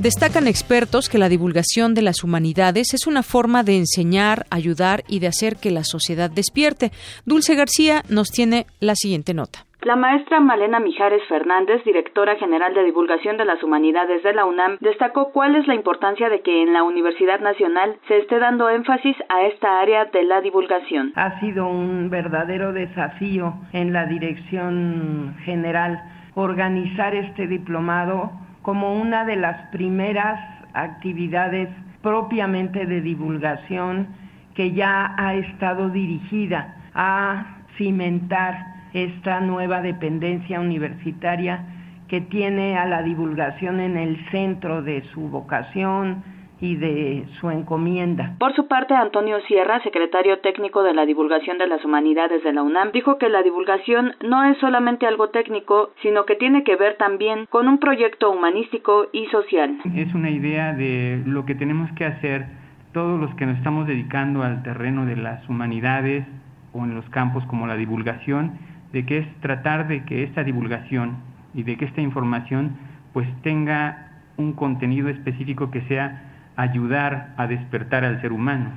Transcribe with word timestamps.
Destacan 0.00 0.46
expertos 0.46 1.10
que 1.10 1.18
la 1.18 1.28
divulgación 1.28 1.92
de 1.92 2.00
las 2.00 2.24
humanidades 2.24 2.94
es 2.94 3.06
una 3.06 3.22
forma 3.22 3.62
de 3.64 3.76
enseñar, 3.76 4.46
ayudar 4.50 5.02
y 5.06 5.20
de 5.20 5.26
hacer 5.26 5.56
que 5.60 5.70
la 5.70 5.84
sociedad 5.84 6.30
despierte. 6.30 6.88
Dulce 7.26 7.54
García 7.54 8.00
nos 8.08 8.30
tiene 8.30 8.64
la 8.80 8.94
siguiente 8.94 9.34
nota. 9.34 9.66
La 9.82 9.96
maestra 9.96 10.40
Malena 10.40 10.80
Mijares 10.80 11.20
Fernández, 11.28 11.84
directora 11.84 12.36
general 12.36 12.72
de 12.72 12.84
divulgación 12.84 13.36
de 13.36 13.44
las 13.44 13.62
humanidades 13.62 14.22
de 14.22 14.32
la 14.32 14.46
UNAM, 14.46 14.78
destacó 14.80 15.32
cuál 15.32 15.56
es 15.56 15.66
la 15.66 15.74
importancia 15.74 16.30
de 16.30 16.40
que 16.40 16.62
en 16.62 16.72
la 16.72 16.82
Universidad 16.82 17.40
Nacional 17.40 17.98
se 18.08 18.20
esté 18.20 18.38
dando 18.38 18.70
énfasis 18.70 19.16
a 19.28 19.42
esta 19.48 19.80
área 19.80 20.06
de 20.06 20.22
la 20.22 20.40
divulgación. 20.40 21.12
Ha 21.14 21.40
sido 21.40 21.66
un 21.66 22.08
verdadero 22.08 22.72
desafío 22.72 23.52
en 23.74 23.92
la 23.92 24.06
dirección 24.06 25.36
general 25.44 26.00
organizar 26.34 27.14
este 27.14 27.46
diplomado 27.46 28.30
como 28.62 28.94
una 28.94 29.24
de 29.24 29.36
las 29.36 29.68
primeras 29.68 30.38
actividades 30.74 31.68
propiamente 32.02 32.86
de 32.86 33.00
divulgación 33.00 34.08
que 34.54 34.72
ya 34.72 35.14
ha 35.16 35.34
estado 35.34 35.90
dirigida 35.90 36.76
a 36.94 37.58
cimentar 37.76 38.66
esta 38.92 39.40
nueva 39.40 39.80
dependencia 39.80 40.60
universitaria 40.60 41.64
que 42.08 42.20
tiene 42.20 42.76
a 42.76 42.86
la 42.86 43.02
divulgación 43.02 43.80
en 43.80 43.96
el 43.96 44.18
centro 44.30 44.82
de 44.82 45.02
su 45.12 45.28
vocación 45.28 46.24
y 46.60 46.76
de 46.76 47.26
su 47.40 47.50
encomienda. 47.50 48.36
Por 48.38 48.54
su 48.54 48.68
parte, 48.68 48.94
Antonio 48.94 49.40
Sierra, 49.48 49.82
secretario 49.82 50.40
técnico 50.40 50.82
de 50.82 50.94
la 50.94 51.06
divulgación 51.06 51.58
de 51.58 51.66
las 51.66 51.84
humanidades 51.84 52.44
de 52.44 52.52
la 52.52 52.62
UNAM, 52.62 52.92
dijo 52.92 53.18
que 53.18 53.28
la 53.28 53.42
divulgación 53.42 54.12
no 54.22 54.44
es 54.44 54.58
solamente 54.58 55.06
algo 55.06 55.30
técnico, 55.30 55.90
sino 56.02 56.26
que 56.26 56.36
tiene 56.36 56.62
que 56.62 56.76
ver 56.76 56.96
también 56.96 57.46
con 57.46 57.68
un 57.68 57.78
proyecto 57.78 58.30
humanístico 58.30 59.06
y 59.12 59.26
social. 59.26 59.78
Es 59.94 60.14
una 60.14 60.30
idea 60.30 60.72
de 60.74 61.22
lo 61.26 61.46
que 61.46 61.54
tenemos 61.54 61.90
que 61.92 62.04
hacer 62.04 62.46
todos 62.92 63.18
los 63.20 63.34
que 63.36 63.46
nos 63.46 63.56
estamos 63.56 63.86
dedicando 63.86 64.42
al 64.42 64.62
terreno 64.62 65.06
de 65.06 65.16
las 65.16 65.48
humanidades 65.48 66.26
o 66.72 66.84
en 66.84 66.94
los 66.94 67.08
campos 67.10 67.44
como 67.46 67.66
la 67.66 67.76
divulgación, 67.76 68.58
de 68.92 69.06
que 69.06 69.18
es 69.18 69.40
tratar 69.40 69.88
de 69.88 70.04
que 70.04 70.24
esta 70.24 70.44
divulgación 70.44 71.18
y 71.54 71.62
de 71.62 71.76
que 71.76 71.84
esta 71.84 72.00
información 72.00 72.76
pues 73.12 73.28
tenga 73.42 74.08
un 74.36 74.52
contenido 74.52 75.08
específico 75.08 75.70
que 75.70 75.82
sea 75.82 76.29
ayudar 76.60 77.28
a 77.36 77.46
despertar 77.46 78.04
al 78.04 78.20
ser 78.20 78.32
humano 78.32 78.72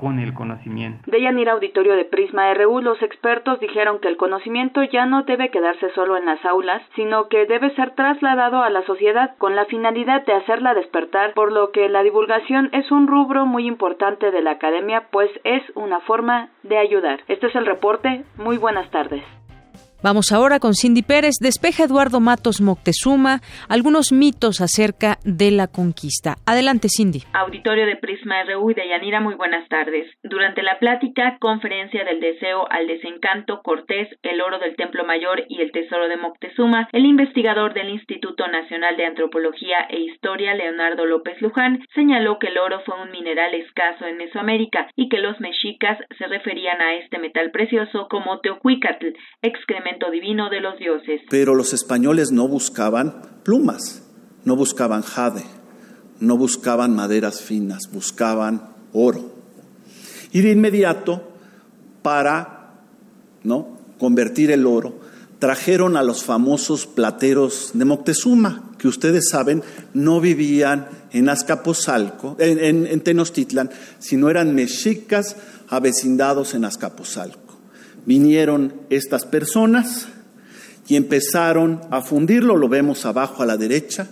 con 0.00 0.18
el 0.18 0.32
conocimiento. 0.32 1.02
De 1.10 1.20
Yanir 1.20 1.50
Auditorio 1.50 1.94
de 1.94 2.06
Prisma 2.06 2.54
RU, 2.54 2.80
los 2.80 3.02
expertos 3.02 3.60
dijeron 3.60 3.98
que 4.00 4.08
el 4.08 4.16
conocimiento 4.16 4.82
ya 4.82 5.04
no 5.04 5.24
debe 5.24 5.50
quedarse 5.50 5.90
solo 5.90 6.16
en 6.16 6.24
las 6.24 6.42
aulas, 6.46 6.80
sino 6.96 7.28
que 7.28 7.44
debe 7.44 7.74
ser 7.74 7.90
trasladado 7.90 8.62
a 8.62 8.70
la 8.70 8.82
sociedad 8.86 9.36
con 9.36 9.56
la 9.56 9.66
finalidad 9.66 10.24
de 10.24 10.32
hacerla 10.32 10.72
despertar, 10.72 11.34
por 11.34 11.52
lo 11.52 11.70
que 11.70 11.90
la 11.90 12.02
divulgación 12.02 12.70
es 12.72 12.90
un 12.90 13.08
rubro 13.08 13.44
muy 13.44 13.66
importante 13.66 14.30
de 14.30 14.40
la 14.40 14.52
academia, 14.52 15.08
pues 15.10 15.30
es 15.44 15.62
una 15.74 16.00
forma 16.00 16.48
de 16.62 16.78
ayudar. 16.78 17.20
Este 17.28 17.48
es 17.48 17.54
el 17.54 17.66
reporte. 17.66 18.24
Muy 18.38 18.56
buenas 18.56 18.90
tardes. 18.90 19.22
Vamos 20.02 20.32
ahora 20.32 20.60
con 20.60 20.72
Cindy 20.72 21.02
Pérez. 21.02 21.34
Despeja 21.42 21.84
Eduardo 21.84 22.20
Matos 22.20 22.62
Moctezuma 22.62 23.40
algunos 23.68 24.12
mitos 24.12 24.62
acerca 24.62 25.18
de 25.24 25.50
la 25.50 25.66
conquista. 25.66 26.36
Adelante, 26.46 26.88
Cindy. 26.88 27.20
Auditorio 27.34 27.84
de 27.84 27.96
Prisma 27.96 28.42
RU 28.44 28.70
y 28.70 28.74
de 28.74 28.88
Yanira, 28.88 29.20
muy 29.20 29.34
buenas 29.34 29.68
tardes. 29.68 30.06
Durante 30.22 30.62
la 30.62 30.78
plática 30.78 31.36
Conferencia 31.38 32.02
del 32.04 32.18
Deseo 32.18 32.66
al 32.70 32.86
Desencanto, 32.86 33.60
Cortés, 33.62 34.08
el 34.22 34.40
oro 34.40 34.58
del 34.58 34.74
Templo 34.74 35.04
Mayor 35.04 35.44
y 35.48 35.60
el 35.60 35.70
Tesoro 35.70 36.08
de 36.08 36.16
Moctezuma, 36.16 36.88
el 36.92 37.04
investigador 37.04 37.74
del 37.74 37.90
Instituto 37.90 38.48
Nacional 38.48 38.96
de 38.96 39.04
Antropología 39.04 39.80
e 39.90 40.00
Historia, 40.00 40.54
Leonardo 40.54 41.04
López 41.04 41.42
Luján, 41.42 41.84
señaló 41.94 42.38
que 42.38 42.46
el 42.46 42.56
oro 42.56 42.80
fue 42.86 42.98
un 43.02 43.10
mineral 43.10 43.52
escaso 43.52 44.06
en 44.06 44.16
Mesoamérica 44.16 44.88
y 44.96 45.10
que 45.10 45.18
los 45.18 45.38
mexicas 45.40 45.98
se 46.16 46.26
referían 46.26 46.80
a 46.80 46.94
este 46.94 47.18
metal 47.18 47.50
precioso 47.50 48.08
como 48.08 48.40
Teocuicatl, 48.40 49.08
excremento 49.42 49.89
divino 50.10 50.50
de 50.50 50.60
los 50.60 50.78
dioses. 50.78 51.22
Pero 51.28 51.54
los 51.54 51.72
españoles 51.72 52.30
no 52.30 52.46
buscaban 52.48 53.22
plumas, 53.42 54.02
no 54.44 54.56
buscaban 54.56 55.02
jade, 55.02 55.44
no 56.20 56.36
buscaban 56.36 56.94
maderas 56.94 57.40
finas, 57.40 57.90
buscaban 57.92 58.62
oro. 58.92 59.32
Y 60.32 60.42
de 60.42 60.52
inmediato, 60.52 61.22
para 62.02 62.74
¿no? 63.42 63.78
convertir 63.98 64.50
el 64.50 64.66
oro, 64.66 64.94
trajeron 65.38 65.96
a 65.96 66.02
los 66.02 66.22
famosos 66.22 66.86
plateros 66.86 67.70
de 67.74 67.84
Moctezuma, 67.84 68.70
que 68.78 68.88
ustedes 68.88 69.30
saben 69.30 69.62
no 69.94 70.20
vivían 70.20 70.88
en 71.12 71.28
Azcapotzalco, 71.28 72.36
en, 72.38 72.86
en 72.86 73.00
Tenochtitlan, 73.00 73.70
sino 73.98 74.30
eran 74.30 74.54
mexicas 74.54 75.36
avecindados 75.68 76.54
en 76.54 76.64
Azcapotzalco 76.64 77.49
vinieron 78.06 78.74
estas 78.90 79.24
personas 79.24 80.08
y 80.88 80.96
empezaron 80.96 81.80
a 81.90 82.02
fundirlo, 82.02 82.56
lo 82.56 82.68
vemos 82.68 83.06
abajo 83.06 83.42
a 83.42 83.46
la 83.46 83.56
derecha, 83.56 84.08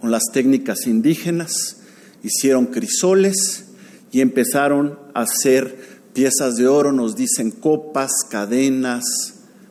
con 0.00 0.10
las 0.10 0.24
técnicas 0.32 0.86
indígenas, 0.86 1.82
hicieron 2.22 2.66
crisoles 2.66 3.66
y 4.10 4.20
empezaron 4.20 4.98
a 5.14 5.22
hacer 5.22 5.76
piezas 6.12 6.54
de 6.54 6.66
oro, 6.66 6.92
nos 6.92 7.16
dicen 7.16 7.50
copas, 7.50 8.12
cadenas, 8.30 9.04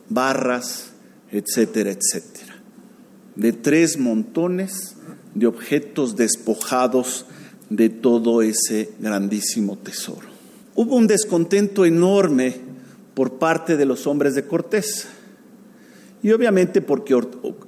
barras, 0.08 0.90
etcétera, 1.32 1.90
etcétera. 1.90 2.54
De 3.34 3.52
tres 3.52 3.98
montones 3.98 4.96
de 5.34 5.46
objetos 5.46 6.14
despojados 6.14 7.26
de 7.70 7.88
todo 7.88 8.42
ese 8.42 8.90
grandísimo 9.00 9.76
tesoro. 9.78 10.28
Hubo 10.76 10.96
un 10.96 11.06
descontento 11.06 11.84
enorme 11.84 12.60
por 13.14 13.38
parte 13.38 13.76
de 13.76 13.86
los 13.86 14.06
hombres 14.06 14.34
de 14.34 14.46
Cortés. 14.46 15.08
y 16.22 16.32
obviamente 16.32 16.80
porque 16.80 17.14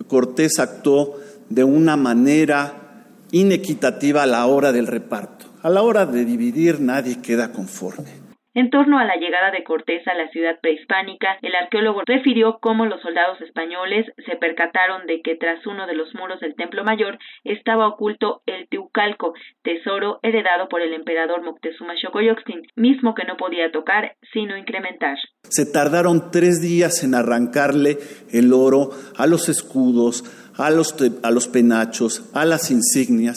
Cortés 0.08 0.58
actuó 0.58 1.16
de 1.48 1.62
una 1.62 1.96
manera 1.96 3.04
inequitativa 3.30 4.22
a 4.22 4.26
la 4.26 4.46
hora 4.46 4.72
del 4.72 4.86
reparto. 4.86 5.46
A 5.62 5.70
la 5.70 5.82
hora 5.82 6.06
de 6.06 6.24
dividir 6.24 6.80
nadie 6.80 7.20
queda 7.20 7.52
conforme. 7.52 8.25
En 8.56 8.70
torno 8.70 8.98
a 8.98 9.04
la 9.04 9.16
llegada 9.16 9.50
de 9.50 9.62
Cortés 9.64 10.08
a 10.08 10.14
la 10.14 10.30
ciudad 10.30 10.58
prehispánica, 10.62 11.36
el 11.42 11.54
arqueólogo 11.54 12.00
refirió 12.06 12.56
cómo 12.58 12.86
los 12.86 13.02
soldados 13.02 13.38
españoles 13.42 14.06
se 14.24 14.36
percataron 14.36 15.06
de 15.06 15.20
que 15.20 15.36
tras 15.36 15.66
uno 15.66 15.86
de 15.86 15.94
los 15.94 16.14
muros 16.14 16.40
del 16.40 16.54
Templo 16.54 16.82
Mayor 16.82 17.18
estaba 17.44 17.86
oculto 17.86 18.40
el 18.46 18.66
Teucalco, 18.70 19.34
tesoro 19.62 20.20
heredado 20.22 20.70
por 20.70 20.80
el 20.80 20.94
emperador 20.94 21.44
Moctezuma 21.44 21.92
Xocoyotzin, 22.00 22.62
mismo 22.76 23.14
que 23.14 23.26
no 23.26 23.36
podía 23.36 23.70
tocar 23.70 24.16
sino 24.32 24.56
incrementar. 24.56 25.18
Se 25.50 25.70
tardaron 25.70 26.30
tres 26.30 26.62
días 26.62 27.04
en 27.04 27.14
arrancarle 27.14 27.98
el 28.32 28.54
oro 28.54 28.88
a 29.18 29.26
los 29.26 29.50
escudos, 29.50 30.24
a 30.56 30.70
los, 30.70 30.96
a 31.22 31.30
los 31.30 31.46
penachos, 31.46 32.30
a 32.32 32.46
las 32.46 32.70
insignias, 32.70 33.36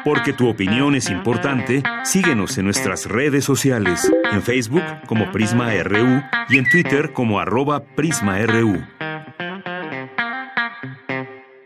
Porque 0.03 0.33
tu 0.33 0.49
opinión 0.49 0.95
es 0.95 1.09
importante, 1.09 1.83
síguenos 2.03 2.57
en 2.57 2.65
nuestras 2.65 3.05
redes 3.05 3.45
sociales, 3.45 4.11
en 4.31 4.41
Facebook 4.41 4.83
como 5.07 5.31
Prisma 5.31 5.71
RU 5.83 6.21
y 6.49 6.57
en 6.57 6.69
Twitter 6.69 7.13
como 7.13 7.39
arroba 7.39 7.83
PrismaRU. 7.95 8.79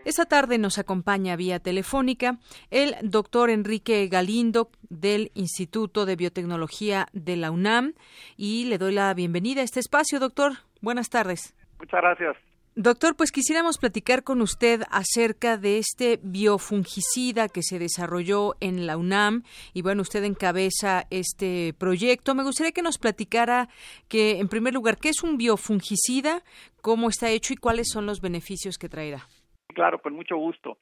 Esta 0.05 0.25
tarde 0.25 0.57
nos 0.57 0.77
acompaña 0.77 1.35
vía 1.35 1.59
telefónica 1.59 2.38
el 2.69 2.95
doctor 3.01 3.50
Enrique 3.50 4.07
Galindo 4.07 4.69
del 4.89 5.31
Instituto 5.33 6.05
de 6.05 6.15
Biotecnología 6.15 7.07
de 7.13 7.35
la 7.35 7.50
UNAM 7.50 7.94
y 8.38 8.65
le 8.65 8.77
doy 8.77 8.94
la 8.94 9.13
bienvenida 9.13 9.61
a 9.61 9.63
este 9.63 9.79
espacio, 9.79 10.19
doctor. 10.19 10.53
Buenas 10.81 11.09
tardes. 11.09 11.55
Muchas 11.79 12.01
gracias. 12.01 12.52
Doctor, 12.75 13.15
pues 13.15 13.31
quisiéramos 13.31 13.77
platicar 13.77 14.23
con 14.23 14.41
usted 14.41 14.81
acerca 14.89 15.57
de 15.57 15.77
este 15.77 16.17
biofungicida 16.23 17.47
que 17.47 17.61
se 17.61 17.77
desarrolló 17.77 18.55
en 18.61 18.87
la 18.87 18.97
UNAM 18.97 19.43
y 19.75 19.83
bueno, 19.83 20.01
usted 20.01 20.23
encabeza 20.23 21.03
este 21.11 21.75
proyecto. 21.77 22.33
Me 22.33 22.41
gustaría 22.41 22.71
que 22.71 22.81
nos 22.81 22.97
platicara 22.97 23.67
que, 24.09 24.39
en 24.39 24.47
primer 24.47 24.73
lugar, 24.73 24.97
¿qué 24.99 25.09
es 25.09 25.23
un 25.23 25.37
biofungicida? 25.37 26.41
¿Cómo 26.81 27.09
está 27.09 27.29
hecho 27.29 27.53
y 27.53 27.57
cuáles 27.57 27.89
son 27.93 28.07
los 28.07 28.21
beneficios 28.21 28.79
que 28.79 28.89
traerá? 28.89 29.19
Claro, 29.67 30.01
con 30.01 30.13
mucho 30.15 30.35
gusto. 30.37 30.79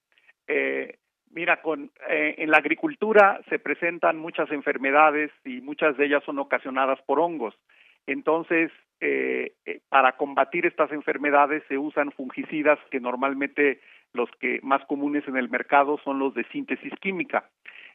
Eh, 0.48 0.98
mira, 1.32 1.62
con, 1.62 1.92
eh, 2.10 2.36
en 2.38 2.52
la 2.52 2.60
agricultura 2.60 3.42
se 3.50 3.60
presentan 3.60 4.18
muchas 4.18 4.50
enfermedades 4.52 5.30
y 5.44 5.60
muchas 5.60 5.98
de 5.98 6.06
ellas 6.06 6.24
son 6.26 6.40
ocasionadas 6.40 7.00
por 7.06 7.20
hongos. 7.20 7.54
Entonces, 8.08 8.72
eh, 9.04 9.54
eh, 9.66 9.80
para 9.90 10.16
combatir 10.16 10.68
estas 10.68 10.92
enfermedades 10.92 11.64
se 11.68 11.80
usan 11.80 12.12
fungicidas 12.12 12.78
que 12.92 13.00
normalmente 13.00 13.82
los 14.14 14.30
que 14.40 14.60
más 14.62 14.86
comunes 14.86 15.28
en 15.28 15.38
el 15.38 15.50
mercado 15.50 16.00
son 16.04 16.20
los 16.20 16.36
de 16.36 16.44
síntesis 16.52 16.94
química. 17.02 17.50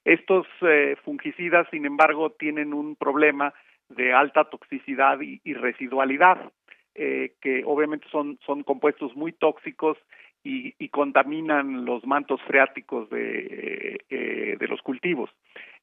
Estos 0.04 0.48
eh, 0.62 0.96
fungicidas, 1.04 1.68
sin 1.70 1.86
embargo, 1.86 2.30
tienen 2.30 2.74
un 2.74 2.96
problema 2.96 3.54
de 3.88 4.12
alta 4.12 4.50
toxicidad 4.50 5.20
y, 5.20 5.54
residualidad, 5.54 6.52
que 6.94 7.62
obviamente 7.66 8.08
son, 8.10 8.38
son 8.44 8.62
compuestos 8.62 9.14
muy 9.14 9.30
tóxicos 9.30 9.98
y, 10.42 10.88
contaminan 10.90 11.84
los 11.84 12.06
mantos 12.06 12.40
freáticos 12.42 13.10
de, 13.10 14.00
eh, 14.08 14.56
de 14.58 14.68
los 14.68 14.80
cultivos. 14.80 15.28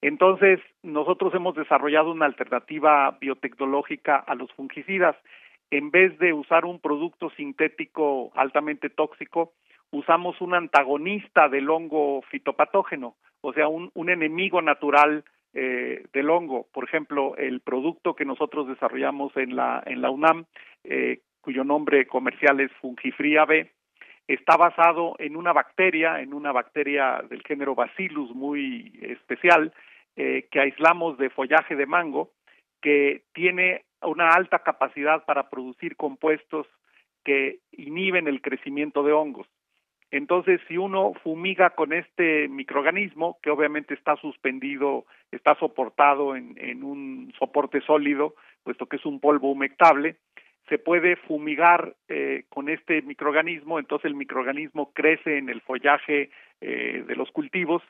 Entonces, 0.01 0.59
nosotros 0.81 1.33
hemos 1.35 1.55
desarrollado 1.55 2.11
una 2.11 2.25
alternativa 2.25 3.15
biotecnológica 3.21 4.15
a 4.15 4.33
los 4.33 4.51
fungicidas. 4.53 5.15
En 5.69 5.91
vez 5.91 6.17
de 6.17 6.33
usar 6.33 6.65
un 6.65 6.79
producto 6.79 7.29
sintético 7.31 8.31
altamente 8.35 8.89
tóxico, 8.89 9.53
usamos 9.91 10.41
un 10.41 10.55
antagonista 10.55 11.47
del 11.47 11.69
hongo 11.69 12.21
fitopatógeno, 12.23 13.15
o 13.41 13.53
sea, 13.53 13.67
un, 13.67 13.91
un 13.93 14.09
enemigo 14.09 14.61
natural 14.61 15.23
eh, 15.53 16.05
del 16.13 16.31
hongo. 16.31 16.67
Por 16.73 16.83
ejemplo, 16.83 17.37
el 17.37 17.61
producto 17.61 18.15
que 18.15 18.25
nosotros 18.25 18.67
desarrollamos 18.67 19.37
en 19.37 19.55
la, 19.55 19.83
en 19.85 20.01
la 20.01 20.09
UNAM, 20.09 20.45
eh, 20.83 21.19
cuyo 21.41 21.63
nombre 21.63 22.07
comercial 22.07 22.59
es 22.59 22.71
Fungifría 22.81 23.45
B, 23.45 23.71
está 24.27 24.57
basado 24.57 25.15
en 25.19 25.35
una 25.35 25.53
bacteria, 25.53 26.21
en 26.21 26.33
una 26.33 26.51
bacteria 26.51 27.23
del 27.29 27.43
género 27.43 27.75
Bacillus 27.75 28.33
muy 28.33 28.91
especial, 29.01 29.73
eh, 30.15 30.47
que 30.51 30.59
aislamos 30.59 31.17
de 31.17 31.29
follaje 31.29 31.75
de 31.75 31.85
mango, 31.85 32.31
que 32.81 33.23
tiene 33.33 33.85
una 34.01 34.29
alta 34.29 34.59
capacidad 34.59 35.25
para 35.25 35.49
producir 35.49 35.95
compuestos 35.95 36.67
que 37.23 37.59
inhiben 37.71 38.27
el 38.27 38.41
crecimiento 38.41 39.03
de 39.03 39.13
hongos. 39.13 39.47
Entonces, 40.11 40.61
si 40.67 40.77
uno 40.77 41.13
fumiga 41.23 41.71
con 41.71 41.91
este 41.91 42.47
microorganismo, 42.47 43.39
que 43.41 43.49
obviamente 43.49 43.95
está 43.95 44.15
suspendido, 44.17 45.05
está 45.31 45.55
soportado 45.55 46.35
en, 46.35 46.53
en 46.57 46.83
un 46.83 47.33
soporte 47.39 47.81
sólido, 47.81 48.35
puesto 48.63 48.85
que 48.85 48.97
es 48.97 49.05
un 49.05 49.19
polvo 49.19 49.51
humectable, 49.51 50.17
se 50.69 50.77
puede 50.77 51.15
fumigar 51.15 51.93
eh, 52.07 52.43
con 52.49 52.69
este 52.69 53.01
microorganismo, 53.01 53.79
entonces 53.79 54.05
el 54.05 54.15
microorganismo 54.15 54.91
crece 54.93 55.37
en 55.37 55.49
el 55.49 55.61
follaje 55.61 56.29
eh, 56.61 57.03
de 57.05 57.15
los 57.15 57.29
cultivos, 57.31 57.83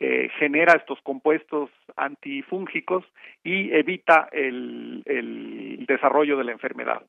eh, 0.00 0.28
genera 0.38 0.74
estos 0.74 1.00
compuestos 1.02 1.70
antifúngicos 1.96 3.04
y 3.44 3.72
evita 3.72 4.28
el, 4.32 5.02
desarrollo 5.86 6.38
de 6.38 6.44
la 6.44 6.52
enfermedad. 6.52 7.02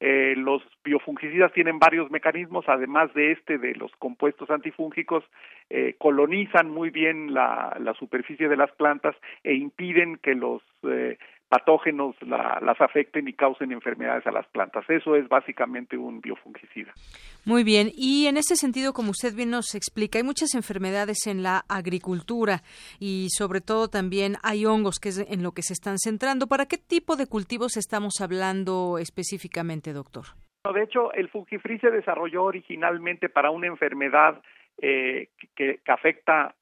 los 0.00 0.62
biofungicidas 0.84 1.52
tienen 1.52 1.78
varios 1.78 2.10
mecanismos, 2.10 2.64
además 2.68 3.14
de 3.14 3.32
este 3.32 3.56
de 3.56 3.74
los 3.76 3.90
compuestos 3.96 4.50
antifúngicos, 4.50 5.24
colonizan 5.98 6.68
muy 6.68 6.90
bien 6.90 7.32
la, 7.32 7.76
la, 7.80 7.94
superficie 7.94 8.48
de 8.48 8.56
las 8.56 8.70
plantas 8.72 9.16
e 9.42 9.54
impiden 9.54 10.18
que 10.18 10.34
los 10.34 10.62
patógenos 11.48 12.16
las 12.22 12.80
afecten 12.80 13.28
y 13.28 13.32
causen 13.32 13.72
enfermedades 13.72 14.26
a 14.26 14.32
las 14.32 14.46
plantas. 14.48 14.84
Eso 14.88 15.14
es 15.14 15.28
básicamente 15.28 15.96
un 15.96 16.20
biofungicida. 16.20 16.92
Muy 17.44 17.62
bien, 17.62 17.88
y 17.94 18.26
en 18.26 18.36
ese 18.36 18.56
sentido, 18.56 18.92
como 18.92 19.10
usted 19.10 19.34
bien 19.34 19.50
nos 19.50 19.74
explica, 19.74 20.18
hay 20.18 20.24
muchas 20.24 20.54
enfermedades 20.54 21.26
en 21.26 21.42
la 21.42 21.62
agricultura 21.68 22.62
y 22.98 23.28
sobre 23.30 23.60
todo 23.60 23.88
también 23.88 24.34
hay 24.42 24.66
hongos 24.66 24.98
que 24.98 25.10
es 25.10 25.18
en 25.18 25.42
lo 25.42 25.52
que 25.52 25.62
se 25.62 25.72
están 25.72 25.98
centrando. 25.98 26.46
¿Para 26.48 26.66
qué 26.66 26.78
tipo 26.78 27.16
de 27.16 27.26
cultivos 27.26 27.76
estamos 27.76 28.20
hablando 28.20 28.98
específicamente, 28.98 29.92
doctor? 29.92 30.24
de 30.72 30.82
hecho, 30.82 31.12
el 31.12 31.28
fungifri 31.28 31.78
se 31.78 31.90
desarrolló 31.90 32.42
originalmente 32.42 33.28
para 33.28 33.50
una 33.50 33.68
enfermedad 33.68 34.42
eh, 34.78 35.28
que, 35.54 35.80
afecta 35.86 36.54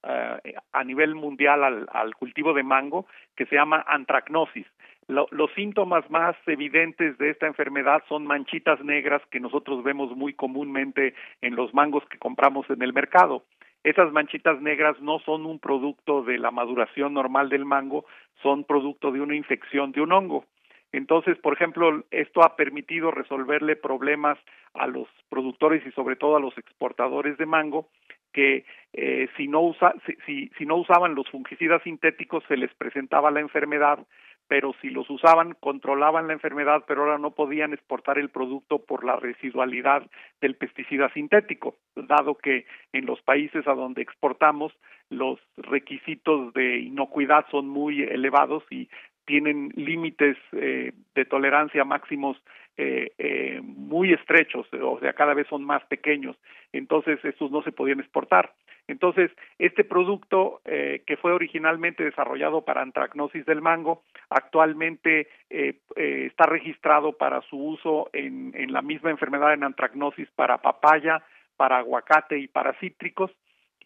eh, 0.45 0.55
a 0.73 0.85
nivel 0.85 1.14
mundial 1.14 1.87
al, 1.88 2.14
cultivo 2.14 2.53
de 2.53 2.62
mango, 2.62 3.07
que 3.35 3.47
se 3.47 3.57
llama 3.57 3.85
antracnosis. 3.88 4.67
Los 5.09 5.53
síntomas 5.55 6.09
más 6.11 6.37
evidentes 6.47 7.19
de 7.19 7.31
esta 7.31 7.47
enfermedad 7.47 8.03
son 8.09 8.27
manchitas 8.27 8.83
negras 8.85 9.23
que 9.31 9.41
nosotros 9.41 9.83
vemos 9.85 10.17
muy 10.17 10.33
comúnmente 10.33 11.15
en 11.43 11.57
los 11.57 11.75
mangos 11.75 12.05
que 12.09 12.19
compramos 12.19 12.69
en 12.71 12.83
el 12.83 12.93
mercado. 12.93 13.45
Esas 13.83 14.11
manchitas 14.13 14.61
negras 14.63 14.99
no 15.01 15.19
son 15.19 15.45
un 15.45 15.59
producto 15.59 16.23
de 16.23 16.39
la 16.39 16.51
maduración 16.51 17.13
normal 17.13 17.51
del 17.51 17.67
mango, 17.67 18.07
son 18.43 18.65
producto 18.65 19.13
de 19.13 19.21
una 19.21 19.37
infección 19.37 19.93
de 19.93 20.01
un 20.01 20.13
hongo. 20.13 20.47
Entonces, 20.93 21.37
por 21.39 21.53
ejemplo, 21.53 22.05
esto 22.11 22.43
ha 22.43 22.57
permitido 22.57 23.11
resolverle 23.11 23.77
problemas 23.77 24.39
a 24.75 24.87
los 24.87 25.09
productores 25.29 25.85
y 25.87 25.91
sobre 25.91 26.17
todo 26.17 26.37
a 26.37 26.41
los 26.41 26.57
exportadores 26.57 27.37
de 27.37 27.47
mango 27.47 27.89
que 28.33 28.65
eh, 28.93 29.29
si, 29.37 29.49
no 29.49 29.61
usa, 29.61 29.95
si, 30.25 30.51
si 30.57 30.67
no 30.67 30.77
usaban 30.77 31.15
los 31.15 31.29
fungicidas 31.31 31.83
sintéticos 31.83 32.43
se 32.49 32.57
les 32.57 32.73
presentaba 32.75 33.31
la 33.31 33.41
enfermedad, 33.41 33.99
pero 34.49 34.75
si 34.81 34.91
los 34.91 35.09
usaban 35.11 35.55
controlaban 35.61 36.27
la 36.27 36.35
enfermedad, 36.35 36.85
pero 36.87 37.03
ahora 37.03 37.19
no 37.19 37.33
podían 37.33 37.73
exportar 37.73 38.19
el 38.19 38.31
producto 38.31 38.79
por 38.79 39.05
la 39.05 39.17
residualidad 39.17 40.03
del 40.41 40.57
pesticida 40.57 41.09
sintético, 41.13 41.77
dado 41.97 42.37
que 42.37 42.67
en 42.93 43.07
los 43.07 43.21
países 43.23 43.67
a 43.67 43.75
donde 43.75 44.03
exportamos 44.03 44.73
los 45.11 45.39
requisitos 45.57 46.53
de 46.55 46.79
inocuidad 46.79 47.47
son 47.51 47.69
muy 47.69 48.03
elevados 48.03 48.65
y 48.71 48.89
tienen 49.27 49.73
límites 49.75 50.37
eh, 50.53 50.93
de 51.15 51.25
tolerancia 51.25 51.85
máximos 51.85 52.37
eh, 52.77 53.13
eh, 53.19 53.61
muy 53.63 54.13
estrechos, 54.13 54.67
o 54.73 54.99
sea, 55.01 55.13
cada 55.13 55.33
vez 55.33 55.47
son 55.49 55.65
más 55.65 55.85
pequeños, 55.85 56.37
entonces 56.73 57.25
estos 57.25 57.51
no 57.51 57.63
se 57.63 57.73
podían 57.73 58.01
exportar. 58.01 58.53
Entonces, 58.87 59.31
este 59.59 59.83
producto 59.85 60.61
que 60.64 61.17
fue 61.21 61.33
originalmente 61.33 62.05
desarrollado 62.05 62.67
para 62.67 62.83
antracnosis 62.83 63.47
del 63.47 63.62
mango, 63.62 64.03
actualmente 64.29 65.29
está 65.49 66.45
registrado 66.45 67.12
para 67.12 67.41
su 67.43 67.57
uso 67.57 68.11
en, 68.12 68.53
en 68.55 68.73
la 68.73 68.83
misma 68.83 69.11
enfermedad 69.11 69.55
en 69.55 69.64
antracnosis 69.64 70.29
para 70.37 70.59
papaya, 70.59 71.23
para 71.57 71.79
aguacate 71.79 72.38
y 72.38 72.49
para 72.49 72.75
cítricos, 72.75 73.31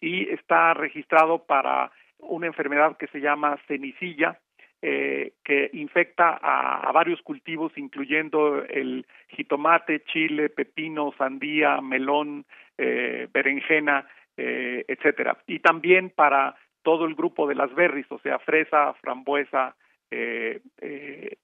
y 0.01 0.29
está 0.29 0.73
registrado 0.73 1.45
para 1.45 1.91
una 2.19 2.47
enfermedad 2.47 2.97
que 2.97 3.07
se 3.07 3.19
llama 3.19 3.57
cenicilla, 3.67 4.39
eh, 4.81 5.33
que 5.43 5.69
infecta 5.73 6.39
a, 6.41 6.89
varios 6.93 7.21
cultivos, 7.21 7.73
incluyendo 7.77 8.63
el 8.63 9.05
jitomate, 9.29 10.03
chile, 10.05 10.49
pepino, 10.49 11.13
sandía, 11.17 11.81
melón, 11.81 12.45
eh, 12.77 13.27
berenjena, 13.33 14.07
eh, 14.39 14.85
etcétera. 14.87 15.37
Y 15.47 15.59
también 15.59 16.11
para 16.11 16.55
todo 16.81 17.05
el 17.05 17.13
grupo 17.13 17.45
de 17.45 17.55
las 17.55 17.73
berries, 17.75 18.09
o 18.09 18.19
sea, 18.19 18.39
fresa, 18.39 18.93
frambuesa, 19.01 19.75
eh, 20.11 20.61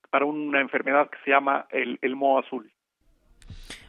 para 0.10 0.26
una 0.26 0.62
enfermedad 0.62 1.10
que 1.10 1.18
se 1.26 1.32
llama 1.32 1.68
el, 1.72 2.00
el 2.02 2.16
moho 2.16 2.40
azul. 2.40 2.72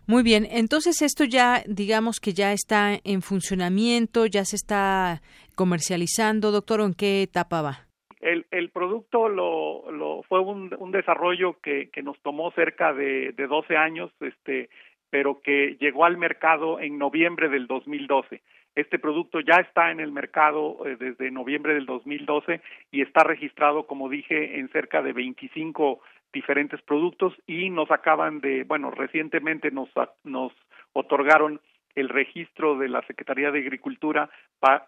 Muy 0.09 0.25
bien, 0.25 0.45
entonces 0.51 1.03
esto 1.03 1.25
ya 1.25 1.63
digamos 1.67 2.19
que 2.21 2.33
ya 2.33 2.53
está 2.53 2.99
en 3.05 3.23
funcionamiento, 3.23 4.27
ya 4.27 4.45
se 4.45 4.57
está 4.57 5.21
comercializando, 5.55 6.51
doctor, 6.51 6.81
¿en 6.81 6.95
qué 6.95 7.23
etapa 7.23 7.63
va? 7.63 7.87
El, 8.21 8.45
el 8.51 8.71
producto 8.71 9.29
lo, 9.29 9.91
lo 9.93 10.23
fue 10.25 10.41
un, 10.41 10.75
un 10.79 10.91
desarrollo 10.91 11.61
que, 11.63 11.91
que 11.91 12.03
nos 12.03 12.21
tomó 12.23 12.51
cerca 12.53 12.93
de, 12.93 13.33
de 13.33 13.47
12 13.47 13.77
años, 13.77 14.11
este, 14.21 14.69
pero 15.11 15.41
que 15.41 15.77
llegó 15.81 16.05
al 16.05 16.19
mercado 16.19 16.81
en 16.81 16.99
noviembre 16.99 17.49
del 17.49 17.69
2012. 17.69 18.43
Este 18.77 18.99
producto 18.99 19.41
ya 19.41 19.57
está 19.57 19.91
en 19.91 20.01
el 20.01 20.13
mercado 20.13 20.87
eh, 20.87 20.97
desde 21.01 21.31
noviembre 21.31 21.73
del 21.73 21.87
2012 21.87 22.61
y 22.93 23.01
está 23.01 23.25
registrado, 23.25 23.87
como 23.87 24.11
dije, 24.11 24.59
en 24.59 24.69
cerca 24.69 25.03
de 25.03 25.15
25 25.15 26.01
diferentes 26.31 26.83
productos 26.83 27.33
y 27.47 27.71
nos 27.71 27.91
acaban 27.91 28.41
de, 28.41 28.65
bueno, 28.65 28.91
recientemente 28.91 29.71
nos, 29.71 29.89
nos 30.25 30.53
otorgaron 30.93 31.59
el 31.95 32.11
registro 32.11 32.77
de 32.77 32.91
la 32.91 33.01
Secretaría 33.07 33.51
de 33.51 33.61
Agricultura 33.61 34.29
para 34.61 34.87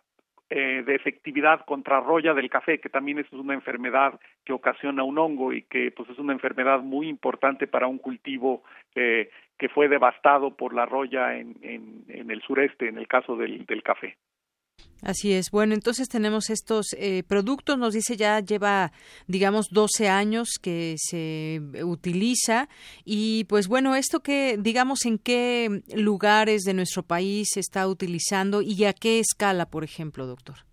eh, 0.50 0.82
de 0.86 0.94
efectividad 0.94 1.64
contra 1.66 2.00
roya 2.00 2.34
del 2.34 2.48
café, 2.48 2.80
que 2.80 2.88
también 2.88 3.18
es 3.18 3.30
una 3.32 3.54
enfermedad 3.54 4.18
que 4.44 4.52
ocasiona 4.52 5.02
un 5.02 5.18
hongo 5.18 5.52
y 5.52 5.62
que 5.62 5.90
pues 5.90 6.08
es 6.10 6.18
una 6.18 6.32
enfermedad 6.32 6.80
muy 6.80 7.08
importante 7.08 7.66
para 7.66 7.86
un 7.86 7.98
cultivo 7.98 8.62
eh, 8.94 9.30
que 9.58 9.68
fue 9.68 9.88
devastado 9.88 10.56
por 10.56 10.72
la 10.72 10.86
roya 10.86 11.36
en, 11.36 11.56
en, 11.62 12.04
en 12.08 12.30
el 12.30 12.40
sureste, 12.42 12.88
en 12.88 12.96
el 12.96 13.08
caso 13.08 13.36
del, 13.36 13.66
del 13.66 13.82
café. 13.82 14.16
Así 15.00 15.32
es. 15.32 15.50
Bueno, 15.50 15.74
entonces 15.74 16.08
tenemos 16.08 16.50
estos 16.50 16.88
eh, 16.96 17.22
productos, 17.26 17.78
nos 17.78 17.94
dice 17.94 18.16
ya 18.16 18.40
lleva, 18.40 18.92
digamos, 19.28 19.68
12 19.70 20.08
años 20.08 20.58
que 20.60 20.96
se 20.98 21.62
utiliza. 21.84 22.68
Y 23.04 23.44
pues 23.44 23.68
bueno, 23.68 23.94
esto 23.94 24.20
que, 24.20 24.56
digamos, 24.58 25.06
en 25.06 25.18
qué 25.18 25.82
lugares 25.94 26.62
de 26.62 26.74
nuestro 26.74 27.04
país 27.04 27.48
se 27.52 27.60
está 27.60 27.86
utilizando 27.86 28.60
y 28.60 28.84
a 28.84 28.92
qué 28.92 29.20
escala, 29.20 29.66
por 29.70 29.84
ejemplo, 29.84 30.26
doctor 30.26 30.67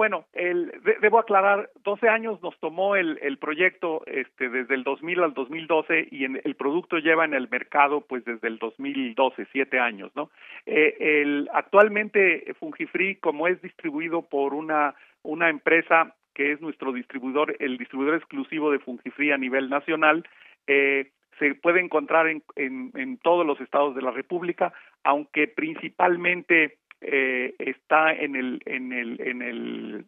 bueno, 0.00 0.24
el, 0.32 0.72
debo 1.02 1.18
aclarar, 1.18 1.68
12 1.84 2.08
años 2.08 2.42
nos 2.42 2.58
tomó 2.58 2.96
el, 2.96 3.18
el 3.20 3.36
proyecto 3.36 4.02
este, 4.06 4.48
desde 4.48 4.74
el 4.74 4.82
2000 4.82 5.22
al 5.24 5.34
2012 5.34 6.08
y 6.10 6.24
en, 6.24 6.40
el 6.42 6.54
producto 6.54 6.96
lleva 6.96 7.26
en 7.26 7.34
el 7.34 7.50
mercado 7.50 8.00
pues 8.00 8.24
desde 8.24 8.48
el 8.48 8.56
2012, 8.56 9.46
siete 9.52 9.78
años, 9.78 10.10
¿no? 10.16 10.30
Eh, 10.64 11.20
el, 11.20 11.50
actualmente 11.52 12.50
Fungifree, 12.58 13.18
como 13.20 13.46
es 13.46 13.60
distribuido 13.60 14.22
por 14.22 14.54
una, 14.54 14.94
una 15.22 15.50
empresa 15.50 16.14
que 16.32 16.52
es 16.52 16.62
nuestro 16.62 16.94
distribuidor, 16.94 17.54
el 17.58 17.76
distribuidor 17.76 18.14
exclusivo 18.14 18.70
de 18.70 18.78
Fungifree 18.78 19.34
a 19.34 19.36
nivel 19.36 19.68
nacional, 19.68 20.26
eh, 20.66 21.10
se 21.38 21.54
puede 21.56 21.80
encontrar 21.80 22.26
en, 22.26 22.42
en, 22.56 22.90
en 22.94 23.18
todos 23.18 23.44
los 23.44 23.60
estados 23.60 23.94
de 23.94 24.00
la 24.00 24.12
República, 24.12 24.72
aunque 25.04 25.46
principalmente 25.46 26.78
eh, 27.00 27.54
está 27.58 28.12
en 28.12 28.36
el 28.36 28.62
en 28.66 28.92
el 28.92 29.20
en 29.20 29.42
el 29.42 30.04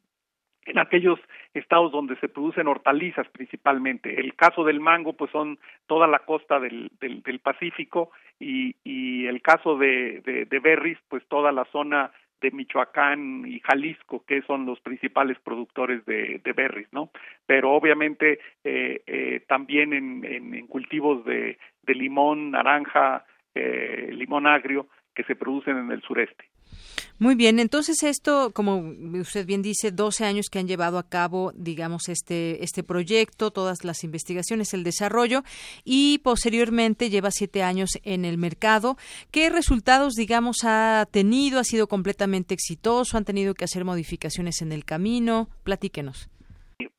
en 0.66 0.78
aquellos 0.78 1.18
estados 1.54 1.92
donde 1.92 2.16
se 2.16 2.28
producen 2.28 2.68
hortalizas 2.68 3.28
principalmente. 3.28 4.20
El 4.20 4.34
caso 4.34 4.64
del 4.64 4.80
mango, 4.80 5.14
pues 5.14 5.30
son 5.30 5.58
toda 5.86 6.06
la 6.06 6.20
costa 6.20 6.60
del, 6.60 6.90
del, 7.00 7.40
Pacífico 7.40 8.10
y, 8.38 9.26
el 9.26 9.40
caso 9.42 9.76
de, 9.76 10.20
de, 10.48 10.58
berries, 10.60 10.98
pues 11.08 11.26
toda 11.28 11.52
la 11.52 11.64
zona 11.66 12.12
de 12.40 12.50
Michoacán 12.50 13.44
y 13.46 13.60
Jalisco, 13.60 14.24
que 14.26 14.42
son 14.42 14.66
los 14.66 14.80
principales 14.80 15.38
productores 15.40 16.04
de, 16.06 16.40
de 16.44 16.52
berries, 16.52 16.92
¿no? 16.92 17.10
Pero 17.46 17.72
obviamente 17.72 18.40
eh, 18.64 19.02
eh, 19.06 19.44
también 19.48 19.92
en, 19.92 20.24
en, 20.24 20.54
en, 20.54 20.66
cultivos 20.66 21.24
de, 21.24 21.58
de 21.82 21.94
limón, 21.94 22.50
naranja, 22.50 23.24
eh, 23.54 24.10
limón 24.12 24.46
agrio, 24.46 24.88
que 25.14 25.24
se 25.24 25.36
producen 25.36 25.78
en 25.78 25.92
el 25.92 26.02
sureste. 26.02 26.51
Muy 27.18 27.36
bien, 27.36 27.60
entonces 27.60 28.02
esto, 28.02 28.50
como 28.52 28.78
usted 29.20 29.46
bien 29.46 29.62
dice, 29.62 29.92
12 29.92 30.24
años 30.24 30.46
que 30.50 30.58
han 30.58 30.66
llevado 30.66 30.98
a 30.98 31.08
cabo, 31.08 31.52
digamos, 31.54 32.08
este, 32.08 32.64
este 32.64 32.82
proyecto, 32.82 33.50
todas 33.50 33.84
las 33.84 34.02
investigaciones, 34.02 34.74
el 34.74 34.82
desarrollo, 34.82 35.42
y 35.84 36.18
posteriormente 36.24 37.10
lleva 37.10 37.30
siete 37.30 37.62
años 37.62 37.90
en 38.02 38.24
el 38.24 38.38
mercado. 38.38 38.96
¿Qué 39.30 39.50
resultados, 39.50 40.14
digamos, 40.14 40.64
ha 40.64 41.06
tenido? 41.12 41.60
¿Ha 41.60 41.64
sido 41.64 41.86
completamente 41.86 42.54
exitoso? 42.54 43.16
¿Han 43.16 43.24
tenido 43.24 43.54
que 43.54 43.64
hacer 43.64 43.84
modificaciones 43.84 44.60
en 44.62 44.72
el 44.72 44.84
camino? 44.84 45.48
Platíquenos. 45.62 46.28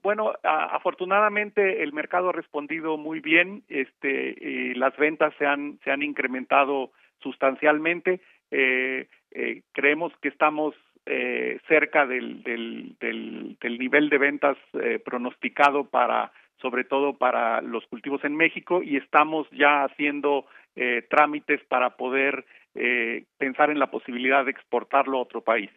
Bueno, 0.01 0.33
afortunadamente 0.43 1.83
el 1.83 1.93
mercado 1.93 2.29
ha 2.29 2.33
respondido 2.33 2.97
muy 2.97 3.19
bien, 3.19 3.63
este, 3.67 4.73
las 4.75 4.95
ventas 4.97 5.33
se 5.37 5.45
han, 5.45 5.79
se 5.83 5.91
han 5.91 6.03
incrementado 6.03 6.91
sustancialmente. 7.23 8.21
Eh, 8.55 9.07
eh, 9.31 9.63
creemos 9.71 10.13
que 10.21 10.29
estamos 10.29 10.75
eh, 11.07 11.59
cerca 11.67 12.05
del, 12.05 12.43
del, 12.43 12.95
del, 12.99 13.57
del, 13.59 13.79
nivel 13.79 14.09
de 14.09 14.17
ventas 14.19 14.57
eh, 14.73 14.99
pronosticado 15.03 15.89
para 15.89 16.31
sobre 16.61 16.85
todo 16.85 17.17
para 17.17 17.61
los 17.61 17.85
cultivos 17.87 18.23
en 18.23 18.35
México 18.35 18.81
y 18.83 18.95
estamos 18.95 19.47
ya 19.51 19.83
haciendo 19.83 20.45
eh, 20.75 21.01
trámites 21.09 21.59
para 21.67 21.97
poder 21.97 22.45
eh, 22.75 23.25
pensar 23.37 23.69
en 23.69 23.79
la 23.79 23.91
posibilidad 23.91 24.45
de 24.45 24.51
exportarlo 24.51 25.17
a 25.17 25.21
otro 25.23 25.41
país. 25.41 25.69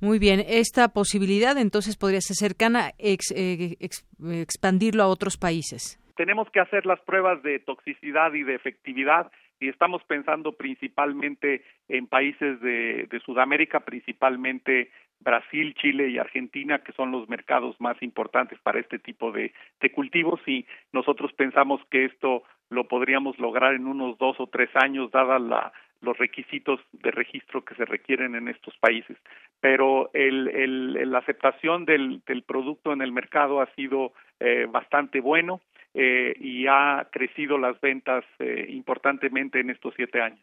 Muy 0.00 0.18
bien, 0.18 0.44
esta 0.46 0.88
posibilidad 0.88 1.56
entonces 1.58 1.96
podría 1.96 2.20
ser 2.20 2.36
cercana 2.36 2.90
ex, 2.98 3.32
eh, 3.32 3.76
ex, 3.80 4.06
expandirlo 4.22 5.02
a 5.02 5.08
otros 5.08 5.36
países. 5.36 5.98
Tenemos 6.16 6.48
que 6.50 6.60
hacer 6.60 6.86
las 6.86 7.00
pruebas 7.00 7.42
de 7.42 7.58
toxicidad 7.58 8.32
y 8.34 8.44
de 8.44 8.54
efectividad 8.54 9.32
y 9.60 9.68
estamos 9.68 10.02
pensando 10.04 10.52
principalmente 10.52 11.64
en 11.88 12.06
países 12.06 12.60
de, 12.60 13.06
de 13.10 13.20
Sudamérica, 13.20 13.80
principalmente 13.80 14.90
Brasil, 15.20 15.74
Chile 15.74 16.10
y 16.10 16.18
Argentina, 16.18 16.80
que 16.80 16.92
son 16.92 17.10
los 17.10 17.28
mercados 17.28 17.80
más 17.80 18.00
importantes 18.02 18.58
para 18.60 18.80
este 18.80 18.98
tipo 18.98 19.32
de, 19.32 19.52
de, 19.80 19.92
cultivos 19.92 20.40
y 20.46 20.66
nosotros 20.92 21.32
pensamos 21.32 21.80
que 21.90 22.04
esto 22.04 22.42
lo 22.68 22.88
podríamos 22.88 23.38
lograr 23.38 23.74
en 23.74 23.86
unos 23.86 24.18
dos 24.18 24.38
o 24.38 24.48
tres 24.48 24.70
años, 24.74 25.10
dada 25.10 25.38
la, 25.38 25.72
los 26.04 26.16
requisitos 26.18 26.80
de 26.92 27.10
registro 27.10 27.64
que 27.64 27.74
se 27.74 27.84
requieren 27.84 28.34
en 28.34 28.48
estos 28.48 28.76
países. 28.78 29.16
Pero 29.60 30.10
el, 30.12 30.48
el, 30.48 31.10
la 31.10 31.18
aceptación 31.18 31.84
del, 31.84 32.22
del, 32.26 32.42
producto 32.42 32.92
en 32.92 33.00
el 33.00 33.12
mercado 33.12 33.60
ha 33.60 33.66
sido 33.74 34.12
eh, 34.40 34.66
bastante 34.70 35.20
bueno 35.20 35.60
eh, 35.94 36.34
y 36.40 36.66
ha 36.66 37.08
crecido 37.10 37.56
las 37.56 37.80
ventas 37.80 38.24
eh, 38.40 38.66
importantemente 38.70 39.60
en 39.60 39.70
estos 39.70 39.94
siete 39.96 40.20
años. 40.20 40.40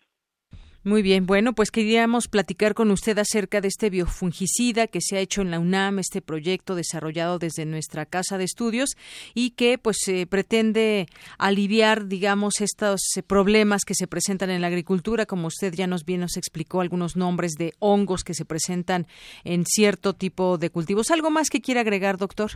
Muy 0.84 1.03
bien, 1.03 1.27
bueno, 1.27 1.53
pues 1.53 1.70
queríamos 1.70 2.27
platicar 2.27 2.74
con 2.74 2.89
usted 2.89 3.15
acerca 3.20 3.62
de 3.62 3.67
este 3.67 3.91
biofungicida 3.91 4.88
que 4.88 5.00
se 5.00 5.15
ha 5.15 5.20
hecho 5.20 5.43
en 5.43 5.51
la 5.51 5.60
UNAM, 5.60 6.00
este 6.00 6.24
proyecto 6.24 6.74
desarrollado 6.74 7.38
desde 7.38 7.67
nuestra 7.67 8.08
casa 8.08 8.39
de 8.39 8.46
estudios 8.46 8.98
y 9.36 9.51
que 9.51 9.77
pues 9.77 9.98
pretende 10.27 11.05
aliviar, 11.38 12.08
digamos, 12.08 12.62
estos 12.62 13.01
eh, 13.15 13.22
problemas 13.22 13.86
que 13.86 13.93
se 13.93 14.08
presentan 14.08 14.50
en 14.50 14.62
la 14.62 14.67
agricultura, 14.67 15.27
como 15.27 15.50
usted 15.50 15.72
ya 15.72 15.86
nos 15.86 16.03
bien 16.03 16.22
nos 16.22 16.36
explicó 16.36 16.81
algunos 16.81 17.15
nombres 17.15 17.51
de 17.60 17.74
hongos 17.77 18.24
que 18.24 18.34
se 18.34 18.46
presentan 18.46 19.05
en 19.43 19.65
cierto 19.65 20.13
tipo 20.13 20.58
de 20.58 20.72
cultivos. 20.72 21.12
¿Algo 21.12 21.29
más 21.29 21.51
que 21.51 21.62
quiera 21.62 21.81
agregar, 21.81 22.17
doctor? 22.17 22.53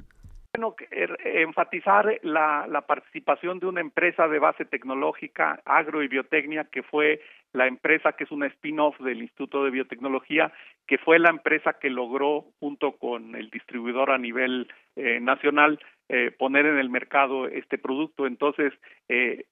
Bueno, 0.56 0.74
er, 0.90 1.18
enfatizar 1.42 2.18
la, 2.24 2.66
la, 2.70 2.82
participación 2.82 3.60
de 3.60 3.66
una 3.66 3.82
empresa 3.82 4.30
de 4.30 4.40
base 4.40 4.64
tecnológica, 4.64 5.60
agro 5.66 6.02
y 6.02 6.08
biotecnia, 6.08 6.64
que 6.72 6.82
fue 6.82 7.20
la 7.52 7.68
empresa 7.68 8.14
que 8.14 8.24
es 8.24 8.32
una 8.32 8.48
spin-off 8.48 8.98
del 9.02 9.22
Instituto 9.22 9.66
de 9.66 9.72
Biotecnología, 9.72 10.54
que 10.88 10.98
fue 10.98 11.20
la 11.20 11.30
empresa 11.30 11.74
que 11.74 11.90
logró, 11.90 12.46
junto 12.62 12.94
con 12.94 13.36
el 13.36 13.50
distribuidor 13.50 14.12
a 14.12 14.18
nivel 14.18 14.72
eh, 14.96 15.20
nacional, 15.20 15.78
eh, 16.08 16.32
poner 16.32 16.66
en 16.66 16.78
el 16.78 16.90
mercado 16.90 17.48
este 17.48 17.78
producto. 17.78 18.26
Entonces, 18.26 18.72
eh, 19.10 19.44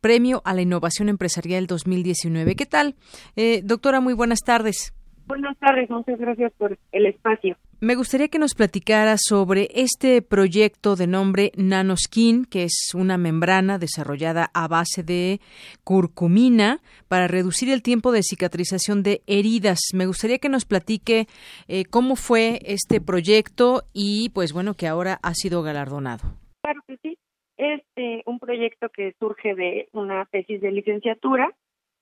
Premio 0.01 0.41
a 0.45 0.53
la 0.53 0.61
Innovación 0.61 1.09
Empresarial 1.09 1.67
2019. 1.67 2.55
¿Qué 2.55 2.65
tal? 2.65 2.95
Eh, 3.35 3.61
doctora, 3.63 4.01
muy 4.01 4.13
buenas 4.13 4.39
tardes. 4.41 4.93
Buenas 5.25 5.57
tardes, 5.57 5.89
muchas 5.89 6.19
gracias 6.19 6.51
por 6.57 6.77
el 6.91 7.05
espacio. 7.05 7.57
Me 7.79 7.93
gustaría 7.93 8.27
que 8.27 8.39
nos 8.39 8.55
platicara 8.55 9.17
sobre 9.19 9.67
este 9.75 10.23
proyecto 10.23 10.95
de 10.95 11.05
nombre 11.05 11.51
Nanoskin, 11.57 12.45
que 12.45 12.63
es 12.63 12.89
una 12.95 13.19
membrana 13.19 13.77
desarrollada 13.77 14.49
a 14.55 14.67
base 14.67 15.03
de 15.03 15.39
curcumina 15.83 16.79
para 17.07 17.27
reducir 17.27 17.69
el 17.69 17.83
tiempo 17.83 18.11
de 18.11 18.23
cicatrización 18.23 19.03
de 19.03 19.21
heridas. 19.27 19.77
Me 19.93 20.07
gustaría 20.07 20.39
que 20.39 20.49
nos 20.49 20.65
platique 20.65 21.27
eh, 21.67 21.85
cómo 21.85 22.15
fue 22.15 22.57
este 22.65 22.99
proyecto 22.99 23.83
y, 23.93 24.31
pues 24.33 24.53
bueno, 24.53 24.73
que 24.73 24.87
ahora 24.87 25.19
ha 25.21 25.35
sido 25.35 25.61
galardonado. 25.61 26.29
Claro 26.63 26.81
que 26.87 26.97
sí. 27.03 27.19
Es 27.57 27.83
eh, 27.95 28.23
un 28.25 28.39
proyecto 28.39 28.89
que 28.89 29.13
surge 29.19 29.53
de 29.53 29.87
una 29.91 30.25
tesis 30.31 30.61
de 30.61 30.71
licenciatura 30.71 31.53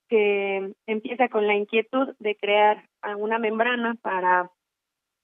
que 0.08 0.74
empieza 0.88 1.28
con 1.28 1.48
la 1.48 1.56
inquietud 1.56 2.16
de 2.20 2.38
crear 2.38 2.88
una 3.18 3.40
membrana 3.40 3.96
para 4.02 4.52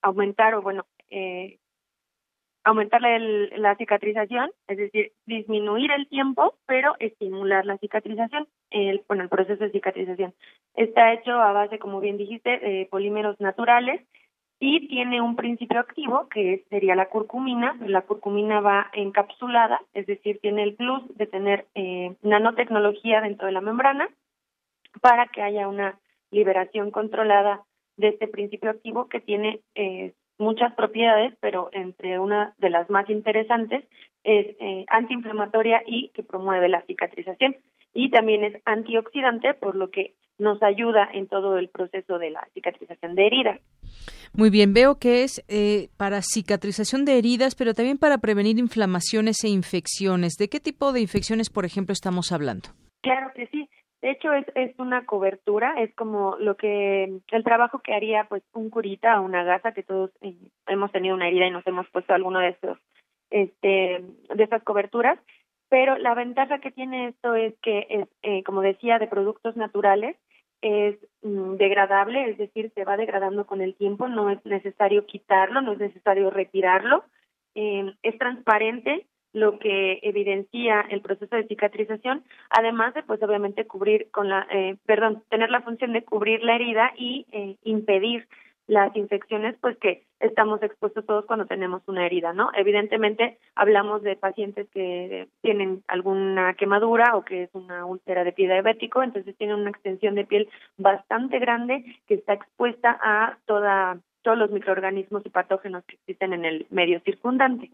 aumentar 0.02 0.56
o 0.56 0.62
bueno 0.62 0.86
eh, 1.10 1.60
aumentar 2.64 3.02
la 3.02 3.76
cicatrización, 3.76 4.52
es 4.68 4.78
decir, 4.78 5.14
disminuir 5.26 5.92
el 5.92 6.08
tiempo, 6.08 6.56
pero 6.68 6.96
estimular 7.00 7.66
la 7.66 7.78
cicatrización, 7.78 8.48
el, 8.70 9.04
bueno, 9.08 9.24
el 9.24 9.30
proceso 9.30 9.64
de 9.64 9.72
cicatrización. 9.72 10.34
Está 10.76 11.14
hecho 11.14 11.32
a 11.32 11.54
base, 11.54 11.80
como 11.80 12.00
bien 12.00 12.18
dijiste, 12.18 12.60
de 12.60 12.88
polímeros 12.90 13.40
naturales 13.40 14.02
y 14.60 14.88
tiene 14.88 15.22
un 15.22 15.36
principio 15.36 15.80
activo 15.80 16.28
que 16.30 16.64
sería 16.70 16.96
la 16.96 17.10
curcumina. 17.10 17.76
La 17.80 18.04
curcumina 18.04 18.62
va 18.62 18.92
encapsulada, 18.94 19.82
es 19.94 20.06
decir, 20.06 20.40
tiene 20.40 20.64
el 20.64 20.76
plus 20.76 21.02
de 21.18 21.26
tener 21.26 21.66
eh, 21.74 22.16
nanotecnología 22.22 23.22
dentro 23.22 23.48
de 23.48 23.54
la 23.54 23.62
membrana 23.62 24.08
para 25.02 25.26
que 25.28 25.42
haya 25.42 25.68
una 25.68 26.00
liberación 26.30 26.92
controlada 26.92 27.64
de 27.98 28.10
este 28.10 28.28
principio 28.28 28.70
activo 28.70 29.08
que 29.08 29.20
tiene 29.20 29.62
eh, 29.76 30.14
muchas 30.38 30.74
propiedades, 30.74 31.34
pero 31.40 31.70
entre 31.72 32.20
una 32.20 32.54
de 32.58 32.70
las 32.70 32.90
más 32.90 33.10
interesantes 33.10 33.86
es 34.24 34.56
eh, 34.60 34.86
antiinflamatoria 34.88 35.82
y 35.86 36.10
que 36.10 36.24
promueve 36.24 36.70
la 36.70 36.82
cicatrización. 36.82 37.56
Y 37.94 38.10
también 38.10 38.44
es 38.44 38.62
antioxidante, 38.66 39.54
por 39.54 39.76
lo 39.76 39.90
que 39.90 40.14
nos 40.38 40.62
ayuda 40.64 41.08
en 41.14 41.28
todo 41.28 41.58
el 41.58 41.70
proceso 41.70 42.18
de 42.18 42.32
la 42.32 42.48
cicatrización 42.54 43.16
de 43.16 43.28
heridas. 43.28 43.62
Muy 44.34 44.50
bien, 44.50 44.74
veo 44.74 44.98
que 44.98 45.24
es 45.24 45.44
eh, 45.50 45.90
para 45.98 46.22
cicatrización 46.22 47.06
de 47.06 47.18
heridas, 47.18 47.54
pero 47.56 47.74
también 47.74 47.98
para 47.98 48.20
prevenir 48.20 48.58
inflamaciones 48.58 49.44
e 49.44 49.50
infecciones. 49.50 50.38
¿De 50.38 50.48
qué 50.48 50.60
tipo 50.60 50.94
de 50.94 51.02
infecciones, 51.02 51.50
por 51.50 51.66
ejemplo, 51.66 51.94
estamos 51.94 52.32
hablando? 52.32 52.70
Claro 53.02 53.32
que 53.36 53.48
sí. 53.48 53.70
De 54.02 54.12
hecho, 54.12 54.34
es, 54.34 54.46
es 54.56 54.78
una 54.80 55.06
cobertura, 55.06 55.76
es 55.80 55.94
como 55.94 56.36
lo 56.38 56.58
que, 56.58 57.20
el 57.32 57.44
trabajo 57.44 57.80
que 57.80 57.94
haría 57.94 58.26
pues 58.28 58.42
un 58.54 58.70
curita 58.72 59.20
o 59.20 59.24
una 59.24 59.44
gasa, 59.44 59.74
que 59.74 59.84
todos 59.84 60.10
eh, 60.22 60.36
hemos 60.68 60.92
tenido 60.92 61.16
una 61.16 61.28
herida 61.28 61.46
y 61.46 61.52
nos 61.52 61.66
hemos 61.68 61.88
puesto 61.90 62.14
alguno 62.14 62.40
de 62.40 62.50
estos, 62.50 62.80
este, 63.30 64.04
de 64.36 64.44
estas 64.44 64.64
coberturas. 64.64 65.20
Pero 65.70 65.98
la 65.98 66.16
ventaja 66.16 66.60
que 66.60 66.72
tiene 66.72 67.10
esto 67.10 67.36
es 67.36 67.54
que 67.62 67.86
es, 67.90 68.08
eh, 68.24 68.44
como 68.44 68.62
decía, 68.62 68.98
de 68.98 69.08
productos 69.08 69.56
naturales, 69.56 70.18
es 70.62 70.98
mm, 71.22 71.56
degradable, 71.56 72.30
es 72.30 72.38
decir, 72.38 72.72
se 72.74 72.84
va 72.84 72.98
degradando 72.98 73.46
con 73.46 73.62
el 73.62 73.76
tiempo, 73.76 74.08
no 74.08 74.30
es 74.30 74.44
necesario 74.46 75.06
quitarlo, 75.06 75.62
no 75.62 75.74
es 75.74 75.80
necesario 75.80 76.30
retirarlo, 76.30 77.04
eh, 77.56 77.94
es 78.04 78.18
transparente, 78.18 79.08
lo 79.34 79.60
que 79.60 80.00
evidencia 80.04 80.82
el 80.90 81.02
proceso 81.02 81.36
de 81.36 81.48
cicatrización, 81.48 82.24
además 82.50 82.94
de 82.94 83.04
pues 83.04 83.22
obviamente 83.24 83.66
cubrir 83.66 84.10
con 84.12 84.30
la, 84.30 84.48
eh, 84.52 84.78
perdón, 84.86 85.24
tener 85.30 85.50
la 85.50 85.62
función 85.62 85.94
de 85.94 86.04
cubrir 86.04 86.44
la 86.44 86.56
herida 86.56 86.92
y 86.98 87.26
eh, 87.32 87.56
impedir 87.64 88.28
las 88.68 88.96
infecciones 88.96 89.56
pues 89.60 89.78
que 89.80 90.06
estamos 90.20 90.62
expuestos 90.64 91.06
todos 91.06 91.26
cuando 91.26 91.46
tenemos 91.46 91.82
una 91.88 92.06
herida, 92.06 92.32
¿no? 92.32 92.52
Evidentemente 92.56 93.38
hablamos 93.56 94.02
de 94.02 94.16
pacientes 94.16 94.70
que 94.70 95.28
tienen 95.42 95.84
alguna 95.88 96.54
quemadura 96.54 97.18
o 97.18 97.26
que 97.26 97.44
es 97.44 97.50
una 97.54 97.86
úlcera 97.86 98.24
de 98.24 98.32
pie 98.32 98.48
diabético, 98.48 99.04
entonces 99.04 99.36
tienen 99.36 99.58
una 99.58 99.72
extensión 99.72 100.16
de 100.16 100.26
piel 100.26 100.48
bastante 100.78 101.40
grande 101.40 101.84
que 102.08 102.14
está 102.14 102.34
expuesta 102.34 102.98
a 103.02 103.38
toda 103.46 104.00
todos 104.22 104.38
los 104.38 104.52
microorganismos 104.52 105.26
y 105.26 105.30
patógenos 105.30 105.84
que 105.86 105.96
existen 105.96 106.34
en 106.34 106.46
el 106.46 106.68
medio 106.70 107.00
circundante. 107.02 107.72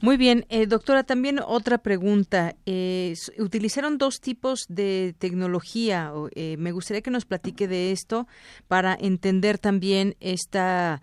Muy 0.00 0.16
bien, 0.16 0.44
eh, 0.48 0.66
doctora, 0.66 1.04
también 1.04 1.38
otra 1.44 1.78
pregunta. 1.78 2.54
Eh, 2.66 3.14
utilizaron 3.38 3.98
dos 3.98 4.20
tipos 4.20 4.66
de 4.68 5.14
tecnología. 5.18 6.12
Eh, 6.34 6.56
me 6.58 6.72
gustaría 6.72 7.02
que 7.02 7.10
nos 7.10 7.24
platique 7.24 7.68
de 7.68 7.92
esto 7.92 8.26
para 8.68 8.94
entender 8.94 9.58
también 9.58 10.14
esta, 10.20 11.02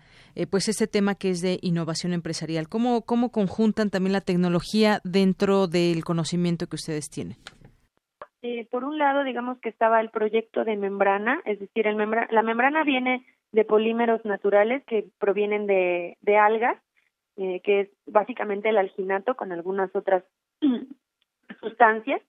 pues 0.50 0.68
este 0.68 0.86
tema 0.86 1.14
que 1.14 1.30
es 1.30 1.40
de 1.40 1.58
innovación 1.62 2.12
empresarial. 2.12 2.68
¿Cómo, 2.68 3.02
¿Cómo 3.02 3.30
conjuntan 3.30 3.90
también 3.90 4.12
la 4.12 4.20
tecnología 4.20 5.00
dentro 5.04 5.66
del 5.66 6.04
conocimiento 6.04 6.66
que 6.66 6.76
ustedes 6.76 7.08
tienen? 7.10 7.36
por 8.70 8.84
un 8.84 8.96
lado, 8.96 9.22
digamos 9.22 9.58
que 9.58 9.68
estaba 9.68 10.00
el 10.00 10.08
proyecto 10.08 10.64
de 10.64 10.74
membrana, 10.74 11.42
es 11.44 11.60
decir, 11.60 11.86
el 11.86 11.96
la 11.98 12.42
membrana 12.42 12.84
viene 12.84 13.22
de 13.52 13.64
polímeros 13.64 14.24
naturales 14.24 14.84
que 14.86 15.06
provienen 15.18 15.66
de, 15.66 16.16
de 16.20 16.36
algas 16.36 16.78
eh, 17.42 17.60
que 17.60 17.80
es 17.80 17.88
básicamente 18.06 18.68
el 18.68 18.76
alginato 18.76 19.34
con 19.34 19.50
algunas 19.50 19.94
otras 19.96 20.24
sustancias. 21.60 22.20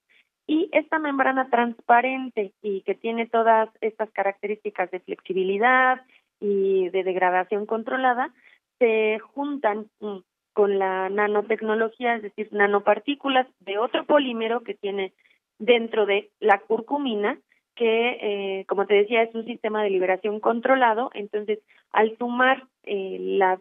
Y 0.47 0.69
esta 0.71 0.99
membrana 0.99 1.49
transparente 1.49 2.53
y 2.61 2.81
que 2.83 2.95
tiene 2.95 3.27
todas 3.27 3.69
estas 3.81 4.09
características 4.11 4.89
de 4.89 5.01
flexibilidad 5.01 6.01
y 6.39 6.87
de 6.89 7.03
degradación 7.03 7.65
controlada, 7.65 8.33
se 8.79 9.19
juntan 9.19 9.87
mm, 9.99 10.19
con 10.53 10.79
la 10.79 11.09
nanotecnología, 11.09 12.15
es 12.15 12.23
decir, 12.23 12.47
nanopartículas 12.51 13.47
de 13.59 13.79
otro 13.79 14.05
polímero 14.05 14.61
que 14.61 14.75
tiene 14.75 15.13
dentro 15.59 16.05
de 16.05 16.31
la 16.39 16.59
curcumina, 16.59 17.37
que, 17.75 18.17
eh, 18.21 18.65
como 18.67 18.85
te 18.85 18.95
decía, 18.95 19.23
es 19.23 19.33
un 19.33 19.45
sistema 19.45 19.83
de 19.83 19.89
liberación 19.89 20.39
controlado. 20.39 21.09
Entonces, 21.13 21.59
al 21.91 22.17
sumar 22.17 22.67
eh, 22.83 23.17
las 23.19 23.59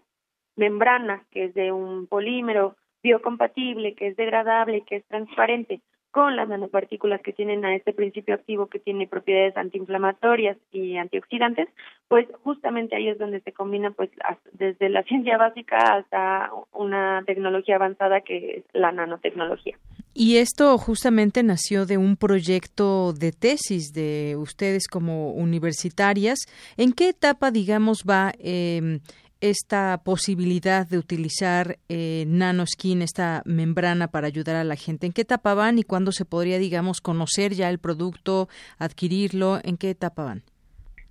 membrana, 0.57 1.25
que 1.31 1.44
es 1.44 1.55
de 1.55 1.73
un 1.73 2.07
polímero 2.07 2.77
biocompatible, 3.03 3.94
que 3.94 4.09
es 4.09 4.16
degradable, 4.16 4.83
que 4.83 4.96
es 4.96 5.05
transparente, 5.07 5.81
con 6.11 6.35
las 6.35 6.49
nanopartículas 6.49 7.20
que 7.23 7.33
tienen 7.33 7.64
a 7.64 7.75
este 7.75 7.92
principio 7.92 8.35
activo 8.35 8.66
que 8.66 8.81
tiene 8.81 9.07
propiedades 9.07 9.57
antiinflamatorias 9.57 10.57
y 10.73 10.96
antioxidantes, 10.96 11.68
pues 12.09 12.27
justamente 12.42 12.96
ahí 12.96 13.09
es 13.09 13.18
donde 13.18 13.40
se 13.40 13.53
combina 13.53 13.92
pues 13.92 14.11
desde 14.53 14.88
la 14.88 15.03
ciencia 15.05 15.38
básica 15.38 15.77
hasta 15.94 16.51
una 16.73 17.23
tecnología 17.27 17.77
avanzada 17.77 18.23
que 18.23 18.59
es 18.59 18.64
la 18.73 18.92
nanotecnología. 18.92 19.79
Y 20.12 20.38
esto 20.38 20.77
justamente 20.77 21.42
nació 21.42 21.87
de 21.87 21.96
un 21.96 22.16
proyecto 22.16 23.12
de 23.12 23.31
tesis 23.31 23.92
de 23.92 24.37
ustedes 24.37 24.88
como 24.88 25.33
universitarias. 25.33 26.38
¿En 26.77 26.92
qué 26.92 27.11
etapa, 27.11 27.53
digamos, 27.53 28.05
va 28.09 28.33
eh, 28.38 28.99
esta 29.40 30.01
posibilidad 30.05 30.87
de 30.87 30.99
utilizar 30.99 31.77
eh, 31.88 32.25
nanoskin, 32.27 33.03
esta 33.03 33.42
membrana 33.44 34.09
para 34.09 34.27
ayudar 34.27 34.57
a 34.57 34.64
la 34.64 34.75
gente? 34.75 35.07
¿En 35.07 35.12
qué 35.12 35.23
etapa 35.23 35.55
van 35.55 35.79
y 35.79 35.85
cuándo 35.85 36.11
se 36.11 36.25
podría, 36.25 36.59
digamos, 36.59 37.01
conocer 37.01 37.53
ya 37.53 37.70
el 37.70 37.79
producto, 37.79 38.49
adquirirlo? 38.79 39.59
¿En 39.62 39.77
qué 39.77 39.90
etapa 39.90 40.25
van? 40.25 40.42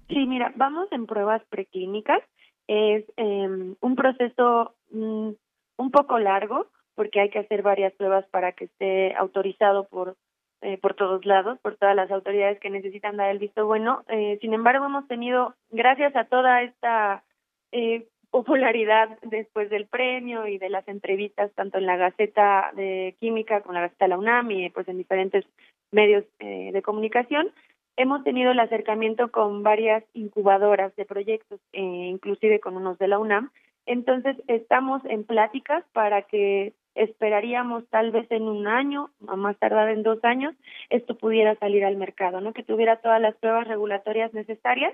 Sí, 0.09 0.25
mira, 0.25 0.51
vamos 0.57 0.91
en 0.91 1.05
pruebas 1.05 1.41
preclínicas. 1.49 2.21
Es 2.67 3.05
em, 3.15 3.75
un 3.79 3.95
proceso 3.95 4.75
mm, 4.91 5.29
un 5.77 5.91
poco 5.91 6.19
largo 6.19 6.67
porque 6.99 7.21
hay 7.21 7.29
que 7.29 7.39
hacer 7.39 7.61
varias 7.61 7.93
pruebas 7.93 8.25
para 8.27 8.51
que 8.51 8.65
esté 8.65 9.15
autorizado 9.15 9.87
por 9.87 10.17
eh, 10.61 10.77
por 10.77 10.95
todos 10.95 11.25
lados, 11.25 11.57
por 11.59 11.77
todas 11.77 11.95
las 11.95 12.11
autoridades 12.11 12.59
que 12.59 12.69
necesitan 12.69 13.15
dar 13.15 13.31
el 13.31 13.39
visto 13.39 13.65
bueno. 13.65 14.03
Eh, 14.09 14.37
sin 14.41 14.53
embargo, 14.53 14.85
hemos 14.85 15.07
tenido, 15.07 15.55
gracias 15.69 16.13
a 16.17 16.25
toda 16.25 16.61
esta 16.61 17.23
eh, 17.71 18.05
popularidad 18.31 19.17
después 19.21 19.69
del 19.69 19.85
premio 19.87 20.45
y 20.45 20.57
de 20.57 20.67
las 20.67 20.85
entrevistas 20.89 21.53
tanto 21.55 21.77
en 21.77 21.85
la 21.85 21.95
Gaceta 21.95 22.73
de 22.75 23.15
Química 23.21 23.61
como 23.61 23.71
en 23.71 23.75
la 23.75 23.87
Gaceta 23.87 24.03
de 24.03 24.09
la 24.09 24.17
UNAM 24.17 24.51
y 24.51 24.69
pues 24.69 24.85
en 24.89 24.97
diferentes 24.97 25.45
medios 25.93 26.25
eh, 26.39 26.71
de 26.73 26.81
comunicación, 26.81 27.53
hemos 27.95 28.25
tenido 28.25 28.51
el 28.51 28.59
acercamiento 28.59 29.31
con 29.31 29.63
varias 29.63 30.03
incubadoras 30.13 30.93
de 30.97 31.05
proyectos, 31.05 31.61
eh, 31.71 31.79
inclusive 31.79 32.59
con 32.59 32.75
unos 32.75 32.99
de 32.99 33.07
la 33.07 33.19
UNAM. 33.19 33.51
Entonces 33.89 34.35
estamos 34.47 35.03
en 35.05 35.23
pláticas 35.23 35.83
para 35.93 36.21
que 36.21 36.73
esperaríamos 36.95 37.87
tal 37.89 38.11
vez 38.11 38.29
en 38.31 38.43
un 38.43 38.67
año, 38.67 39.09
a 39.27 39.35
más 39.35 39.57
tardar 39.57 39.89
en 39.89 40.03
dos 40.03 40.19
años, 40.23 40.55
esto 40.89 41.17
pudiera 41.17 41.55
salir 41.55 41.85
al 41.85 41.97
mercado, 41.97 42.41
¿no? 42.41 42.53
Que 42.53 42.63
tuviera 42.63 42.97
todas 42.97 43.21
las 43.21 43.35
pruebas 43.35 43.67
regulatorias 43.67 44.33
necesarias 44.33 44.93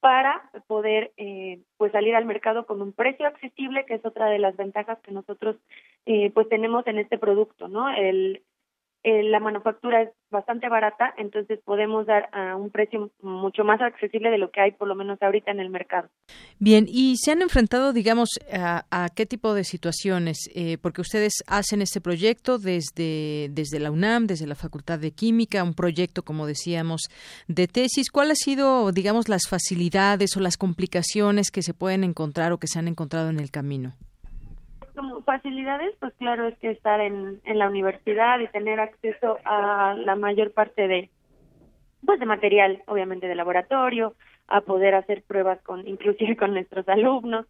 para 0.00 0.50
poder 0.66 1.12
eh, 1.16 1.60
pues 1.78 1.92
salir 1.92 2.14
al 2.14 2.26
mercado 2.26 2.66
con 2.66 2.82
un 2.82 2.92
precio 2.92 3.26
accesible 3.26 3.86
que 3.86 3.94
es 3.94 4.04
otra 4.04 4.26
de 4.26 4.38
las 4.38 4.56
ventajas 4.56 4.98
que 5.00 5.10
nosotros 5.10 5.56
eh, 6.04 6.30
pues 6.32 6.48
tenemos 6.48 6.86
en 6.86 6.98
este 6.98 7.18
producto 7.18 7.66
no 7.68 7.88
el 7.88 8.42
eh, 9.06 9.22
la 9.22 9.38
manufactura 9.38 10.02
es 10.02 10.10
bastante 10.32 10.68
barata, 10.68 11.14
entonces 11.16 11.60
podemos 11.64 12.06
dar 12.06 12.28
a 12.32 12.56
un 12.56 12.70
precio 12.70 13.12
mucho 13.22 13.62
más 13.62 13.80
accesible 13.80 14.30
de 14.30 14.38
lo 14.38 14.50
que 14.50 14.60
hay 14.60 14.72
por 14.72 14.88
lo 14.88 14.96
menos 14.96 15.22
ahorita 15.22 15.52
en 15.52 15.60
el 15.60 15.70
mercado. 15.70 16.08
Bien, 16.58 16.86
¿y 16.88 17.16
se 17.18 17.30
han 17.30 17.40
enfrentado, 17.40 17.92
digamos, 17.92 18.30
a, 18.52 19.08
qué 19.14 19.24
tipo 19.24 19.54
de 19.54 19.62
situaciones? 19.62 20.50
Eh, 20.56 20.78
porque 20.82 21.02
ustedes 21.02 21.44
hacen 21.46 21.82
este 21.82 22.00
proyecto 22.00 22.58
desde, 22.58 23.46
desde 23.52 23.78
la 23.78 23.92
UNAM, 23.92 24.26
desde 24.26 24.48
la 24.48 24.56
Facultad 24.56 24.98
de 24.98 25.12
Química, 25.12 25.62
un 25.62 25.74
proyecto, 25.74 26.24
como 26.24 26.44
decíamos, 26.44 27.02
de 27.46 27.68
tesis. 27.68 28.10
¿Cuál 28.10 28.32
ha 28.32 28.34
sido, 28.34 28.90
digamos, 28.90 29.28
las 29.28 29.42
facilidades 29.48 30.36
o 30.36 30.40
las 30.40 30.56
complicaciones 30.56 31.52
que 31.52 31.62
se 31.62 31.74
pueden 31.74 32.02
encontrar 32.02 32.50
o 32.50 32.58
que 32.58 32.66
se 32.66 32.80
han 32.80 32.88
encontrado 32.88 33.30
en 33.30 33.38
el 33.38 33.52
camino? 33.52 33.94
Como 34.96 35.22
facilidades, 35.22 35.94
pues 36.00 36.12
claro, 36.14 36.48
es 36.48 36.58
que 36.58 36.70
estar 36.70 37.00
en, 37.00 37.40
en 37.44 37.58
la 37.58 37.68
universidad 37.68 38.40
y 38.40 38.48
tener 38.48 38.80
acceso 38.80 39.38
a 39.44 39.94
la 39.94 40.16
mayor 40.16 40.52
parte 40.52 40.88
de, 40.88 41.10
pues 42.04 42.18
de 42.18 42.26
material, 42.26 42.82
obviamente 42.86 43.28
de 43.28 43.34
laboratorio, 43.34 44.14
a 44.48 44.62
poder 44.62 44.94
hacer 44.94 45.22
pruebas 45.22 45.60
con, 45.62 45.86
inclusive 45.86 46.36
con 46.36 46.54
nuestros 46.54 46.88
alumnos. 46.88 47.46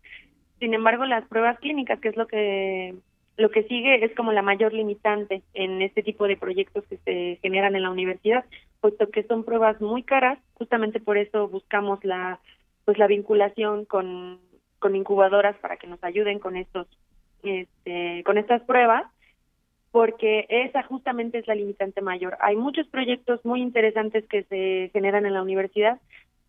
Sin 0.59 0.75
embargo, 0.75 1.05
las 1.05 1.27
pruebas 1.29 1.59
clínicas, 1.61 2.01
que 2.01 2.09
es 2.09 2.17
lo 2.17 2.27
que 2.27 2.95
lo 3.39 3.51
que 3.51 3.65
sigue 3.65 4.03
es 4.03 4.15
como 4.15 4.33
la 4.33 4.41
mayor 4.41 4.73
limitante 4.73 5.43
en 5.53 5.83
este 5.83 6.03
tipo 6.03 6.27
de 6.27 6.39
proyectos 6.39 6.85
que 6.87 6.97
se 7.05 7.39
generan 7.43 7.77
en 7.77 7.83
la 7.83 7.91
universidad, 7.91 8.47
puesto 8.81 9.11
que 9.11 9.25
son 9.25 9.45
pruebas 9.45 9.79
muy 9.83 10.03
caras, 10.03 10.39
justamente 10.55 11.01
por 11.01 11.19
eso 11.19 11.47
buscamos 11.47 12.03
la 12.03 12.41
pues 12.87 12.97
la 12.97 13.07
vinculación 13.07 13.85
con 13.85 14.41
con 14.79 14.97
incubadoras 14.97 15.57
para 15.59 15.77
que 15.77 15.87
nos 15.87 16.03
ayuden 16.03 16.39
con 16.39 16.57
estos 16.57 16.87
este, 17.43 18.23
con 18.25 18.39
estas 18.39 18.63
pruebas, 18.63 19.05
porque 19.91 20.47
esa 20.49 20.83
justamente 20.83 21.39
es 21.39 21.47
la 21.47 21.55
limitante 21.55 22.03
mayor. 22.03 22.37
Hay 22.41 22.57
muchos 22.57 22.87
proyectos 22.89 23.45
muy 23.45 23.63
interesantes 23.63 24.27
que 24.27 24.43
se 24.45 24.91
generan 24.93 25.25
en 25.27 25.35
la 25.35 25.43
universidad, 25.43 26.01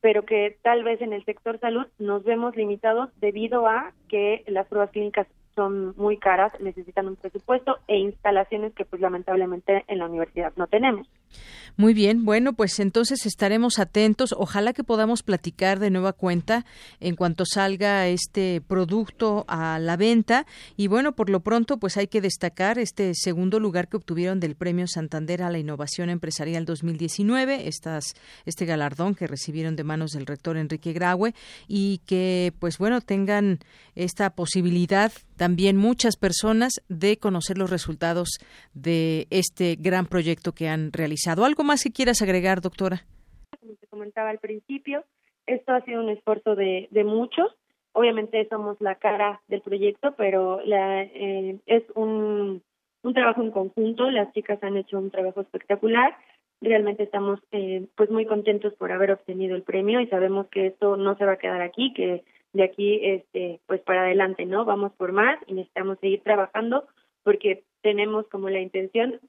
pero 0.01 0.23
que 0.23 0.57
tal 0.61 0.83
vez 0.83 1.01
en 1.01 1.13
el 1.13 1.23
sector 1.25 1.59
salud 1.59 1.87
nos 1.97 2.23
vemos 2.23 2.55
limitados 2.55 3.09
debido 3.19 3.67
a 3.67 3.93
que 4.09 4.43
las 4.47 4.67
pruebas 4.67 4.91
clínicas 4.91 5.27
son 5.55 5.95
muy 5.97 6.17
caras, 6.17 6.53
necesitan 6.59 7.07
un 7.07 7.15
presupuesto 7.15 7.79
e 7.87 7.97
instalaciones 7.97 8.73
que 8.73 8.85
pues 8.85 9.01
lamentablemente 9.01 9.83
en 9.87 9.99
la 9.99 10.05
universidad 10.05 10.53
no 10.55 10.67
tenemos. 10.67 11.07
Muy 11.79 11.93
bien, 11.93 12.25
bueno, 12.25 12.53
pues 12.53 12.79
entonces 12.79 13.27
estaremos 13.27 13.77
atentos. 13.77 14.33
Ojalá 14.35 14.73
que 14.73 14.83
podamos 14.83 15.21
platicar 15.21 15.77
de 15.77 15.91
nueva 15.91 16.11
cuenta 16.11 16.65
en 16.99 17.15
cuanto 17.15 17.45
salga 17.45 18.07
este 18.07 18.61
producto 18.61 19.45
a 19.47 19.77
la 19.77 19.95
venta. 19.95 20.47
Y 20.75 20.87
bueno, 20.87 21.15
por 21.15 21.29
lo 21.29 21.41
pronto, 21.41 21.77
pues 21.77 21.95
hay 21.97 22.07
que 22.07 22.19
destacar 22.19 22.79
este 22.79 23.13
segundo 23.13 23.59
lugar 23.59 23.89
que 23.89 23.97
obtuvieron 23.97 24.39
del 24.39 24.55
Premio 24.55 24.87
Santander 24.87 25.43
a 25.43 25.51
la 25.51 25.59
Innovación 25.59 26.09
Empresarial 26.09 26.65
2019, 26.65 27.67
estas, 27.67 28.15
este 28.47 28.65
galardón 28.65 29.13
que 29.13 29.27
recibieron 29.27 29.75
de 29.75 29.83
manos 29.83 30.13
del 30.13 30.25
rector 30.25 30.57
Enrique 30.57 30.93
Graue 30.93 31.35
y 31.67 31.99
que, 32.07 32.53
pues 32.57 32.79
bueno, 32.79 33.01
tengan 33.01 33.59
esta 33.93 34.31
posibilidad 34.31 35.11
también 35.35 35.77
muchas 35.77 36.15
personas 36.15 36.73
de 36.89 37.17
conocer 37.17 37.59
los 37.59 37.69
resultados 37.69 38.29
de 38.73 39.27
este 39.29 39.77
gran 39.79 40.07
proyecto 40.07 40.53
que 40.53 40.69
han 40.69 40.91
realizado. 40.91 41.16
¿Algo 41.25 41.63
más 41.63 41.83
que 41.83 41.91
quieras 41.91 42.21
agregar, 42.21 42.61
doctora? 42.61 43.03
Como 43.59 43.73
te 43.75 43.87
comentaba 43.87 44.29
al 44.29 44.39
principio, 44.39 45.03
esto 45.47 45.73
ha 45.73 45.81
sido 45.81 46.01
un 46.01 46.09
esfuerzo 46.09 46.55
de, 46.55 46.87
muchos. 47.05 47.55
Obviamente 47.93 48.47
somos 48.49 48.79
la 48.79 48.95
cara 48.95 49.41
del 49.47 49.61
proyecto, 49.61 50.13
pero 50.15 50.61
la, 50.63 51.01
eh, 51.01 51.57
es 51.65 51.83
un, 51.95 52.61
un 53.01 53.13
trabajo 53.13 53.41
en 53.41 53.51
conjunto. 53.51 54.11
Las 54.11 54.31
chicas 54.33 54.61
han 54.61 54.77
hecho 54.77 54.99
un 54.99 55.09
trabajo 55.09 55.41
espectacular. 55.41 56.15
Realmente 56.61 57.03
estamos 57.03 57.39
eh, 57.51 57.87
pues 57.95 58.11
muy 58.11 58.25
contentos 58.25 58.73
por 58.75 58.91
haber 58.91 59.11
obtenido 59.11 59.55
el 59.55 59.63
premio 59.63 59.99
y 59.99 60.07
sabemos 60.07 60.47
que 60.47 60.67
esto 60.67 60.97
no 60.97 61.15
se 61.17 61.25
va 61.25 61.33
a 61.33 61.37
quedar 61.37 61.61
aquí, 61.61 61.93
que 61.93 62.23
de 62.53 62.63
aquí 62.63 62.99
este 63.03 63.59
pues 63.65 63.81
para 63.81 64.01
adelante, 64.01 64.45
¿no? 64.45 64.65
Vamos 64.65 64.91
por 64.93 65.11
más 65.11 65.39
y 65.47 65.53
necesitamos 65.53 65.99
seguir 65.99 66.21
trabajando 66.21 66.85
porque 67.23 67.63
tenemos 67.81 68.27
como 68.27 68.49
la 68.49 68.59
intención 68.59 69.19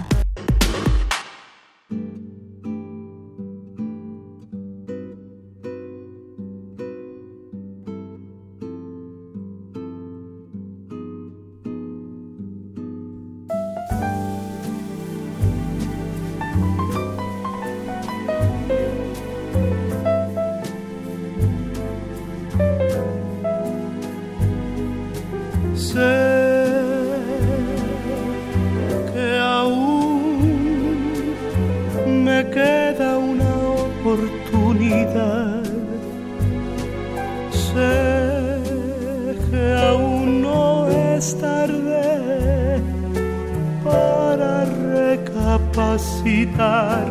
capacitar. 45.76 47.06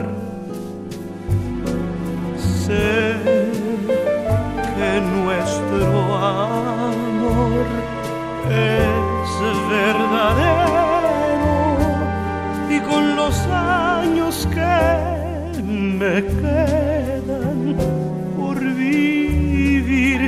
Sé 2.66 3.14
que 4.76 4.92
nuestro 5.02 5.88
amor 6.16 7.66
es 8.50 9.30
verdadero 9.70 10.88
y 12.70 12.80
con 12.80 13.16
los 13.16 13.36
años 13.48 14.48
que 14.56 14.86
me 15.72 16.24
quedan 16.42 17.76
por 18.36 18.58
vivir 18.60 20.20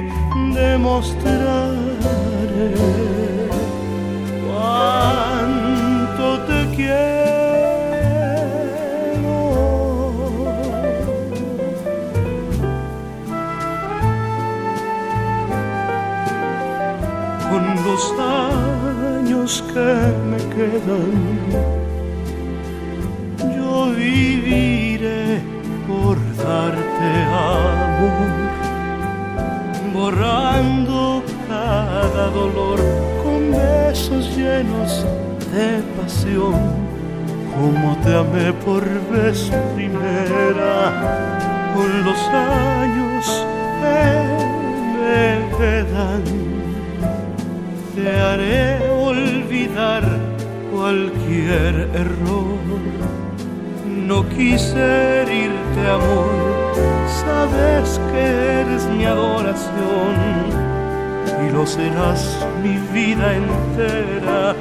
demostraré 0.53 1.57
cuánto 4.47 6.25
te 6.45 6.75
quiero. 6.75 7.16
se 19.77 19.93
me 20.29 20.39
quedan. 20.55 21.11
Yo 23.55 23.73
viviré 24.03 25.41
por 25.87 26.15
darte 26.43 27.09
amor, 27.53 28.31
borrando 29.93 31.23
cada 31.47 32.25
dolor 32.39 32.79
con 33.23 33.39
besos 33.51 34.23
llenos 34.35 34.91
de 35.53 35.69
pasión. 35.97 36.55
Como 37.55 37.89
te 38.03 38.11
amé 38.23 38.47
por 38.65 38.83
vez 39.11 39.39
primera, 39.75 40.77
con 41.75 41.89
los 42.07 42.21
años 42.29 43.25
que 43.81 44.01
me 44.95 45.21
quedan, 45.57 46.23
te 47.95 48.07
haré 48.25 48.86
cualquier 50.71 51.89
error. 51.93 52.57
No 53.85 54.27
quise 54.29 55.21
herirte, 55.21 55.81
amor, 55.87 56.73
sabes 57.23 57.99
que 58.11 58.61
eres 58.61 58.85
mi 58.85 59.05
adoración 59.05 60.15
y 61.45 61.51
lo 61.51 61.65
serás 61.65 62.45
mi 62.63 62.77
vida 62.93 63.35
entera. 63.35 64.55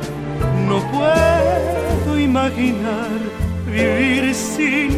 No 0.69 0.79
puedo 0.91 2.19
imaginar 2.19 3.09
vivir 3.67 4.35
sin 4.35 4.91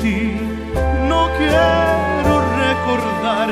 ti, 0.00 0.32
no 1.08 1.28
quiero 1.38 2.34
recordar 2.66 3.48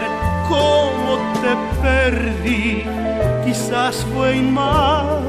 cómo 0.48 1.10
te 1.42 1.52
perdí, 1.82 2.82
quizás 3.44 4.06
fue 4.12 4.36
inmado 4.36 5.27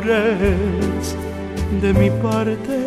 de 0.00 1.92
mi 1.92 2.10
parte. 2.10 2.78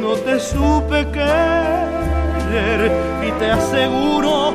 No 0.00 0.14
te 0.14 0.38
supe 0.38 1.06
querer 1.10 2.92
y 3.26 3.30
te 3.38 3.50
aseguro 3.50 4.54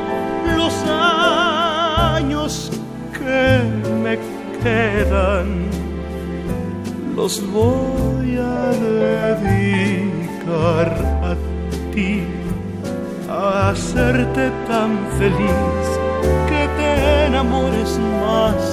los 0.56 0.74
años 0.88 2.72
que 3.12 3.62
me 4.02 4.18
quedan 4.62 5.64
los 7.16 7.42
voy 7.52 8.38
a 8.38 8.72
dedicar 9.52 10.90
a 11.24 11.36
ti, 11.94 12.24
a 13.30 13.70
hacerte 13.70 14.52
tan 14.68 14.98
feliz 15.20 15.88
que 16.48 16.68
te 16.78 17.26
enamores 17.26 18.00
más 18.22 18.73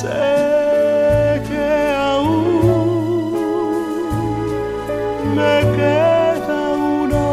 sé 0.00 1.40
que 1.48 1.68
aún 1.96 2.44
me 5.36 5.54
queda 5.78 6.58
una 7.02 7.24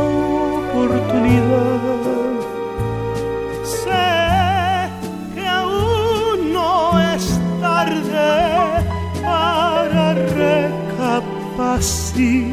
oportunidad. 0.61 2.33
Sé 3.81 4.11
que 5.35 5.45
aún 5.45 6.37
no 6.57 6.73
es 7.13 7.23
tarde 7.59 8.31
para 9.21 10.03
recapacitar. 10.41 12.52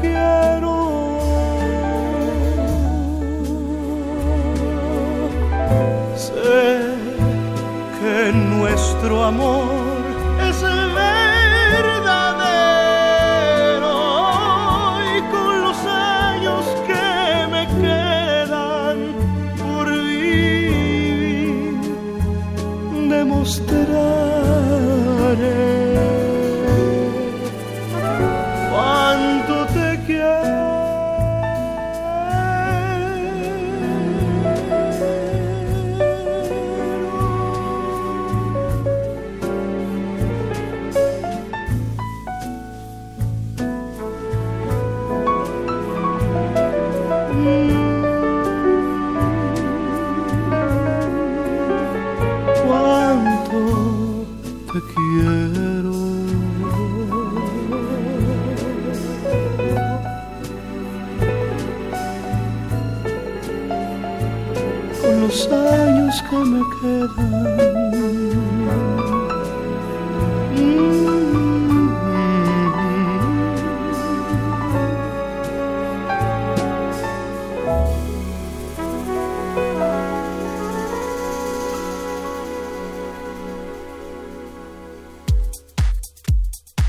Quiero. 0.00 0.74
Que 8.00 8.32
nuestro 8.32 9.24
amor 9.24 9.63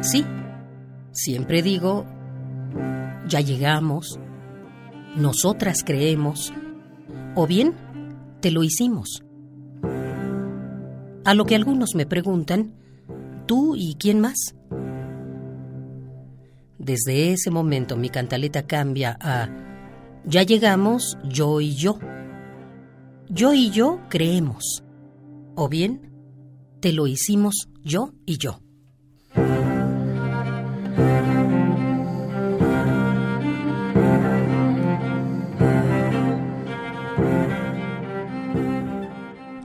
Sí, 0.02 0.26
siempre 1.14 1.62
digo, 1.62 2.06
ya 3.30 3.40
llegamos, 3.40 4.20
nosotras 5.16 5.86
creemos, 5.86 6.52
o 7.36 7.48
bien, 7.48 7.76
te 8.42 8.52
lo 8.52 8.62
hicimos. 8.62 9.24
A 11.24 11.34
lo 11.34 11.46
que 11.46 11.56
algunos 11.56 11.96
me 11.96 12.06
preguntan, 12.06 12.74
¿tú 13.46 13.78
y 13.78 13.96
quién 13.98 14.20
más? 14.20 14.54
Desde 16.80 17.34
ese 17.34 17.52
momento 17.52 17.98
mi 17.98 18.10
cantaleta 18.10 18.64
cambia 18.64 19.18
a, 19.20 19.50
ya 20.24 20.44
llegamos, 20.44 21.18
yo 21.26 21.60
y 21.60 21.76
yo. 21.76 22.00
Yo 23.28 23.54
y 23.54 23.70
yo 23.70 24.00
creemos. 24.10 24.84
O 25.56 25.68
bien, 25.68 26.10
te 26.80 26.94
lo 26.94 27.06
hicimos 27.06 27.68
yo 27.84 28.14
y 28.26 28.38
yo. 28.38 28.62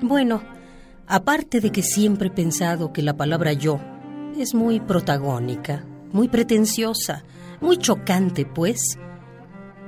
Bueno, 0.03 0.43
aparte 1.07 1.61
de 1.61 1.71
que 1.71 1.83
siempre 1.83 2.29
he 2.29 2.33
pensado 2.33 2.93
que 2.93 3.03
la 3.03 3.17
palabra 3.17 3.53
yo 3.53 3.79
es 4.37 4.53
muy 4.53 4.81
protagónica, 4.81 5.87
muy 6.15 6.29
pretenciosa, 6.29 7.25
muy 7.61 7.77
chocante, 7.77 8.47
pues, 8.47 8.97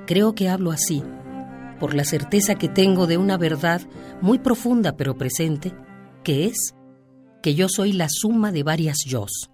creo 0.06 0.34
que 0.34 0.48
hablo 0.48 0.72
así, 0.72 1.02
por 1.78 1.94
la 1.94 2.04
certeza 2.04 2.56
que 2.56 2.68
tengo 2.68 3.06
de 3.06 3.16
una 3.16 3.38
verdad 3.38 3.80
muy 4.20 4.40
profunda 4.40 4.96
pero 4.96 5.16
presente, 5.16 5.72
que 6.24 6.46
es 6.46 6.74
que 7.42 7.54
yo 7.54 7.68
soy 7.68 7.92
la 7.92 8.08
suma 8.10 8.50
de 8.50 8.64
varias 8.64 8.96
yos. 9.06 9.50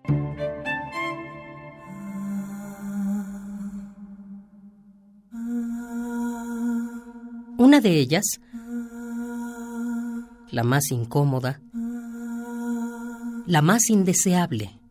Una 7.59 7.81
de 7.81 7.99
ellas, 7.99 8.25
la 10.51 10.63
más 10.65 10.91
incómoda, 10.91 11.61
la 13.47 13.61
más 13.61 13.91
indeseable, 13.91 14.82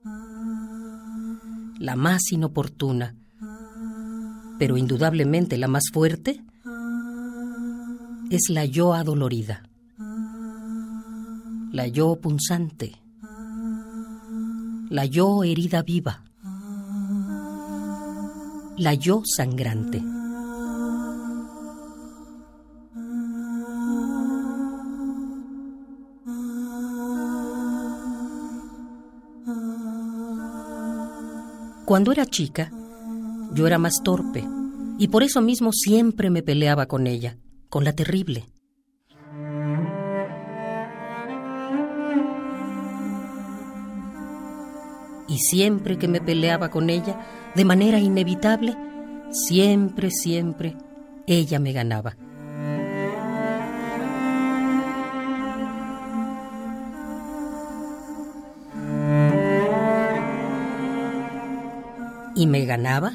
la 1.82 1.95
más 1.95 2.32
inoportuna, 2.32 3.15
pero 4.59 4.77
indudablemente 4.77 5.57
la 5.57 5.67
más 5.67 5.86
fuerte, 5.91 6.43
es 8.29 8.49
la 8.49 8.65
yo 8.65 8.93
adolorida, 8.93 9.63
la 11.71 11.88
yo 11.88 12.17
punzante, 12.17 12.95
la 14.89 15.05
yo 15.05 15.43
herida 15.43 15.82
viva, 15.82 16.21
la 18.77 18.93
yo 18.93 19.23
sangrante. 19.25 20.03
Cuando 31.91 32.13
era 32.13 32.25
chica, 32.25 32.71
yo 33.53 33.67
era 33.67 33.77
más 33.77 34.01
torpe 34.01 34.47
y 34.97 35.09
por 35.09 35.23
eso 35.23 35.41
mismo 35.41 35.73
siempre 35.73 36.29
me 36.29 36.41
peleaba 36.41 36.85
con 36.85 37.05
ella, 37.05 37.35
con 37.67 37.83
la 37.83 37.91
terrible. 37.91 38.45
Y 45.27 45.37
siempre 45.39 45.97
que 45.97 46.07
me 46.07 46.21
peleaba 46.21 46.69
con 46.69 46.89
ella, 46.89 47.51
de 47.55 47.65
manera 47.65 47.99
inevitable, 47.99 48.77
siempre, 49.31 50.11
siempre, 50.11 50.77
ella 51.27 51.59
me 51.59 51.73
ganaba. 51.73 52.15
Y 62.36 62.47
me 62.47 62.65
ganaba 62.65 63.13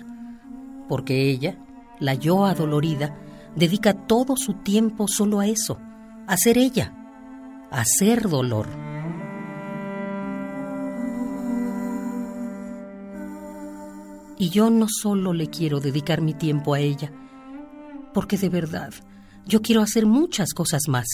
porque 0.88 1.30
ella, 1.30 1.56
la 1.98 2.14
yo 2.14 2.44
adolorida, 2.44 3.16
dedica 3.54 3.94
todo 3.94 4.36
su 4.36 4.54
tiempo 4.54 5.08
solo 5.08 5.40
a 5.40 5.46
eso, 5.46 5.78
a 6.26 6.36
ser 6.36 6.58
ella, 6.58 6.92
a 7.70 7.84
ser 7.84 8.28
dolor. 8.28 8.66
Y 14.38 14.50
yo 14.50 14.68
no 14.68 14.86
solo 14.88 15.32
le 15.32 15.48
quiero 15.48 15.80
dedicar 15.80 16.20
mi 16.20 16.34
tiempo 16.34 16.74
a 16.74 16.80
ella, 16.80 17.10
porque 18.12 18.36
de 18.36 18.50
verdad, 18.50 18.92
yo 19.46 19.62
quiero 19.62 19.80
hacer 19.80 20.04
muchas 20.06 20.52
cosas 20.52 20.82
más. 20.88 21.06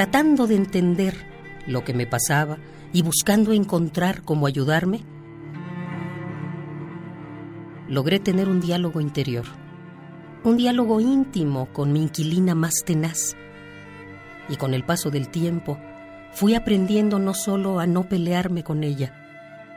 Tratando 0.00 0.46
de 0.46 0.54
entender 0.54 1.14
lo 1.66 1.84
que 1.84 1.92
me 1.92 2.06
pasaba 2.06 2.56
y 2.90 3.02
buscando 3.02 3.52
encontrar 3.52 4.22
cómo 4.22 4.46
ayudarme, 4.46 5.02
logré 7.86 8.18
tener 8.18 8.48
un 8.48 8.62
diálogo 8.62 9.02
interior, 9.02 9.44
un 10.42 10.56
diálogo 10.56 11.02
íntimo 11.02 11.70
con 11.74 11.92
mi 11.92 12.00
inquilina 12.00 12.54
más 12.54 12.82
tenaz. 12.86 13.36
Y 14.48 14.56
con 14.56 14.72
el 14.72 14.86
paso 14.86 15.10
del 15.10 15.28
tiempo 15.28 15.78
fui 16.32 16.54
aprendiendo 16.54 17.18
no 17.18 17.34
solo 17.34 17.78
a 17.78 17.86
no 17.86 18.08
pelearme 18.08 18.64
con 18.64 18.84
ella, 18.84 19.12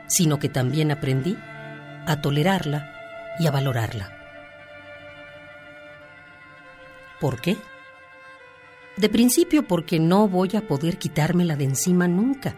sino 0.06 0.38
que 0.38 0.48
también 0.48 0.90
aprendí 0.90 1.36
a 2.06 2.22
tolerarla 2.22 2.90
y 3.38 3.46
a 3.46 3.50
valorarla. 3.50 4.10
¿Por 7.20 7.42
qué? 7.42 7.58
De 8.96 9.08
principio 9.08 9.66
porque 9.66 9.98
no 9.98 10.28
voy 10.28 10.50
a 10.56 10.66
poder 10.66 10.98
quitármela 10.98 11.56
de 11.56 11.64
encima 11.64 12.06
nunca. 12.08 12.56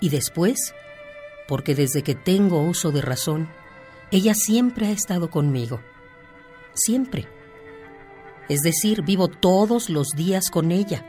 Y 0.00 0.10
después 0.10 0.74
porque 1.50 1.74
desde 1.74 2.04
que 2.04 2.14
tengo 2.14 2.62
uso 2.62 2.92
de 2.92 3.02
razón, 3.02 3.48
ella 4.12 4.34
siempre 4.34 4.86
ha 4.86 4.92
estado 4.92 5.30
conmigo. 5.30 5.80
Siempre. 6.74 7.26
Es 8.48 8.60
decir, 8.60 9.02
vivo 9.02 9.26
todos 9.26 9.90
los 9.90 10.10
días 10.10 10.48
con 10.48 10.70
ella 10.70 11.04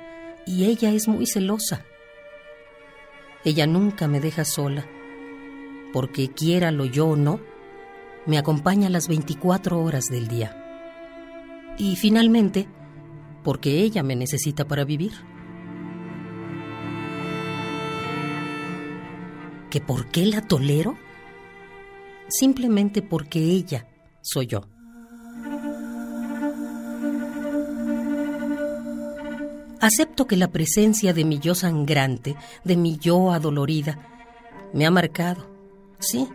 y 0.47 0.65
ella 0.65 0.89
es 0.89 1.07
muy 1.07 1.27
celosa. 1.27 1.85
Ella 3.45 3.67
nunca 3.67 4.07
me 4.07 4.19
deja 4.19 4.43
sola, 4.43 4.83
porque 5.93 6.29
quiéralo 6.29 6.85
yo 6.85 7.09
o 7.09 7.15
no, 7.15 7.39
me 8.25 8.39
acompaña 8.39 8.89
las 8.89 9.07
24 9.07 9.79
horas 9.79 10.05
del 10.05 10.27
día. 10.27 10.57
Y 11.77 11.97
finalmente, 11.97 12.67
porque 13.43 13.81
ella 13.81 14.03
me 14.03 14.15
necesita 14.15 14.65
para 14.65 14.83
vivir. 14.85 15.13
¿Que 19.69 19.79
por 19.79 20.07
qué 20.07 20.25
la 20.25 20.41
tolero? 20.41 20.97
Simplemente 22.27 23.01
porque 23.01 23.39
ella 23.39 23.87
soy 24.21 24.47
yo. 24.47 24.61
Acepto 29.79 30.27
que 30.27 30.37
la 30.37 30.49
presencia 30.49 31.11
de 31.11 31.25
mi 31.25 31.39
yo 31.39 31.55
sangrante, 31.55 32.35
de 32.63 32.77
mi 32.77 32.97
yo 32.97 33.31
adolorida, 33.31 33.97
me 34.73 34.85
ha 34.85 34.91
marcado, 34.91 35.49
sí. 35.99 36.27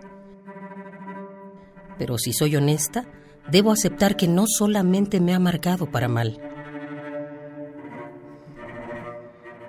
Pero 1.97 2.19
si 2.19 2.33
soy 2.33 2.57
honesta, 2.57 3.07
debo 3.51 3.71
aceptar 3.71 4.17
que 4.17 4.27
no 4.27 4.47
solamente 4.49 5.21
me 5.21 5.33
ha 5.33 5.39
marcado 5.39 5.91
para 5.91 6.09
mal. 6.09 6.56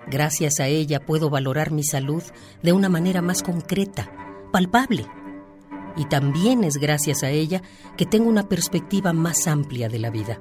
Gracias 0.09 0.59
a 0.59 0.67
ella 0.67 0.99
puedo 0.99 1.29
valorar 1.29 1.71
mi 1.71 1.83
salud 1.83 2.23
de 2.63 2.71
una 2.71 2.87
manera 2.87 3.21
más 3.21 3.43
concreta, 3.43 4.09
palpable. 4.51 5.05
Y 5.97 6.05
también 6.05 6.63
es 6.63 6.77
gracias 6.77 7.23
a 7.23 7.29
ella 7.29 7.61
que 7.97 8.05
tengo 8.05 8.29
una 8.29 8.47
perspectiva 8.47 9.11
más 9.11 9.47
amplia 9.47 9.89
de 9.89 9.99
la 9.99 10.09
vida. 10.09 10.39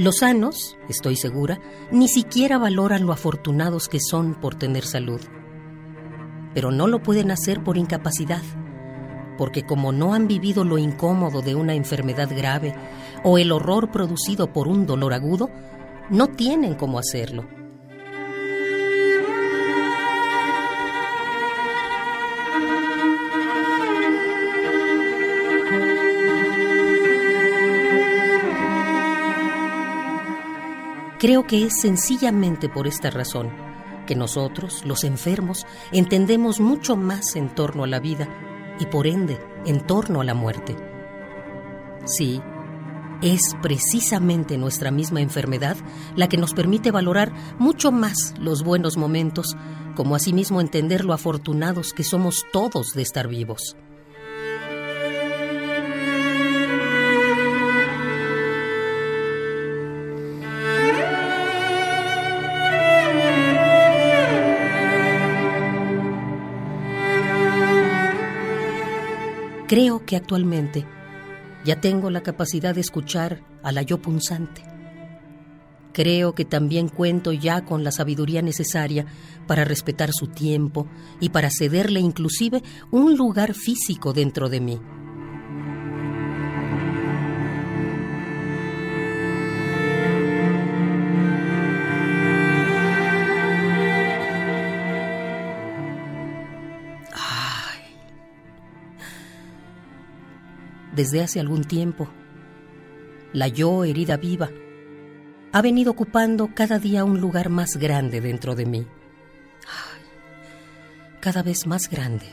Los 0.00 0.20
sanos, 0.20 0.78
estoy 0.88 1.14
segura, 1.14 1.60
ni 1.92 2.08
siquiera 2.08 2.56
valoran 2.56 3.04
lo 3.04 3.12
afortunados 3.12 3.86
que 3.86 4.00
son 4.00 4.32
por 4.32 4.54
tener 4.54 4.86
salud. 4.86 5.20
Pero 6.54 6.70
no 6.70 6.86
lo 6.86 7.02
pueden 7.02 7.30
hacer 7.30 7.62
por 7.62 7.76
incapacidad, 7.76 8.40
porque 9.36 9.66
como 9.66 9.92
no 9.92 10.14
han 10.14 10.26
vivido 10.26 10.64
lo 10.64 10.78
incómodo 10.78 11.42
de 11.42 11.54
una 11.54 11.74
enfermedad 11.74 12.30
grave 12.34 12.74
o 13.24 13.36
el 13.36 13.52
horror 13.52 13.90
producido 13.90 14.54
por 14.54 14.68
un 14.68 14.86
dolor 14.86 15.12
agudo, 15.12 15.50
no 16.08 16.28
tienen 16.28 16.76
cómo 16.76 16.98
hacerlo. 16.98 17.59
Creo 31.20 31.46
que 31.46 31.66
es 31.66 31.78
sencillamente 31.78 32.70
por 32.70 32.86
esta 32.86 33.10
razón 33.10 33.50
que 34.06 34.16
nosotros, 34.16 34.86
los 34.86 35.04
enfermos, 35.04 35.66
entendemos 35.92 36.60
mucho 36.60 36.96
más 36.96 37.36
en 37.36 37.54
torno 37.54 37.84
a 37.84 37.86
la 37.86 38.00
vida 38.00 38.26
y 38.80 38.86
por 38.86 39.06
ende 39.06 39.38
en 39.66 39.86
torno 39.86 40.22
a 40.22 40.24
la 40.24 40.32
muerte. 40.32 40.74
Sí, 42.06 42.40
es 43.20 43.54
precisamente 43.60 44.56
nuestra 44.56 44.90
misma 44.90 45.20
enfermedad 45.20 45.76
la 46.16 46.26
que 46.26 46.38
nos 46.38 46.54
permite 46.54 46.90
valorar 46.90 47.34
mucho 47.58 47.92
más 47.92 48.32
los 48.38 48.64
buenos 48.64 48.96
momentos, 48.96 49.58
como 49.96 50.16
asimismo 50.16 50.62
entender 50.62 51.04
lo 51.04 51.12
afortunados 51.12 51.92
que 51.92 52.02
somos 52.02 52.46
todos 52.50 52.94
de 52.94 53.02
estar 53.02 53.28
vivos. 53.28 53.76
Creo 69.70 70.04
que 70.04 70.16
actualmente 70.16 70.84
ya 71.64 71.80
tengo 71.80 72.10
la 72.10 72.24
capacidad 72.24 72.74
de 72.74 72.80
escuchar 72.80 73.44
a 73.62 73.70
la 73.70 73.82
yo 73.82 74.02
punzante. 74.02 74.64
Creo 75.92 76.34
que 76.34 76.44
también 76.44 76.88
cuento 76.88 77.30
ya 77.30 77.64
con 77.64 77.84
la 77.84 77.92
sabiduría 77.92 78.42
necesaria 78.42 79.06
para 79.46 79.64
respetar 79.64 80.10
su 80.12 80.26
tiempo 80.26 80.88
y 81.20 81.28
para 81.28 81.50
cederle 81.50 82.00
inclusive 82.00 82.64
un 82.90 83.16
lugar 83.16 83.54
físico 83.54 84.12
dentro 84.12 84.48
de 84.48 84.60
mí. 84.60 84.80
Desde 101.00 101.22
hace 101.22 101.40
algún 101.40 101.64
tiempo. 101.64 102.10
La 103.32 103.48
yo 103.48 103.84
herida 103.84 104.18
viva 104.18 104.50
ha 105.50 105.62
venido 105.62 105.92
ocupando 105.92 106.50
cada 106.54 106.78
día 106.78 107.04
un 107.04 107.22
lugar 107.22 107.48
más 107.48 107.78
grande 107.78 108.20
dentro 108.20 108.54
de 108.54 108.66
mí. 108.66 108.86
cada 111.20 111.42
vez 111.42 111.66
más 111.66 111.88
grande. 111.90 112.26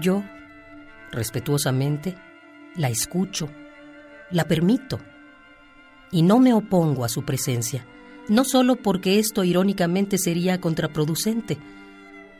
Yo, 0.00 0.22
respetuosamente, 1.10 2.16
la 2.76 2.88
escucho, 2.88 3.50
la 4.30 4.44
permito 4.44 5.00
y 6.10 6.22
no 6.22 6.38
me 6.38 6.52
opongo 6.54 7.04
a 7.04 7.10
su 7.10 7.24
presencia, 7.24 7.86
no 8.28 8.44
solo 8.44 8.76
porque 8.76 9.18
esto 9.18 9.44
irónicamente 9.44 10.16
sería 10.16 10.60
contraproducente, 10.60 11.58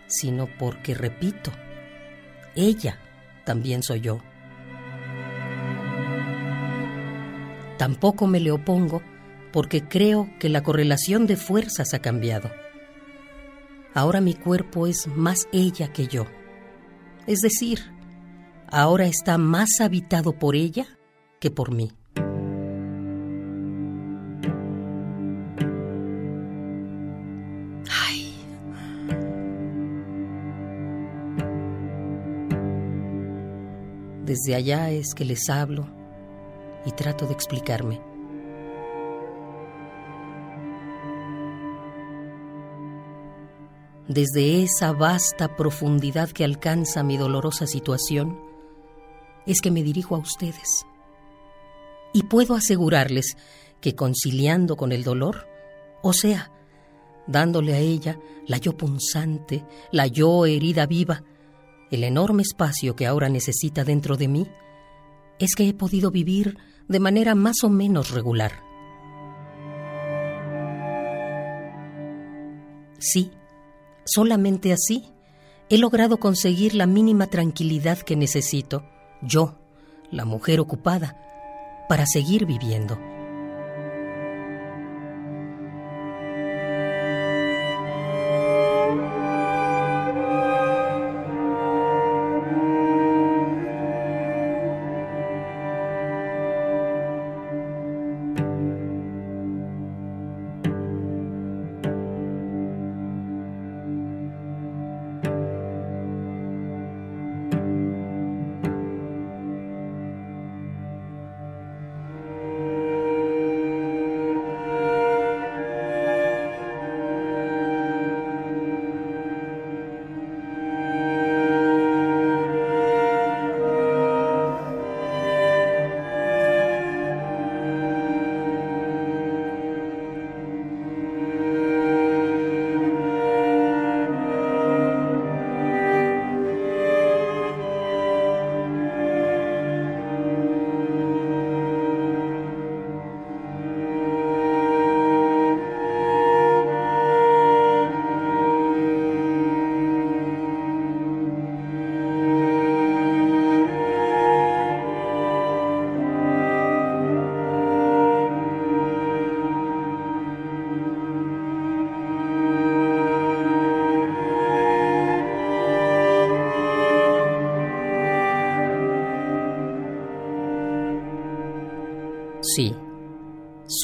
sino 0.07 0.47
porque, 0.59 0.95
repito, 0.95 1.53
ella 2.55 2.99
también 3.45 3.83
soy 3.83 4.01
yo. 4.01 4.21
Tampoco 7.79 8.27
me 8.27 8.41
le 8.41 8.51
opongo 8.51 9.03
porque 9.53 9.87
creo 9.87 10.29
que 10.39 10.49
la 10.49 10.63
correlación 10.63 11.27
de 11.27 11.37
fuerzas 11.37 11.95
ha 11.95 12.01
cambiado. 12.01 12.51
Ahora 13.95 14.21
mi 14.21 14.35
cuerpo 14.35 14.87
es 14.87 15.07
más 15.07 15.49
ella 15.53 15.93
que 15.93 16.09
yo. 16.09 16.27
Es 17.27 17.41
decir, 17.41 17.81
ahora 18.69 19.07
está 19.07 19.39
más 19.39 19.81
habitado 19.81 20.39
por 20.39 20.57
ella 20.57 20.87
que 21.41 21.51
por 21.51 21.73
mí. 21.73 21.93
Desde 34.25 34.55
allá 34.55 34.91
es 34.91 35.15
que 35.15 35.27
les 35.27 35.51
hablo 35.51 35.87
y 36.87 36.93
trato 36.93 37.27
de 37.27 37.35
explicarme. 37.35 38.01
Desde 44.09 44.63
esa 44.63 44.93
vasta 44.93 45.57
profundidad 45.57 46.31
que 46.31 46.45
alcanza 46.45 47.03
mi 47.03 47.19
dolorosa 47.19 47.67
situación, 47.67 48.39
es 49.47 49.61
que 49.61 49.71
me 49.71 49.83
dirijo 49.83 50.17
a 50.17 50.21
ustedes. 50.21 50.87
Y 52.15 52.23
puedo 52.23 52.55
asegurarles 52.55 53.37
que 53.83 53.95
conciliando 53.95 54.77
con 54.77 54.93
el 54.93 55.05
dolor, 55.05 55.47
o 56.03 56.15
sea, 56.15 56.51
dándole 57.27 57.75
a 57.75 57.79
ella 57.79 58.19
la 58.47 58.57
yo 58.57 58.75
punzante, 58.75 59.67
la 59.91 60.07
yo 60.07 60.47
herida 60.47 60.87
viva, 60.87 61.23
el 61.95 62.05
enorme 62.05 62.43
espacio 62.43 62.97
que 62.97 63.07
ahora 63.07 63.29
necesita 63.29 63.85
dentro 63.85 64.17
de 64.17 64.29
mí, 64.29 64.47
es 65.39 65.55
que 65.55 65.69
he 65.69 65.75
podido 65.75 66.11
vivir 66.11 66.59
de 66.89 67.01
manera 67.01 67.35
más 67.35 67.65
o 67.65 67.71
menos 67.71 68.11
regular. 68.11 68.53
Sí, 72.99 73.31
solamente 74.05 74.73
así 74.73 75.05
he 75.69 75.79
logrado 75.79 76.19
conseguir 76.19 76.75
la 76.75 76.87
mínima 76.87 77.27
tranquilidad 77.27 77.99
que 77.99 78.17
necesito, 78.17 78.85
yo, 79.23 79.59
la 80.11 80.25
mujer 80.25 80.61
ocupada, 80.61 81.21
para 81.89 82.07
seguir 82.07 82.47
viviendo. 82.47 82.99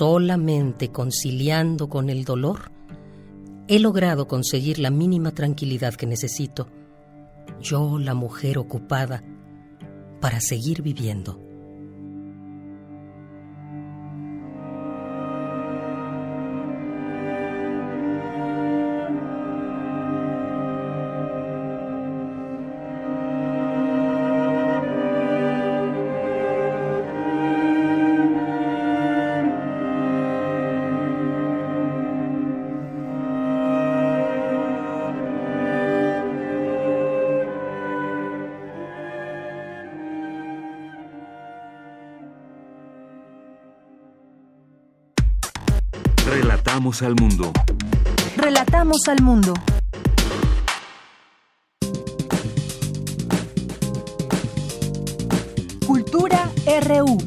Solamente 0.00 0.88
conciliando 0.88 1.90
con 1.90 2.08
el 2.08 2.24
dolor, 2.24 2.72
he 3.68 3.78
logrado 3.78 4.26
conseguir 4.26 4.78
la 4.78 4.88
mínima 4.88 5.32
tranquilidad 5.32 5.92
que 5.92 6.06
necesito, 6.06 6.68
yo 7.60 7.98
la 7.98 8.14
mujer 8.14 8.56
ocupada, 8.56 9.22
para 10.18 10.40
seguir 10.40 10.80
viviendo. 10.80 11.38
Relatamos 46.90 47.02
al 47.02 47.14
mundo. 47.14 47.52
Relatamos 48.36 49.06
al 49.06 49.22
mundo. 49.22 49.54
Cultura 55.86 56.50
RU. 56.82 57.18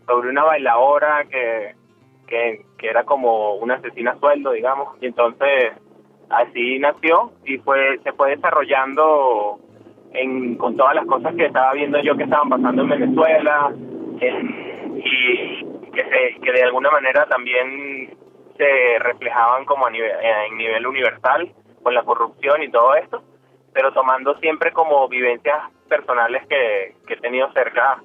sobre 0.06 0.30
una 0.30 0.44
bailadora 0.44 1.24
que, 1.30 1.74
que, 2.26 2.64
que 2.76 2.88
era 2.88 3.04
como 3.04 3.54
una 3.54 3.74
asesina 3.74 4.12
a 4.12 4.18
sueldo, 4.18 4.52
digamos, 4.52 4.96
y 5.00 5.06
entonces 5.06 5.72
así 6.30 6.78
nació 6.78 7.32
y 7.44 7.58
fue 7.58 7.98
se 8.04 8.12
fue 8.12 8.36
desarrollando 8.36 9.58
en, 10.12 10.56
con 10.56 10.76
todas 10.76 10.94
las 10.94 11.06
cosas 11.06 11.34
que 11.34 11.46
estaba 11.46 11.72
viendo 11.72 12.00
yo 12.02 12.16
que 12.16 12.24
estaban 12.24 12.48
pasando 12.48 12.82
en 12.82 12.88
Venezuela 12.88 13.72
y 14.96 15.64
que, 15.92 16.02
se, 16.04 16.40
que 16.42 16.52
de 16.52 16.62
alguna 16.62 16.90
manera 16.90 17.26
también 17.26 18.16
se 18.58 18.98
reflejaban 18.98 19.64
como 19.64 19.86
a 19.86 19.90
nivel, 19.90 20.12
en 20.20 20.58
nivel 20.58 20.86
universal 20.86 21.50
con 21.82 21.94
la 21.94 22.02
corrupción 22.02 22.62
y 22.62 22.70
todo 22.70 22.94
esto, 22.96 23.22
pero 23.72 23.92
tomando 23.92 24.36
siempre 24.38 24.72
como 24.72 25.08
vivencias 25.08 25.58
personales 25.88 26.46
que, 26.48 26.96
que 27.06 27.14
he 27.14 27.20
tenido 27.20 27.50
cerca 27.52 28.02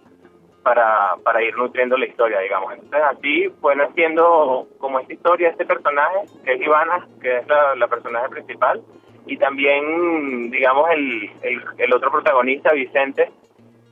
para, 0.64 1.16
para 1.24 1.44
ir 1.44 1.56
nutriendo 1.58 1.98
la 1.98 2.06
historia, 2.06 2.40
digamos. 2.40 2.74
Entonces 2.74 3.02
así 3.04 3.50
fue 3.60 3.76
naciendo 3.76 4.68
como 4.80 5.00
esta 5.00 5.14
historia, 5.14 5.50
este 5.50 5.66
personaje, 5.66 6.20
que 6.46 6.54
es 6.54 6.62
Ivana, 6.62 7.08
que 7.22 7.38
es 7.38 7.48
la, 7.48 7.88
personaje 7.88 8.30
principal, 8.30 8.82
y 9.26 9.38
también, 9.38 10.50
digamos, 10.52 10.90
el, 10.92 11.30
el, 11.78 11.94
otro 11.94 12.12
protagonista, 12.12 12.72
Vicente, 12.74 13.32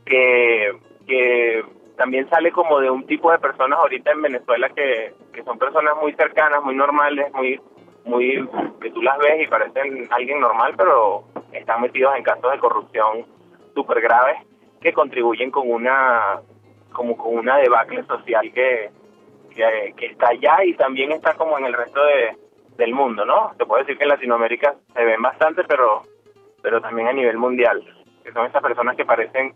que, 0.06 0.72
que 1.08 1.64
también 1.98 2.30
sale 2.30 2.52
como 2.52 2.80
de 2.80 2.90
un 2.90 3.06
tipo 3.06 3.32
de 3.32 3.40
personas 3.40 3.80
ahorita 3.80 4.12
en 4.12 4.22
Venezuela 4.22 4.70
que, 4.70 5.14
que 5.34 5.44
son 5.44 5.58
personas 5.58 5.96
muy 6.02 6.14
cercanas, 6.14 6.64
muy 6.64 6.76
normales, 6.76 7.32
muy 7.34 7.60
muy 8.06 8.48
que 8.82 8.90
tú 8.92 9.02
las 9.02 9.18
ves 9.20 9.44
y 9.44 9.48
parecen 9.48 10.08
alguien 10.12 10.40
normal, 10.40 10.74
pero 10.78 11.24
están 11.52 11.82
metidos 11.82 12.16
en 12.16 12.24
casos 12.24 12.52
de 12.52 12.60
corrupción 12.60 13.26
súper 13.76 14.02
graves 14.02 14.38
que 14.82 14.94
contribuyen 14.94 15.52
con 15.52 15.70
una 15.70 16.42
como 16.92 17.16
con 17.16 17.38
una 17.38 17.58
debacle 17.58 18.04
social 18.04 18.52
que, 18.52 18.90
que, 19.56 20.06
está 20.06 20.30
allá 20.30 20.64
y 20.66 20.74
también 20.74 21.12
está 21.12 21.36
como 21.36 21.58
en 21.58 21.66
el 21.66 21.74
resto 21.74 22.04
de, 22.04 22.36
del 22.78 22.94
mundo, 22.94 23.26
¿no? 23.26 23.54
Se 23.58 23.66
puede 23.66 23.84
decir 23.84 23.98
que 23.98 24.04
en 24.04 24.10
Latinoamérica 24.10 24.76
se 24.94 25.06
ven 25.06 25.22
bastante, 25.22 25.64
pero, 25.64 26.02
pero 26.62 26.82
también 26.82 27.08
a 27.08 27.14
nivel 27.14 27.38
mundial, 27.38 27.82
que 28.24 28.34
son 28.34 28.46
esas 28.46 28.62
personas 28.62 28.98
que 28.98 29.06
parecen 29.06 29.54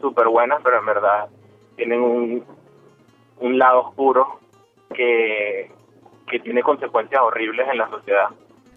súper 0.00 0.28
buenas, 0.28 0.60
pero 0.62 0.78
en 0.78 0.86
verdad 0.86 1.28
tienen 1.76 2.00
un, 2.00 2.44
un 3.40 3.58
lado 3.58 3.80
oscuro 3.88 4.40
que, 4.94 5.70
que 6.26 6.40
tiene 6.40 6.62
consecuencias 6.62 7.20
horribles 7.22 7.68
en 7.68 7.78
la 7.78 7.88
sociedad. 7.88 8.28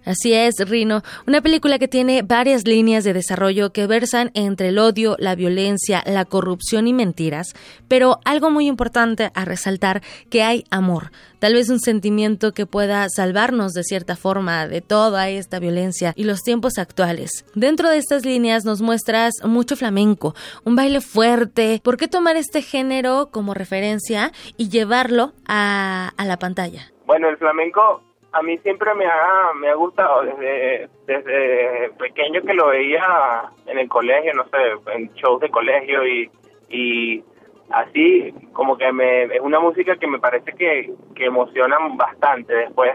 Así 0.08 0.34
es, 0.34 0.56
Rino, 0.60 1.02
una 1.28 1.42
película 1.42 1.80
que 1.80 1.90
tiene 1.90 2.22
varias 2.22 2.66
líneas 2.66 3.04
de 3.04 3.12
desarrollo 3.12 3.74
que 3.74 3.88
versan 3.88 4.32
entre 4.36 4.70
el 4.70 4.80
odio, 4.80 5.18
la 5.20 5.36
violencia, 5.36 6.02
la 6.06 6.24
corrupción 6.24 6.88
y 6.88 6.94
mentiras, 6.94 7.48
pero 7.90 8.22
algo 8.24 8.50
muy 8.50 8.68
importante 8.68 9.32
a 9.34 9.44
resaltar 9.44 10.02
que 10.30 10.44
hay 10.44 10.64
amor, 10.72 11.12
tal 11.40 11.56
vez 11.56 11.68
un 11.68 11.82
sentimiento 11.82 12.54
que 12.54 12.66
pueda 12.66 13.06
salvarnos 13.10 13.74
de 13.74 13.84
cierta 13.84 14.16
forma 14.16 14.66
de 14.70 14.80
toda 14.80 15.28
esta 15.28 15.60
violencia 15.60 16.14
y 16.16 16.24
los 16.24 16.42
tiempos 16.42 16.78
actuales. 16.78 17.46
Dentro 17.54 17.90
de 17.90 17.98
estas 17.98 18.24
líneas 18.24 18.64
nos 18.64 18.82
muestras 18.82 19.34
mucho 19.44 19.76
flamenco, 19.76 20.36
un 20.64 20.78
baile 20.78 21.02
fuerte. 21.02 21.82
¿Por 21.84 21.98
qué 21.98 22.08
tomar 22.08 22.38
este 22.38 22.62
género 22.62 23.28
como 23.30 23.54
referencia 23.54 24.32
y 24.56 24.70
llevarlo 24.70 25.34
a, 25.46 26.14
a 26.16 26.24
la 26.24 26.40
pantalla? 26.40 26.94
Bueno, 27.06 27.28
el 27.28 27.36
flamenco 27.36 28.08
a 28.38 28.42
mí 28.44 28.58
siempre 28.60 28.94
me 28.94 29.06
ha, 29.06 29.52
me 29.56 29.70
ha 29.70 29.74
gustado 29.74 30.22
desde, 30.22 30.88
desde 31.08 31.90
pequeño 31.98 32.42
que 32.44 32.54
lo 32.54 32.68
veía 32.68 33.52
en 33.66 33.80
el 33.80 33.90
colegio, 33.90 34.32
no 34.36 34.44
sé, 34.46 34.92
en 34.94 35.12
shows 35.14 35.42
de 35.42 35.50
colegio 35.50 36.06
y, 36.06 36.30
y 36.70 37.24
así 37.72 38.34
como 38.54 38.78
que 38.78 38.92
me, 38.92 39.24
es 39.24 39.42
una 39.42 39.60
música 39.60 39.96
que 39.96 40.06
me 40.06 40.20
parece 40.20 40.54
que, 40.54 40.94
que 41.16 41.26
emociona 41.26 41.78
bastante 41.96 42.54
después. 42.54 42.94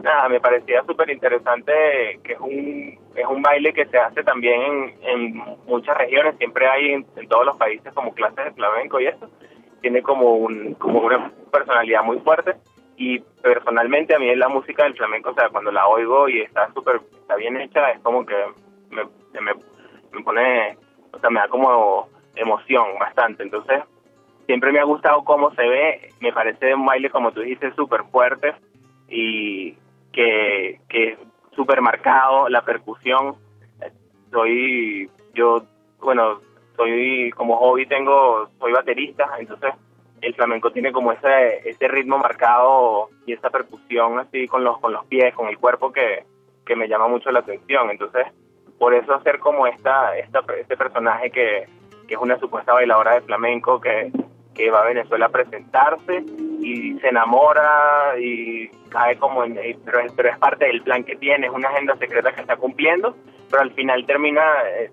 Nada, 0.00 0.28
me 0.28 0.40
parecía 0.40 0.82
súper 0.84 1.10
interesante 1.10 1.72
que 2.22 2.32
es 2.34 2.40
un, 2.40 2.98
es 3.16 3.26
un 3.26 3.42
baile 3.42 3.72
que 3.72 3.86
se 3.86 3.98
hace 3.98 4.22
también 4.22 4.62
en, 4.62 4.94
en 5.02 5.42
muchas 5.66 5.96
regiones, 5.98 6.36
siempre 6.38 6.68
hay 6.68 6.92
en, 6.92 7.06
en 7.16 7.28
todos 7.28 7.46
los 7.46 7.56
países 7.56 7.92
como 7.94 8.14
clases 8.14 8.44
de 8.44 8.52
flamenco 8.52 9.00
y 9.00 9.06
eso. 9.06 9.28
Tiene 9.80 10.02
como, 10.02 10.34
un, 10.34 10.74
como 10.74 11.00
una 11.00 11.32
personalidad 11.50 12.04
muy 12.04 12.20
fuerte 12.20 12.54
y 13.02 13.18
personalmente 13.42 14.14
a 14.14 14.18
mí 14.20 14.32
la 14.36 14.48
música 14.48 14.84
del 14.84 14.94
flamenco, 14.94 15.30
o 15.30 15.34
sea, 15.34 15.48
cuando 15.48 15.72
la 15.72 15.88
oigo 15.88 16.28
y 16.28 16.40
está 16.40 16.72
súper, 16.72 17.00
está 17.12 17.34
bien 17.34 17.56
hecha, 17.56 17.90
es 17.90 18.00
como 18.00 18.24
que 18.24 18.36
me, 18.90 19.02
me, 19.40 19.54
me 20.12 20.22
pone, 20.22 20.78
o 21.10 21.18
sea, 21.18 21.28
me 21.28 21.40
da 21.40 21.48
como 21.48 22.08
emoción 22.36 22.96
bastante. 23.00 23.42
Entonces, 23.42 23.82
siempre 24.46 24.70
me 24.70 24.78
ha 24.78 24.84
gustado 24.84 25.24
cómo 25.24 25.52
se 25.54 25.66
ve, 25.66 26.10
me 26.20 26.32
parece 26.32 26.76
un 26.76 26.86
baile, 26.86 27.10
como 27.10 27.32
tú 27.32 27.40
dijiste, 27.40 27.74
súper 27.74 28.04
fuerte 28.04 28.54
y 29.08 29.72
que, 30.12 30.78
que 30.88 31.18
súper 31.56 31.80
marcado, 31.80 32.48
la 32.48 32.64
percusión. 32.64 33.34
Soy, 34.30 35.10
yo, 35.34 35.64
bueno, 36.00 36.40
soy 36.76 37.32
como 37.32 37.56
hobby, 37.56 37.84
tengo, 37.86 38.48
soy 38.60 38.72
baterista, 38.72 39.28
entonces 39.40 39.74
el 40.22 40.34
flamenco 40.34 40.70
tiene 40.70 40.92
como 40.92 41.12
ese, 41.12 41.68
ese 41.68 41.88
ritmo 41.88 42.16
marcado 42.16 43.10
y 43.26 43.32
esa 43.32 43.50
percusión 43.50 44.20
así 44.20 44.46
con 44.46 44.64
los, 44.64 44.78
con 44.78 44.92
los 44.92 45.04
pies, 45.06 45.34
con 45.34 45.48
el 45.48 45.58
cuerpo 45.58 45.92
que, 45.92 46.24
que 46.64 46.76
me 46.76 46.88
llama 46.88 47.08
mucho 47.08 47.30
la 47.30 47.40
atención. 47.40 47.90
Entonces, 47.90 48.26
por 48.78 48.94
eso 48.94 49.14
hacer 49.14 49.40
como 49.40 49.66
esta, 49.66 50.16
esta 50.16 50.40
este 50.58 50.76
personaje 50.76 51.30
que, 51.30 51.66
que 52.06 52.14
es 52.14 52.20
una 52.20 52.38
supuesta 52.38 52.72
bailadora 52.72 53.14
de 53.14 53.22
flamenco 53.22 53.80
que, 53.80 54.12
que 54.54 54.70
va 54.70 54.82
a 54.82 54.86
Venezuela 54.86 55.26
a 55.26 55.30
presentarse 55.30 56.24
y 56.60 56.98
se 57.00 57.08
enamora 57.08 58.14
y 58.18 58.68
cae 58.90 59.16
como 59.16 59.42
en, 59.42 59.58
pero, 59.84 60.00
pero 60.14 60.28
es 60.28 60.38
parte 60.38 60.66
del 60.66 60.82
plan 60.82 61.02
que 61.02 61.16
tiene, 61.16 61.48
es 61.48 61.52
una 61.52 61.68
agenda 61.68 61.96
secreta 61.96 62.32
que 62.32 62.42
está 62.42 62.56
cumpliendo, 62.56 63.16
pero 63.50 63.62
al 63.62 63.72
final 63.72 64.06
termina 64.06 64.42
eh, 64.78 64.90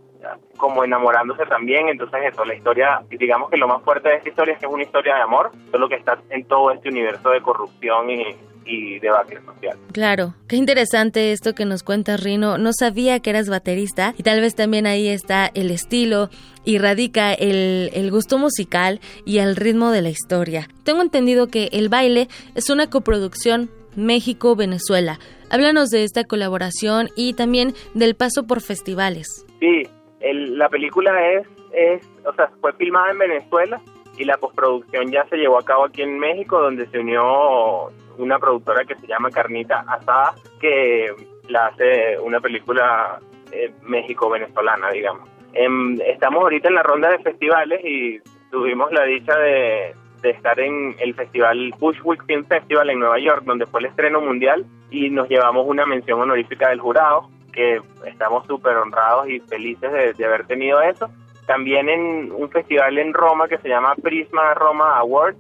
como 0.57 0.84
enamorándose 0.84 1.45
también, 1.45 1.89
entonces 1.89 2.20
eso, 2.32 2.43
la 2.45 2.55
historia, 2.55 3.01
digamos 3.09 3.49
que 3.49 3.57
lo 3.57 3.67
más 3.67 3.82
fuerte 3.84 4.09
de 4.09 4.15
esta 4.15 4.30
historia 4.30 4.53
es 4.53 4.59
que 4.59 4.65
es 4.65 4.72
una 4.72 4.84
historia 4.84 5.15
de 5.15 5.22
amor, 5.22 5.51
solo 5.72 5.88
que 5.88 5.95
está 5.95 6.20
en 6.30 6.45
todo 6.45 6.72
este 6.72 6.89
universo 6.89 7.30
de 7.30 7.41
corrupción 7.41 8.09
y, 8.09 8.36
y 8.65 8.99
debate 8.99 9.39
social. 9.41 9.78
Claro, 9.91 10.36
qué 10.47 10.55
interesante 10.55 11.32
esto 11.32 11.55
que 11.55 11.65
nos 11.65 11.84
cuentas, 11.84 12.22
Rino. 12.24 12.57
No 12.57 12.72
sabía 12.74 13.20
que 13.20 13.30
eras 13.30 13.49
baterista 13.49 14.13
y 14.17 14.24
tal 14.24 14.41
vez 14.41 14.55
también 14.55 14.86
ahí 14.86 15.07
está 15.07 15.49
el 15.53 15.72
estilo 15.72 16.30
y 16.65 16.78
radica 16.78 17.34
el, 17.34 17.89
el 17.93 18.11
gusto 18.11 18.38
musical 18.38 18.99
y 19.26 19.39
el 19.39 19.55
ritmo 19.55 19.91
de 19.91 20.01
la 20.01 20.09
historia. 20.09 20.67
Tengo 20.84 21.01
entendido 21.01 21.47
que 21.47 21.70
el 21.72 21.89
baile 21.89 22.28
es 22.55 22.70
una 22.70 22.89
coproducción 22.89 23.70
México-Venezuela. 23.95 25.20
Háblanos 25.49 25.89
de 25.89 26.03
esta 26.03 26.26
colaboración 26.26 27.09
y 27.15 27.34
también 27.34 27.74
del 27.95 28.15
paso 28.15 28.45
por 28.45 28.61
festivales. 28.61 29.45
Sí, 29.59 29.84
la 30.22 30.70
película 30.70 31.32
es, 31.32 31.47
es, 31.72 32.01
o 32.26 32.34
sea, 32.34 32.49
fue 32.59 32.74
filmada 32.74 33.11
en 33.11 33.20
Venezuela 33.20 33.82
y 34.17 34.26
la 34.26 34.38
postproducción 34.38 35.11
ya 35.11 35.26
se 35.28 35.38
llevó 35.38 35.57
a 35.57 35.65
cabo 35.65 35.86
aquí 35.86 36.01
en 36.01 36.20
México, 36.20 36.61
donde 36.61 36.88
se 36.88 36.99
unió 36.99 37.88
una 38.17 38.38
productora 38.38 38.84
que 38.84 38.95
se 38.95 39.07
llama 39.07 39.32
Carnita 39.32 39.86
Asada, 39.88 40.36
que 40.59 41.13
la 41.47 41.67
hace 41.67 42.20
una 42.20 42.41
película 42.41 43.20
eh, 43.51 43.72
México-venezolana, 43.84 44.91
digamos. 44.91 45.30
Em, 45.53 45.99
estamos 46.01 46.43
ahorita 46.43 46.67
en 46.67 46.76
la 46.76 46.84
ronda 46.84 47.09
de 47.09 47.20
festivales 47.20 47.80
y 47.84 48.20
tuvimos 48.51 48.91
la 48.91 49.05
dicha 49.05 49.38
de, 49.38 49.95
de 50.22 50.30
estar 50.32 50.59
en 50.59 50.95
el 50.99 51.15
festival 51.15 51.74
Bushwick 51.80 52.26
Film 52.26 52.45
Festival 52.45 52.89
en 52.89 52.99
Nueva 52.99 53.20
York, 53.20 53.43
donde 53.45 53.65
fue 53.67 53.80
el 53.80 53.88
estreno 53.88 54.20
mundial 54.20 54.65
y 54.91 55.09
nos 55.09 55.30
llevamos 55.30 55.65
una 55.65 55.86
mención 55.86 56.20
honorífica 56.20 56.70
del 56.70 56.82
jurado 56.82 57.30
que 57.52 57.82
estamos 58.06 58.45
súper 58.47 58.78
honrados 58.78 59.30
y 59.30 59.39
felices 59.41 60.18
de, 60.18 60.26
haber 60.26 60.45
tenido 60.45 60.82
eso. 60.82 61.10
También 61.45 61.89
en 61.89 62.32
un 62.32 62.50
festival 62.50 62.97
en 62.97 63.14
Roma 63.14 63.47
que 63.47 63.58
se 63.58 63.70
llama 63.70 63.95
Prisma 63.95 64.54
Roma 64.54 64.97
Awards, 64.97 65.38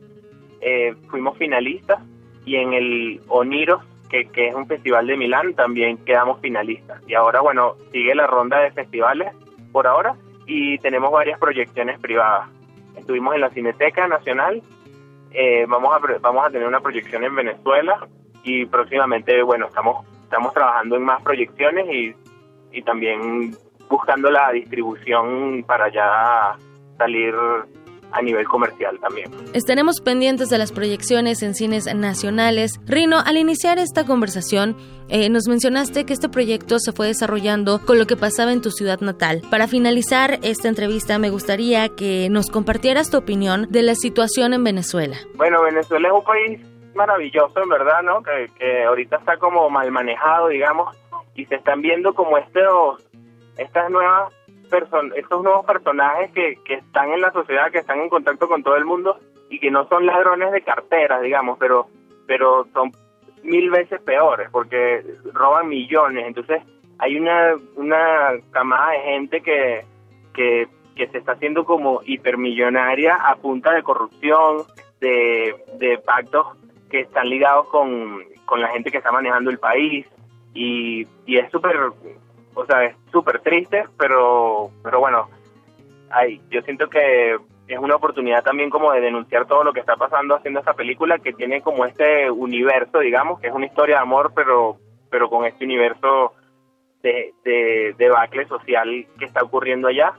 eh, 0.61 0.95
fuimos 1.09 1.37
finalistas 1.37 1.99
y 2.45 2.55
en 2.55 2.73
el 2.73 3.21
Oniros, 3.27 3.83
que, 4.09 4.25
que 4.29 4.47
es 4.47 4.55
un 4.55 4.67
festival 4.67 5.05
de 5.07 5.17
Milán, 5.17 5.53
también 5.53 5.97
quedamos 5.97 6.39
finalistas. 6.41 7.01
Y 7.07 7.13
ahora, 7.13 7.41
bueno, 7.41 7.75
sigue 7.91 8.15
la 8.15 8.25
ronda 8.25 8.59
de 8.59 8.71
festivales 8.71 9.33
por 9.71 9.85
ahora 9.85 10.15
y 10.47 10.79
tenemos 10.79 11.11
varias 11.11 11.39
proyecciones 11.39 11.99
privadas. 11.99 12.49
Estuvimos 12.95 13.35
en 13.35 13.41
la 13.41 13.51
Cineteca 13.51 14.07
Nacional, 14.07 14.63
eh, 15.31 15.65
vamos, 15.67 15.93
a, 15.93 16.17
vamos 16.19 16.45
a 16.45 16.49
tener 16.49 16.67
una 16.67 16.79
proyección 16.79 17.23
en 17.23 17.35
Venezuela 17.35 18.07
y 18.43 18.65
próximamente, 18.65 19.43
bueno, 19.43 19.67
estamos, 19.67 20.05
estamos 20.29 20.53
trabajando 20.53 20.95
en 20.95 21.03
más 21.03 21.23
proyecciones 21.23 21.87
y, 21.89 22.15
y 22.71 22.83
también 22.83 23.55
buscando 23.89 24.29
la 24.29 24.51
distribución 24.51 25.63
para 25.65 25.91
ya 25.91 26.55
salir 26.99 27.33
a 28.11 28.21
nivel 28.21 28.47
comercial 28.47 28.99
también. 28.99 29.31
Estaremos 29.53 30.01
pendientes 30.01 30.49
de 30.49 30.57
las 30.59 30.71
proyecciones 30.71 31.41
en 31.41 31.55
cines 31.55 31.93
nacionales. 31.93 32.79
Rino, 32.85 33.17
al 33.23 33.37
iniciar 33.37 33.79
esta 33.79 34.05
conversación, 34.05 34.75
eh, 35.09 35.29
nos 35.29 35.47
mencionaste 35.47 36.05
que 36.05 36.13
este 36.13 36.29
proyecto 36.29 36.77
se 36.79 36.91
fue 36.91 37.07
desarrollando 37.07 37.83
con 37.85 37.97
lo 37.97 38.05
que 38.05 38.15
pasaba 38.15 38.51
en 38.51 38.61
tu 38.61 38.69
ciudad 38.71 38.99
natal. 39.01 39.41
Para 39.49 39.67
finalizar 39.67 40.39
esta 40.43 40.67
entrevista, 40.67 41.17
me 41.17 41.29
gustaría 41.31 41.89
que 41.89 42.29
nos 42.29 42.49
compartieras 42.49 43.09
tu 43.09 43.17
opinión 43.17 43.67
de 43.69 43.81
la 43.81 43.95
situación 43.95 44.53
en 44.53 44.63
Venezuela. 44.63 45.17
Bueno, 45.35 45.61
Venezuela 45.63 46.07
es 46.07 46.13
un 46.13 46.23
país 46.23 46.61
maravilloso, 46.99 47.63
en 47.63 47.69
verdad, 47.69 48.03
¿no? 48.03 48.21
Que, 48.21 48.49
que 48.59 48.83
ahorita 48.83 49.15
está 49.15 49.37
como 49.37 49.69
mal 49.69 49.89
manejado, 49.91 50.49
digamos, 50.49 50.95
y 51.33 51.45
se 51.45 51.55
están 51.55 51.81
viendo 51.81 52.13
como 52.13 52.37
estos, 52.37 53.07
estas 53.57 53.89
nuevas 53.89 54.33
estos 55.15 55.43
nuevos 55.43 55.65
personajes 55.65 56.31
que, 56.31 56.57
que 56.63 56.75
están 56.75 57.11
en 57.11 57.21
la 57.21 57.31
sociedad, 57.31 57.71
que 57.71 57.79
están 57.79 57.99
en 58.01 58.09
contacto 58.09 58.47
con 58.47 58.61
todo 58.61 58.75
el 58.75 58.85
mundo 58.85 59.17
y 59.49 59.59
que 59.59 59.71
no 59.71 59.87
son 59.87 60.05
ladrones 60.05 60.51
de 60.51 60.61
carteras, 60.61 61.23
digamos, 61.23 61.57
pero, 61.57 61.87
pero 62.27 62.67
son 62.71 62.91
mil 63.41 63.71
veces 63.71 63.99
peores 64.01 64.47
porque 64.51 65.03
roban 65.33 65.67
millones. 65.67 66.27
Entonces 66.27 66.61
hay 66.99 67.17
una, 67.17 67.55
una 67.75 68.29
camada 68.51 68.91
de 68.91 68.99
gente 68.99 69.41
que, 69.41 69.85
que, 70.33 70.67
que 70.95 71.07
se 71.07 71.17
está 71.17 71.31
haciendo 71.31 71.65
como 71.65 72.01
hipermillonaria 72.05 73.15
a 73.15 73.35
punta 73.37 73.73
de 73.73 73.81
corrupción, 73.81 74.65
de, 74.99 75.55
de 75.79 75.97
pactos 75.97 76.58
que 76.89 77.01
están 77.01 77.29
ligados 77.29 77.67
con, 77.69 78.23
con 78.45 78.61
la 78.61 78.69
gente 78.69 78.91
que 78.91 78.97
está 78.97 79.11
manejando 79.11 79.49
el 79.49 79.59
país 79.59 80.05
y, 80.53 81.07
y 81.25 81.37
es 81.37 81.51
súper 81.51 81.75
o 82.55 82.65
sea, 82.65 82.83
es 82.85 82.95
súper 83.11 83.39
triste, 83.39 83.85
pero, 83.97 84.69
pero 84.83 84.99
bueno, 84.99 85.29
ay, 86.09 86.41
yo 86.49 86.61
siento 86.63 86.89
que 86.89 87.37
es 87.67 87.79
una 87.79 87.95
oportunidad 87.95 88.43
también 88.43 88.69
como 88.69 88.91
de 88.91 89.01
denunciar 89.01 89.45
todo 89.45 89.63
lo 89.63 89.71
que 89.71 89.79
está 89.79 89.95
pasando 89.95 90.35
haciendo 90.35 90.59
esta 90.59 90.73
película 90.73 91.19
que 91.19 91.33
tiene 91.33 91.61
como 91.61 91.85
este 91.85 92.29
universo, 92.29 92.99
digamos, 92.99 93.39
que 93.39 93.47
es 93.47 93.53
una 93.53 93.67
historia 93.67 93.97
de 93.97 94.01
amor, 94.01 94.33
pero, 94.35 94.77
pero 95.09 95.29
con 95.29 95.45
este 95.45 95.65
universo 95.65 96.33
de, 97.03 97.33
de 97.45 97.95
debacle 97.97 98.45
social 98.47 99.07
que 99.17 99.25
está 99.25 99.43
ocurriendo 99.43 99.87
allá. 99.87 100.13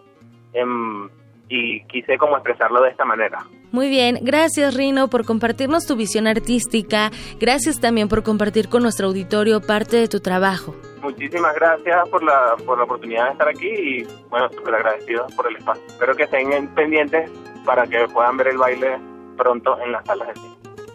Em, 0.53 1.09
y 1.49 1.83
quise 1.87 2.17
como 2.17 2.37
expresarlo 2.37 2.81
de 2.83 2.91
esta 2.91 3.05
manera. 3.05 3.45
Muy 3.73 3.89
bien, 3.89 4.19
gracias 4.23 4.75
Rino 4.75 5.09
por 5.09 5.25
compartirnos 5.25 5.87
tu 5.87 5.95
visión 5.95 6.27
artística, 6.27 7.11
gracias 7.39 7.81
también 7.81 8.09
por 8.09 8.25
compartir 8.25 8.69
con 8.69 8.83
nuestro 8.83 9.07
auditorio 9.07 9.61
parte 9.61 9.97
de 9.97 10.09
tu 10.09 10.19
trabajo. 10.19 10.75
Muchísimas 11.03 11.55
gracias 11.55 12.09
por 12.09 12.23
la, 12.23 12.57
por 12.67 12.79
la 12.79 12.85
oportunidad 12.85 13.27
de 13.27 13.33
estar 13.33 13.49
aquí 13.49 13.69
y 13.69 14.09
bueno, 14.29 14.49
súper 14.51 14.75
agradecido 14.75 15.27
por 15.37 15.47
el 15.49 15.57
espacio. 15.57 15.83
Espero 15.87 16.15
que 16.17 16.25
estén 16.25 16.69
pendientes 16.75 17.31
para 17.65 17.87
que 17.87 18.09
puedan 18.09 18.37
ver 18.37 18.49
el 18.49 18.59
baile 18.59 18.99
pronto 19.37 19.79
en 19.81 19.93
las 19.93 20.05
salas 20.05 20.29
de 20.29 20.35
cine. 20.35 20.50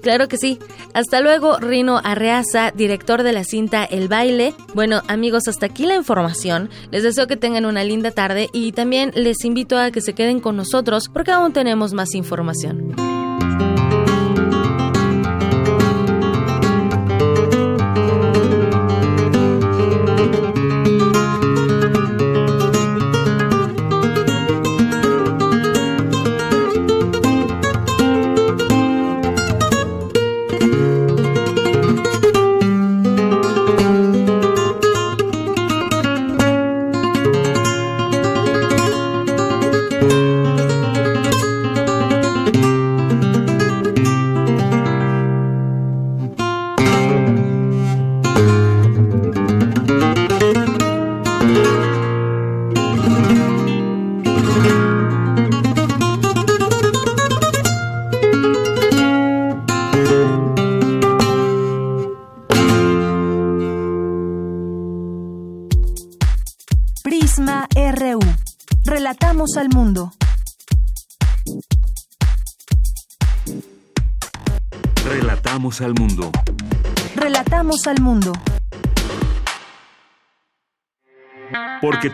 Claro 0.06 0.28
que 0.28 0.38
sí. 0.38 0.60
Hasta 0.94 1.20
luego, 1.20 1.58
Rino 1.58 2.00
Arreaza, 2.04 2.70
director 2.70 3.24
de 3.24 3.34
la 3.34 3.44
cinta 3.44 3.84
El 3.84 4.08
Baile. 4.08 4.54
Bueno, 4.76 5.02
amigos, 5.08 5.48
hasta 5.48 5.66
aquí 5.66 5.88
la 5.88 5.96
información. 5.96 6.70
Les 6.92 7.02
deseo 7.02 7.26
que 7.26 7.38
tengan 7.38 7.66
una 7.66 7.84
linda 7.84 8.12
tarde 8.12 8.52
y 8.54 8.72
también 8.72 9.12
les 9.16 9.44
invito 9.44 9.80
a 9.80 9.90
que 9.90 10.02
se 10.02 10.14
queden 10.14 10.42
con 10.42 10.58
nosotros 10.58 11.10
porque 11.12 11.32
aún 11.32 11.54
tenemos 11.54 11.94
más 11.94 12.14
información. 12.14 12.94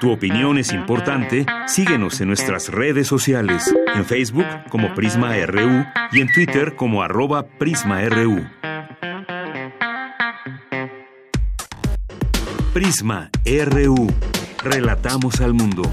Tu 0.02 0.12
opinión 0.12 0.58
es 0.58 0.74
importante, 0.74 1.46
síguenos 1.68 2.20
en 2.22 2.28
nuestras 2.30 2.70
redes 2.70 3.08
sociales, 3.08 3.72
en 3.94 4.04
Facebook 4.04 4.48
como 4.70 4.96
Prisma 4.96 5.36
RU 5.46 5.86
y 6.12 6.22
en 6.22 6.34
Twitter 6.34 6.76
como 6.76 7.04
arroba 7.04 7.46
PrismaRU. 7.46 8.44
Prisma 12.74 13.30
RU. 13.46 14.12
Relatamos 14.64 15.40
al 15.40 15.54
mundo. 15.54 15.84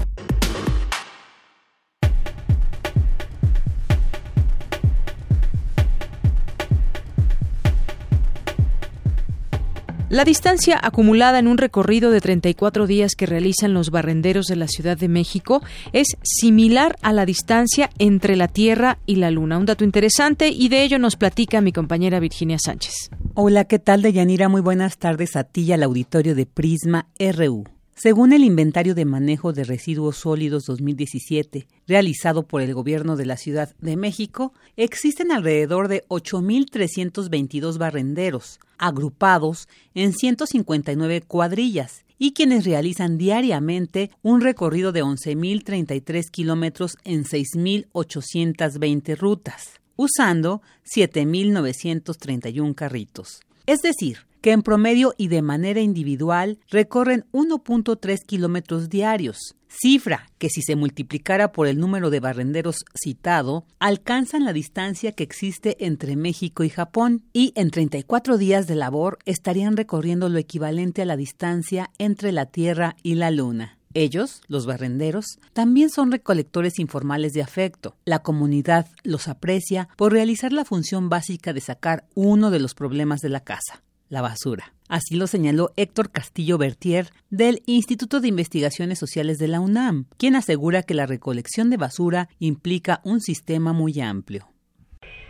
La 10.09 10.25
distancia 10.25 10.79
acumulada 10.81 11.37
en 11.37 11.47
un 11.47 11.59
recorrido 11.59 12.09
de 12.09 12.19
34 12.19 12.87
días 12.87 13.13
que 13.15 13.27
realizan 13.27 13.75
los 13.75 13.91
barrenderos 13.91 14.47
de 14.47 14.55
la 14.55 14.67
Ciudad 14.67 14.97
de 14.97 15.07
México 15.07 15.61
es 15.93 16.17
similar 16.23 16.95
a 17.03 17.13
la 17.13 17.27
distancia 17.27 17.91
entre 17.99 18.35
la 18.35 18.47
Tierra 18.47 18.97
y 19.05 19.17
la 19.17 19.29
Luna. 19.29 19.59
Un 19.59 19.67
dato 19.67 19.83
interesante 19.83 20.49
y 20.49 20.67
de 20.69 20.81
ello 20.81 20.97
nos 20.97 21.15
platica 21.15 21.61
mi 21.61 21.71
compañera 21.71 22.19
Virginia 22.19 22.57
Sánchez. 22.57 23.11
Hola, 23.35 23.65
¿qué 23.65 23.77
tal, 23.77 24.01
Deyanira? 24.01 24.49
Muy 24.49 24.61
buenas 24.61 24.97
tardes 24.97 25.35
a 25.35 25.43
ti 25.43 25.61
y 25.61 25.73
al 25.73 25.83
auditorio 25.83 26.33
de 26.33 26.47
Prisma 26.47 27.07
RU. 27.19 27.65
Según 28.01 28.31
el 28.31 28.45
Inventario 28.45 28.95
de 28.95 29.03
Manejo 29.03 29.51
de 29.51 29.65
Residuos 29.65 30.15
Sólidos 30.15 30.63
2017, 30.67 31.67
realizado 31.85 32.47
por 32.47 32.61
el 32.61 32.73
Gobierno 32.73 33.17
de 33.17 33.25
la 33.25 33.35
Ciudad 33.35 33.75
de 33.81 33.97
México, 33.97 34.53
existen 34.77 35.33
alrededor 35.33 35.89
de 35.89 36.05
8.322 36.07 37.77
barrenderos, 37.77 38.61
agrupados 38.77 39.67
en 39.95 40.13
159 40.13 41.23
cuadrillas, 41.23 42.05
y 42.17 42.31
quienes 42.31 42.63
realizan 42.63 43.17
diariamente 43.17 44.11
un 44.21 44.39
recorrido 44.39 44.93
de 44.93 45.03
11.033 45.03 46.29
kilómetros 46.29 46.95
en 47.03 47.25
6.820 47.25 49.17
rutas, 49.17 49.81
usando 49.97 50.61
7.931 50.85 52.75
carritos. 52.75 53.41
Es 53.69 53.83
decir, 53.83 54.25
que 54.41 54.51
en 54.51 54.63
promedio 54.63 55.13
y 55.15 55.27
de 55.27 55.43
manera 55.43 55.79
individual 55.79 56.57
recorren 56.71 57.25
1.3 57.33 58.17
kilómetros 58.25 58.89
diarios, 58.89 59.37
cifra 59.67 60.31
que 60.39 60.49
si 60.49 60.63
se 60.63 60.75
multiplicara 60.75 61.51
por 61.51 61.67
el 61.67 61.77
número 61.77 62.09
de 62.09 62.19
barrenderos 62.19 62.77
citado, 62.99 63.67
alcanzan 63.77 64.43
la 64.43 64.53
distancia 64.53 65.11
que 65.11 65.21
existe 65.21 65.85
entre 65.85 66.15
México 66.15 66.63
y 66.63 66.69
Japón, 66.69 67.25
y 67.31 67.53
en 67.55 67.69
34 67.69 68.39
días 68.39 68.65
de 68.65 68.73
labor 68.73 69.19
estarían 69.25 69.77
recorriendo 69.77 70.29
lo 70.29 70.39
equivalente 70.39 71.03
a 71.03 71.05
la 71.05 71.15
distancia 71.15 71.91
entre 71.99 72.31
la 72.31 72.47
Tierra 72.47 72.95
y 73.03 73.13
la 73.13 73.29
Luna. 73.29 73.78
Ellos, 73.95 74.43
los 74.47 74.67
barrenderos, 74.67 75.39
también 75.53 75.89
son 75.89 76.11
recolectores 76.11 76.77
informales 76.77 77.33
de 77.33 77.41
afecto. 77.41 77.95
La 78.05 78.19
comunidad 78.19 78.85
los 79.03 79.27
aprecia 79.27 79.89
por 79.97 80.13
realizar 80.13 80.53
la 80.53 80.63
función 80.63 81.09
básica 81.09 81.53
de 81.53 81.61
sacar 81.61 82.03
uno 82.13 82.51
de 82.51 82.59
los 82.59 82.75
problemas 82.75 83.21
de 83.21 83.29
la 83.29 83.43
casa, 83.43 83.81
la 84.07 84.21
basura. 84.21 84.73
Así 84.89 85.15
lo 85.15 85.25
señaló 85.25 85.71
Héctor 85.75 86.11
Castillo 86.11 86.59
Bertier 86.59 87.07
del 87.31 87.63
Instituto 87.65 88.19
de 88.19 88.27
Investigaciones 88.27 88.99
Sociales 88.99 89.39
de 89.39 89.47
la 89.47 89.59
UNAM, 89.59 90.05
quien 90.19 90.35
asegura 90.35 90.83
que 90.83 90.93
la 90.93 91.07
recolección 91.07 91.71
de 91.71 91.77
basura 91.77 92.29
implica 92.37 93.01
un 93.03 93.21
sistema 93.21 93.73
muy 93.73 93.99
amplio. 94.01 94.49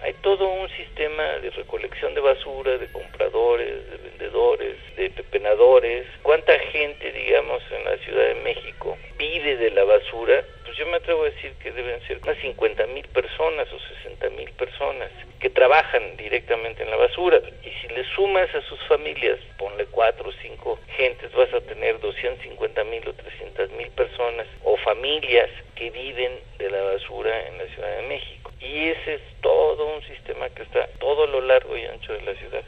Hay 0.03 0.13
todo 0.21 0.45
un 0.51 0.67
sistema 0.69 1.23
de 1.41 1.49
recolección 1.51 2.13
de 2.13 2.19
basura, 2.19 2.77
de 2.77 2.91
compradores, 2.91 3.89
de 3.89 3.97
vendedores, 3.97 4.77
de 4.99 5.09
pepenadores. 5.11 6.05
¿Cuánta 6.23 6.59
gente, 6.59 7.11
digamos, 7.13 7.63
en 7.71 7.85
la 7.85 7.97
Ciudad 7.99 8.27
de 8.27 8.35
México 8.35 8.97
vive 9.17 9.55
de 9.55 9.71
la 9.71 9.85
basura? 9.85 10.43
Pues 10.65 10.77
yo 10.77 10.85
me 10.87 10.97
atrevo 10.97 11.23
a 11.23 11.29
decir 11.29 11.53
que 11.63 11.71
deben 11.71 12.01
ser 12.05 12.19
unas 12.21 12.37
50 12.39 12.85
mil 12.87 13.07
personas 13.07 13.71
o 13.71 13.79
60 13.79 14.29
mil 14.31 14.51
personas 14.51 15.09
que 15.39 15.49
trabajan 15.49 16.17
directamente 16.17 16.83
en 16.83 16.91
la 16.91 16.97
basura. 16.97 17.39
Y 17.63 17.69
si 17.81 17.93
le 17.93 18.03
sumas 18.13 18.53
a 18.53 18.61
sus 18.63 18.79
familias, 18.87 19.39
ponle 19.57 19.85
cuatro 19.85 20.29
o 20.29 20.33
cinco 20.41 20.77
gentes, 20.97 21.31
vas 21.31 21.53
a 21.53 21.61
tener 21.61 21.97
250 22.01 22.83
mil 22.83 23.07
o 23.07 23.13
300 23.13 23.71
mil 23.71 23.89
personas 23.91 24.47
o 24.65 24.75
familias 24.77 25.49
que 25.75 25.89
viven 25.91 26.39
de 26.57 26.69
la 26.69 26.81
basura 26.81 27.47
en 27.47 27.57
la 27.57 27.65
Ciudad 27.67 27.95
de 28.01 28.07
México. 28.07 28.51
Y 28.59 28.89
ese 28.89 29.13
es 29.15 29.21
todo 29.39 29.95
un 29.95 30.01
sistema 30.03 30.49
que 30.49 30.63
está 30.63 30.87
todo 30.99 31.25
lo 31.25 31.39
largo 31.39 31.77
y 31.77 31.85
ancho 31.85 32.11
de 32.11 32.21
la 32.21 32.35
ciudad. 32.35 32.63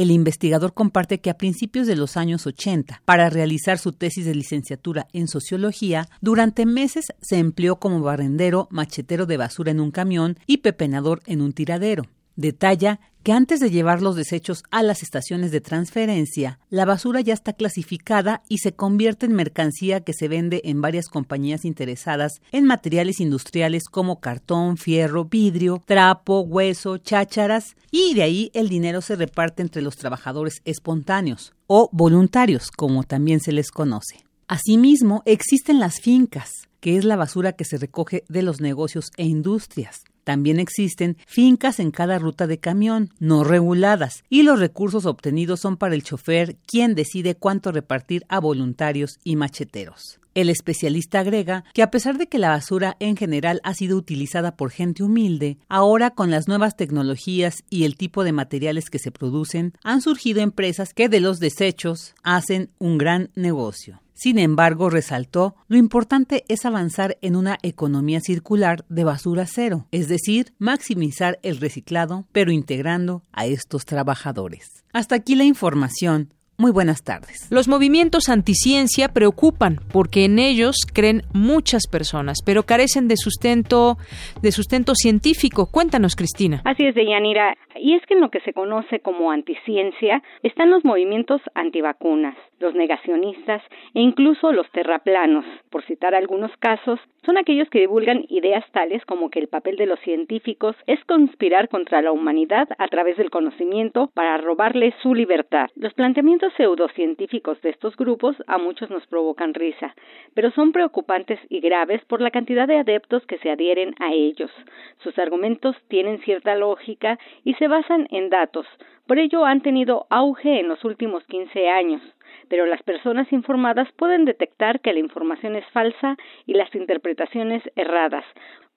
El 0.00 0.10
investigador 0.10 0.72
comparte 0.72 1.20
que 1.20 1.28
a 1.28 1.36
principios 1.36 1.86
de 1.86 1.94
los 1.94 2.16
años 2.16 2.46
80, 2.46 3.02
para 3.04 3.28
realizar 3.28 3.78
su 3.78 3.92
tesis 3.92 4.24
de 4.24 4.34
licenciatura 4.34 5.08
en 5.12 5.28
sociología, 5.28 6.08
durante 6.22 6.64
meses 6.64 7.12
se 7.20 7.36
empleó 7.36 7.76
como 7.76 8.00
barrendero, 8.00 8.66
machetero 8.70 9.26
de 9.26 9.36
basura 9.36 9.72
en 9.72 9.78
un 9.78 9.90
camión 9.90 10.38
y 10.46 10.56
pepenador 10.56 11.20
en 11.26 11.42
un 11.42 11.52
tiradero. 11.52 12.04
Detalla 12.34 12.98
que 13.22 13.32
antes 13.32 13.60
de 13.60 13.70
llevar 13.70 14.02
los 14.02 14.16
desechos 14.16 14.62
a 14.70 14.82
las 14.82 15.02
estaciones 15.02 15.50
de 15.50 15.60
transferencia, 15.60 16.58
la 16.70 16.84
basura 16.84 17.20
ya 17.20 17.34
está 17.34 17.52
clasificada 17.52 18.42
y 18.48 18.58
se 18.58 18.72
convierte 18.72 19.26
en 19.26 19.34
mercancía 19.34 20.00
que 20.00 20.12
se 20.12 20.28
vende 20.28 20.62
en 20.64 20.80
varias 20.80 21.08
compañías 21.08 21.64
interesadas 21.64 22.40
en 22.52 22.64
materiales 22.64 23.20
industriales 23.20 23.84
como 23.84 24.20
cartón, 24.20 24.76
fierro, 24.76 25.26
vidrio, 25.26 25.82
trapo, 25.84 26.40
hueso, 26.40 26.98
chácharas, 26.98 27.76
y 27.90 28.14
de 28.14 28.22
ahí 28.22 28.50
el 28.54 28.68
dinero 28.68 29.00
se 29.00 29.16
reparte 29.16 29.62
entre 29.62 29.82
los 29.82 29.96
trabajadores 29.96 30.62
espontáneos 30.64 31.52
o 31.66 31.88
voluntarios, 31.92 32.70
como 32.70 33.04
también 33.04 33.40
se 33.40 33.52
les 33.52 33.70
conoce. 33.70 34.24
Asimismo, 34.48 35.22
existen 35.26 35.78
las 35.78 36.00
fincas, 36.00 36.68
que 36.80 36.96
es 36.96 37.04
la 37.04 37.16
basura 37.16 37.52
que 37.52 37.64
se 37.64 37.78
recoge 37.78 38.24
de 38.28 38.42
los 38.42 38.60
negocios 38.60 39.10
e 39.16 39.24
industrias. 39.24 40.02
También 40.24 40.60
existen 40.60 41.16
fincas 41.26 41.80
en 41.80 41.90
cada 41.90 42.18
ruta 42.18 42.46
de 42.46 42.58
camión, 42.58 43.10
no 43.18 43.44
reguladas, 43.44 44.24
y 44.28 44.42
los 44.42 44.60
recursos 44.60 45.06
obtenidos 45.06 45.60
son 45.60 45.76
para 45.76 45.94
el 45.94 46.02
chofer 46.02 46.56
quien 46.66 46.94
decide 46.94 47.34
cuánto 47.34 47.72
repartir 47.72 48.24
a 48.28 48.38
voluntarios 48.38 49.18
y 49.24 49.36
macheteros. 49.36 50.19
El 50.34 50.48
especialista 50.48 51.20
agrega 51.20 51.64
que 51.74 51.82
a 51.82 51.90
pesar 51.90 52.18
de 52.18 52.28
que 52.28 52.38
la 52.38 52.50
basura 52.50 52.96
en 53.00 53.16
general 53.16 53.60
ha 53.64 53.74
sido 53.74 53.96
utilizada 53.96 54.56
por 54.56 54.70
gente 54.70 55.02
humilde, 55.02 55.58
ahora 55.68 56.10
con 56.10 56.30
las 56.30 56.48
nuevas 56.48 56.76
tecnologías 56.76 57.64
y 57.68 57.84
el 57.84 57.96
tipo 57.96 58.24
de 58.24 58.32
materiales 58.32 58.90
que 58.90 58.98
se 58.98 59.10
producen, 59.10 59.74
han 59.82 60.02
surgido 60.02 60.40
empresas 60.40 60.94
que 60.94 61.08
de 61.08 61.20
los 61.20 61.40
desechos 61.40 62.14
hacen 62.22 62.70
un 62.78 62.98
gran 62.98 63.30
negocio. 63.34 64.00
Sin 64.22 64.38
embargo, 64.38 64.90
resaltó, 64.90 65.56
lo 65.66 65.78
importante 65.78 66.44
es 66.48 66.66
avanzar 66.66 67.16
en 67.22 67.36
una 67.36 67.58
economía 67.62 68.20
circular 68.20 68.84
de 68.90 69.02
basura 69.02 69.46
cero, 69.46 69.86
es 69.92 70.08
decir, 70.08 70.52
maximizar 70.58 71.38
el 71.42 71.56
reciclado, 71.56 72.26
pero 72.30 72.52
integrando 72.52 73.22
a 73.32 73.46
estos 73.46 73.86
trabajadores. 73.86 74.84
Hasta 74.92 75.14
aquí 75.14 75.36
la 75.36 75.44
información. 75.44 76.34
Muy 76.60 76.72
buenas 76.72 77.02
tardes. 77.02 77.48
Los 77.50 77.68
movimientos 77.68 78.28
anticiencia 78.28 79.08
preocupan 79.08 79.78
porque 79.90 80.26
en 80.26 80.38
ellos 80.38 80.76
creen 80.92 81.22
muchas 81.32 81.86
personas, 81.90 82.40
pero 82.44 82.64
carecen 82.64 83.08
de 83.08 83.16
sustento, 83.16 83.96
de 84.42 84.52
sustento 84.52 84.92
científico. 84.94 85.70
Cuéntanos, 85.72 86.16
Cristina. 86.16 86.60
Así 86.66 86.84
es, 86.84 86.94
Deyanira. 86.94 87.56
Y 87.76 87.94
es 87.94 88.04
que 88.04 88.12
en 88.12 88.20
lo 88.20 88.28
que 88.28 88.40
se 88.40 88.52
conoce 88.52 89.00
como 89.00 89.30
anticiencia 89.30 90.22
están 90.42 90.68
los 90.68 90.84
movimientos 90.84 91.40
antivacunas, 91.54 92.36
los 92.58 92.74
negacionistas 92.74 93.62
e 93.94 94.00
incluso 94.00 94.52
los 94.52 94.70
terraplanos. 94.70 95.46
Por 95.70 95.82
citar 95.86 96.14
algunos 96.14 96.54
casos, 96.58 97.00
son 97.24 97.38
aquellos 97.38 97.70
que 97.70 97.80
divulgan 97.80 98.24
ideas 98.28 98.64
tales 98.72 99.04
como 99.06 99.30
que 99.30 99.38
el 99.38 99.48
papel 99.48 99.76
de 99.76 99.86
los 99.86 100.00
científicos 100.00 100.76
es 100.86 101.02
conspirar 101.04 101.68
contra 101.68 102.02
la 102.02 102.12
humanidad 102.12 102.68
a 102.78 102.88
través 102.88 103.16
del 103.16 103.30
conocimiento 103.30 104.10
para 104.14 104.36
robarle 104.38 104.94
su 105.02 105.14
libertad. 105.14 105.68
Los 105.74 105.94
planteamientos 105.94 106.49
pseudocientíficos 106.56 107.60
de 107.62 107.70
estos 107.70 107.96
grupos 107.96 108.36
a 108.46 108.58
muchos 108.58 108.90
nos 108.90 109.06
provocan 109.06 109.54
risa, 109.54 109.94
pero 110.34 110.50
son 110.50 110.72
preocupantes 110.72 111.38
y 111.48 111.60
graves 111.60 112.04
por 112.06 112.20
la 112.20 112.30
cantidad 112.30 112.68
de 112.68 112.78
adeptos 112.78 113.24
que 113.26 113.38
se 113.38 113.50
adhieren 113.50 113.94
a 114.00 114.12
ellos. 114.12 114.50
Sus 114.98 115.18
argumentos 115.18 115.76
tienen 115.88 116.20
cierta 116.20 116.54
lógica 116.54 117.18
y 117.44 117.54
se 117.54 117.68
basan 117.68 118.06
en 118.10 118.30
datos, 118.30 118.66
por 119.06 119.18
ello 119.18 119.44
han 119.44 119.60
tenido 119.60 120.06
auge 120.08 120.60
en 120.60 120.68
los 120.68 120.84
últimos 120.84 121.24
15 121.24 121.68
años 121.68 122.00
pero 122.48 122.66
las 122.66 122.82
personas 122.82 123.32
informadas 123.32 123.90
pueden 123.92 124.24
detectar 124.24 124.80
que 124.80 124.92
la 124.92 124.98
información 124.98 125.56
es 125.56 125.64
falsa 125.70 126.16
y 126.46 126.54
las 126.54 126.74
interpretaciones 126.74 127.62
erradas. 127.76 128.24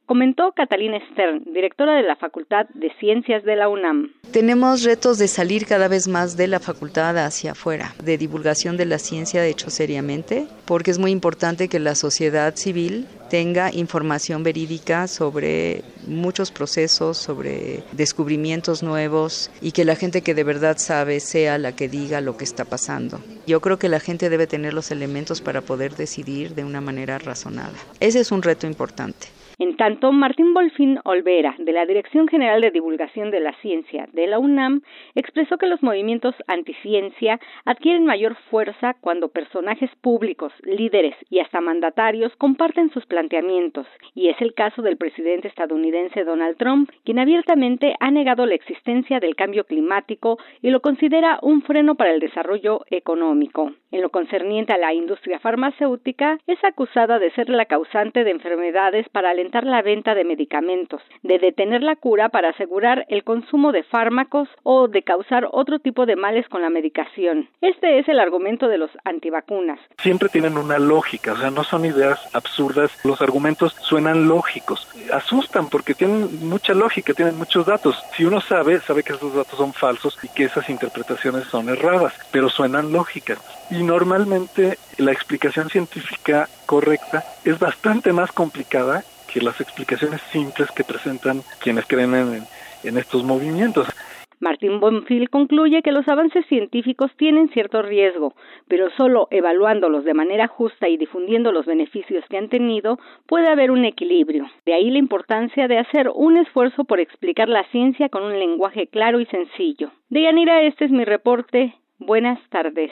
Comentó 0.06 0.52
Catalina 0.52 1.00
Stern, 1.12 1.46
directora 1.54 1.96
de 1.96 2.04
la 2.04 2.18
Facultad 2.18 2.68
de 2.74 2.92
Ciencias 3.00 3.46
de 3.46 3.56
la 3.56 3.70
UNAM. 3.70 4.12
Tenemos 4.34 4.84
retos 4.84 5.18
de 5.18 5.30
salir 5.30 5.66
cada 5.66 5.88
vez 5.88 6.10
más 6.10 6.36
de 6.36 6.48
la 6.48 6.60
facultad 6.60 7.18
hacia 7.18 7.54
afuera, 7.54 7.96
de 8.04 8.18
divulgación 8.18 8.76
de 8.76 8.86
la 8.86 9.00
ciencia 9.00 9.42
de 9.42 9.50
hecho 9.50 9.70
seriamente, 9.70 10.48
porque 10.66 10.92
es 10.92 11.00
muy 11.00 11.12
importante 11.12 11.70
que 11.70 11.80
la 11.80 11.96
sociedad 11.96 12.54
civil 12.58 13.08
tenga 13.30 13.74
información 13.74 14.44
verídica 14.44 15.08
sobre 15.08 15.84
muchos 16.06 16.52
procesos, 16.52 17.18
sobre 17.18 17.84
descubrimientos 17.94 18.84
nuevos 18.84 19.52
y 19.62 19.72
que 19.72 19.86
la 19.86 19.96
gente 19.96 20.22
que 20.22 20.36
de 20.36 20.44
verdad 20.44 20.78
sabe 20.80 21.22
sea 21.22 21.58
la 21.58 21.78
que 21.78 21.88
diga 21.88 22.20
lo 22.20 22.36
que 22.36 22.44
está 22.44 22.66
pasando. 22.66 23.22
Yo 23.48 23.62
creo 23.62 23.80
que 23.80 23.88
la 23.88 24.02
gente 24.02 24.30
debe 24.30 24.48
tener 24.48 24.74
los 24.74 24.92
elementos 24.92 25.40
para 25.40 25.62
poder 25.62 25.96
decidir 25.96 26.56
de 26.56 26.66
una 26.66 26.82
manera 26.82 27.20
razonada. 27.20 27.74
Ese 28.02 28.20
es 28.20 28.34
un 28.34 28.44
reto 28.44 28.68
importante. 28.68 29.28
En 29.64 29.78
tanto, 29.78 30.12
Martín 30.12 30.54
Bolfín 30.54 31.00
Olvera, 31.06 31.56
de 31.58 31.72
la 31.72 31.86
Dirección 31.86 32.28
General 32.28 32.60
de 32.60 32.70
Divulgación 32.70 33.32
de 33.32 33.40
la 33.40 33.54
Ciencia 33.62 34.10
de 34.12 34.28
la 34.28 34.38
UNAM, 34.38 34.82
expresó 35.16 35.58
que 35.58 35.68
los 35.68 35.82
movimientos 35.82 36.36
anticiencia 36.48 37.40
adquieren 37.64 38.06
mayor 38.06 38.36
fuerza 38.52 38.94
cuando 39.00 39.30
personajes 39.30 39.90
públicos, 40.02 40.52
líderes 40.64 41.16
y 41.30 41.40
hasta 41.40 41.62
mandatarios 41.62 42.36
comparten 42.36 42.92
sus 42.92 43.06
planteamientos, 43.06 43.88
y 44.14 44.28
es 44.28 44.42
el 44.42 44.54
caso 44.54 44.82
del 44.82 44.98
presidente 44.98 45.48
estadounidense 45.48 46.26
Donald 46.26 46.58
Trump, 46.58 46.90
quien 47.06 47.20
abiertamente 47.20 47.96
ha 48.02 48.12
negado 48.12 48.46
la 48.46 48.56
existencia 48.56 49.22
del 49.22 49.38
cambio 49.38 49.64
climático 49.64 50.40
y 50.62 50.72
lo 50.72 50.82
considera 50.82 51.40
un 51.42 51.62
freno 51.62 51.96
para 51.96 52.12
el 52.12 52.20
desarrollo 52.20 52.82
económico. 52.90 53.72
En 53.94 54.02
lo 54.02 54.10
concerniente 54.10 54.74
a 54.74 54.80
la 54.80 54.92
industria 54.92 55.40
farmacéutica, 55.40 56.40
es 56.48 56.58
acusada 56.64 57.20
de 57.20 57.30
ser 57.34 57.48
la 57.48 57.66
causante 57.66 58.24
de 58.24 58.32
enfermedades 58.32 59.08
para 59.10 59.30
alentar 59.30 59.66
la 59.66 59.84
venta 59.84 60.16
de 60.16 60.24
medicamentos, 60.24 61.00
de 61.22 61.38
detener 61.38 61.84
la 61.84 61.96
cura 61.96 62.30
para 62.30 62.50
asegurar 62.50 63.06
el 63.08 63.24
consumo 63.24 63.72
de 63.72 63.84
fármacos 63.84 64.50
o 64.64 64.88
de 64.88 65.04
causar 65.04 65.48
otro 65.52 65.78
tipo 65.78 66.08
de 66.08 66.16
males 66.16 66.50
con 66.50 66.64
la 66.64 66.72
medicación. 66.72 67.48
Este 67.62 68.00
es 68.00 68.10
el 68.10 68.20
argumento 68.20 68.68
de 68.68 68.80
los 68.80 68.90
antivacunas. 69.04 69.80
Siempre 70.00 70.28
tienen 70.28 70.58
una 70.58 70.80
lógica, 70.80 71.34
o 71.34 71.38
sea, 71.38 71.52
no 71.52 71.64
son 71.64 71.86
ideas 71.86 72.36
absurdas, 72.36 73.00
los 73.06 73.22
argumentos 73.22 73.74
suenan 73.74 74.28
lógicos, 74.28 74.88
asustan 75.14 75.70
porque 75.70 75.94
tienen 75.94 76.50
mucha 76.50 76.74
lógica, 76.74 77.14
tienen 77.14 77.38
muchos 77.38 77.68
datos. 77.68 78.04
Si 78.18 78.26
uno 78.26 78.42
sabe, 78.42 78.80
sabe 78.80 79.04
que 79.04 79.14
esos 79.14 79.36
datos 79.36 79.56
son 79.56 79.72
falsos 79.72 80.18
y 80.24 80.30
que 80.30 80.46
esas 80.46 80.68
interpretaciones 80.68 81.44
son 81.44 81.70
erradas, 81.70 82.16
pero 82.32 82.50
suenan 82.50 82.92
lógicas. 82.92 83.38
Y 83.72 83.84
normalmente 83.84 84.78
la 84.98 85.12
explicación 85.12 85.70
científica 85.70 86.48
correcta 86.66 87.24
es 87.44 87.58
bastante 87.60 88.14
más 88.14 88.32
complicada 88.32 89.04
que 89.34 89.42
las 89.42 89.60
explicaciones 89.60 90.22
simples 90.32 90.72
que 90.72 90.84
presentan 90.84 91.42
quienes 91.60 91.86
creen 91.88 92.14
en, 92.84 92.98
estos 92.98 93.24
movimientos. 93.24 93.88
Martín 94.40 94.82
Bonfil 94.82 95.30
concluye 95.30 95.82
que 95.82 95.94
los 95.94 96.08
avances 96.10 96.46
científicos 96.48 97.10
tienen 97.18 97.48
cierto 97.50 97.82
riesgo, 97.82 98.36
pero 98.68 98.90
solo 98.98 99.30
evaluándolos 99.32 100.04
de 100.04 100.14
manera 100.14 100.48
justa 100.50 100.90
y 100.90 100.98
difundiendo 100.98 101.54
los 101.54 101.66
beneficios 101.66 102.26
que 102.30 102.38
han 102.38 102.50
tenido 102.50 103.00
puede 103.26 103.48
haber 103.48 103.72
un 103.72 103.86
equilibrio. 103.86 104.46
De 104.66 104.74
ahí 104.74 104.92
la 104.92 105.00
importancia 105.00 105.70
de 105.70 105.80
hacer 105.80 106.10
un 106.14 106.36
esfuerzo 106.38 106.84
por 106.84 107.00
explicar 107.00 107.48
la 107.48 107.64
ciencia 107.72 108.10
con 108.10 108.24
un 108.24 108.38
lenguaje 108.38 108.88
claro 108.88 109.22
y 109.22 109.26
sencillo. 109.28 109.92
Deyanira, 110.10 110.62
este 110.62 110.86
es 110.86 110.92
mi 110.92 111.06
reporte. 111.06 111.74
Buenas 111.98 112.38
tardes. 112.50 112.92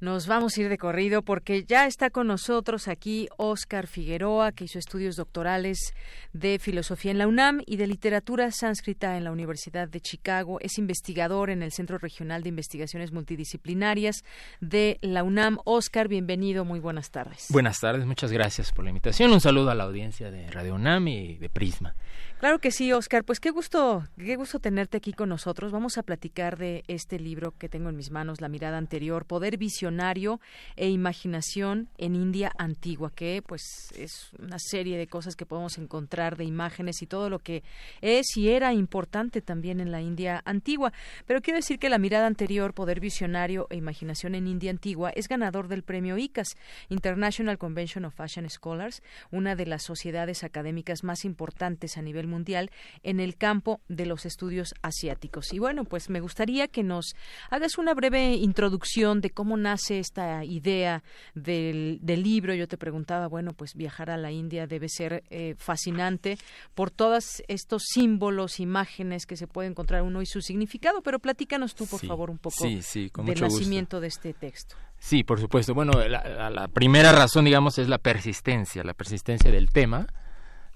Nos 0.00 0.28
vamos 0.28 0.56
a 0.56 0.60
ir 0.60 0.68
de 0.68 0.78
corrido 0.78 1.22
porque 1.22 1.64
ya 1.64 1.86
está 1.86 2.10
con 2.10 2.28
nosotros 2.28 2.86
aquí 2.86 3.28
Óscar 3.36 3.88
Figueroa, 3.88 4.52
que 4.52 4.62
hizo 4.62 4.78
estudios 4.78 5.16
doctorales 5.16 5.92
de 6.32 6.60
filosofía 6.60 7.10
en 7.10 7.18
la 7.18 7.26
UNAM 7.26 7.62
y 7.66 7.78
de 7.78 7.88
literatura 7.88 8.52
sánscrita 8.52 9.16
en 9.16 9.24
la 9.24 9.32
Universidad 9.32 9.88
de 9.88 10.00
Chicago. 10.00 10.60
Es 10.60 10.78
investigador 10.78 11.50
en 11.50 11.64
el 11.64 11.72
Centro 11.72 11.98
Regional 11.98 12.44
de 12.44 12.48
Investigaciones 12.50 13.10
Multidisciplinarias 13.10 14.22
de 14.60 14.98
la 15.02 15.24
UNAM. 15.24 15.58
Óscar, 15.64 16.06
bienvenido, 16.06 16.64
muy 16.64 16.78
buenas 16.78 17.10
tardes. 17.10 17.46
Buenas 17.50 17.80
tardes, 17.80 18.06
muchas 18.06 18.30
gracias 18.30 18.70
por 18.70 18.84
la 18.84 18.90
invitación. 18.90 19.32
Un 19.32 19.40
saludo 19.40 19.70
a 19.70 19.74
la 19.74 19.82
audiencia 19.82 20.30
de 20.30 20.48
Radio 20.52 20.76
UNAM 20.76 21.08
y 21.08 21.38
de 21.38 21.48
Prisma. 21.48 21.96
Claro 22.38 22.60
que 22.60 22.70
sí, 22.70 22.92
Oscar. 22.92 23.24
Pues 23.24 23.40
qué 23.40 23.50
gusto, 23.50 24.06
qué 24.16 24.36
gusto 24.36 24.60
tenerte 24.60 24.96
aquí 24.96 25.12
con 25.12 25.28
nosotros. 25.28 25.72
Vamos 25.72 25.98
a 25.98 26.04
platicar 26.04 26.56
de 26.56 26.84
este 26.86 27.18
libro 27.18 27.52
que 27.58 27.68
tengo 27.68 27.88
en 27.88 27.96
mis 27.96 28.12
manos, 28.12 28.40
La 28.40 28.48
mirada 28.48 28.78
anterior, 28.78 29.24
Poder 29.24 29.56
visionario 29.56 30.40
e 30.76 30.88
imaginación 30.88 31.88
en 31.98 32.14
India 32.14 32.52
antigua, 32.56 33.10
que 33.12 33.42
pues 33.44 33.90
es 33.96 34.30
una 34.38 34.60
serie 34.60 34.96
de 34.96 35.08
cosas 35.08 35.34
que 35.34 35.46
podemos 35.46 35.78
encontrar 35.78 36.36
de 36.36 36.44
imágenes 36.44 37.02
y 37.02 37.08
todo 37.08 37.28
lo 37.28 37.40
que 37.40 37.64
es 38.02 38.36
y 38.36 38.50
era 38.50 38.72
importante 38.72 39.42
también 39.42 39.80
en 39.80 39.90
la 39.90 40.00
India 40.00 40.40
antigua. 40.44 40.92
Pero 41.26 41.42
quiero 41.42 41.56
decir 41.56 41.80
que 41.80 41.88
La 41.88 41.98
mirada 41.98 42.28
anterior, 42.28 42.72
Poder 42.72 43.00
visionario 43.00 43.66
e 43.68 43.74
imaginación 43.76 44.36
en 44.36 44.46
India 44.46 44.70
antigua 44.70 45.10
es 45.10 45.26
ganador 45.26 45.66
del 45.66 45.82
premio 45.82 46.16
ICAS, 46.16 46.56
International 46.88 47.58
Convention 47.58 48.04
of 48.04 48.14
Fashion 48.14 48.48
Scholars, 48.48 49.02
una 49.32 49.56
de 49.56 49.66
las 49.66 49.82
sociedades 49.82 50.44
académicas 50.44 51.02
más 51.02 51.24
importantes 51.24 51.98
a 51.98 52.02
nivel 52.02 52.27
mundial 52.28 52.70
en 53.02 53.20
el 53.20 53.36
campo 53.36 53.80
de 53.88 54.06
los 54.06 54.26
estudios 54.26 54.74
asiáticos. 54.82 55.52
Y 55.52 55.58
bueno, 55.58 55.84
pues 55.84 56.10
me 56.10 56.20
gustaría 56.20 56.68
que 56.68 56.82
nos 56.82 57.14
hagas 57.50 57.78
una 57.78 57.94
breve 57.94 58.34
introducción 58.34 59.20
de 59.20 59.30
cómo 59.30 59.56
nace 59.56 59.98
esta 59.98 60.44
idea 60.44 61.02
del, 61.34 62.00
libro. 62.02 62.54
Yo 62.54 62.68
te 62.68 62.76
preguntaba, 62.76 63.26
bueno, 63.28 63.52
pues 63.52 63.74
viajar 63.74 64.10
a 64.10 64.16
la 64.16 64.30
India 64.30 64.66
debe 64.66 64.88
ser 64.88 65.24
eh, 65.30 65.54
fascinante 65.56 66.38
por 66.74 66.90
todos 66.90 67.42
estos 67.48 67.82
símbolos, 67.86 68.60
imágenes 68.60 69.26
que 69.26 69.36
se 69.36 69.46
puede 69.46 69.68
encontrar 69.68 70.02
uno 70.02 70.22
y 70.22 70.26
su 70.26 70.40
significado, 70.40 71.02
pero 71.02 71.18
platícanos 71.18 71.74
tú, 71.74 71.86
por 71.86 72.04
favor, 72.04 72.30
un 72.30 72.38
poco 72.38 72.64
del 72.64 73.40
nacimiento 73.40 74.00
de 74.00 74.08
este 74.08 74.34
texto. 74.34 74.76
Sí, 74.98 75.22
por 75.22 75.40
supuesto. 75.40 75.74
Bueno, 75.74 75.92
la, 76.08 76.68
primera 76.68 77.12
razón, 77.12 77.44
digamos, 77.44 77.78
es 77.78 77.88
la 77.88 77.98
persistencia, 77.98 78.82
la 78.82 78.94
persistencia 78.94 79.50
del 79.50 79.70
tema. 79.70 80.06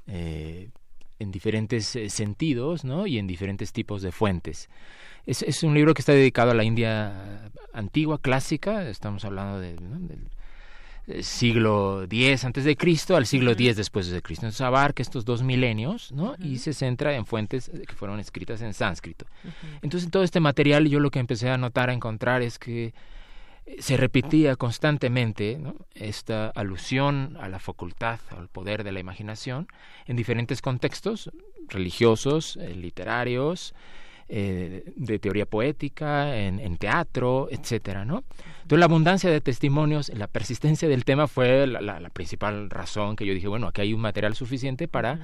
Eh, 0.06 0.70
en 1.22 1.32
diferentes 1.32 1.96
eh, 1.96 2.10
sentidos 2.10 2.84
¿no? 2.84 3.06
y 3.06 3.18
en 3.18 3.26
diferentes 3.26 3.72
tipos 3.72 4.02
de 4.02 4.12
fuentes. 4.12 4.68
Es, 5.24 5.42
es, 5.42 5.62
un 5.62 5.74
libro 5.74 5.94
que 5.94 6.02
está 6.02 6.12
dedicado 6.12 6.50
a 6.50 6.54
la 6.54 6.64
India 6.64 7.50
antigua, 7.72 8.18
clásica, 8.20 8.88
estamos 8.88 9.24
hablando 9.24 9.60
del 9.60 9.78
eh, 11.06 11.22
siglo 11.22 12.04
X 12.04 12.44
antes 12.44 12.64
de 12.64 12.76
Cristo 12.76 13.16
al 13.16 13.26
siglo 13.26 13.52
X 13.52 13.76
después 13.76 14.08
de 14.08 14.20
Cristo. 14.20 14.46
Entonces 14.46 14.60
abarca 14.60 15.02
estos 15.02 15.24
dos 15.24 15.42
milenios 15.42 16.12
¿no? 16.12 16.34
y 16.38 16.58
se 16.58 16.72
centra 16.72 17.14
en 17.14 17.26
fuentes 17.26 17.70
que 17.86 17.94
fueron 17.94 18.20
escritas 18.20 18.62
en 18.62 18.74
sánscrito. 18.74 19.26
Entonces 19.80 20.10
todo 20.10 20.22
este 20.22 20.40
material 20.40 20.88
yo 20.88 21.00
lo 21.00 21.10
que 21.10 21.18
empecé 21.18 21.50
a 21.50 21.56
notar, 21.56 21.90
a 21.90 21.92
encontrar 21.92 22.42
es 22.42 22.58
que 22.58 22.92
se 23.78 23.96
repetía 23.96 24.56
constantemente 24.56 25.60
esta 25.94 26.48
alusión 26.48 27.36
a 27.40 27.48
la 27.48 27.58
facultad, 27.58 28.20
al 28.30 28.48
poder 28.48 28.84
de 28.84 28.92
la 28.92 29.00
imaginación, 29.00 29.68
en 30.06 30.16
diferentes 30.16 30.60
contextos 30.60 31.30
religiosos, 31.68 32.56
eh, 32.56 32.74
literarios, 32.74 33.74
eh, 34.28 34.84
de 34.96 35.18
teoría 35.18 35.46
poética, 35.46 36.38
en, 36.38 36.76
teatro, 36.78 37.48
etcétera, 37.50 38.04
¿no? 38.04 38.24
Entonces 38.62 38.78
la 38.78 38.86
abundancia 38.86 39.30
de 39.30 39.40
testimonios, 39.40 40.08
la 40.10 40.26
persistencia 40.26 40.88
del 40.88 41.04
tema 41.04 41.26
fue 41.26 41.66
la, 41.66 42.08
principal 42.10 42.70
razón 42.70 43.16
que 43.16 43.26
yo 43.26 43.34
dije, 43.34 43.48
bueno, 43.48 43.66
aquí 43.66 43.82
hay 43.82 43.92
un 43.92 44.00
material 44.00 44.34
suficiente 44.34 44.88
para 44.88 45.18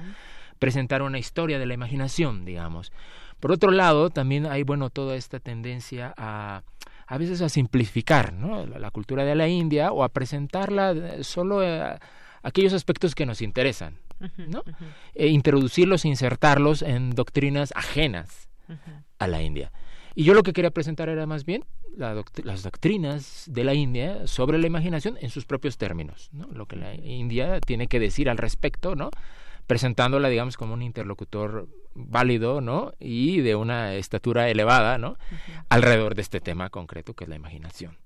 presentar 0.59 1.01
una 1.01 1.17
historia 1.17 1.57
de 1.57 1.65
la 1.65 1.73
imaginación, 1.73 2.45
digamos. 2.45 2.91
Por 3.39 3.51
otro 3.51 3.71
lado, 3.71 4.09
también 4.09 4.45
hay, 4.45 4.63
bueno, 4.63 4.89
toda 4.89 5.15
esta 5.15 5.39
tendencia 5.39 6.13
a 6.15 6.61
a 7.09 7.17
veces 7.17 7.41
a 7.41 7.49
simplificar 7.49 8.33
¿no? 8.33 8.67
la, 8.67 8.91
cultura 8.91 9.25
de 9.25 9.33
la 9.33 9.47
India 9.47 9.91
o 9.91 10.03
a 10.03 10.09
presentarla 10.09 10.91
eh, 10.91 11.23
solo 11.23 11.59
a 11.59 11.95
eh, 11.95 11.99
aquellos 12.43 12.71
aspectos 12.71 13.15
que 13.15 13.25
nos 13.25 13.41
interesan, 13.41 13.97
¿no? 14.37 14.63
e 15.15 15.27
introducirlos, 15.27 16.05
insertarlos 16.05 16.83
en 16.83 17.09
doctrinas 17.09 17.73
ajenas 17.75 18.47
a 19.17 19.27
la 19.27 19.41
India. 19.41 19.71
Y 20.13 20.23
yo 20.23 20.35
lo 20.35 20.43
que 20.43 20.53
quería 20.53 20.69
presentar 20.69 21.09
era 21.09 21.25
más 21.25 21.45
bien 21.45 21.65
las 21.97 22.63
doctrinas 22.63 23.45
de 23.47 23.63
la 23.63 23.73
India 23.73 24.27
sobre 24.27 24.59
la 24.59 24.67
imaginación 24.67 25.17
en 25.19 25.31
sus 25.31 25.45
propios 25.45 25.77
términos, 25.77 26.29
¿no? 26.31 26.47
lo 26.53 26.67
que 26.67 26.75
la 26.75 26.93
India 26.93 27.59
tiene 27.59 27.87
que 27.87 27.99
decir 27.99 28.29
al 28.29 28.37
respecto, 28.37 28.95
¿no? 28.95 29.09
presentándola, 29.65 30.29
digamos, 30.29 30.57
como 30.57 30.73
un 30.73 30.83
interlocutor 30.83 31.67
válido, 32.07 32.61
¿no? 32.61 32.93
Y 32.99 33.41
de 33.41 33.55
una 33.55 33.95
estatura 33.95 34.49
elevada, 34.49 34.97
¿no? 34.97 35.17
Alrededor 35.69 36.15
de 36.15 36.21
este 36.21 36.41
tema 36.41 36.69
concreto 36.69 37.13
que 37.13 37.25
es 37.25 37.29
la 37.29 37.35
imaginación. 37.35 37.97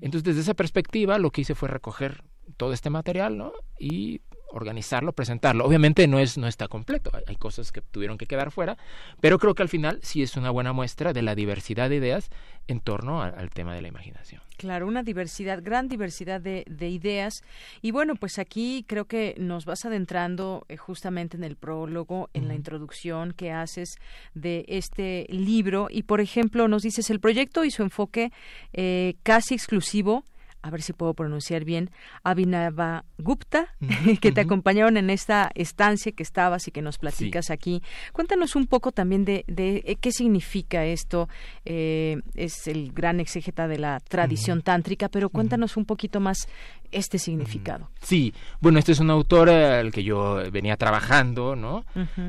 Entonces, 0.00 0.24
desde 0.24 0.40
esa 0.40 0.54
perspectiva, 0.54 1.18
lo 1.18 1.30
que 1.30 1.42
hice 1.42 1.54
fue 1.54 1.68
recoger 1.68 2.22
todo 2.56 2.72
este 2.72 2.90
material, 2.90 3.36
¿no? 3.36 3.52
Y 3.78 4.20
organizarlo, 4.50 5.12
presentarlo. 5.12 5.64
Obviamente 5.64 6.06
no 6.06 6.18
es 6.18 6.38
no 6.38 6.46
está 6.46 6.68
completo, 6.68 7.10
hay, 7.26 7.36
cosas 7.36 7.72
que 7.72 7.80
tuvieron 7.80 8.18
que 8.18 8.26
quedar 8.26 8.50
fuera, 8.50 8.76
pero 9.20 9.38
creo 9.38 9.54
que 9.54 9.62
al 9.62 9.68
final 9.68 9.98
sí 10.02 10.22
es 10.22 10.36
una 10.36 10.50
buena 10.50 10.72
muestra 10.72 11.12
de 11.12 11.22
la 11.22 11.34
diversidad 11.34 11.88
de 11.88 11.96
ideas 11.96 12.30
en 12.68 12.80
torno 12.80 13.22
al 13.22 13.50
tema 13.50 13.74
de 13.74 13.82
la 13.82 13.88
imaginación. 13.88 14.40
Claro, 14.56 14.86
una 14.86 15.02
diversidad, 15.02 15.60
gran 15.62 15.88
diversidad 15.88 16.40
de, 16.40 16.64
ideas. 16.88 17.42
Y 17.82 17.90
bueno, 17.90 18.14
pues 18.14 18.38
aquí 18.38 18.84
creo 18.86 19.06
que 19.06 19.34
nos 19.36 19.64
vas 19.64 19.84
adentrando 19.84 20.64
eh, 20.68 20.76
justamente 20.76 21.36
en 21.36 21.44
el 21.44 21.56
prólogo, 21.56 22.30
en 22.34 22.46
la 22.46 22.54
introducción 22.54 23.32
que 23.32 23.50
haces 23.50 23.98
de 24.34 24.64
este 24.68 25.26
libro. 25.28 25.88
Y 25.90 26.04
por 26.04 26.20
ejemplo, 26.20 26.68
nos 26.68 26.82
dices 26.82 27.10
el 27.10 27.20
proyecto 27.20 27.64
y 27.64 27.70
su 27.70 27.82
enfoque 27.82 28.32
eh, 28.72 29.16
casi 29.24 29.54
exclusivo 29.54 30.24
a 30.64 30.70
ver 30.70 30.80
si 30.80 30.94
puedo 30.94 31.12
pronunciar 31.12 31.64
bien, 31.64 31.90
Abhinava 32.22 33.04
Gupta, 33.18 33.68
que 34.22 34.32
te 34.32 34.40
acompañaron 34.40 34.96
en 34.96 35.10
esta 35.10 35.50
estancia 35.54 36.12
que 36.12 36.22
estabas 36.22 36.66
y 36.66 36.70
que 36.70 36.80
nos 36.80 36.96
platicas 36.96 37.50
aquí. 37.50 37.82
Cuéntanos 38.14 38.56
un 38.56 38.66
poco 38.66 38.90
también 38.90 39.26
de, 39.26 39.44
eh, 39.46 39.96
qué 40.00 40.10
significa 40.10 40.86
esto. 40.86 41.28
Eh, 41.66 42.22
es 42.34 42.66
el 42.66 42.92
gran 42.92 43.20
exégeta 43.20 43.68
de 43.68 43.78
la 43.78 44.00
tradición 44.00 44.62
tántrica, 44.62 45.10
pero 45.10 45.28
cuéntanos 45.28 45.76
un 45.76 45.84
poquito 45.84 46.18
más 46.18 46.48
este 46.90 47.18
significado. 47.18 47.90
Sí, 48.00 48.32
bueno, 48.60 48.78
este 48.78 48.92
es 48.92 49.00
un 49.00 49.10
autor 49.10 49.50
al 49.50 49.92
que 49.92 50.02
yo 50.02 50.50
venía 50.50 50.78
trabajando, 50.78 51.56
¿no? 51.56 51.84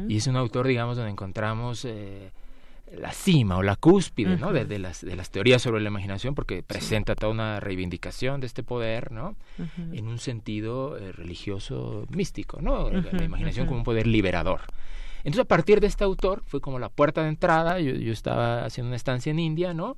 Y 0.09 0.17
es 0.17 0.27
un 0.27 0.36
autor, 0.36 0.67
digamos, 0.67 0.97
donde 0.97 1.11
encontramos... 1.11 1.86
Eh, 1.86 2.31
la 2.99 3.11
cima 3.11 3.57
o 3.57 3.63
la 3.63 3.75
cúspide 3.75 4.37
¿no? 4.37 4.51
de, 4.51 4.79
las, 4.79 5.01
de 5.01 5.15
las 5.15 5.29
teorías 5.29 5.61
sobre 5.61 5.81
la 5.81 5.89
imaginación 5.89 6.35
porque 6.35 6.63
presenta 6.63 7.15
toda 7.15 7.31
una 7.31 7.59
reivindicación 7.59 8.41
de 8.41 8.47
este 8.47 8.63
poder 8.63 9.11
¿no? 9.11 9.35
en 9.91 10.07
un 10.07 10.19
sentido 10.19 10.97
eh, 10.97 11.11
religioso 11.11 12.05
místico, 12.09 12.61
¿no? 12.61 12.89
la 12.89 13.23
imaginación 13.23 13.67
como 13.67 13.79
un 13.79 13.83
poder 13.83 14.07
liberador. 14.07 14.61
Entonces 15.19 15.41
a 15.41 15.47
partir 15.47 15.79
de 15.79 15.87
este 15.87 16.03
autor 16.03 16.43
fue 16.45 16.61
como 16.61 16.77
la 16.77 16.89
puerta 16.89 17.23
de 17.23 17.29
entrada, 17.29 17.79
yo, 17.79 17.93
yo 17.93 18.13
estaba 18.13 18.65
haciendo 18.65 18.89
una 18.89 18.95
estancia 18.95 19.31
en 19.31 19.39
India, 19.39 19.73
¿no? 19.73 19.97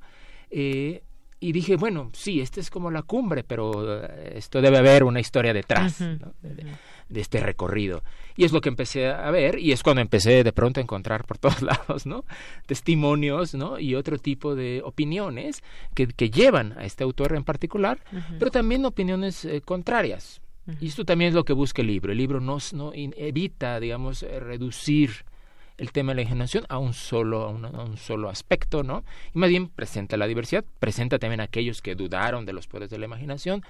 Eh, 0.50 1.02
y 1.40 1.52
dije, 1.52 1.76
bueno, 1.76 2.10
sí, 2.14 2.40
esta 2.40 2.60
es 2.60 2.70
como 2.70 2.90
la 2.90 3.02
cumbre, 3.02 3.44
pero 3.44 4.02
eh, 4.02 4.32
esto 4.36 4.60
debe 4.60 4.78
haber 4.78 5.04
una 5.04 5.20
historia 5.20 5.52
detrás 5.52 6.02
de, 7.08 7.20
este 7.20 7.40
recorrido. 7.40 8.02
Y 8.36 8.44
es 8.44 8.52
lo 8.52 8.60
que 8.60 8.68
empecé 8.68 9.08
a 9.08 9.30
ver, 9.30 9.58
y 9.58 9.72
es 9.72 9.82
cuando 9.82 10.00
empecé 10.00 10.44
de 10.44 10.52
pronto 10.52 10.80
a 10.80 10.82
encontrar 10.82 11.24
por 11.24 11.38
todos 11.38 11.62
lados, 11.62 12.06
¿no? 12.06 12.24
Testimonios, 12.66 13.54
¿no? 13.54 13.78
Y 13.78 13.94
otro 13.94 14.18
tipo 14.18 14.54
de 14.54 14.82
opiniones 14.84 15.62
que, 15.94 16.06
que 16.06 16.30
llevan 16.30 16.74
a 16.78 16.84
este 16.84 17.04
autor 17.04 17.34
en 17.34 17.44
particular, 17.44 17.98
pero 18.38 18.50
también 18.50 18.84
opiniones 18.84 19.44
eh, 19.44 19.60
contrarias. 19.60 20.40
Y 20.80 20.88
esto 20.88 21.06
también 21.06 21.30
es 21.30 21.34
lo 21.34 21.44
que 21.44 21.54
busca 21.54 21.80
el 21.80 21.88
libro. 21.88 22.12
El 22.12 22.18
libro 22.18 22.40
no, 22.40 22.58
no 22.74 22.92
evita, 22.94 23.80
digamos, 23.80 24.22
eh, 24.22 24.38
reducir 24.38 25.24
el 25.78 25.92
tema 25.92 26.10
de 26.10 26.16
la 26.16 26.22
imaginación 26.22 26.66
a 26.68 26.78
un 26.78 26.92
solo, 26.92 27.44
a 27.44 27.48
un, 27.48 27.96
solo 27.96 28.28
aspecto, 28.28 28.82
¿no? 28.82 29.04
Y 29.32 29.38
más 29.38 29.48
bien 29.48 29.68
presenta 29.68 30.16
la 30.16 30.26
diversidad, 30.26 30.64
presenta 30.80 31.18
también 31.18 31.40
a 31.40 31.44
aquellos 31.44 31.80
que 31.80 31.94
dudaron 31.94 32.44
de 32.44 32.52
los 32.52 32.66
poderes 32.66 32.90
de 32.90 32.98
la 32.98 33.06
imaginación, 33.06 33.62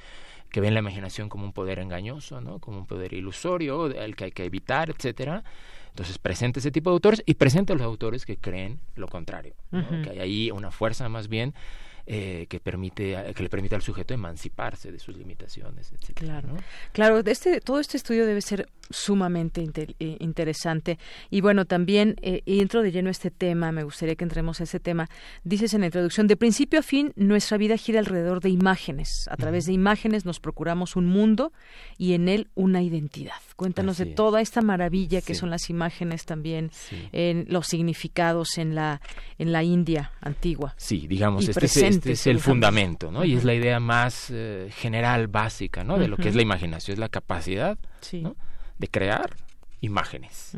que 0.51 0.61
ven 0.61 0.75
la 0.75 0.81
imaginación 0.81 1.29
como 1.29 1.45
un 1.45 1.53
poder 1.53 1.79
engañoso, 1.79 2.41
¿no? 2.41 2.59
Como 2.59 2.79
un 2.79 2.87
poder 2.87 3.13
ilusorio, 3.13 3.87
el 3.87 4.17
que 4.17 4.25
hay 4.25 4.33
que 4.33 4.45
evitar, 4.45 4.91
etcétera. 4.91 5.45
Entonces 5.91 6.19
presenta 6.19 6.61
ese 6.61 6.71
tipo 6.71 6.91
de 6.91 6.95
autores 6.95 7.23
y 7.27 7.35
presenta 7.35 7.73
a 7.73 7.77
los 7.77 7.85
autores 7.85 8.25
que 8.25 8.37
creen 8.37 8.79
lo 8.95 9.09
contrario, 9.09 9.55
que 9.71 10.11
hay 10.11 10.21
ahí 10.21 10.51
una 10.51 10.71
fuerza 10.71 11.09
más 11.09 11.29
bien 11.29 11.55
eh, 12.07 12.47
que 12.49 12.61
permite 12.61 13.35
que 13.35 13.43
le 13.43 13.51
permite 13.51 13.75
al 13.75 13.83
sujeto 13.83 14.15
emanciparse 14.15 14.91
de 14.91 14.99
sus 14.99 15.15
limitaciones 15.15 15.93
etcétera 15.93 16.41
claro 16.41 16.57
claro 16.93 17.19
este 17.19 17.61
todo 17.61 17.81
este 17.81 17.99
estudio 17.99 18.25
debe 18.25 18.41
ser 18.41 18.67
sumamente 18.91 19.67
eh, 19.99 20.17
interesante. 20.21 20.99
Y 21.31 21.41
bueno 21.41 21.65
también 21.65 22.17
eh, 22.23 22.43
entro 22.47 22.83
de 22.83 22.93
lleno 22.93 23.09
a 23.09 23.11
este 23.11 23.31
tema 23.31 23.73
me 23.73 23.83
gustaría 23.83 24.15
que 24.15 24.25
entremos 24.25 24.61
a 24.61 24.65
ese 24.65 24.81
tema. 24.81 25.09
Dices 25.45 25.75
en 25.75 25.81
la 25.81 25.87
introducción 25.87 26.27
de 26.27 26.37
principio 26.37 26.81
a 26.81 26.83
fin 26.83 27.13
nuestra 27.17 27.59
vida 27.59 27.77
gira 27.77 28.01
alrededor 28.01 28.41
de 28.41 28.51
imágenes. 28.51 29.27
A 29.31 29.37
través 29.37 29.67
de 29.67 29.73
imágenes 29.73 30.25
nos 30.25 30.41
procuramos 30.41 30.97
un 30.97 31.07
mundo 31.07 31.53
y 31.97 32.15
en 32.15 32.29
él 32.29 32.49
una 32.55 32.83
identidad. 32.83 33.41
Cuéntanos 33.57 33.99
de 33.99 34.07
toda 34.07 34.41
esta 34.41 34.63
maravilla 34.63 35.21
que 35.21 35.35
son 35.35 35.51
las 35.51 35.71
imágenes 35.71 36.25
también 36.25 36.71
en 37.13 37.47
los 37.49 37.67
significados 37.67 38.59
en 38.59 38.75
la 38.75 39.01
en 39.39 39.53
la 39.53 39.63
India 39.63 40.13
antigua. 40.21 40.75
Sí 40.77 41.07
digamos 41.07 41.49
este 41.49 41.67
este 41.67 42.13
es 42.13 42.27
el 42.27 42.41
fundamento, 42.41 43.11
¿no? 43.11 43.25
Y 43.25 43.35
es 43.35 43.45
la 43.45 43.55
idea 43.55 43.81
más 43.81 44.29
eh, 44.31 44.69
general, 44.71 45.29
básica, 45.29 45.85
¿no? 45.85 45.99
De 45.99 46.09
lo 46.09 46.17
que 46.17 46.29
es 46.29 46.35
la 46.35 46.43
imaginación, 46.43 46.95
es 46.95 46.99
la 46.99 47.09
capacidad 47.09 47.79
de 48.79 48.89
crear 48.89 49.37
imágenes. 49.81 50.57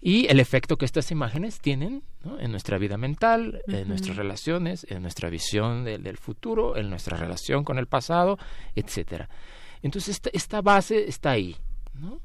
Y 0.00 0.26
el 0.28 0.40
efecto 0.40 0.78
que 0.78 0.86
estas 0.86 1.10
imágenes 1.10 1.60
tienen 1.60 2.02
en 2.38 2.50
nuestra 2.50 2.78
vida 2.78 2.96
mental, 2.96 3.62
en 3.66 3.88
nuestras 3.88 4.16
relaciones, 4.16 4.86
en 4.88 5.02
nuestra 5.02 5.28
visión 5.28 5.84
del 5.84 6.16
futuro, 6.16 6.76
en 6.76 6.88
nuestra 6.88 7.16
relación 7.16 7.64
con 7.64 7.78
el 7.78 7.86
pasado, 7.86 8.38
etcétera. 8.74 9.28
Entonces 9.82 10.16
esta, 10.16 10.30
esta, 10.32 10.60
base 10.60 11.08
está 11.08 11.30
ahí, 11.30 11.56
¿no? 11.94 12.20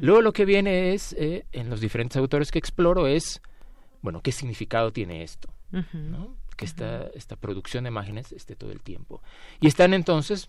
Luego 0.00 0.22
lo 0.22 0.32
que 0.32 0.44
viene 0.44 0.94
es, 0.94 1.14
eh, 1.18 1.46
en 1.52 1.68
los 1.68 1.80
diferentes 1.80 2.16
autores 2.16 2.52
que 2.52 2.58
exploro, 2.58 3.08
es, 3.08 3.42
bueno, 4.02 4.20
¿qué 4.22 4.30
significado 4.30 4.92
tiene 4.92 5.22
esto? 5.22 5.48
¿no? 5.92 6.36
que 6.56 6.64
esta, 6.64 7.08
esta 7.14 7.36
producción 7.36 7.84
de 7.84 7.88
imágenes 7.88 8.32
esté 8.32 8.56
todo 8.56 8.72
el 8.72 8.80
tiempo. 8.80 9.22
Y 9.60 9.66
están 9.66 9.94
entonces, 9.94 10.48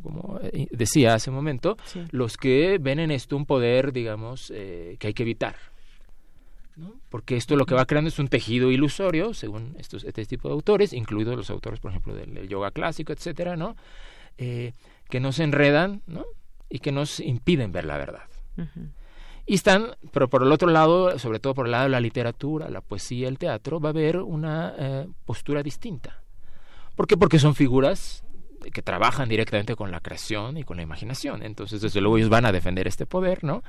como 0.00 0.38
eh, 0.42 0.68
decía 0.70 1.14
hace 1.14 1.30
un 1.30 1.36
momento, 1.36 1.76
los 2.10 2.36
que 2.36 2.78
ven 2.80 2.98
en 2.98 3.10
esto 3.10 3.36
un 3.36 3.46
poder, 3.46 3.92
digamos, 3.92 4.52
eh, 4.54 4.96
que 4.98 5.08
hay 5.08 5.14
que 5.14 5.22
evitar. 5.22 5.56
¿no? 6.76 6.94
Porque 7.10 7.36
esto 7.36 7.56
lo 7.56 7.66
que 7.66 7.74
va 7.74 7.84
creando 7.84 8.08
es 8.08 8.18
un 8.18 8.28
tejido 8.28 8.70
ilusorio, 8.70 9.34
según 9.34 9.74
estos, 9.78 10.04
este 10.04 10.24
tipo 10.24 10.48
de 10.48 10.54
autores, 10.54 10.92
incluidos 10.92 11.36
los 11.36 11.50
autores, 11.50 11.80
por 11.80 11.90
ejemplo, 11.90 12.14
del, 12.14 12.48
yoga 12.48 12.70
clásico, 12.70 13.12
etcétera, 13.12 13.56
¿no? 13.56 13.76
Eh, 14.38 14.72
que 15.10 15.20
nos 15.20 15.38
enredan 15.38 16.02
¿no? 16.06 16.24
y 16.70 16.78
que 16.78 16.92
nos 16.92 17.20
impiden 17.20 17.72
ver 17.72 17.84
la 17.84 17.98
verdad. 17.98 18.22
Y 19.46 19.54
están, 19.54 19.96
pero 20.12 20.28
por 20.28 20.42
el 20.42 20.52
otro 20.52 20.70
lado, 20.70 21.18
sobre 21.18 21.40
todo 21.40 21.54
por 21.54 21.66
el 21.66 21.72
lado 21.72 21.84
de 21.84 21.90
la 21.90 22.00
literatura, 22.00 22.70
la 22.70 22.80
poesía, 22.80 23.28
el 23.28 23.38
teatro, 23.38 23.80
va 23.80 23.88
a 23.88 23.90
haber 23.90 24.18
una 24.18 24.74
eh, 24.78 25.08
postura 25.24 25.62
distinta. 25.62 26.22
¿Por 26.94 27.06
qué? 27.06 27.16
Porque 27.16 27.38
son 27.38 27.54
figuras 27.54 28.22
que 28.72 28.82
trabajan 28.82 29.28
directamente 29.28 29.74
con 29.74 29.90
la 29.90 30.00
creación 30.00 30.56
y 30.56 30.64
con 30.64 30.76
la 30.76 30.82
imaginación. 30.82 31.42
Entonces, 31.42 31.80
desde 31.80 32.00
luego, 32.00 32.18
ellos 32.18 32.28
van 32.28 32.44
a 32.44 32.52
defender 32.52 32.86
este 32.86 33.06
poder, 33.06 33.42
¿no? 33.44 33.62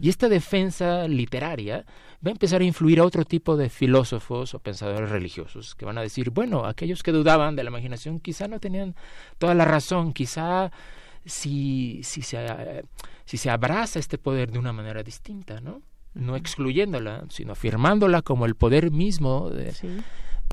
Y 0.00 0.08
esta 0.08 0.28
defensa 0.28 1.08
literaria 1.08 1.84
va 2.24 2.30
a 2.30 2.32
empezar 2.32 2.60
a 2.60 2.64
influir 2.64 3.00
a 3.00 3.04
otro 3.04 3.24
tipo 3.24 3.56
de 3.56 3.68
filósofos 3.68 4.54
o 4.54 4.58
pensadores 4.58 5.10
religiosos 5.10 5.74
que 5.74 5.84
van 5.84 5.98
a 5.98 6.02
decir, 6.02 6.30
bueno, 6.30 6.64
aquellos 6.64 7.02
que 7.02 7.12
dudaban 7.12 7.56
de 7.56 7.64
la 7.64 7.70
imaginación 7.70 8.20
quizá 8.20 8.48
no 8.48 8.60
tenían 8.60 8.94
toda 9.38 9.54
la 9.54 9.64
razón, 9.64 10.12
quizá 10.12 10.70
si, 11.24 12.00
si, 12.02 12.22
se, 12.22 12.84
si 13.24 13.36
se 13.36 13.50
abraza 13.50 13.98
este 13.98 14.18
poder 14.18 14.52
de 14.52 14.58
una 14.58 14.72
manera 14.72 15.02
distinta, 15.02 15.60
¿no? 15.60 15.82
No 16.14 16.36
excluyéndola, 16.36 17.24
sino 17.28 17.52
afirmándola 17.52 18.22
como 18.22 18.46
el 18.46 18.54
poder 18.54 18.90
mismo 18.92 19.50
de, 19.50 19.74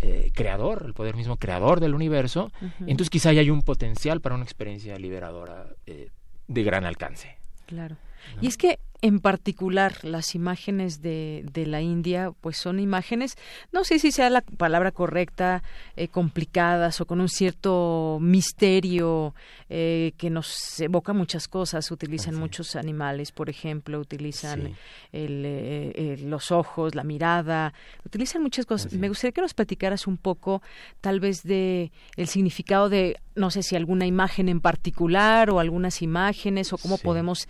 eh, 0.01 0.31
creador, 0.33 0.83
el 0.85 0.93
poder 0.93 1.15
mismo 1.15 1.37
creador 1.37 1.79
del 1.79 1.93
universo, 1.93 2.51
entonces 2.79 3.09
quizá 3.09 3.29
hay 3.29 3.49
un 3.49 3.61
potencial 3.61 4.21
para 4.21 4.35
una 4.35 4.43
experiencia 4.43 4.97
liberadora 4.97 5.67
eh, 5.85 6.09
de 6.47 6.63
gran 6.63 6.85
alcance. 6.85 7.37
Claro. 7.67 7.97
Y 8.41 8.47
es 8.47 8.57
que 8.57 8.79
en 9.01 9.19
particular 9.19 10.03
las 10.03 10.35
imágenes 10.35 11.01
de, 11.01 11.43
de, 11.51 11.65
la 11.65 11.81
India, 11.81 12.31
pues 12.39 12.57
son 12.57 12.79
imágenes, 12.79 13.35
no 13.71 13.83
sé 13.83 13.97
si 13.97 14.11
sea 14.11 14.29
la 14.29 14.41
palabra 14.41 14.91
correcta, 14.91 15.63
eh, 15.95 16.07
complicadas 16.07 17.01
o 17.01 17.05
con 17.05 17.19
un 17.19 17.27
cierto 17.27 18.19
misterio 18.21 19.33
eh, 19.69 20.13
que 20.17 20.29
nos 20.29 20.79
evoca 20.79 21.13
muchas 21.13 21.47
cosas. 21.47 21.89
Utilizan 21.89 22.35
muchos 22.35 22.75
animales, 22.75 23.31
por 23.31 23.49
ejemplo, 23.49 23.99
utilizan 23.99 24.75
el, 25.11 25.43
eh, 25.45 26.17
los 26.23 26.51
ojos, 26.51 26.93
la 26.93 27.03
mirada, 27.03 27.73
utilizan 28.05 28.43
muchas 28.43 28.67
cosas. 28.67 28.93
Me 28.93 29.09
gustaría 29.09 29.31
que 29.31 29.41
nos 29.41 29.55
platicaras 29.55 30.05
un 30.05 30.17
poco, 30.17 30.61
tal 31.01 31.19
vez, 31.19 31.41
de 31.41 31.91
el 32.17 32.27
significado 32.27 32.87
de, 32.87 33.17
no 33.35 33.49
sé 33.49 33.63
si 33.63 33.75
alguna 33.75 34.05
imagen 34.05 34.47
en 34.47 34.61
particular 34.61 35.49
o 35.49 35.59
algunas 35.59 36.03
imágenes 36.03 36.71
o 36.71 36.77
cómo 36.77 36.99
podemos 36.99 37.47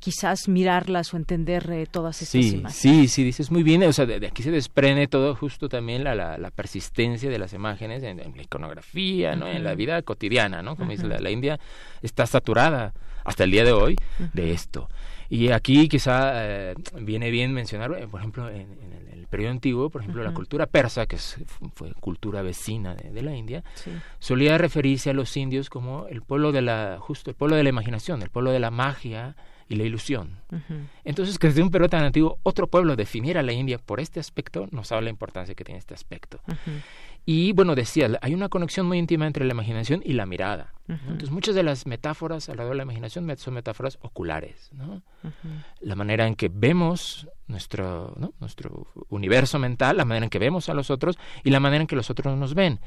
quizás 0.00 0.48
mirar 0.48 0.85
o 0.88 1.16
entender 1.16 1.70
eh, 1.70 1.86
todas 1.90 2.22
estas 2.22 2.42
sí, 2.42 2.56
imágenes. 2.56 2.74
Sí, 2.74 3.08
sí, 3.08 3.24
dices 3.24 3.50
muy 3.50 3.62
bien, 3.62 3.82
o 3.82 3.92
sea, 3.92 4.06
de, 4.06 4.26
aquí 4.26 4.42
se 4.42 4.50
desprende 4.50 5.06
todo 5.08 5.34
justo 5.34 5.68
también 5.68 6.04
la, 6.04 6.14
la, 6.14 6.50
persistencia 6.50 7.28
de 7.28 7.38
las 7.38 7.52
imágenes 7.52 8.02
en, 8.02 8.18
la 8.18 8.42
iconografía, 8.42 9.36
¿no? 9.36 9.46
En 9.46 9.64
la 9.64 9.74
vida 9.74 10.00
cotidiana, 10.02 10.62
¿no? 10.62 10.76
Como 10.76 10.90
dice 10.90 11.06
la, 11.06 11.30
India 11.30 11.58
está 12.02 12.26
saturada 12.26 12.94
hasta 13.24 13.44
el 13.44 13.50
día 13.50 13.64
de 13.64 13.72
hoy 13.72 13.96
de 14.32 14.52
esto. 14.52 14.88
Y 15.28 15.50
aquí 15.50 15.88
quizá 15.88 16.32
eh, 16.34 16.74
viene 17.00 17.30
bien 17.30 17.52
mencionar, 17.52 17.92
eh, 17.98 18.06
por 18.06 18.20
ejemplo, 18.20 18.48
en, 18.48 18.78
el, 19.12 19.26
periodo 19.26 19.50
antiguo, 19.50 19.90
por 19.90 20.02
ejemplo, 20.02 20.22
la 20.22 20.32
cultura 20.32 20.66
persa, 20.66 21.06
que 21.06 21.16
fue 21.74 21.92
cultura 21.94 22.42
vecina 22.42 22.94
de, 22.94 23.22
la 23.22 23.34
India, 23.34 23.64
solía 24.20 24.56
referirse 24.56 25.10
a 25.10 25.14
los 25.14 25.36
indios 25.36 25.68
como 25.68 26.06
el 26.06 26.22
pueblo 26.22 26.52
de 26.52 26.62
la, 26.62 26.98
justo 27.00 27.30
el 27.30 27.36
pueblo 27.36 27.56
de 27.56 27.64
la 27.64 27.68
imaginación, 27.68 28.22
el 28.22 28.30
pueblo 28.30 28.52
de 28.52 28.60
la 28.60 28.70
magia, 28.70 29.34
y 29.68 29.76
la 29.76 29.84
ilusión. 29.84 30.38
Entonces, 31.04 31.38
que 31.38 31.48
desde 31.48 31.62
un 31.62 31.70
periodo 31.70 31.90
tan 31.90 32.04
antiguo 32.04 32.38
otro 32.42 32.68
pueblo 32.68 32.96
definiera 32.96 33.42
la 33.42 33.52
India 33.52 33.78
por 33.78 34.00
este 34.00 34.20
aspecto, 34.20 34.68
nos 34.70 34.92
habla 34.92 35.04
la 35.04 35.10
importancia 35.10 35.54
que 35.54 35.64
tiene 35.64 35.78
este 35.78 35.94
aspecto. 35.94 36.40
Y 37.28 37.52
bueno, 37.52 37.74
decía, 37.74 38.08
hay 38.22 38.34
una 38.34 38.48
conexión 38.48 38.86
muy 38.86 38.98
íntima 38.98 39.26
entre 39.26 39.44
la 39.44 39.52
imaginación 39.52 40.00
y 40.04 40.12
la 40.12 40.26
mirada. 40.26 40.72
Entonces, 40.86 41.32
muchas 41.32 41.56
de 41.56 41.64
las 41.64 41.84
metáforas 41.84 42.48
alrededor 42.48 42.74
de 42.74 42.76
la 42.78 42.82
imaginación 42.84 43.28
son 43.36 43.54
metáforas 43.54 43.98
oculares. 44.00 44.70
¿no? 44.72 45.02
La 45.80 45.96
manera 45.96 46.28
en 46.28 46.36
que 46.36 46.48
vemos 46.48 47.28
nuestro, 47.48 48.14
nuestro 48.38 48.86
universo 49.08 49.58
mental, 49.58 49.96
la 49.96 50.04
manera 50.04 50.26
en 50.26 50.30
que 50.30 50.38
vemos 50.38 50.68
a 50.68 50.74
los 50.74 50.90
otros 50.90 51.18
y 51.42 51.50
la 51.50 51.58
manera 51.58 51.80
en 51.82 51.88
que 51.88 51.96
los 51.96 52.10
otros 52.10 52.38
nos 52.38 52.54
ven. 52.54 52.78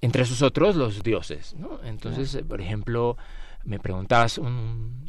Entre 0.00 0.22
esos 0.22 0.42
otros, 0.42 0.76
los 0.76 1.02
dioses. 1.02 1.56
¿no? 1.58 1.80
Entonces, 1.82 2.38
por 2.48 2.60
ejemplo, 2.60 3.16
me 3.64 3.78
preguntabas 3.78 4.38
un, 4.38 5.04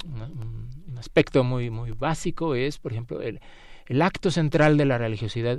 aspecto 0.98 1.44
muy, 1.44 1.70
muy 1.70 1.92
básico 1.92 2.56
es, 2.56 2.78
por 2.78 2.92
ejemplo, 2.92 3.22
el, 3.22 3.40
el 3.88 4.02
acto 4.02 4.32
central 4.32 4.78
de 4.78 4.86
la 4.86 4.98
religiosidad 4.98 5.58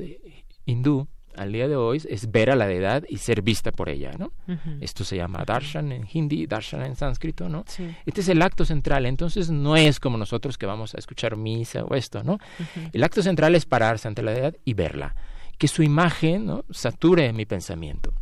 hindú 0.64 1.08
al 1.36 1.52
día 1.52 1.68
de 1.68 1.76
hoy 1.76 2.02
es 2.08 2.30
ver 2.30 2.50
a 2.50 2.56
la 2.56 2.66
deidad 2.66 3.04
y 3.08 3.18
ser 3.18 3.42
vista 3.42 3.70
por 3.70 3.88
ella, 3.88 4.12
¿no? 4.18 4.32
Esto 4.80 5.04
se 5.04 5.16
llama 5.16 5.44
darshan 5.46 5.92
en 5.92 6.08
hindi, 6.10 6.46
darshan 6.46 6.82
en 6.82 6.96
sánscrito, 6.96 7.48
¿no? 7.48 7.64
Este 8.06 8.22
es 8.22 8.28
el 8.28 8.42
acto 8.42 8.64
central, 8.64 9.06
entonces 9.06 9.50
no 9.50 9.76
es 9.76 10.00
como 10.00 10.16
nosotros 10.16 10.58
que 10.58 10.66
vamos 10.66 10.94
a 10.94 10.98
escuchar 10.98 11.36
misa 11.36 11.84
o 11.84 11.94
esto, 11.94 12.24
¿no? 12.24 12.38
El 12.92 13.04
acto 13.04 13.22
central 13.22 13.54
es 13.54 13.66
pararse 13.66 14.08
ante 14.08 14.22
la 14.22 14.32
deidad 14.32 14.56
y 14.64 14.74
verla, 14.74 15.14
que 15.58 15.68
su 15.68 15.82
imagen, 15.82 16.46
¿no? 16.46 16.64
sature 16.70 17.32
mi 17.32 17.44
pensamiento. 17.44 18.12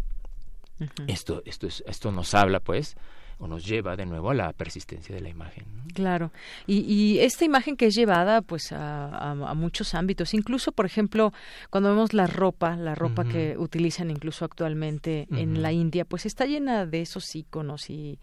Esto, 1.07 1.43
esto, 1.47 1.69
es, 1.69 1.85
esto 1.87 2.11
nos 2.11 2.35
habla, 2.35 2.61
pues, 2.61 2.97
o 3.45 3.47
nos 3.47 3.67
lleva 3.67 3.95
de 3.95 4.07
nuevo 4.07 4.31
a 4.31 4.35
la 4.35 4.53
persistencia 4.55 5.15
de 5.15 5.21
la 5.21 5.29
imagen. 5.29 5.67
Claro, 5.93 6.33
y, 6.67 7.19
esta 7.19 7.45
imagen 7.45 7.77
que 7.77 7.87
es 7.87 7.95
llevada 7.95 8.41
pues 8.41 8.73
a, 8.73 9.35
muchos 9.55 9.95
ámbitos, 9.95 10.33
incluso 10.33 10.73
por 10.73 10.87
ejemplo 10.87 11.33
cuando 11.71 11.91
vemos 11.91 12.15
la 12.15 12.27
ropa, 12.27 12.75
la 12.77 12.95
ropa 12.95 13.25
que 13.25 13.57
utilizan 13.59 14.11
incluso 14.11 14.45
actualmente 14.47 15.29
en 15.31 15.61
la 15.61 15.73
India, 15.73 16.07
pues 16.07 16.25
está 16.25 16.47
llena 16.47 16.87
de 16.87 17.03
esos 17.03 17.35
iconos 17.37 17.91
y, 17.91 18.19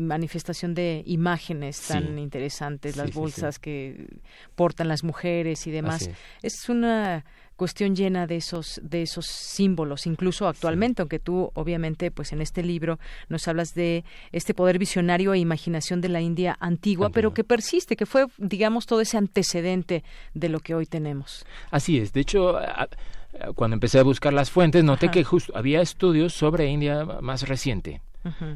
manifestación 0.00 0.74
de 0.74 1.02
imágenes 1.04 1.78
tan 1.86 2.18
interesantes, 2.18 2.96
las 2.96 3.12
bolsas 3.12 3.58
que 3.58 4.08
portan 4.54 4.88
las 4.88 5.04
mujeres 5.04 5.66
y 5.66 5.70
demás. 5.70 6.08
es 6.42 6.70
una 6.70 7.26
cuestión 7.56 7.94
llena 7.94 8.26
de 8.26 8.36
esos 8.36 8.80
de 8.82 9.02
esos 9.02 9.26
símbolos. 9.26 10.06
Incluso 10.06 10.48
actualmente 10.48 11.02
aunque 11.02 11.18
tú 11.18 11.50
obviamente 11.54 12.10
pues 12.10 12.32
en 12.32 12.40
este 12.40 12.62
libro 12.62 12.98
nos 13.28 13.48
hablas 13.48 13.74
de 13.74 14.04
este 14.32 14.54
poder 14.54 14.78
visionario 14.78 15.34
e 15.34 15.38
imaginación 15.38 16.00
de 16.00 16.08
la 16.08 16.20
India 16.20 16.56
antigua, 16.60 17.10
pero 17.10 17.34
que 17.34 17.44
persiste 17.44 17.96
que 17.96 18.06
fue 18.06 18.26
digamos 18.38 18.86
todo 18.86 19.00
ese 19.00 19.16
antecedente 19.16 20.04
de 20.34 20.48
lo 20.48 20.60
que 20.60 20.74
hoy 20.74 20.86
tenemos. 20.86 21.44
Así 21.70 21.98
es. 21.98 22.12
De 22.12 22.20
hecho 22.20 22.58
cuando 23.54 23.74
empecé 23.74 23.98
a 23.98 24.02
buscar 24.02 24.32
las 24.32 24.50
fuentes 24.50 24.84
noté 24.84 25.10
que 25.10 25.24
justo 25.24 25.56
había 25.56 25.80
estudios 25.80 26.34
sobre 26.34 26.68
India 26.68 27.04
más 27.20 27.48
reciente 27.48 28.00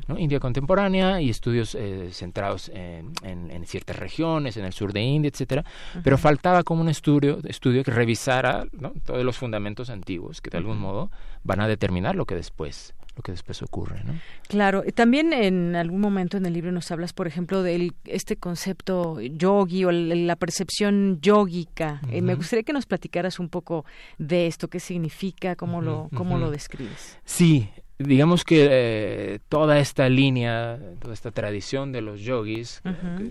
¿no? 0.08 0.18
India 0.18 0.40
contemporánea 0.40 1.20
y 1.20 1.30
estudios 1.30 1.74
eh, 1.74 2.10
centrados 2.12 2.70
en, 2.74 3.12
en, 3.22 3.66
ciertas 3.66 3.96
regiones, 3.96 4.56
en 4.56 4.64
el 4.64 4.72
sur 4.72 4.92
de 4.92 5.00
India, 5.00 5.28
etcétera, 5.28 5.64
pero 6.02 6.18
faltaba 6.18 6.62
como 6.62 6.80
un 6.82 6.88
estudio, 6.88 7.38
estudio 7.44 7.82
que 7.82 7.90
revisara 7.90 8.66
¿no? 8.72 8.92
todos 9.04 9.24
los 9.24 9.36
fundamentos 9.36 9.90
antiguos 9.90 10.40
que 10.40 10.50
de 10.50 10.58
algún 10.58 10.78
modo 10.78 11.10
van 11.42 11.60
a 11.60 11.68
determinar 11.68 12.14
lo 12.14 12.26
que 12.26 12.34
después 12.34 12.94
lo 13.16 13.22
que 13.22 13.32
después 13.32 13.62
ocurre. 13.62 14.04
¿no? 14.04 14.14
Claro, 14.46 14.84
también 14.94 15.32
en 15.32 15.74
algún 15.74 16.00
momento 16.00 16.36
en 16.36 16.44
el 16.44 16.52
libro 16.52 16.70
nos 16.70 16.90
hablas, 16.90 17.14
por 17.14 17.26
ejemplo, 17.26 17.62
de 17.62 17.92
este 18.04 18.36
concepto 18.36 19.20
yogi 19.20 19.84
o 19.86 19.90
la 19.90 20.36
percepción 20.36 21.18
yógica. 21.22 22.02
Eh, 22.10 22.20
me 22.20 22.34
gustaría 22.34 22.62
que 22.62 22.74
nos 22.74 22.84
platicaras 22.84 23.40
un 23.40 23.48
poco 23.48 23.86
de 24.18 24.46
esto, 24.46 24.68
qué 24.68 24.80
significa, 24.80 25.56
cómo, 25.56 25.80
lo, 25.80 26.10
cómo 26.14 26.36
lo 26.36 26.50
describes. 26.50 27.18
Sí, 27.24 27.70
digamos 27.98 28.44
que 28.44 28.68
eh, 28.70 29.38
toda 29.48 29.78
esta 29.78 30.08
línea, 30.08 30.78
toda 31.00 31.14
esta 31.14 31.30
tradición 31.30 31.92
de 31.92 32.02
los 32.02 32.20
yogis, 32.20 32.82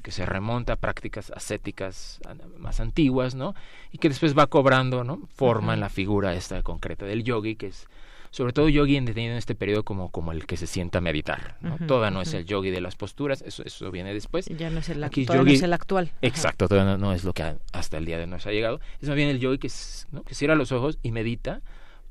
que, 0.04 0.12
se 0.12 0.26
remonta 0.26 0.74
a 0.74 0.76
prácticas 0.76 1.32
ascéticas 1.32 2.20
más 2.58 2.80
antiguas, 2.80 3.36
¿no? 3.36 3.54
Y 3.92 3.98
que 3.98 4.10
después 4.10 4.38
va 4.38 4.48
cobrando, 4.48 5.04
¿no? 5.04 5.28
Forma 5.36 5.74
en 5.74 5.80
la 5.80 5.90
figura 5.90 6.34
esta 6.34 6.64
concreta 6.64 7.06
del 7.06 7.24
yogi, 7.24 7.56
que 7.56 7.68
es 7.68 7.88
sobre 8.36 8.52
todo 8.52 8.68
yogi 8.68 8.98
entendido 8.98 9.32
en 9.32 9.38
este 9.38 9.56
periodo 9.56 9.84
como, 9.84 10.10
como 10.10 10.34
el 10.34 10.46
que 10.46 10.58
se 10.58 10.68
sienta 10.68 10.98
a 10.98 11.02
meditar. 11.02 11.56
¿no? 11.62 11.78
Toda 11.88 12.12
no 12.12 12.22
es 12.22 12.34
el 12.34 12.46
yogi 12.46 12.70
de 12.70 12.82
las 12.82 12.98
posturas, 12.98 13.42
eso, 13.42 13.64
eso 13.64 13.92
viene 13.92 14.14
después. 14.14 14.48
Ya 14.48 14.70
no 14.70 14.80
es 14.80 14.90
el, 14.90 15.02
Aquí 15.06 15.26
yogi, 15.26 15.54
es 15.54 15.62
el 15.62 15.72
actual. 15.72 16.12
Exacto, 16.22 16.68
todavía 16.68 16.98
no, 16.98 17.14
es 17.14 17.24
lo 17.24 17.32
que 17.32 17.56
hasta 17.72 17.98
el 17.98 18.04
día 18.04 18.18
de 18.18 18.26
hoy 18.26 18.30
nos 18.30 18.46
ha 18.46 18.52
llegado. 18.52 18.82
Es 19.00 19.08
más 19.08 19.16
bien 19.16 19.30
el 19.30 19.40
yogi 19.40 19.58
que, 19.58 19.72
¿no? 20.12 20.24
que 20.24 20.36
cierra 20.36 20.56
los 20.56 20.74
ojos 20.74 21.00
y 21.02 21.12
medita 21.12 21.62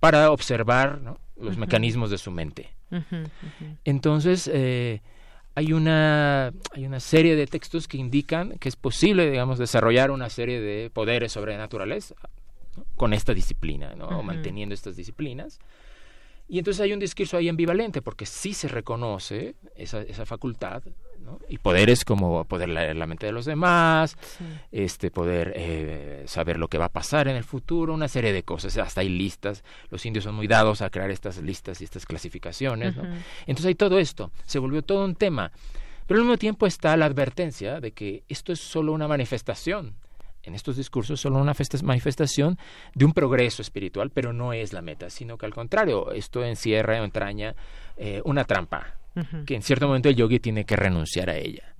para 0.00 0.30
observar 0.30 1.02
los 1.40 1.56
mecanismos 1.56 2.10
de 2.10 2.18
su 2.18 2.30
mente. 2.30 2.70
Entonces, 3.84 4.48
eh, 4.52 5.00
hay 5.54 5.72
una 5.72 6.52
hay 6.72 6.86
una 6.86 7.00
serie 7.00 7.36
de 7.36 7.46
textos 7.46 7.88
que 7.88 7.96
indican 7.96 8.58
que 8.58 8.68
es 8.68 8.76
posible 8.76 9.30
digamos 9.30 9.58
desarrollar 9.58 10.10
una 10.10 10.28
serie 10.28 10.60
de 10.60 10.90
poderes 10.90 11.32
sobrenaturales 11.32 12.14
con 12.96 13.12
esta 13.12 13.34
disciplina 13.34 13.94
¿no? 13.94 14.06
o 14.06 14.22
manteniendo 14.22 14.74
estas 14.74 14.96
disciplinas. 14.96 15.60
Y 16.46 16.58
entonces 16.58 16.80
hay 16.82 16.92
un 16.92 17.00
discurso 17.00 17.36
ahí 17.36 17.48
ambivalente, 17.48 18.02
porque 18.02 18.26
sí 18.26 18.52
se 18.52 18.68
reconoce 18.68 19.54
esa, 19.76 20.02
esa 20.02 20.26
facultad, 20.26 20.82
¿no? 21.24 21.40
y 21.48 21.58
poderes 21.58 22.04
como 22.04 22.44
poder 22.44 22.68
leer 22.68 22.96
la 22.96 23.06
mente 23.06 23.26
de 23.26 23.32
los 23.32 23.44
demás, 23.44 24.16
este 24.70 25.10
poder 25.10 25.52
eh, 25.56 26.24
saber 26.26 26.58
lo 26.58 26.68
que 26.68 26.78
va 26.78 26.86
a 26.86 26.92
pasar 26.92 27.28
en 27.28 27.36
el 27.36 27.44
futuro, 27.44 27.94
una 27.94 28.08
serie 28.08 28.32
de 28.32 28.42
cosas, 28.42 28.76
hasta 28.78 29.00
hay 29.00 29.08
listas, 29.08 29.64
los 29.90 30.04
indios 30.06 30.24
son 30.24 30.34
muy 30.34 30.46
dados 30.46 30.82
a 30.82 30.90
crear 30.90 31.10
estas 31.10 31.38
listas 31.38 31.80
y 31.80 31.84
estas 31.84 32.06
clasificaciones, 32.06 32.96
¿no? 32.96 33.04
entonces 33.46 33.66
hay 33.66 33.74
todo 33.74 33.98
esto, 33.98 34.30
se 34.44 34.58
volvió 34.58 34.82
todo 34.82 35.04
un 35.04 35.14
tema, 35.14 35.50
pero 36.06 36.20
al 36.20 36.26
mismo 36.26 36.38
tiempo 36.38 36.66
está 36.66 36.96
la 36.96 37.06
advertencia 37.06 37.80
de 37.80 37.92
que 37.92 38.24
esto 38.28 38.52
es 38.52 38.60
solo 38.60 38.92
una 38.92 39.08
manifestación. 39.08 39.94
En 40.42 40.54
estos 40.54 40.76
discursos 40.76 41.20
solo 41.20 41.38
una 41.38 41.54
manifestación 41.84 42.58
de 42.94 43.06
un 43.06 43.14
progreso 43.14 43.62
espiritual, 43.62 44.10
pero 44.10 44.34
no 44.34 44.52
es 44.52 44.74
la 44.74 44.82
meta, 44.82 45.08
sino 45.08 45.38
que 45.38 45.46
al 45.46 45.54
contrario, 45.54 46.12
esto 46.12 46.44
encierra 46.44 47.00
o 47.00 47.04
entraña 47.04 47.54
eh, 47.96 48.20
una 48.26 48.44
trampa, 48.44 48.98
que 49.46 49.54
en 49.54 49.62
cierto 49.62 49.86
momento 49.86 50.08
el 50.08 50.16
yogi 50.16 50.40
tiene 50.40 50.64
que 50.64 50.76
renunciar 50.76 51.30
a 51.30 51.36
ella. 51.36 51.74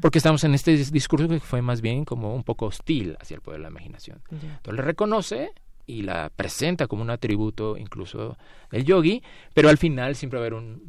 Porque 0.00 0.18
estamos 0.18 0.42
en 0.44 0.54
este 0.54 0.76
discurso 0.76 1.28
que 1.28 1.40
fue 1.40 1.62
más 1.62 1.80
bien 1.80 2.04
como 2.04 2.34
un 2.34 2.44
poco 2.44 2.66
hostil 2.66 3.16
hacia 3.20 3.34
el 3.34 3.40
poder 3.40 3.60
de 3.60 3.64
la 3.64 3.70
imaginación. 3.70 4.22
Entonces 4.30 4.74
le 4.74 4.82
reconoce 4.82 5.52
y 5.86 6.02
la 6.02 6.30
presenta 6.34 6.86
como 6.86 7.02
un 7.02 7.10
atributo 7.10 7.76
incluso 7.76 8.36
del 8.70 8.84
yogi, 8.84 9.22
pero 9.52 9.68
al 9.68 9.78
final 9.78 10.14
siempre 10.14 10.38
va 10.38 10.44
a 10.44 10.46
haber 10.46 10.54
un, 10.54 10.82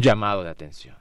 llamado 0.00 0.42
de 0.42 0.50
atención. 0.50 0.96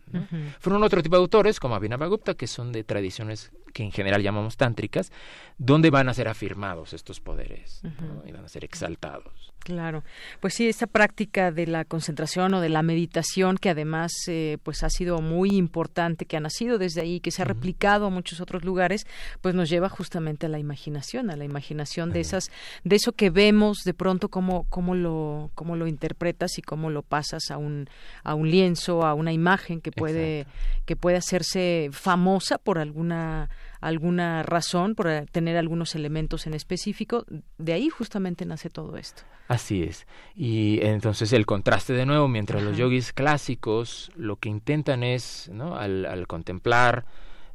Fueron 0.59 0.83
otro 0.83 1.01
tipo 1.01 1.15
de 1.15 1.21
autores, 1.21 1.59
como 1.59 1.75
Abhinavagupta, 1.75 2.33
que 2.33 2.47
son 2.47 2.71
de 2.71 2.83
tradiciones 2.83 3.51
que 3.73 3.83
en 3.83 3.91
general 3.91 4.21
llamamos 4.21 4.57
tántricas, 4.57 5.11
donde 5.57 5.89
van 5.89 6.09
a 6.09 6.13
ser 6.13 6.27
afirmados 6.27 6.93
estos 6.93 7.19
poderes 7.19 7.81
y 8.25 8.31
van 8.31 8.45
a 8.45 8.49
ser 8.49 8.63
exaltados. 8.63 9.53
Claro, 9.59 10.03
pues 10.39 10.53
sí, 10.53 10.69
esta 10.69 10.87
práctica 10.87 11.51
de 11.51 11.67
la 11.67 11.83
concentración 11.83 12.53
o 12.53 12.61
de 12.61 12.69
la 12.69 12.81
meditación, 12.81 13.57
que 13.57 13.69
además 13.69 14.13
eh, 14.27 14.57
pues 14.63 14.83
ha 14.83 14.89
sido 14.89 15.19
muy 15.19 15.49
importante, 15.49 16.25
que 16.25 16.37
ha 16.37 16.39
nacido 16.39 16.77
desde 16.77 17.01
ahí, 17.01 17.19
que 17.19 17.29
se 17.29 17.41
ha 17.41 17.45
replicado 17.45 18.05
a 18.05 18.09
muchos 18.09 18.39
otros 18.39 18.63
lugares, 18.63 19.05
pues 19.41 19.53
nos 19.55 19.69
lleva 19.69 19.89
justamente 19.89 20.45
a 20.45 20.49
la 20.49 20.59
imaginación, 20.59 21.29
a 21.29 21.35
la 21.35 21.43
imaginación 21.43 22.11
de 22.11 22.21
esas, 22.21 22.49
de 22.85 22.95
eso 22.95 23.11
que 23.11 23.29
vemos 23.29 23.79
de 23.83 23.93
pronto 23.93 24.29
cómo, 24.29 24.65
cómo 24.69 24.95
lo, 24.95 25.51
cómo 25.55 25.75
lo 25.75 25.87
interpretas 25.87 26.57
y 26.57 26.61
cómo 26.61 26.89
lo 26.89 27.01
pasas 27.01 27.51
a 27.51 27.57
un, 27.57 27.89
a 28.23 28.35
un 28.35 28.49
lienzo, 28.49 29.05
a 29.05 29.13
una 29.13 29.33
imagen 29.33 29.81
que 29.81 29.91
puede, 29.91 30.47
que 30.85 30.95
puede 30.95 31.17
hacerse 31.17 31.89
famosa 31.91 32.57
por 32.57 32.79
alguna 32.79 33.49
alguna 33.81 34.43
razón, 34.43 34.95
por 34.95 35.07
tener 35.31 35.57
algunos 35.57 35.95
elementos 35.95 36.47
en 36.47 36.53
específico. 36.53 37.25
De 37.57 37.73
ahí 37.73 37.89
justamente 37.89 38.45
nace 38.45 38.69
todo 38.69 38.97
esto. 38.97 39.23
Así 39.47 39.83
es. 39.83 40.05
Y 40.35 40.79
entonces 40.81 41.33
el 41.33 41.45
contraste 41.45 41.93
de 41.93 42.05
nuevo, 42.05 42.27
mientras 42.27 42.61
los 42.61 42.77
yogis 42.77 43.13
clásicos 43.13 44.11
lo 44.15 44.35
que 44.35 44.49
intentan 44.49 45.03
es, 45.03 45.49
¿no? 45.51 45.75
al, 45.75 46.05
al 46.05 46.27
contemplar 46.27 47.05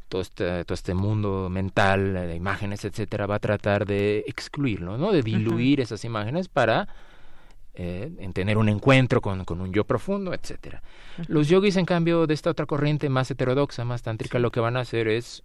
todo 0.08 0.22
este, 0.22 0.64
todo 0.64 0.74
este 0.74 0.94
mundo 0.94 1.48
mental 1.50 2.14
de 2.14 2.36
imágenes, 2.36 2.84
etcétera, 2.84 3.26
va 3.26 3.36
a 3.36 3.40
tratar 3.40 3.86
de 3.86 4.24
excluirlo, 4.26 4.96
¿no? 4.98 5.12
De 5.12 5.22
diluir 5.22 5.80
esas 5.80 6.04
imágenes 6.04 6.48
para 6.48 6.88
eh, 7.74 8.12
en 8.18 8.32
tener 8.32 8.56
un 8.56 8.68
encuentro 8.68 9.20
con, 9.20 9.44
con, 9.44 9.60
un 9.60 9.72
yo 9.72 9.84
profundo, 9.84 10.32
etcétera. 10.32 10.82
Los 11.26 11.48
yogis, 11.48 11.76
en 11.76 11.84
cambio, 11.84 12.26
de 12.28 12.34
esta 12.34 12.50
otra 12.50 12.66
corriente 12.66 13.08
más 13.08 13.30
heterodoxa, 13.30 13.84
más 13.84 14.02
tántrica, 14.02 14.38
lo 14.38 14.52
que 14.52 14.60
van 14.60 14.76
a 14.76 14.80
hacer 14.80 15.08
es 15.08 15.42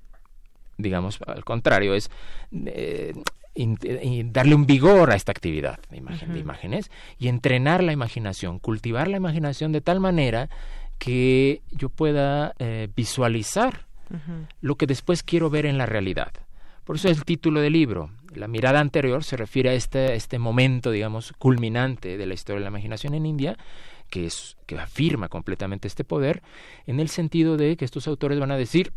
digamos, 0.79 1.19
al 1.27 1.43
contrario, 1.43 1.93
es 1.93 2.09
eh, 2.53 3.13
darle 4.25 4.55
un 4.55 4.65
vigor 4.65 5.11
a 5.11 5.15
esta 5.15 5.31
actividad 5.31 5.79
de, 5.91 5.97
imagen, 5.97 6.33
de 6.33 6.39
imágenes 6.39 6.89
y 7.19 7.27
entrenar 7.27 7.83
la 7.83 7.91
imaginación, 7.91 8.59
cultivar 8.59 9.07
la 9.07 9.17
imaginación 9.17 9.71
de 9.71 9.81
tal 9.81 9.99
manera 9.99 10.49
que 10.97 11.61
yo 11.71 11.89
pueda 11.89 12.53
eh, 12.57 12.87
visualizar 12.95 13.87
lo 14.59 14.75
que 14.75 14.87
después 14.87 15.21
quiero 15.21 15.51
ver 15.51 15.67
en 15.67 15.77
la 15.77 15.85
realidad. 15.85 16.31
Por 16.83 16.95
eso 16.95 17.09
es 17.09 17.17
el 17.19 17.25
título 17.25 17.61
del 17.61 17.73
libro. 17.73 18.09
La 18.33 18.47
mirada 18.47 18.79
anterior 18.79 19.23
se 19.23 19.37
refiere 19.37 19.69
a 19.69 19.73
este, 19.73 20.15
este 20.15 20.39
momento, 20.39 20.89
digamos, 20.89 21.33
culminante 21.37 22.17
de 22.17 22.25
la 22.25 22.33
historia 22.33 22.57
de 22.57 22.63
la 22.63 22.69
imaginación 22.69 23.13
en 23.13 23.27
India, 23.27 23.55
que, 24.09 24.25
es, 24.25 24.57
que 24.65 24.79
afirma 24.79 25.29
completamente 25.29 25.87
este 25.87 26.03
poder, 26.03 26.41
en 26.87 26.99
el 26.99 27.09
sentido 27.09 27.55
de 27.57 27.77
que 27.77 27.85
estos 27.85 28.07
autores 28.07 28.39
van 28.39 28.49
a 28.49 28.57
decir, 28.57 28.91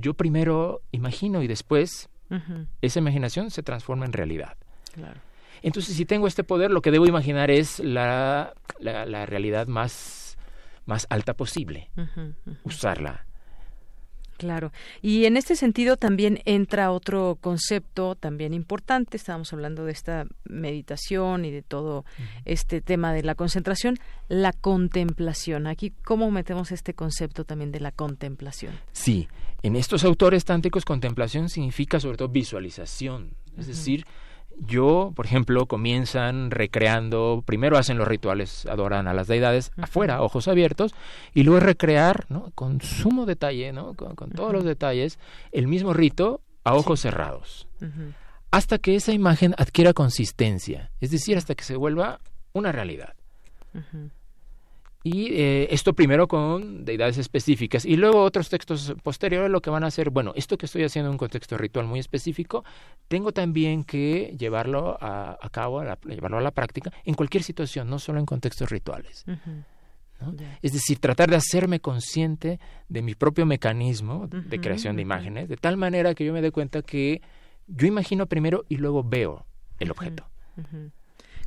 yo 0.00 0.14
primero 0.14 0.82
imagino 0.92 1.42
y 1.42 1.46
después 1.46 2.08
esa 2.82 2.98
imaginación 2.98 3.50
se 3.50 3.62
transforma 3.62 4.04
en 4.04 4.12
realidad. 4.12 4.56
Entonces, 5.62 5.96
si 5.96 6.04
tengo 6.04 6.26
este 6.26 6.44
poder, 6.44 6.70
lo 6.70 6.82
que 6.82 6.90
debo 6.90 7.06
imaginar 7.06 7.50
es 7.50 7.80
la, 7.80 8.54
la, 8.78 9.26
realidad 9.26 9.66
más, 9.66 10.38
más 10.84 11.06
alta 11.10 11.34
posible, 11.34 11.90
usarla. 12.64 13.25
Claro. 14.36 14.72
Y 15.02 15.24
en 15.24 15.36
este 15.36 15.56
sentido 15.56 15.96
también 15.96 16.40
entra 16.44 16.90
otro 16.90 17.38
concepto 17.40 18.14
también 18.14 18.52
importante. 18.52 19.16
Estábamos 19.16 19.52
hablando 19.52 19.84
de 19.84 19.92
esta 19.92 20.26
meditación 20.44 21.44
y 21.44 21.50
de 21.50 21.62
todo 21.62 22.04
este 22.44 22.80
tema 22.80 23.12
de 23.12 23.22
la 23.22 23.34
concentración, 23.34 23.98
la 24.28 24.52
contemplación. 24.52 25.66
Aquí, 25.66 25.92
¿cómo 26.04 26.30
metemos 26.30 26.72
este 26.72 26.94
concepto 26.94 27.44
también 27.44 27.72
de 27.72 27.80
la 27.80 27.92
contemplación? 27.92 28.74
Sí, 28.92 29.28
en 29.62 29.76
estos 29.76 30.04
autores 30.04 30.44
tánticos, 30.44 30.84
contemplación 30.84 31.48
significa 31.48 31.98
sobre 31.98 32.18
todo 32.18 32.28
visualización. 32.28 33.30
Es 33.58 33.66
decir, 33.66 34.04
yo, 34.58 35.12
por 35.14 35.26
ejemplo, 35.26 35.66
comienzan 35.66 36.50
recreando, 36.50 37.42
primero 37.44 37.76
hacen 37.76 37.98
los 37.98 38.08
rituales, 38.08 38.66
adoran 38.66 39.06
a 39.08 39.14
las 39.14 39.26
deidades 39.26 39.70
afuera, 39.76 40.22
ojos 40.22 40.48
abiertos, 40.48 40.94
y 41.34 41.42
luego 41.42 41.60
recrear, 41.60 42.26
¿no? 42.28 42.50
con 42.54 42.80
sumo 42.80 43.26
detalle, 43.26 43.72
¿no? 43.72 43.94
con, 43.94 44.30
todos 44.30 44.52
los 44.52 44.64
detalles, 44.64 45.18
el 45.52 45.66
mismo 45.66 45.92
rito 45.92 46.40
a 46.64 46.74
ojos 46.74 47.00
cerrados, 47.00 47.68
hasta 48.50 48.78
que 48.78 48.96
esa 48.96 49.12
imagen 49.12 49.54
adquiera 49.58 49.92
consistencia, 49.92 50.90
es 51.00 51.10
decir, 51.10 51.36
hasta 51.36 51.54
que 51.54 51.64
se 51.64 51.76
vuelva 51.76 52.20
una 52.52 52.72
realidad. 52.72 53.14
Y 55.06 55.28
eh, 55.34 55.68
esto 55.70 55.92
primero 55.92 56.26
con 56.26 56.84
deidades 56.84 57.16
específicas. 57.16 57.84
Y 57.84 57.96
luego 57.96 58.22
otros 58.22 58.48
textos 58.48 58.92
posteriores 59.04 59.52
lo 59.52 59.62
que 59.62 59.70
van 59.70 59.84
a 59.84 59.86
hacer, 59.86 60.10
bueno, 60.10 60.32
esto 60.34 60.58
que 60.58 60.66
estoy 60.66 60.82
haciendo 60.82 61.10
en 61.10 61.12
un 61.12 61.18
contexto 61.18 61.56
ritual 61.56 61.86
muy 61.86 62.00
específico, 62.00 62.64
tengo 63.06 63.30
también 63.30 63.84
que 63.84 64.34
llevarlo 64.36 64.98
a, 65.00 65.48
cabo, 65.52 65.80
llevarlo 66.08 66.38
a 66.38 66.40
la 66.40 66.50
práctica 66.50 66.90
en 67.04 67.14
cualquier 67.14 67.44
situación, 67.44 67.88
no 67.88 68.00
solo 68.00 68.18
en 68.18 68.26
contextos 68.26 68.68
rituales. 68.68 69.24
Es 70.60 70.72
decir, 70.72 70.98
tratar 70.98 71.30
de 71.30 71.36
hacerme 71.36 71.78
consciente 71.78 72.58
de 72.88 73.02
mi 73.02 73.14
propio 73.14 73.46
mecanismo 73.46 74.26
de 74.26 74.60
creación 74.60 74.96
de 74.96 75.02
imágenes, 75.02 75.48
de 75.48 75.56
tal 75.56 75.76
manera 75.76 76.16
que 76.16 76.24
yo 76.24 76.32
me 76.32 76.42
dé 76.42 76.50
cuenta 76.50 76.82
que 76.82 77.22
yo 77.68 77.86
imagino 77.86 78.26
primero 78.26 78.64
y 78.68 78.78
luego 78.78 79.04
veo 79.04 79.46
el 79.78 79.92
objeto. 79.92 80.26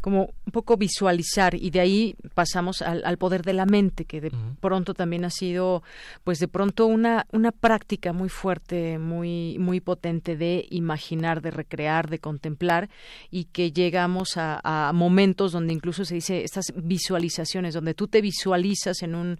Como 0.01 0.33
un 0.45 0.51
poco 0.51 0.77
visualizar 0.77 1.55
y 1.55 1.69
de 1.69 1.79
ahí 1.79 2.15
pasamos 2.33 2.81
al, 2.81 3.17
poder 3.17 3.43
de 3.43 3.53
la 3.53 3.65
mente 3.65 4.05
que 4.05 4.21
de 4.21 4.31
pronto 4.59 4.93
también 4.93 5.25
ha 5.25 5.29
sido 5.29 5.83
pues 6.23 6.39
de 6.39 6.47
pronto 6.47 6.85
una 6.85 7.25
una 7.31 7.51
práctica 7.51 8.13
muy 8.13 8.29
fuerte 8.29 8.97
muy 8.97 9.57
muy 9.59 9.81
potente 9.81 10.37
de 10.37 10.65
imaginar 10.69 11.41
de 11.41 11.51
recrear 11.51 12.09
de 12.09 12.19
contemplar 12.19 12.89
y 13.29 13.45
que 13.45 13.71
llegamos 13.71 14.37
a, 14.37 14.59
a 14.63 14.93
momentos 14.93 15.51
donde 15.51 15.73
incluso 15.73 16.05
se 16.05 16.15
dice 16.15 16.43
estas 16.43 16.73
visualizaciones 16.75 17.73
donde 17.73 17.93
tú 17.93 18.07
te 18.07 18.21
visualizas 18.21 19.01
en 19.03 19.15
un 19.15 19.39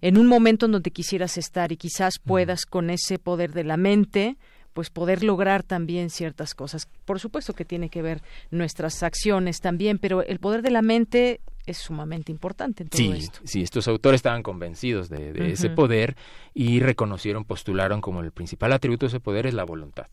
en 0.00 0.18
un 0.18 0.26
momento 0.26 0.66
en 0.66 0.72
donde 0.72 0.90
quisieras 0.90 1.38
estar 1.38 1.72
y 1.72 1.76
quizás 1.76 2.18
puedas 2.18 2.66
con 2.66 2.90
ese 2.90 3.18
poder 3.18 3.52
de 3.52 3.64
la 3.64 3.76
mente 3.76 4.36
pues 4.74 4.90
poder 4.90 5.24
lograr 5.24 5.62
también 5.62 6.10
ciertas 6.10 6.54
cosas. 6.54 6.88
Por 7.04 7.20
supuesto 7.20 7.54
que 7.54 7.64
tiene 7.64 7.88
que 7.88 8.02
ver 8.02 8.20
nuestras 8.50 9.02
acciones 9.02 9.60
también, 9.60 9.98
pero 9.98 10.22
el 10.22 10.40
poder 10.40 10.62
de 10.62 10.70
la 10.70 10.82
mente 10.82 11.40
es 11.64 11.78
sumamente 11.78 12.30
importante 12.30 12.82
en 12.82 12.88
todo 12.90 12.98
sí, 12.98 13.10
esto. 13.12 13.40
Sí, 13.44 13.62
estos 13.62 13.88
autores 13.88 14.18
estaban 14.18 14.42
convencidos 14.42 15.08
de, 15.08 15.52
ese 15.52 15.70
poder 15.70 16.16
y 16.52 16.80
reconocieron, 16.80 17.44
postularon 17.44 18.00
como 18.00 18.20
el 18.20 18.32
principal 18.32 18.72
atributo 18.72 19.06
de 19.06 19.08
ese 19.08 19.20
poder 19.20 19.46
es 19.46 19.54
la 19.54 19.64
voluntad. 19.64 20.06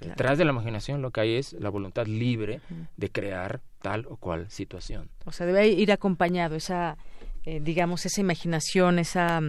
Detrás 0.00 0.38
de 0.38 0.44
la 0.44 0.52
imaginación 0.52 1.02
lo 1.02 1.12
que 1.12 1.20
hay 1.20 1.34
es 1.36 1.52
la 1.52 1.68
voluntad 1.68 2.06
libre 2.06 2.60
de 2.96 3.10
crear 3.10 3.60
tal 3.82 4.06
o 4.08 4.16
cual 4.16 4.50
situación. 4.50 5.10
O 5.26 5.32
sea, 5.32 5.46
debe 5.46 5.68
ir 5.68 5.92
acompañado 5.92 6.56
esa 6.56 6.96
eh, 7.46 7.60
digamos, 7.62 8.06
esa 8.06 8.22
imaginación, 8.22 8.98
esa, 8.98 9.40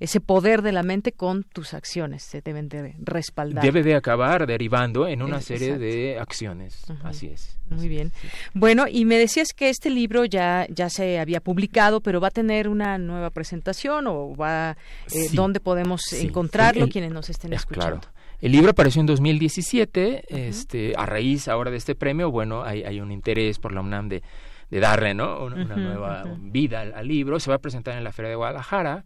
ese 0.00 0.20
poder 0.20 0.60
de 0.60 0.72
la 0.72 0.82
mente 0.82 1.12
con 1.12 1.44
tus 1.44 1.72
acciones. 1.72 2.22
Se 2.22 2.42
deben 2.42 2.68
de 2.68 2.94
respaldar. 2.98 3.64
Debe 3.64 3.82
de 3.82 3.94
acabar 3.94 4.46
derivando 4.46 5.08
en 5.08 5.22
una 5.22 5.40
serie 5.40 5.78
de 5.78 6.18
acciones. 6.18 6.84
Así 7.02 7.28
es. 7.28 7.58
Muy 7.70 7.88
bien. 7.88 8.12
Bueno, 8.52 8.84
y 8.86 9.06
me 9.06 9.16
decías 9.16 9.54
que 9.54 9.70
este 9.70 9.88
libro 9.88 10.26
ya, 10.26 10.66
ya 10.68 10.90
se 10.90 11.18
había 11.18 11.40
publicado, 11.40 12.02
pero 12.02 12.20
va 12.20 12.28
a 12.28 12.32
tener 12.32 12.68
una 12.68 12.98
nueva 12.98 13.30
presentación 13.30 14.06
o 14.08 14.36
va, 14.36 14.76
eh, 15.12 15.28
¿dónde 15.32 15.60
podemos 15.60 16.12
encontrarlo 16.12 16.88
quienes 16.88 17.12
nos 17.12 17.30
estén 17.30 17.54
escuchando? 17.54 18.00
Claro. 18.00 18.18
El 18.40 18.52
libro 18.52 18.70
apareció 18.70 19.00
en 19.00 19.06
2017, 19.06 20.48
este, 20.48 20.92
a 20.96 21.06
raíz 21.06 21.48
ahora 21.48 21.72
de 21.72 21.76
este 21.76 21.96
premio, 21.96 22.30
bueno, 22.30 22.62
hay, 22.62 22.84
hay 22.84 23.00
un 23.00 23.10
interés 23.10 23.58
por 23.58 23.72
la 23.72 23.80
UNAM 23.80 24.08
de 24.08 24.22
de 24.70 24.80
darle 24.80 25.14
¿no? 25.14 25.44
una, 25.44 25.76
nueva 25.76 26.24
vida 26.38 26.80
al, 26.80 27.08
libro. 27.08 27.40
Se 27.40 27.50
va 27.50 27.56
a 27.56 27.58
presentar 27.58 27.96
en 27.96 28.04
la 28.04 28.12
Feria 28.12 28.30
de 28.30 28.36
Guadalajara 28.36 29.04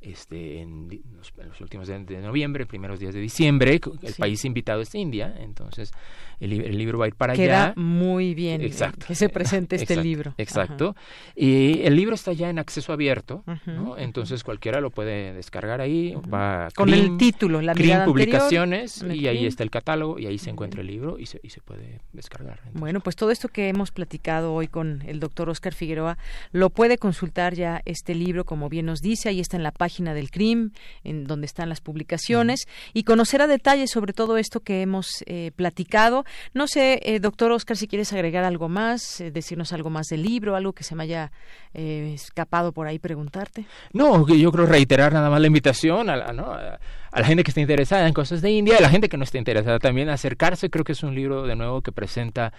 este, 0.00 0.60
en, 0.60 0.88
los, 1.16 1.60
últimos 1.60 1.88
días 1.88 2.06
de 2.06 2.20
noviembre, 2.20 2.66
primeros 2.66 2.98
días 2.98 3.14
de 3.14 3.20
diciembre. 3.20 3.80
El 4.02 4.14
país 4.14 4.44
invitado 4.44 4.80
es 4.80 4.94
India, 4.94 5.34
entonces 5.38 5.92
el, 6.40 6.76
libro 6.76 6.98
va 6.98 7.06
a 7.06 7.08
ir 7.08 7.14
para 7.14 7.34
Queda 7.34 7.64
allá. 7.64 7.74
muy 7.76 8.34
bien 8.34 8.60
exacto. 8.60 9.06
que 9.06 9.14
se 9.14 9.28
presente 9.28 9.76
este 9.76 9.96
libro. 9.96 10.34
Exacto. 10.38 10.96
Y 11.34 11.82
el 11.82 11.96
libro 11.96 12.14
está 12.14 12.32
ya 12.32 12.50
en 12.50 12.58
acceso 12.58 12.92
abierto, 12.92 13.44
¿no? 13.66 13.96
entonces 13.98 14.42
cualquiera 14.44 14.80
lo 14.80 14.90
puede 14.90 15.32
descargar 15.32 15.80
ahí. 15.80 16.14
va 16.32 16.68
Con 16.74 16.92
el 16.92 17.16
título, 17.16 17.60
la 17.60 17.74
mirada 17.74 18.04
Publicaciones, 18.04 19.02
y 19.02 19.26
ahí 19.28 19.46
está 19.46 19.62
el 19.62 19.70
catálogo, 19.70 20.18
y 20.18 20.26
ahí 20.26 20.38
se 20.38 20.50
encuentra 20.50 20.80
el 20.80 20.86
libro 20.86 21.18
y 21.18 21.26
se, 21.26 21.40
y 21.42 21.50
se 21.50 21.60
puede 21.60 22.00
descargar. 22.12 22.60
Bueno, 22.72 23.00
pues 23.00 23.16
todo 23.16 23.30
esto 23.30 23.48
que 23.48 23.68
hemos 23.68 23.90
platicado 23.90 24.54
hoy 24.54 24.68
con 24.68 25.02
el 25.06 25.20
doctor 25.20 25.48
Oscar 25.48 25.74
Figueroa, 25.74 26.18
lo 26.52 26.70
puede 26.70 26.98
consultar 26.98 27.54
ya 27.54 27.82
este 27.84 28.14
libro, 28.14 28.44
como 28.44 28.68
bien 28.68 28.86
nos 28.86 29.00
dice, 29.00 29.28
ahí 29.28 29.40
está 29.40 29.56
en 29.56 29.62
la 29.62 29.72
página 29.72 30.14
del 30.14 30.30
CRIM, 30.30 30.70
en 31.02 31.24
donde 31.24 31.46
están 31.46 31.68
las 31.68 31.80
publicaciones, 31.80 32.66
y 32.92 33.04
conocer 33.04 33.42
a 33.42 33.46
detalle 33.46 33.86
sobre 33.86 34.12
todo 34.12 34.36
esto 34.36 34.60
que 34.60 34.82
hemos 34.82 35.24
eh, 35.26 35.50
platicado. 35.56 36.23
No 36.52 36.66
sé, 36.66 37.00
eh, 37.02 37.20
doctor 37.20 37.52
Oscar, 37.52 37.76
si 37.76 37.86
quieres 37.86 38.12
agregar 38.12 38.44
algo 38.44 38.68
más, 38.68 39.20
eh, 39.20 39.30
decirnos 39.30 39.72
algo 39.72 39.90
más 39.90 40.08
del 40.08 40.22
libro, 40.22 40.56
algo 40.56 40.72
que 40.72 40.84
se 40.84 40.94
me 40.94 41.04
haya 41.04 41.32
escapado 41.74 42.70
por 42.70 42.86
ahí 42.86 43.00
preguntarte. 43.00 43.66
No, 43.92 44.26
yo 44.28 44.52
creo 44.52 44.66
reiterar 44.66 45.12
nada 45.12 45.28
más 45.28 45.40
la 45.40 45.48
invitación 45.48 46.08
a 46.08 46.16
la, 46.16 46.78
a 47.10 47.20
la 47.20 47.26
gente 47.26 47.42
que 47.42 47.50
esté 47.50 47.60
interesada 47.60 48.06
en 48.06 48.14
cosas 48.14 48.42
de 48.42 48.50
India, 48.50 48.76
a 48.78 48.80
la 48.80 48.90
gente 48.90 49.08
que 49.08 49.16
no 49.16 49.24
esté 49.24 49.38
interesada 49.38 49.78
también 49.78 50.08
acercarse. 50.08 50.70
Creo 50.70 50.84
que 50.84 50.92
es 50.92 51.02
un 51.02 51.14
libro 51.14 51.46
de 51.46 51.56
nuevo 51.56 51.80
que 51.80 51.90
presenta 51.90 52.52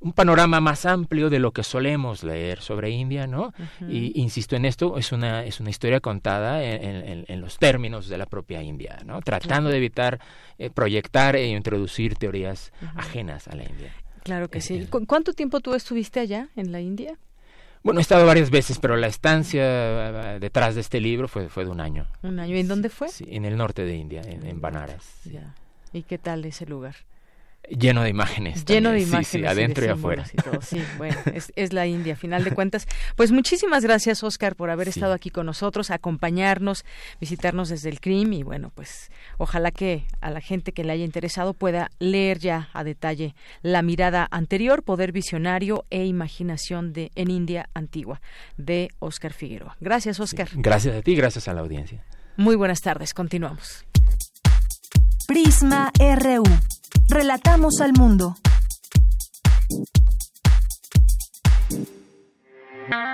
un 0.00 0.12
panorama 0.12 0.60
más 0.60 0.86
amplio 0.86 1.30
de 1.30 1.38
lo 1.38 1.52
que 1.52 1.62
solemos 1.62 2.22
leer 2.22 2.60
sobre 2.60 2.90
India, 2.90 3.26
¿no? 3.26 3.52
Y 3.88 4.20
insisto 4.20 4.56
en 4.56 4.64
esto, 4.64 4.98
es 4.98 5.12
una, 5.12 5.44
es 5.44 5.60
una 5.60 5.70
historia 5.70 6.00
contada 6.00 6.62
en, 6.62 7.24
en, 7.26 7.40
los 7.40 7.58
términos 7.58 8.08
de 8.08 8.18
la 8.18 8.26
propia 8.26 8.62
India, 8.62 8.98
¿no? 9.04 9.20
Tratando 9.22 9.70
de 9.70 9.78
evitar 9.78 10.20
eh, 10.58 10.70
proyectar 10.70 11.36
e 11.36 11.46
introducir 11.46 12.16
teorías 12.16 12.72
ajenas 12.94 13.48
a 13.48 13.56
la 13.56 13.64
India. 13.64 13.92
Claro 14.22 14.48
que 14.48 14.60
sí. 14.60 14.86
¿Cuánto 15.06 15.32
tiempo 15.32 15.60
tú 15.60 15.74
estuviste 15.74 16.20
allá 16.20 16.48
en 16.56 16.72
la 16.72 16.80
India? 16.80 17.18
Bueno, 17.82 18.00
he 18.00 18.02
estado 18.02 18.26
varias 18.26 18.50
veces, 18.50 18.80
pero 18.80 18.96
la 18.96 19.06
estancia 19.06 19.62
eh, 19.62 20.38
detrás 20.40 20.74
de 20.74 20.80
este 20.80 21.00
libro 21.00 21.28
fue, 21.28 21.48
fue 21.48 21.64
de 21.64 21.70
un 21.70 21.80
año. 21.80 22.06
¿Un 22.22 22.40
año? 22.40 22.56
¿Y 22.56 22.58
en 22.60 22.68
dónde 22.68 22.88
fue? 22.88 23.08
Sí, 23.08 23.26
en 23.30 23.44
el 23.44 23.56
norte 23.56 23.84
de 23.84 23.96
India, 23.96 24.22
en, 24.22 24.44
en 24.44 24.60
Banaras. 24.60 25.20
Ya. 25.24 25.54
¿Y 25.92 26.02
qué 26.02 26.18
tal 26.18 26.44
ese 26.44 26.66
lugar? 26.66 26.96
Lleno 27.68 28.02
de 28.02 28.10
imágenes. 28.10 28.64
Lleno 28.64 28.90
de 28.90 29.00
imágenes. 29.00 29.28
Sí, 29.28 29.44
adentro 29.44 29.84
y, 29.84 29.88
afuera. 29.88 30.24
Sí, 30.60 30.82
bueno, 30.98 31.16
es, 31.56 31.72
la 31.72 31.86
India, 31.86 32.14
a 32.14 32.16
final 32.16 32.44
de 32.44 32.52
cuentas. 32.52 32.86
Pues 33.16 33.32
muchísimas 33.32 33.82
gracias, 33.82 34.22
Oscar, 34.22 34.54
por 34.54 34.70
haber 34.70 34.88
estado 34.88 35.12
aquí 35.12 35.30
con 35.30 35.46
nosotros, 35.46 35.90
acompañarnos, 35.90 36.84
visitarnos 37.20 37.68
desde 37.68 37.88
el 37.88 38.00
CRIM 38.00 38.32
y 38.34 38.42
bueno, 38.42 38.70
pues 38.74 39.10
ojalá 39.38 39.70
que 39.72 40.04
a 40.20 40.30
la 40.30 40.40
gente 40.40 40.72
que 40.72 40.84
le 40.84 40.92
haya 40.92 41.04
interesado 41.04 41.54
pueda 41.54 41.90
leer 41.98 42.38
ya 42.38 42.70
a 42.72 42.84
detalle 42.84 43.34
la 43.62 43.82
mirada 43.82 44.28
anterior, 44.30 44.82
poder 44.82 45.12
visionario 45.12 45.84
e 45.90 46.04
imaginación 46.04 46.92
de 46.92 47.10
en 47.14 47.30
India 47.30 47.68
antigua 47.74 48.20
de 48.56 48.90
Oscar 49.00 49.32
Figueroa. 49.32 49.76
Gracias, 49.80 50.20
Oscar. 50.20 50.48
Gracias 50.54 50.96
a 50.96 51.02
ti, 51.02 51.14
gracias 51.16 51.48
a 51.48 51.54
la 51.54 51.62
audiencia. 51.62 52.04
Muy 52.36 52.54
buenas 52.54 52.80
tardes, 52.80 53.14
continuamos. 53.14 53.84
Prisma 55.26 55.90
RU. 55.98 56.44
Relatamos 57.08 57.80
al 57.80 57.92
mundo. 57.92 58.34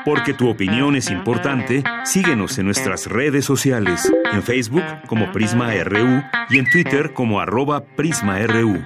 Porque 0.05 0.35
tu 0.35 0.49
opinión 0.49 0.97
es 0.97 1.11
importante, 1.11 1.85
síguenos 2.05 2.59
en 2.59 2.67
nuestras 2.67 3.07
redes 3.07 3.45
sociales, 3.45 4.13
en 4.33 4.43
Facebook 4.43 4.83
como 5.09 5.31
Prisma 5.33 5.73
RU 5.85 6.23
y 6.51 6.59
en 6.59 6.69
Twitter 6.71 7.13
como 7.15 7.41
arroba 7.41 7.85
PrismaRU. 7.97 8.83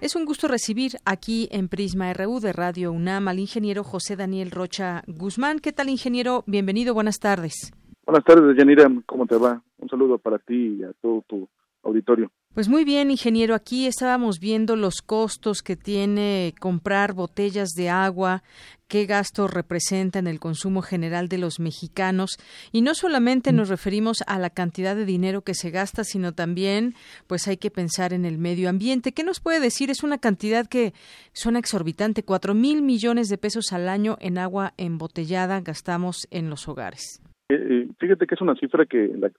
Es 0.00 0.16
un 0.16 0.24
gusto 0.24 0.48
recibir 0.48 0.92
aquí 1.04 1.48
en 1.52 1.68
Prisma 1.68 2.12
RU 2.12 2.40
de 2.40 2.52
Radio 2.52 2.90
UNAM 2.90 3.28
al 3.28 3.38
ingeniero 3.38 3.84
José 3.84 4.16
Daniel 4.16 4.50
Rocha 4.50 5.04
Guzmán. 5.06 5.60
¿Qué 5.60 5.72
tal, 5.72 5.88
ingeniero? 5.88 6.42
Bienvenido, 6.46 6.92
buenas 6.92 7.20
tardes. 7.20 7.72
Buenas 8.04 8.24
tardes, 8.24 8.56
Yanira. 8.56 8.90
¿Cómo 9.06 9.26
te 9.26 9.36
va? 9.36 9.62
Un 9.78 9.88
saludo 9.88 10.18
para 10.18 10.38
ti 10.38 10.78
y 10.80 10.82
a 10.82 10.92
todo 11.00 11.22
tu 11.28 11.48
auditorio. 11.82 12.30
Pues 12.54 12.68
muy 12.68 12.84
bien, 12.84 13.10
ingeniero. 13.10 13.54
Aquí 13.54 13.86
estábamos 13.86 14.38
viendo 14.38 14.76
los 14.76 15.00
costos 15.00 15.62
que 15.62 15.74
tiene 15.74 16.52
comprar 16.60 17.14
botellas 17.14 17.70
de 17.70 17.88
agua, 17.88 18.42
qué 18.88 19.06
gasto 19.06 19.48
representa 19.48 20.18
en 20.18 20.26
el 20.26 20.38
consumo 20.38 20.82
general 20.82 21.28
de 21.28 21.38
los 21.38 21.60
mexicanos. 21.60 22.36
Y 22.70 22.82
no 22.82 22.92
solamente 22.94 23.54
nos 23.54 23.70
referimos 23.70 24.18
a 24.26 24.38
la 24.38 24.50
cantidad 24.50 24.94
de 24.94 25.06
dinero 25.06 25.40
que 25.40 25.54
se 25.54 25.70
gasta, 25.70 26.04
sino 26.04 26.32
también, 26.32 26.92
pues 27.26 27.48
hay 27.48 27.56
que 27.56 27.70
pensar 27.70 28.12
en 28.12 28.26
el 28.26 28.36
medio 28.36 28.68
ambiente. 28.68 29.12
¿Qué 29.12 29.24
nos 29.24 29.40
puede 29.40 29.58
decir? 29.58 29.88
Es 29.88 30.02
una 30.02 30.18
cantidad 30.18 30.66
que 30.66 30.92
suena 31.32 31.58
exorbitante. 31.58 32.22
Cuatro 32.22 32.52
mil 32.52 32.82
millones 32.82 33.30
de 33.30 33.38
pesos 33.38 33.72
al 33.72 33.88
año 33.88 34.18
en 34.20 34.36
agua 34.36 34.74
embotellada 34.76 35.62
gastamos 35.62 36.28
en 36.30 36.50
los 36.50 36.68
hogares. 36.68 37.22
Eh, 37.48 37.54
eh, 37.54 37.88
fíjate 37.98 38.26
que 38.26 38.34
es 38.34 38.42
una 38.42 38.56
cifra 38.56 38.84
que 38.84 39.10
la, 39.16 39.30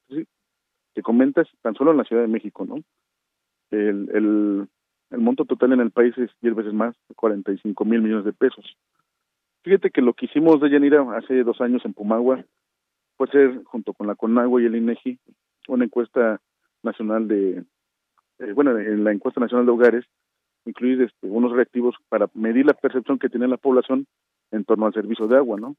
que 0.94 1.02
comentas 1.02 1.48
tan 1.62 1.76
solo 1.76 1.92
en 1.92 1.98
la 1.98 2.04
Ciudad 2.04 2.22
de 2.22 2.28
México, 2.28 2.66
¿no? 2.66 2.76
El, 3.72 4.10
el, 4.14 4.68
el 5.12 5.20
monto 5.20 5.46
total 5.46 5.74
en 5.74 5.80
el 5.80 5.92
país 5.92 6.18
es 6.18 6.30
10 6.42 6.56
veces 6.56 6.74
más, 6.74 6.96
45 7.16 7.86
mil 7.86 8.02
millones 8.02 8.26
de 8.26 8.34
pesos. 8.34 8.78
Fíjate 9.64 9.92
que 9.92 10.02
lo 10.02 10.14
que 10.14 10.26
hicimos 10.26 10.60
de 10.60 10.70
Yanira 10.70 11.06
hace 11.18 11.44
dos 11.44 11.62
años 11.62 11.84
en 11.86 11.94
Pumagua 11.94 12.44
fue 13.18 13.28
hacer, 13.28 13.64
junto 13.64 13.94
con 13.94 14.08
la 14.08 14.16
CONAGUA 14.16 14.62
y 14.62 14.66
el 14.66 14.76
INEGI, 14.76 15.20
una 15.68 15.86
encuesta 15.86 16.42
nacional 16.84 17.28
de, 17.28 17.64
eh, 18.40 18.52
bueno, 18.54 18.78
en 18.78 19.04
la 19.04 19.12
encuesta 19.12 19.40
nacional 19.40 19.66
de 19.66 19.72
hogares, 19.72 20.06
incluir 20.66 21.02
este, 21.02 21.28
unos 21.28 21.52
reactivos 21.52 21.96
para 22.10 22.30
medir 22.34 22.66
la 22.66 22.74
percepción 22.74 23.20
que 23.20 23.30
tiene 23.30 23.48
la 23.48 23.58
población 23.58 24.06
en 24.52 24.66
torno 24.66 24.86
al 24.86 24.94
servicio 24.94 25.28
de 25.28 25.38
agua, 25.38 25.60
¿no? 25.60 25.76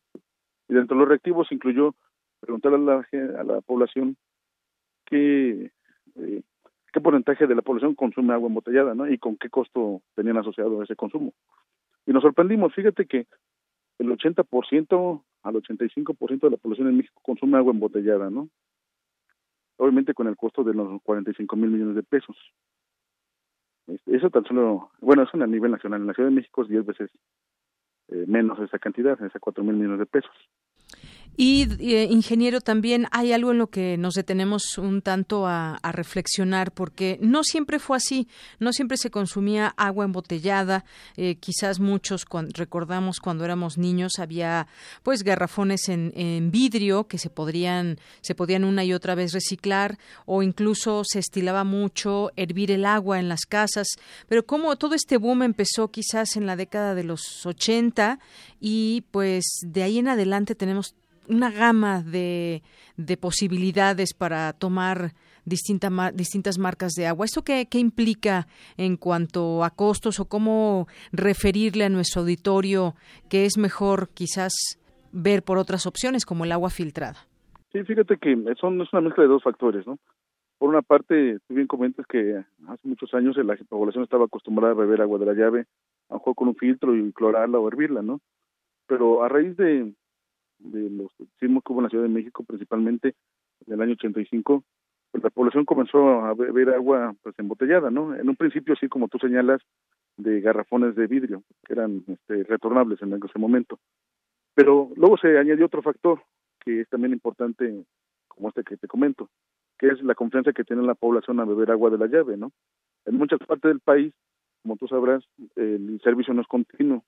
Y 0.69 0.75
dentro 0.75 0.97
de 0.97 1.01
los 1.01 1.09
reactivos 1.09 1.53
incluyó 1.53 1.95
preguntar 2.41 2.75
a 2.75 2.79
la, 2.79 3.07
a 3.39 3.45
la 3.45 3.61
población 3.61 4.17
qué, 5.05 5.73
eh, 6.17 6.43
qué 6.93 7.01
porcentaje 7.01 7.47
de 7.47 7.55
la 7.55 7.63
población 7.63 7.95
consume 7.95 8.35
agua 8.35 8.49
embotellada, 8.49 8.95
¿no? 8.95 9.09
Y 9.09 9.19
con 9.19 9.37
qué 9.37 9.51
costo 9.51 10.03
tenían 10.15 10.39
asociado 10.39 10.83
ese 10.83 10.97
consumo. 10.97 11.33
Y 12.07 12.13
nos 12.13 12.23
sorprendimos, 12.23 12.75
fíjate 12.75 13.07
que 13.07 13.27
el 13.99 14.09
80% 14.11 15.23
al 15.43 15.55
85% 15.55 16.41
de 16.41 16.51
la 16.51 16.57
población 16.57 16.89
en 16.89 16.97
México 16.97 17.21
consume 17.23 17.59
agua 17.59 17.73
embotellada, 17.73 18.31
¿no? 18.31 18.49
Obviamente 19.77 20.15
con 20.15 20.29
el 20.29 20.37
costo 20.37 20.63
de 20.65 20.75
los 20.75 21.03
45 21.03 21.57
mil 21.57 21.71
millones 21.71 21.97
de 21.97 22.03
pesos. 22.03 22.37
Este, 23.87 24.17
eso 24.17 24.31
tan 24.31 24.45
solo, 24.45 24.91
bueno, 25.01 25.23
eso 25.23 25.37
a 25.43 25.47
nivel 25.47 25.71
nacional. 25.71 26.01
En 26.01 26.07
la 26.07 26.15
Ciudad 26.15 26.31
de 26.31 26.37
México 26.37 26.63
es 26.63 26.69
10 26.69 26.87
veces 26.87 27.11
eh, 28.09 28.25
menos 28.27 28.59
esa 28.61 28.79
cantidad, 28.79 29.21
esa 29.23 29.39
4 29.39 29.65
mil 29.65 29.75
millones 29.75 29.99
de 29.99 30.07
pesos. 30.07 30.35
Y, 31.37 31.67
eh, 31.81 32.09
ingeniero, 32.11 32.61
también 32.61 33.07
hay 33.11 33.33
algo 33.33 33.51
en 33.51 33.59
lo 33.59 33.69
que 33.69 33.97
nos 33.97 34.15
detenemos 34.15 34.79
un 34.79 35.03
tanto 35.03 35.47
a, 35.47 35.81
reflexionar, 35.83 36.73
porque 36.73 37.19
no 37.21 37.45
siempre 37.45 37.79
fue 37.79 37.97
así, 37.97 38.27
no 38.59 38.73
siempre 38.73 38.97
se 38.97 39.11
consumía 39.11 39.75
agua 39.77 40.05
embotellada, 40.05 40.85
eh, 41.17 41.37
quizás 41.37 41.79
muchos 41.79 42.25
recordamos 42.55 43.21
cuando 43.21 43.45
éramos 43.45 43.79
niños 43.79 44.19
había 44.19 44.67
pues 45.03 45.23
garrafones 45.23 45.89
en, 45.89 46.13
en, 46.17 46.51
vidrio 46.51 47.07
que 47.07 47.19
se 47.19 47.31
podrían, 47.31 47.99
se 48.23 48.35
podían 48.35 48.65
una 48.65 48.85
y 48.85 48.93
otra 48.93 49.15
vez 49.15 49.33
reciclar, 49.33 49.99
o 50.27 50.43
incluso 50.43 51.03
se 51.05 51.21
estilaba 51.21 51.63
mucho 51.63 52.33
hervir 52.35 52.73
el 52.73 52.85
agua 52.85 53.21
en 53.21 53.29
las 53.29 53.47
casas, 53.47 53.87
pero 54.27 54.45
como 54.45 54.75
todo 54.77 54.95
este 54.95 55.17
boom 55.17 55.43
empezó 55.43 55.89
quizás 55.89 56.37
en 56.37 56.47
la 56.47 56.57
década 56.57 56.95
de 56.95 57.05
los 57.05 57.47
80 57.47 58.19
y 58.61 59.05
pues 59.11 59.45
de 59.63 59.83
ahí 59.83 59.99
en 59.99 60.09
adelante 60.09 60.55
tenemos 60.55 60.95
una 61.29 61.51
gama 61.51 62.03
de, 62.03 62.63
de 62.97 63.17
posibilidades 63.17 64.15
para 64.15 64.53
tomar 64.53 65.13
distinta, 65.45 65.91
distintas 66.13 66.59
marcas 66.59 66.93
de 66.93 67.07
agua. 67.07 67.25
¿Esto 67.25 67.43
qué, 67.43 67.67
qué, 67.71 67.79
implica 67.79 68.47
en 68.77 68.97
cuanto 68.97 69.65
a 69.65 69.71
costos 69.71 70.21
o 70.21 70.27
cómo 70.27 70.87
referirle 71.13 71.85
a 71.85 71.89
nuestro 71.89 72.23
auditorio 72.23 72.95
que 73.29 73.45
es 73.45 73.59
mejor 73.59 74.09
quizás 74.11 74.53
ver 75.13 75.43
por 75.43 75.59
otras 75.59 75.87
opciones 75.87 76.27
como 76.27 76.45
el 76.45 76.53
agua 76.53 76.71
filtrada? 76.71 77.27
Sí, 77.73 77.83
fíjate 77.83 78.17
que 78.19 78.37
son, 78.61 78.81
es 78.81 78.93
una 78.93 79.03
mezcla 79.03 79.25
de 79.25 79.29
dos 79.29 79.43
factores, 79.43 79.87
¿no? 79.87 79.99
Por 80.59 80.69
una 80.69 80.83
parte, 80.83 81.39
tú 81.47 81.55
bien 81.55 81.67
comentas 81.67 82.07
que 82.07 82.43
hace 82.69 82.89
muchos 82.89 83.13
años 83.15 83.37
la 83.37 83.57
población 83.69 84.05
estaba 84.05 84.27
acostumbrada 84.27 84.73
a 84.73 84.77
beber 84.77 85.03
agua 85.03 85.19
de 85.19 85.27
la 85.27 85.35
llave, 85.35 85.67
a 86.09 86.19
jugar 86.19 86.37
con 86.37 86.49
un 86.49 86.55
filtro 86.55 86.97
y 86.97 87.13
clorarla 87.13 87.59
o 87.59 87.69
hervirla, 87.69 88.03
¿no? 88.03 88.21
Pero 88.87 89.25
a 89.25 89.29
raíz 89.29 89.57
de, 89.57 89.93
de 90.65 90.91
los 90.91 91.13
sismos 91.39 91.63
que 91.63 91.73
hubo 91.73 91.81
en 91.81 91.85
la 91.85 91.91
Ciudad 91.91 92.05
de 92.05 92.11
México, 92.11 92.45
principalmente 92.45 93.15
en 93.67 93.73
el 93.73 93.81
año 93.81 93.93
85, 93.93 94.65
pues 95.11 95.23
la 95.23 95.31
población 95.31 95.65
comenzó 95.65 96.25
a 96.25 96.35
beber 96.35 96.71
agua 96.71 97.15
pues 97.23 97.39
embotellada, 97.39 97.91
¿no? 97.91 98.15
En 98.15 98.29
un 98.29 98.37
principio, 98.37 98.75
así 98.75 98.89
como 98.89 99.09
tú 99.09 99.19
señalas, 99.19 99.61
de 100.17 100.41
garrafones 100.41 100.95
de 100.95 101.07
vidrio, 101.07 101.43
que 101.65 101.73
eran 101.73 102.05
este, 102.07 102.45
retornables 102.45 103.01
en 103.03 103.13
ese 103.13 103.39
momento. 103.39 103.79
Pero 104.55 104.91
luego 104.97 105.17
se 105.17 105.39
añadió 105.39 105.67
otro 105.67 105.83
factor 105.83 106.23
que 106.61 106.81
es 106.81 106.89
también 106.89 107.13
importante, 107.13 107.85
como 108.29 108.49
este 108.49 108.65
que 108.65 108.77
te 108.77 108.89
comento, 108.89 109.29
que 109.79 109.89
es 109.89 110.03
la 110.03 110.15
confianza 110.15 110.53
que 110.53 110.65
tiene 110.65 110.83
la 110.83 110.95
población 110.95 111.41
a 111.41 111.45
beber 111.45 111.71
agua 111.71 111.91
de 111.91 111.99
la 111.99 112.07
llave, 112.07 112.37
¿no? 112.37 112.53
En 113.05 113.17
muchas 113.17 113.39
partes 113.41 113.69
del 113.69 113.81
país, 113.81 114.15
como 114.63 114.77
tú 114.77 114.89
sabrás, 114.89 115.23
el 115.57 116.01
servicio 116.03 116.33
no 116.33 116.41
es 116.41 116.49
continuo. 116.49 117.05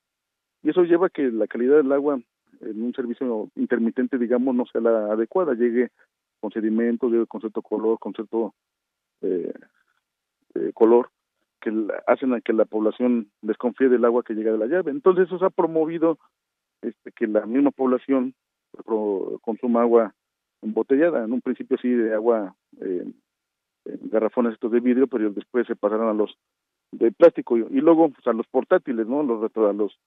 Y 0.63 0.71
eso 0.71 0.83
lleva 0.85 1.07
a 1.07 1.11
que 1.11 1.31
la 1.31 1.47
calidad 1.47 1.77
del 1.77 1.93
agua 1.93 2.21
en 2.61 2.83
un 2.83 2.93
servicio 2.95 3.51
intermitente, 3.57 4.19
digamos, 4.19 4.55
no 4.55 4.67
sea 4.67 4.81
la 4.81 5.13
adecuada, 5.13 5.55
llegue 5.55 5.91
con 6.41 6.51
sedimentos, 6.51 7.11
llegue 7.11 7.27
con 7.27 7.41
cierto 7.41 7.63
color, 7.63 7.99
con 7.99 8.13
cierto 8.15 8.55
eh, 9.23 9.53
eh, 10.55 10.71
color, 10.75 11.11
que 11.61 11.73
hacen 12.07 12.35
a 12.35 12.41
que 12.41 12.53
la 12.53 12.65
población 12.65 13.31
desconfíe 13.43 13.89
del 13.89 14.05
agua 14.05 14.23
que 14.23 14.35
llega 14.35 14.53
de 14.53 14.59
la 14.59 14.67
llave. 14.67 14.91
Entonces 14.91 15.31
eso 15.31 15.45
ha 15.45 15.51
promovido 15.51 16.19
este, 16.83 17.13
que 17.13 17.27
la 17.27 17.47
misma 17.47 17.71
población 17.71 18.35
consuma 19.41 19.83
agua 19.83 20.15
embotellada, 20.63 21.25
en 21.25 21.33
un 21.33 21.41
principio 21.41 21.79
sí 21.79 21.89
de 21.89 22.15
agua 22.15 22.55
eh, 22.81 23.07
garrafones 23.85 24.55
estos 24.55 24.71
de 24.73 24.81
vidrio, 24.81 25.07
pero 25.07 25.31
después 25.31 25.67
se 25.67 25.77
pasaron 25.77 26.09
a 26.09 26.15
los 26.15 26.37
de 26.93 27.13
plástico 27.13 27.57
y, 27.57 27.81
luego 27.81 28.11
pues, 28.11 28.27
a 28.27 28.33
los 28.33 28.47
portátiles, 28.47 29.07
¿no? 29.07 29.23
Los, 29.23 29.51
a 29.57 29.73
los 29.73 29.99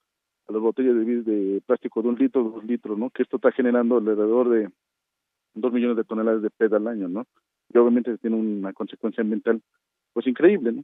las 0.48 0.60
botellas 0.60 0.94
de, 0.94 1.22
de 1.22 1.60
plástico 1.60 2.02
de 2.02 2.08
un 2.08 2.16
litro, 2.16 2.44
dos 2.44 2.64
litros, 2.64 2.98
¿no? 2.98 3.10
Que 3.10 3.22
esto 3.22 3.36
está 3.36 3.52
generando 3.52 3.98
alrededor 3.98 4.48
de 4.48 4.70
dos 5.54 5.72
millones 5.72 5.96
de 5.96 6.04
toneladas 6.04 6.42
de 6.42 6.50
PET 6.50 6.72
al 6.72 6.86
año, 6.88 7.08
¿no? 7.08 7.26
Y 7.72 7.78
obviamente 7.78 8.18
tiene 8.18 8.36
una 8.36 8.72
consecuencia 8.72 9.22
ambiental, 9.22 9.60
pues 10.12 10.26
increíble, 10.26 10.72
¿no? 10.72 10.82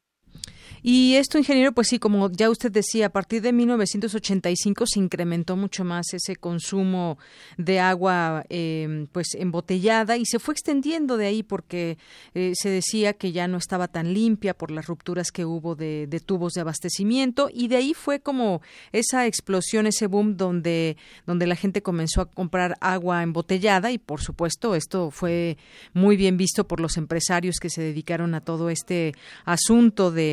Y 0.83 1.17
esto, 1.17 1.39
ingeniero, 1.39 1.73
pues 1.73 1.89
sí, 1.89 1.99
como 1.99 2.31
ya 2.31 2.49
usted 2.49 2.71
decía, 2.71 3.07
a 3.07 3.11
partir 3.11 3.43
de 3.43 3.53
1985 3.53 4.85
se 4.87 5.01
incrementó 5.01 5.57
mucho 5.57 5.85
más 5.85 6.13
ese 6.13 6.37
consumo 6.37 7.19
de 7.57 7.81
agua 7.81 8.45
eh, 8.51 9.07
pues 9.13 9.35
embotellada 9.35 10.17
y 10.17 10.25
se 10.27 10.39
fue 10.39 10.53
extendiendo 10.53 11.17
de 11.17 11.27
ahí 11.27 11.43
porque 11.43 11.99
eh, 12.35 12.53
se 12.55 12.69
decía 12.69 13.15
que 13.15 13.33
ya 13.33 13.49
no 13.49 13.59
estaba 13.59 13.89
tan 13.89 14.15
limpia 14.15 14.55
por 14.55 14.71
las 14.71 14.87
rupturas 14.87 15.33
que 15.33 15.45
hubo 15.45 15.75
de, 15.75 16.07
de, 16.07 16.21
tubos 16.21 16.53
de 16.53 16.61
abastecimiento 16.61 17.49
y 17.53 17.69
de 17.69 17.77
ahí 17.77 17.95
fue 17.95 18.21
como 18.21 18.63
esa 18.93 19.27
explosión, 19.27 19.87
ese 19.87 20.07
boom 20.07 20.37
donde, 20.37 20.97
donde 21.27 21.47
la 21.47 21.57
gente 21.57 21.83
comenzó 21.83 22.21
a 22.21 22.31
comprar 22.31 22.77
agua 22.81 23.23
embotellada 23.23 23.91
y 23.91 23.99
por 23.99 24.21
supuesto 24.21 24.75
esto 24.75 25.11
fue 25.11 25.57
muy 25.95 26.17
bien 26.17 26.37
visto 26.37 26.67
por 26.67 26.81
los 26.81 26.97
empresarios 26.97 27.57
que 27.61 27.71
se 27.71 27.83
dedicaron 27.83 28.35
a 28.35 28.41
todo 28.41 28.71
este 28.71 29.15
asunto 29.45 30.11
de 30.11 30.26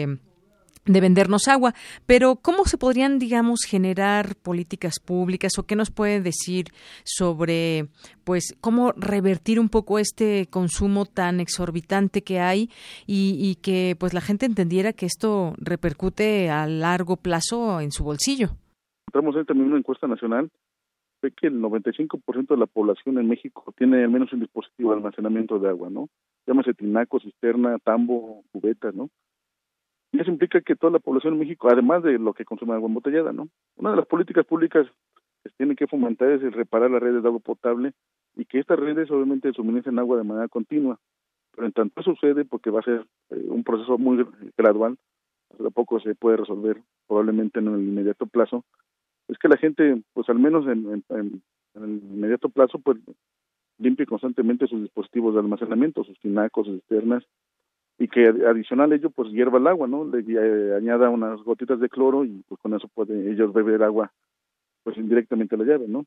de 0.85 1.01
vendernos 1.01 1.47
agua, 1.47 1.73
pero 2.05 2.35
¿cómo 2.35 2.65
se 2.65 2.77
podrían, 2.77 3.19
digamos, 3.19 3.61
generar 3.65 4.35
políticas 4.35 4.99
públicas 4.99 5.57
o 5.57 5.63
qué 5.63 5.75
nos 5.75 5.91
puede 5.91 6.21
decir 6.21 6.65
sobre, 7.05 7.87
pues, 8.25 8.57
cómo 8.59 8.91
revertir 8.97 9.59
un 9.59 9.69
poco 9.69 9.97
este 9.97 10.47
consumo 10.49 11.05
tan 11.05 11.39
exorbitante 11.39 12.21
que 12.21 12.39
hay 12.39 12.69
y, 13.07 13.37
y 13.39 13.55
que, 13.55 13.95
pues, 13.97 14.13
la 14.13 14.21
gente 14.21 14.45
entendiera 14.45 14.93
que 14.93 15.05
esto 15.05 15.53
repercute 15.57 16.49
a 16.49 16.67
largo 16.67 17.15
plazo 17.15 17.79
en 17.79 17.91
su 17.91 18.03
bolsillo? 18.03 18.49
En 19.13 19.45
también 19.45 19.69
una 19.69 19.77
encuesta 19.77 20.07
nacional 20.07 20.49
ve 21.21 21.31
que 21.31 21.47
el 21.47 21.61
95% 21.61 22.47
de 22.47 22.57
la 22.57 22.65
población 22.65 23.17
en 23.19 23.27
México 23.27 23.73
tiene 23.77 24.03
al 24.03 24.09
menos 24.09 24.33
un 24.33 24.41
dispositivo 24.41 24.91
de 24.91 24.97
almacenamiento 24.97 25.59
de 25.59 25.69
agua, 25.69 25.89
¿no? 25.89 26.09
Llámese 26.45 26.73
tinaco, 26.73 27.19
cisterna, 27.19 27.77
tambo, 27.79 28.43
cubeta, 28.51 28.91
¿no? 28.91 29.09
Y 30.13 30.21
eso 30.21 30.29
implica 30.29 30.61
que 30.61 30.75
toda 30.75 30.93
la 30.93 30.99
población 30.99 31.33
en 31.33 31.39
México, 31.39 31.67
además 31.69 32.03
de 32.03 32.19
lo 32.19 32.33
que 32.33 32.45
consume 32.45 32.75
agua 32.75 32.87
embotellada, 32.87 33.33
¿no? 33.33 33.49
Una 33.77 33.89
de 33.89 33.97
las 33.97 34.05
políticas 34.05 34.45
públicas 34.45 34.87
que 35.43 35.49
tiene 35.57 35.75
que 35.75 35.87
fomentar 35.87 36.29
es 36.29 36.43
el 36.43 36.53
reparar 36.53 36.91
las 36.91 37.01
redes 37.01 37.23
de 37.23 37.27
agua 37.27 37.39
potable 37.39 37.93
y 38.35 38.45
que 38.45 38.59
estas 38.59 38.79
redes 38.79 39.09
obviamente 39.09 39.51
suministren 39.53 39.97
agua 39.97 40.17
de 40.17 40.23
manera 40.23 40.47
continua. 40.47 40.99
Pero 41.55 41.65
en 41.65 41.73
tanto 41.73 42.03
sucede, 42.03 42.45
porque 42.45 42.69
va 42.69 42.81
a 42.81 42.83
ser 42.83 43.07
eh, 43.31 43.45
un 43.47 43.63
proceso 43.63 43.97
muy 43.97 44.23
gradual, 44.55 44.97
tampoco 45.57 45.99
se 45.99 46.13
puede 46.13 46.37
resolver 46.37 46.79
probablemente 47.07 47.59
en 47.59 47.69
el 47.69 47.81
inmediato 47.81 48.27
plazo, 48.27 48.63
es 49.27 49.39
que 49.39 49.47
la 49.47 49.57
gente, 49.57 50.03
pues 50.13 50.29
al 50.29 50.37
menos 50.37 50.67
en, 50.67 51.03
en, 51.09 51.41
en 51.73 51.83
el 51.83 51.89
inmediato 51.89 52.49
plazo, 52.49 52.77
pues 52.77 52.99
limpie 53.79 54.05
constantemente 54.05 54.67
sus 54.67 54.81
dispositivos 54.81 55.33
de 55.33 55.39
almacenamiento, 55.39 56.03
sus 56.03 56.19
tinacos, 56.19 56.67
sus 56.67 56.75
cisternas, 56.75 57.23
y 57.97 58.07
que 58.07 58.27
adicional 58.27 58.91
a 58.91 58.95
ello 58.95 59.09
pues 59.09 59.31
hierva 59.31 59.59
el 59.59 59.67
agua, 59.67 59.87
¿no? 59.87 60.05
Le 60.05 60.75
añada 60.75 61.09
unas 61.09 61.41
gotitas 61.43 61.79
de 61.79 61.89
cloro 61.89 62.25
y 62.25 62.43
pues 62.47 62.59
con 62.61 62.73
eso 62.73 62.87
pueden 62.87 63.31
ellos 63.31 63.53
beber 63.53 63.83
agua 63.83 64.11
pues 64.83 64.97
indirectamente 64.97 65.55
la 65.55 65.63
llave, 65.63 65.87
¿no? 65.87 66.05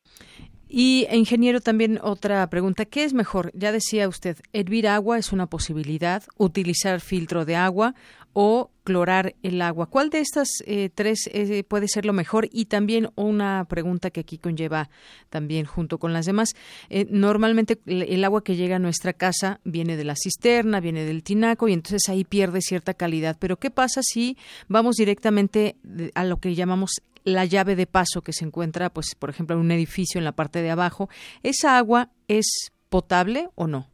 Y 0.68 1.06
ingeniero 1.10 1.60
también 1.60 1.98
otra 2.02 2.46
pregunta, 2.50 2.84
¿qué 2.84 3.04
es 3.04 3.14
mejor? 3.14 3.50
Ya 3.54 3.72
decía 3.72 4.08
usted, 4.08 4.36
hervir 4.52 4.88
agua 4.88 5.16
es 5.16 5.32
una 5.32 5.46
posibilidad, 5.46 6.22
utilizar 6.36 7.00
filtro 7.00 7.44
de 7.44 7.56
agua 7.56 7.94
o 8.38 8.70
clorar 8.84 9.34
el 9.42 9.62
agua. 9.62 9.86
¿Cuál 9.86 10.10
de 10.10 10.20
estas 10.20 10.62
eh, 10.66 10.90
tres 10.94 11.26
eh, 11.32 11.64
puede 11.64 11.88
ser 11.88 12.04
lo 12.04 12.12
mejor? 12.12 12.48
Y 12.52 12.66
también 12.66 13.08
una 13.14 13.64
pregunta 13.66 14.10
que 14.10 14.20
aquí 14.20 14.36
conlleva 14.36 14.90
también 15.30 15.64
junto 15.64 15.96
con 15.96 16.12
las 16.12 16.26
demás. 16.26 16.50
Eh, 16.90 17.06
normalmente 17.08 17.80
el 17.86 18.22
agua 18.24 18.44
que 18.44 18.54
llega 18.54 18.76
a 18.76 18.78
nuestra 18.78 19.14
casa 19.14 19.60
viene 19.64 19.96
de 19.96 20.04
la 20.04 20.16
cisterna, 20.16 20.80
viene 20.80 21.06
del 21.06 21.22
tinaco 21.22 21.66
y 21.66 21.72
entonces 21.72 22.02
ahí 22.10 22.24
pierde 22.24 22.60
cierta 22.60 22.92
calidad. 22.92 23.38
Pero 23.40 23.56
¿qué 23.56 23.70
pasa 23.70 24.02
si 24.02 24.36
vamos 24.68 24.96
directamente 24.96 25.76
a 26.14 26.24
lo 26.24 26.36
que 26.36 26.54
llamamos 26.54 26.90
la 27.24 27.46
llave 27.46 27.74
de 27.74 27.86
paso 27.86 28.20
que 28.20 28.34
se 28.34 28.44
encuentra, 28.44 28.90
pues, 28.90 29.14
por 29.14 29.30
ejemplo, 29.30 29.56
en 29.56 29.62
un 29.62 29.70
edificio 29.70 30.18
en 30.18 30.26
la 30.26 30.32
parte 30.32 30.60
de 30.60 30.70
abajo? 30.70 31.08
¿Esa 31.42 31.78
agua 31.78 32.10
es 32.28 32.70
potable 32.90 33.48
o 33.54 33.66
no? 33.66 33.86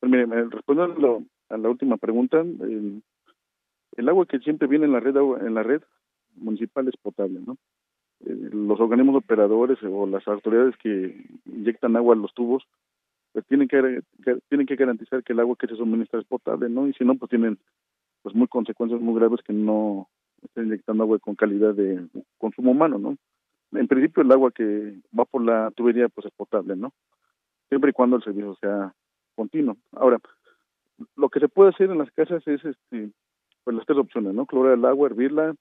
Pues 0.00 0.10
mire, 0.10 0.26
respondiendo 0.50 1.22
a 1.48 1.56
la 1.56 1.68
última 1.68 1.96
pregunta, 1.96 2.42
el 3.98 4.08
agua 4.08 4.26
que 4.26 4.38
siempre 4.38 4.68
viene 4.68 4.86
en 4.86 4.92
la 4.92 5.00
red 5.00 5.16
en 5.16 5.54
la 5.54 5.62
red 5.64 5.82
municipal 6.36 6.86
es 6.86 6.96
potable, 6.96 7.40
¿no? 7.44 7.58
Eh, 8.20 8.50
los 8.52 8.78
organismos 8.78 9.16
operadores 9.16 9.78
o 9.82 10.06
las 10.06 10.26
autoridades 10.28 10.76
que 10.76 11.24
inyectan 11.46 11.96
agua 11.96 12.14
a 12.14 12.18
los 12.18 12.32
tubos 12.32 12.64
pues 13.32 13.44
tienen 13.46 13.68
que, 13.68 14.02
tienen 14.48 14.66
que 14.66 14.76
garantizar 14.76 15.22
que 15.22 15.32
el 15.32 15.40
agua 15.40 15.56
que 15.58 15.66
se 15.66 15.76
suministra 15.76 16.20
es 16.20 16.26
potable, 16.26 16.68
¿no? 16.68 16.86
Y 16.88 16.94
si 16.94 17.04
no, 17.04 17.16
pues 17.16 17.28
tienen 17.28 17.58
pues 18.22 18.34
muy 18.34 18.46
consecuencias 18.46 19.00
muy 19.00 19.14
graves 19.14 19.40
que 19.44 19.52
no 19.52 20.08
estén 20.42 20.66
inyectando 20.66 21.02
agua 21.02 21.18
con 21.18 21.34
calidad 21.34 21.74
de 21.74 22.06
consumo 22.38 22.70
humano, 22.70 22.98
¿no? 22.98 23.16
En 23.72 23.88
principio 23.88 24.22
el 24.22 24.32
agua 24.32 24.52
que 24.52 24.94
va 25.16 25.24
por 25.24 25.44
la 25.44 25.70
tubería 25.72 26.08
pues 26.08 26.26
es 26.26 26.32
potable, 26.32 26.76
¿no? 26.76 26.92
Siempre 27.68 27.90
y 27.90 27.92
cuando 27.92 28.16
el 28.16 28.22
servicio 28.22 28.54
sea 28.60 28.94
continuo. 29.34 29.76
Ahora, 29.92 30.20
lo 31.16 31.28
que 31.28 31.40
se 31.40 31.48
puede 31.48 31.70
hacer 31.70 31.90
en 31.90 31.98
las 31.98 32.10
casas 32.12 32.46
es 32.46 32.64
este 32.64 33.10
pues 33.68 33.76
las 33.76 33.86
tres 33.86 33.98
opciones, 33.98 34.32
¿no? 34.32 34.46
Clorar 34.46 34.78
el 34.78 34.84
agua, 34.86 35.08
hervirla 35.08 35.54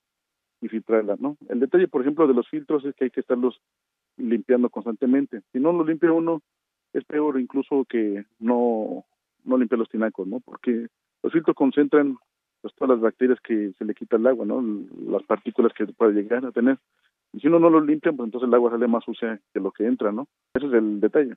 y 0.62 0.70
filtrarla, 0.70 1.18
¿no? 1.20 1.36
El 1.50 1.60
detalle, 1.60 1.90
por 1.90 2.00
ejemplo, 2.00 2.26
de 2.26 2.34
los 2.34 2.48
filtros 2.48 2.86
es 2.86 2.96
que 2.96 3.04
hay 3.04 3.10
que 3.10 3.20
estarlos 3.20 3.60
limpiando 4.16 4.70
constantemente. 4.70 5.42
Si 5.52 5.60
no 5.60 5.74
lo 5.74 5.84
limpia 5.84 6.14
uno, 6.14 6.42
es 6.94 7.04
peor 7.04 7.38
incluso 7.38 7.84
que 7.84 8.24
no, 8.40 9.04
no 9.44 9.58
los 9.58 9.90
tinacos, 9.90 10.26
¿no? 10.26 10.40
Porque 10.40 10.88
los 11.22 11.34
filtros 11.34 11.54
concentran 11.54 12.16
pues, 12.62 12.74
todas 12.76 12.92
las 12.92 13.02
bacterias 13.02 13.42
que 13.42 13.74
se 13.78 13.84
le 13.84 13.94
quita 13.94 14.16
el 14.16 14.26
agua, 14.26 14.46
¿no? 14.46 14.64
Las 15.10 15.24
partículas 15.24 15.74
que 15.74 15.86
puede 15.88 16.14
llegar 16.14 16.46
a 16.46 16.54
tener. 16.54 16.78
Y 17.34 17.42
si 17.42 17.48
uno 17.48 17.60
no 17.60 17.70
lo 17.70 17.82
limpia, 17.82 18.14
pues 18.14 18.28
entonces 18.28 18.48
el 18.48 18.54
agua 18.54 18.72
sale 18.72 18.88
más 18.88 19.04
sucia 19.04 19.38
que 19.54 19.60
lo 19.60 19.74
que 19.74 19.86
entra, 19.86 20.14
¿no? 20.14 20.30
Ese 20.54 20.68
es 20.68 20.74
el 20.76 21.02
detalle. 21.02 21.36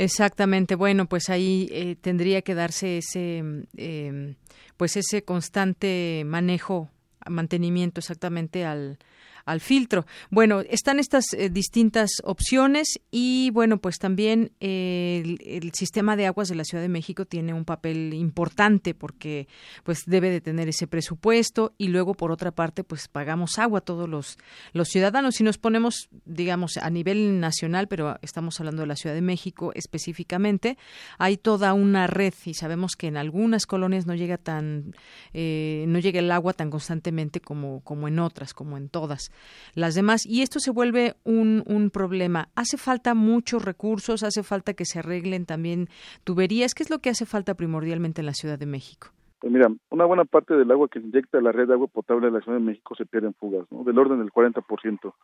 Exactamente. 0.00 0.76
Bueno, 0.76 1.04
pues 1.04 1.28
ahí 1.28 1.68
eh, 1.70 1.94
tendría 1.94 2.40
que 2.40 2.54
darse 2.54 2.96
ese, 2.96 3.42
eh, 3.76 4.34
pues 4.78 4.96
ese 4.96 5.24
constante 5.24 6.22
manejo, 6.24 6.88
mantenimiento 7.28 8.00
exactamente 8.00 8.64
al, 8.64 8.98
al 9.44 9.60
filtro. 9.60 10.06
Bueno, 10.30 10.60
están 10.60 10.98
estas 10.98 11.32
eh, 11.32 11.50
distintas 11.50 12.10
opciones 12.24 13.00
y 13.10 13.50
bueno, 13.52 13.78
pues 13.78 13.98
también 13.98 14.52
eh, 14.60 15.36
el, 15.44 15.72
sistema 15.72 16.16
de 16.16 16.26
aguas 16.26 16.48
de 16.48 16.54
la 16.54 16.64
Ciudad 16.64 16.82
de 16.82 16.88
México 16.88 17.24
tiene 17.24 17.54
un 17.54 17.64
papel 17.64 18.12
importante 18.14 18.94
porque 18.94 19.48
pues 19.84 20.02
debe 20.06 20.30
de 20.30 20.40
tener 20.40 20.68
ese 20.68 20.86
presupuesto 20.86 21.74
y 21.78 21.88
luego 21.88 22.14
por 22.14 22.32
otra 22.32 22.50
parte 22.50 22.84
pues 22.84 23.08
pagamos 23.08 23.58
agua 23.58 23.80
todos 23.80 24.08
los 24.08 24.36
los 24.72 24.88
ciudadanos 24.88 25.40
y 25.40 25.44
nos 25.44 25.58
ponemos 25.58 26.08
digamos 26.24 26.76
a 26.76 26.90
nivel 26.90 27.40
nacional, 27.40 27.88
pero 27.88 28.18
estamos 28.22 28.58
hablando 28.60 28.82
de 28.82 28.88
la 28.88 28.96
Ciudad 28.96 29.14
de 29.14 29.22
México 29.22 29.72
específicamente, 29.74 30.76
hay 31.18 31.36
toda 31.36 31.72
una 31.74 32.06
red 32.06 32.34
y 32.44 32.54
sabemos 32.54 32.96
que 32.96 33.06
en 33.06 33.16
algunas 33.16 33.66
colonias 33.66 34.06
no 34.06 34.14
llega 34.14 34.38
tan 34.38 34.94
eh, 35.32 35.84
no 35.88 35.98
llega 35.98 36.20
el 36.20 36.30
agua 36.30 36.52
tan 36.52 36.70
constantemente 36.70 37.40
como 37.40 37.80
como 37.80 38.08
en 38.08 38.18
otras, 38.18 38.54
como 38.54 38.76
en 38.76 38.88
todas 38.88 39.29
las 39.74 39.94
demás. 39.94 40.26
Y 40.26 40.42
esto 40.42 40.60
se 40.60 40.70
vuelve 40.70 41.14
un, 41.24 41.62
un 41.66 41.90
problema. 41.90 42.48
Hace 42.54 42.76
falta 42.76 43.14
muchos 43.14 43.64
recursos, 43.64 44.22
hace 44.22 44.42
falta 44.42 44.74
que 44.74 44.84
se 44.84 44.98
arreglen 44.98 45.46
también 45.46 45.88
tuberías. 46.24 46.74
¿Qué 46.74 46.82
es 46.82 46.90
lo 46.90 46.98
que 46.98 47.10
hace 47.10 47.26
falta 47.26 47.54
primordialmente 47.54 48.20
en 48.20 48.26
la 48.26 48.34
Ciudad 48.34 48.58
de 48.58 48.66
México? 48.66 49.08
Pues 49.40 49.50
mira, 49.52 49.68
una 49.88 50.04
buena 50.04 50.26
parte 50.26 50.54
del 50.54 50.70
agua 50.70 50.88
que 50.88 51.00
se 51.00 51.06
inyecta 51.06 51.38
a 51.38 51.40
la 51.40 51.50
red 51.50 51.66
de 51.66 51.72
agua 51.72 51.86
potable 51.86 52.26
de 52.26 52.32
la 52.32 52.40
Ciudad 52.42 52.58
de 52.58 52.64
México 52.64 52.94
se 52.94 53.06
pierde 53.06 53.28
en 53.28 53.34
fugas, 53.34 53.66
¿no? 53.70 53.84
del 53.84 53.98
orden 53.98 54.18
del 54.18 54.30
40%. 54.30 55.14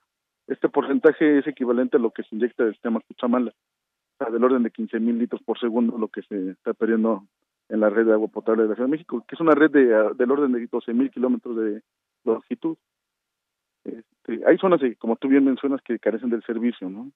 Este 0.47 0.69
porcentaje 0.71 1.39
es 1.39 1.47
equivalente 1.47 1.99
a 1.99 2.01
lo 2.01 2.13
que 2.13 2.23
se 2.23 2.35
inyecta 2.35 2.65
del 2.65 2.73
sistema 2.73 3.01
Cuchamala, 3.01 3.53
del 4.33 4.43
orden 4.43 4.63
de 4.63 4.71
15 4.71 5.01
mil 5.01 5.19
litros 5.19 5.43
por 5.43 5.59
segundo, 5.59 5.99
lo 5.99 6.09
que 6.09 6.23
se 6.23 6.51
está 6.51 6.73
perdiendo 6.73 7.25
en 7.69 7.81
la 7.81 7.91
red 7.91 8.07
de 8.07 8.13
agua 8.13 8.29
potable 8.29 8.63
de 8.63 8.71
la 8.71 8.75
Ciudad 8.75 8.89
de 8.89 8.93
México, 8.93 9.23
que 9.29 9.35
es 9.35 9.41
una 9.41 9.55
red 9.55 9.71
de, 9.71 10.15
del 10.15 10.31
orden 10.31 10.53
de 10.53 10.67
12 10.67 10.95
mil 10.95 11.11
kilómetros 11.11 11.57
de 11.57 11.83
longitud. 12.25 12.79
Este, 14.27 14.47
hay 14.47 14.59
zonas, 14.59 14.81
como 14.99 15.17
tú 15.17 15.29
bien 15.29 15.45
mencionas, 15.45 15.81
que 15.83 15.99
carecen 15.99 16.31
del 16.31 16.43
servicio, 16.43 16.89
¿no? 16.89 17.11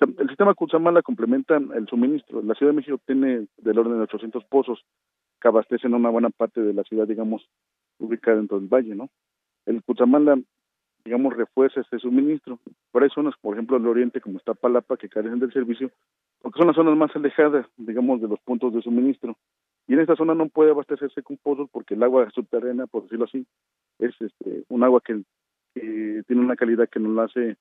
el 0.00 0.28
sistema 0.28 0.54
Cutzamala 0.54 1.02
complementa 1.02 1.56
el 1.56 1.86
suministro. 1.86 2.40
La 2.42 2.54
Ciudad 2.54 2.72
de 2.72 2.76
México 2.76 2.98
tiene 3.04 3.46
del 3.58 3.78
orden 3.78 3.98
de 3.98 4.04
800 4.04 4.44
pozos 4.46 4.82
que 5.40 5.48
abastecen 5.48 5.92
una 5.92 6.08
buena 6.08 6.30
parte 6.30 6.62
de 6.62 6.72
la 6.72 6.84
ciudad, 6.84 7.06
digamos, 7.06 7.46
ubicada 7.98 8.38
dentro 8.38 8.58
del 8.58 8.68
valle, 8.68 8.94
¿no? 8.94 9.10
El 9.66 9.82
Cutzamala, 9.82 10.40
digamos, 11.04 11.36
refuerza 11.36 11.80
ese 11.80 11.98
suministro. 11.98 12.58
Por 12.90 13.02
hay 13.02 13.10
zonas, 13.10 13.34
por 13.42 13.54
ejemplo, 13.54 13.76
el 13.76 13.86
oriente, 13.86 14.22
como 14.22 14.38
está 14.38 14.54
Palapa, 14.54 14.96
que 14.96 15.10
carecen 15.10 15.38
del 15.38 15.52
servicio, 15.52 15.90
porque 16.40 16.58
son 16.58 16.68
las 16.68 16.76
zonas 16.76 16.96
más 16.96 17.14
alejadas, 17.14 17.66
digamos, 17.76 18.22
de 18.22 18.28
los 18.28 18.40
puntos 18.40 18.72
de 18.72 18.80
suministro. 18.80 19.36
Y 19.86 19.94
en 19.94 20.00
esta 20.00 20.16
zona 20.16 20.34
no 20.34 20.48
puede 20.48 20.70
abastecerse 20.70 21.22
con 21.22 21.36
pozos 21.36 21.68
porque 21.70 21.92
el 21.92 22.02
agua 22.02 22.30
subterránea, 22.30 22.86
por 22.86 23.02
decirlo 23.02 23.26
así, 23.26 23.46
es 23.98 24.14
este, 24.18 24.64
un 24.68 24.82
agua 24.82 25.02
que 25.04 25.22
que 25.74 26.22
tiene 26.26 26.42
una 26.42 26.56
calidad 26.56 26.88
que 26.88 27.00
no 27.00 27.12
la 27.12 27.24
hace 27.24 27.56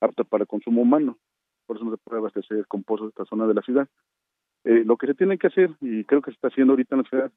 apta 0.00 0.24
para 0.24 0.46
consumo 0.46 0.82
humano. 0.82 1.18
Por 1.66 1.76
eso 1.76 1.84
no 1.84 1.92
se 1.92 1.98
puede 1.98 2.18
abastecer 2.18 2.66
con 2.66 2.82
pozos 2.82 3.06
de 3.06 3.10
esta 3.10 3.24
zona 3.24 3.46
de 3.46 3.54
la 3.54 3.62
ciudad. 3.62 3.88
Eh, 4.64 4.84
lo 4.84 4.96
que 4.96 5.06
se 5.06 5.14
tiene 5.14 5.38
que 5.38 5.46
hacer, 5.46 5.70
y 5.80 6.04
creo 6.04 6.20
que 6.20 6.30
se 6.30 6.34
está 6.34 6.48
haciendo 6.48 6.72
ahorita 6.72 6.94
en 6.94 7.02
la 7.02 7.08
ciudad, 7.08 7.32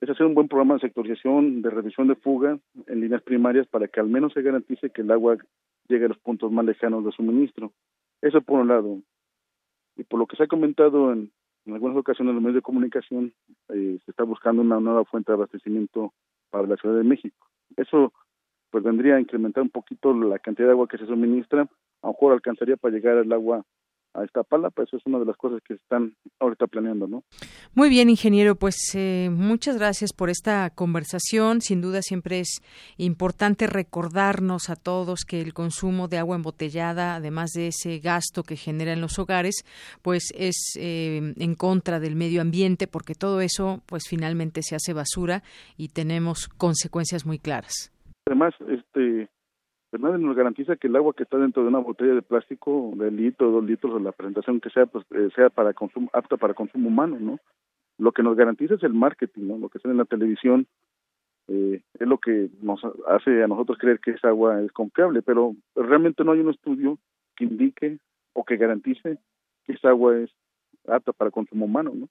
es 0.00 0.08
hacer 0.08 0.26
un 0.26 0.34
buen 0.34 0.48
programa 0.48 0.74
de 0.74 0.80
sectorización, 0.80 1.62
de 1.62 1.70
revisión 1.70 2.08
de 2.08 2.14
fuga 2.14 2.58
en 2.86 3.00
líneas 3.00 3.22
primarias 3.22 3.66
para 3.66 3.88
que 3.88 4.00
al 4.00 4.08
menos 4.08 4.32
se 4.32 4.42
garantice 4.42 4.90
que 4.90 5.02
el 5.02 5.10
agua 5.10 5.36
llegue 5.88 6.06
a 6.06 6.08
los 6.08 6.18
puntos 6.18 6.50
más 6.50 6.64
lejanos 6.64 7.04
de 7.04 7.12
suministro. 7.12 7.72
Eso 8.22 8.40
por 8.40 8.60
un 8.60 8.68
lado. 8.68 8.98
Y 9.96 10.04
por 10.04 10.18
lo 10.18 10.26
que 10.26 10.36
se 10.36 10.44
ha 10.44 10.46
comentado 10.46 11.12
en, 11.12 11.30
algunas 11.66 11.96
ocasiones 11.96 12.30
en 12.30 12.36
los 12.36 12.42
medios 12.42 12.56
de 12.56 12.62
comunicación, 12.62 13.32
eh, 13.68 13.98
se 14.04 14.10
está 14.10 14.24
buscando 14.24 14.62
una 14.62 14.80
nueva 14.80 15.04
fuente 15.04 15.32
de 15.32 15.36
abastecimiento 15.36 16.14
para 16.50 16.66
la 16.66 16.76
Ciudad 16.76 16.96
de 16.96 17.04
México. 17.04 17.46
Eso 17.76 18.12
pues 18.70 18.84
vendría 18.84 19.16
a 19.16 19.20
incrementar 19.20 19.62
un 19.62 19.70
poquito 19.70 20.12
la 20.14 20.38
cantidad 20.38 20.68
de 20.68 20.72
agua 20.72 20.88
que 20.88 20.98
se 20.98 21.06
suministra, 21.06 21.62
a 21.62 22.06
lo 22.06 22.12
mejor 22.12 22.32
alcanzaría 22.32 22.76
para 22.76 22.94
llegar 22.94 23.16
el 23.18 23.32
agua 23.32 23.64
a 24.14 24.24
esta 24.24 24.42
pala, 24.42 24.70
pues 24.70 24.88
eso 24.88 24.96
es 24.96 25.06
una 25.06 25.18
de 25.18 25.24
las 25.24 25.36
cosas 25.36 25.60
que 25.62 25.74
están 25.74 26.16
ahorita 26.40 26.66
planeando, 26.66 27.06
¿no? 27.06 27.22
Muy 27.74 27.88
bien, 27.88 28.10
ingeniero, 28.10 28.56
pues 28.56 28.76
eh, 28.94 29.30
muchas 29.30 29.76
gracias 29.76 30.12
por 30.12 30.30
esta 30.30 30.70
conversación. 30.70 31.60
Sin 31.60 31.80
duda 31.80 32.02
siempre 32.02 32.40
es 32.40 32.60
importante 32.96 33.66
recordarnos 33.66 34.68
a 34.68 34.76
todos 34.76 35.24
que 35.24 35.40
el 35.40 35.54
consumo 35.54 36.08
de 36.08 36.18
agua 36.18 36.36
embotellada, 36.36 37.14
además 37.14 37.50
de 37.52 37.68
ese 37.68 37.98
gasto 38.00 38.42
que 38.42 38.56
genera 38.56 38.92
en 38.92 39.00
los 39.00 39.18
hogares, 39.18 39.64
pues 40.02 40.32
es 40.36 40.56
eh, 40.76 41.34
en 41.36 41.54
contra 41.54 42.00
del 42.00 42.16
medio 42.16 42.40
ambiente, 42.40 42.88
porque 42.88 43.14
todo 43.14 43.40
eso, 43.40 43.82
pues 43.86 44.08
finalmente 44.08 44.62
se 44.62 44.74
hace 44.74 44.92
basura 44.92 45.42
y 45.76 45.88
tenemos 45.88 46.48
consecuencias 46.48 47.24
muy 47.26 47.38
claras. 47.38 47.89
Además, 48.26 48.54
este, 48.68 49.28
pues 49.90 50.02
nadie 50.02 50.18
nos 50.18 50.36
garantiza 50.36 50.76
que 50.76 50.86
el 50.86 50.96
agua 50.96 51.14
que 51.14 51.24
está 51.24 51.36
dentro 51.38 51.62
de 51.62 51.68
una 51.68 51.78
botella 51.78 52.14
de 52.14 52.22
plástico 52.22 52.92
de 52.94 53.10
litro, 53.10 53.50
dos 53.50 53.64
litros, 53.64 53.92
o 53.92 53.98
la 53.98 54.12
presentación 54.12 54.60
que 54.60 54.70
sea, 54.70 54.86
pues 54.86 55.04
eh, 55.10 55.30
sea 55.34 55.50
para 55.50 55.74
consumo, 55.74 56.08
apta 56.12 56.36
para 56.36 56.54
consumo 56.54 56.88
humano, 56.88 57.16
¿no? 57.18 57.38
Lo 57.98 58.12
que 58.12 58.22
nos 58.22 58.36
garantiza 58.36 58.74
es 58.74 58.82
el 58.82 58.94
marketing, 58.94 59.48
¿no? 59.48 59.58
Lo 59.58 59.68
que 59.68 59.78
sale 59.78 59.92
en 59.92 59.98
la 59.98 60.04
televisión 60.04 60.66
eh, 61.48 61.82
es 61.98 62.06
lo 62.06 62.18
que 62.18 62.48
nos 62.62 62.80
hace 63.08 63.42
a 63.42 63.48
nosotros 63.48 63.78
creer 63.78 63.98
que 63.98 64.12
esa 64.12 64.28
agua 64.28 64.62
es 64.62 64.70
confiable, 64.70 65.22
pero 65.22 65.56
realmente 65.74 66.22
no 66.22 66.32
hay 66.32 66.40
un 66.40 66.50
estudio 66.50 66.98
que 67.36 67.44
indique 67.44 67.98
o 68.32 68.44
que 68.44 68.56
garantice 68.56 69.18
que 69.64 69.72
esa 69.72 69.88
agua 69.88 70.16
es 70.18 70.30
apta 70.88 71.12
para 71.12 71.30
consumo 71.30 71.66
humano, 71.66 71.92
¿no? 71.94 72.08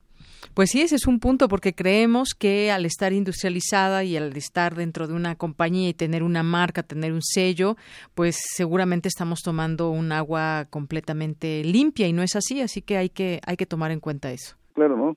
Pues 0.54 0.72
sí, 0.72 0.82
ese 0.82 0.96
es 0.96 1.08
un 1.08 1.20
punto 1.20 1.48
porque 1.48 1.74
creemos 1.74 2.34
que 2.34 2.72
al 2.72 2.86
estar 2.86 3.14
industrializada 3.14 4.04
y 4.04 4.18
al 4.18 4.36
estar 4.36 4.76
dentro 4.76 5.08
de 5.08 5.14
una 5.14 5.36
compañía 5.36 5.90
y 5.90 5.94
tener 5.94 6.24
una 6.24 6.44
marca, 6.44 6.84
tener 6.84 7.14
un 7.14 7.22
sello, 7.22 7.76
pues 8.16 8.38
seguramente 8.56 9.08
estamos 9.08 9.42
tomando 9.42 9.90
un 9.90 10.12
agua 10.12 10.66
completamente 10.70 11.64
limpia 11.64 12.08
y 12.08 12.14
no 12.14 12.22
es 12.22 12.36
así, 12.36 12.62
así 12.62 12.82
que 12.82 12.98
hay 12.98 13.10
que 13.10 13.40
hay 13.46 13.58
que 13.58 13.66
tomar 13.66 13.92
en 13.92 14.00
cuenta 14.00 14.32
eso. 14.32 14.56
Claro, 14.74 14.98
¿no? 14.98 15.16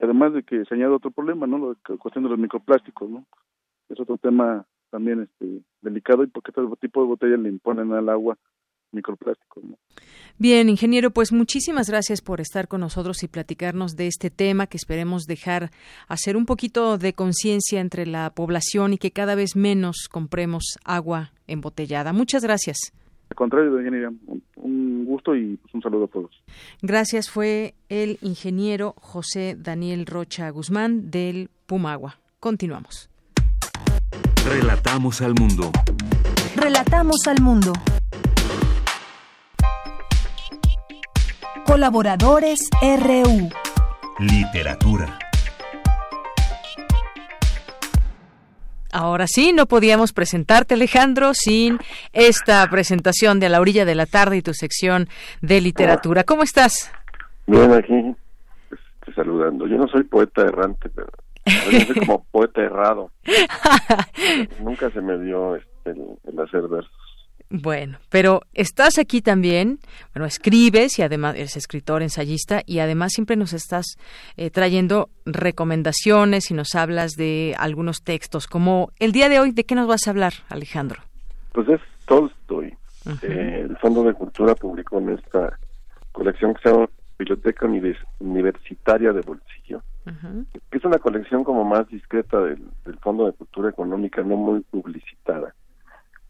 Además 0.00 0.34
de 0.34 0.42
que 0.42 0.64
se 0.64 0.74
añade 0.74 0.92
otro 0.92 1.10
problema, 1.10 1.46
¿no? 1.46 1.58
La 1.58 1.96
cuestión 1.96 2.24
de 2.24 2.30
los 2.30 2.38
microplásticos, 2.38 3.08
¿no? 3.08 3.24
Es 3.88 3.98
otro 4.00 4.18
tema 4.18 4.66
también 4.90 5.22
este 5.22 5.62
delicado 5.80 6.22
y 6.22 6.26
porque 6.28 6.50
este 6.50 6.62
tipo 6.80 7.00
de 7.00 7.08
botellas 7.08 7.38
le 7.38 7.48
imponen 7.48 7.92
al 7.92 8.08
agua 8.08 8.36
microplásticos. 8.96 9.62
Bien, 10.38 10.68
ingeniero, 10.68 11.12
pues 11.12 11.32
muchísimas 11.32 11.88
gracias 11.88 12.20
por 12.20 12.40
estar 12.40 12.68
con 12.68 12.80
nosotros 12.80 13.22
y 13.22 13.28
platicarnos 13.28 13.96
de 13.96 14.06
este 14.06 14.28
tema 14.28 14.66
que 14.66 14.76
esperemos 14.76 15.24
dejar 15.24 15.70
hacer 16.08 16.36
un 16.36 16.44
poquito 16.44 16.98
de 16.98 17.14
conciencia 17.14 17.80
entre 17.80 18.04
la 18.06 18.30
población 18.30 18.92
y 18.92 18.98
que 18.98 19.12
cada 19.12 19.34
vez 19.34 19.56
menos 19.56 20.08
compremos 20.10 20.78
agua 20.84 21.32
embotellada. 21.46 22.12
Muchas 22.12 22.42
gracias. 22.42 22.92
Al 23.30 23.36
contrario, 23.36 23.78
ingeniero, 23.78 24.12
un 24.56 25.04
gusto 25.04 25.34
y 25.34 25.56
pues, 25.56 25.74
un 25.74 25.82
saludo 25.82 26.04
a 26.04 26.08
todos. 26.08 26.30
Gracias, 26.82 27.30
fue 27.30 27.74
el 27.88 28.18
ingeniero 28.20 28.94
José 28.98 29.56
Daniel 29.58 30.06
Rocha 30.06 30.50
Guzmán 30.50 31.10
del 31.10 31.48
Pumagua. 31.66 32.18
Continuamos. 32.40 33.08
Relatamos 34.46 35.22
al 35.22 35.34
mundo. 35.34 35.72
Relatamos 36.54 37.26
al 37.26 37.42
mundo. 37.42 37.72
Colaboradores 41.66 42.70
RU. 42.80 43.50
Literatura. 44.20 45.18
Ahora 48.92 49.26
sí, 49.26 49.52
no 49.52 49.66
podíamos 49.66 50.12
presentarte, 50.12 50.74
Alejandro, 50.74 51.34
sin 51.34 51.78
esta 52.12 52.66
presentación 52.70 53.40
de 53.40 53.46
A 53.46 53.48
la 53.50 53.60
orilla 53.60 53.84
de 53.84 53.96
la 53.96 54.06
tarde 54.06 54.36
y 54.36 54.42
tu 54.42 54.54
sección 54.54 55.08
de 55.42 55.60
literatura. 55.60 56.22
¿Cómo 56.22 56.44
estás? 56.44 56.92
Bien, 57.46 57.72
aquí 57.72 58.14
estoy 59.00 59.14
saludando. 59.14 59.66
Yo 59.66 59.76
no 59.76 59.88
soy 59.88 60.04
poeta 60.04 60.42
errante, 60.42 60.88
pero 60.88 61.08
yo 61.44 61.80
soy 61.80 62.06
como 62.06 62.24
poeta 62.30 62.62
errado. 62.62 63.10
Nunca 64.62 64.88
se 64.90 65.00
me 65.00 65.18
dio 65.18 65.56
este, 65.56 65.90
el 65.90 66.40
hacer 66.40 66.62
versos. 66.68 67.05
Bueno, 67.48 67.98
pero 68.10 68.40
estás 68.54 68.98
aquí 68.98 69.22
también, 69.22 69.78
bueno, 70.12 70.26
escribes 70.26 70.98
y 70.98 71.02
además 71.02 71.36
eres 71.36 71.56
escritor, 71.56 72.02
ensayista 72.02 72.62
y 72.66 72.80
además 72.80 73.12
siempre 73.12 73.36
nos 73.36 73.52
estás 73.52 73.98
eh, 74.36 74.50
trayendo 74.50 75.10
recomendaciones 75.24 76.50
y 76.50 76.54
nos 76.54 76.74
hablas 76.74 77.12
de 77.12 77.54
algunos 77.58 78.02
textos, 78.02 78.48
como 78.48 78.90
el 78.98 79.12
día 79.12 79.28
de 79.28 79.38
hoy, 79.38 79.52
¿de 79.52 79.62
qué 79.62 79.76
nos 79.76 79.86
vas 79.86 80.08
a 80.08 80.10
hablar, 80.10 80.32
Alejandro? 80.48 81.02
Pues 81.52 81.68
es 81.68 81.80
Tolstoy. 82.06 82.76
Eh, 83.22 83.66
el 83.68 83.76
Fondo 83.76 84.02
de 84.02 84.14
Cultura 84.14 84.56
publicó 84.56 84.98
en 84.98 85.10
esta 85.10 85.56
colección 86.10 86.52
que 86.54 86.62
se 86.62 86.70
llama 86.70 86.88
Biblioteca 87.16 87.68
Universitaria 88.18 89.12
de 89.12 89.20
Bolsillo, 89.20 89.82
que 90.04 90.78
es 90.78 90.84
una 90.84 90.98
colección 90.98 91.44
como 91.44 91.64
más 91.64 91.86
discreta 91.88 92.40
del, 92.40 92.60
del 92.84 92.98
Fondo 92.98 93.26
de 93.26 93.32
Cultura 93.34 93.70
Económica, 93.70 94.22
no 94.22 94.36
muy 94.36 94.62
publicitada 94.62 95.54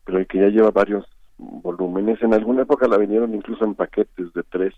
pero 0.06 0.24
que 0.26 0.38
ya 0.38 0.48
lleva 0.48 0.70
varios 0.70 1.04
volúmenes. 1.36 2.22
En 2.22 2.32
alguna 2.32 2.62
época 2.62 2.88
la 2.88 2.96
vinieron 2.96 3.34
incluso 3.34 3.64
en 3.64 3.74
paquetes 3.74 4.32
de 4.32 4.42
tres, 4.44 4.72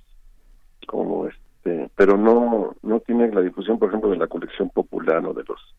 como 0.88 1.28
este, 1.28 1.90
pero 1.94 2.16
no 2.16 2.74
no 2.82 3.00
tiene 3.00 3.30
la 3.30 3.42
difusión, 3.42 3.78
por 3.78 3.90
ejemplo, 3.90 4.10
de 4.10 4.16
la 4.16 4.26
colección 4.26 4.70
popular 4.70 5.24
o 5.26 5.34
de 5.34 5.44
los 5.46 5.74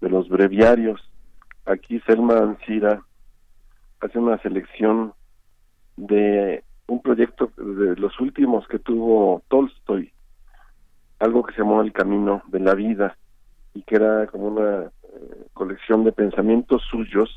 de 0.00 0.10
los 0.10 0.28
breviarios. 0.28 1.00
Aquí 1.64 2.00
Selma 2.00 2.38
Ancira 2.38 3.02
hace 4.00 4.18
una 4.18 4.36
selección 4.38 5.14
de 5.96 6.64
un 6.88 7.00
proyecto 7.00 7.52
de 7.56 7.94
los 7.96 8.18
últimos 8.20 8.66
que 8.66 8.80
tuvo 8.80 9.42
Tolstoy, 9.48 10.12
algo 11.20 11.44
que 11.44 11.54
se 11.54 11.60
llamó 11.60 11.82
El 11.82 11.92
Camino 11.92 12.42
de 12.48 12.58
la 12.58 12.74
Vida 12.74 13.16
y 13.74 13.82
que 13.82 13.94
era 13.94 14.26
como 14.26 14.48
una 14.48 14.90
eh, 15.04 15.46
colección 15.54 16.02
de 16.02 16.10
pensamientos 16.10 16.82
suyos 16.90 17.30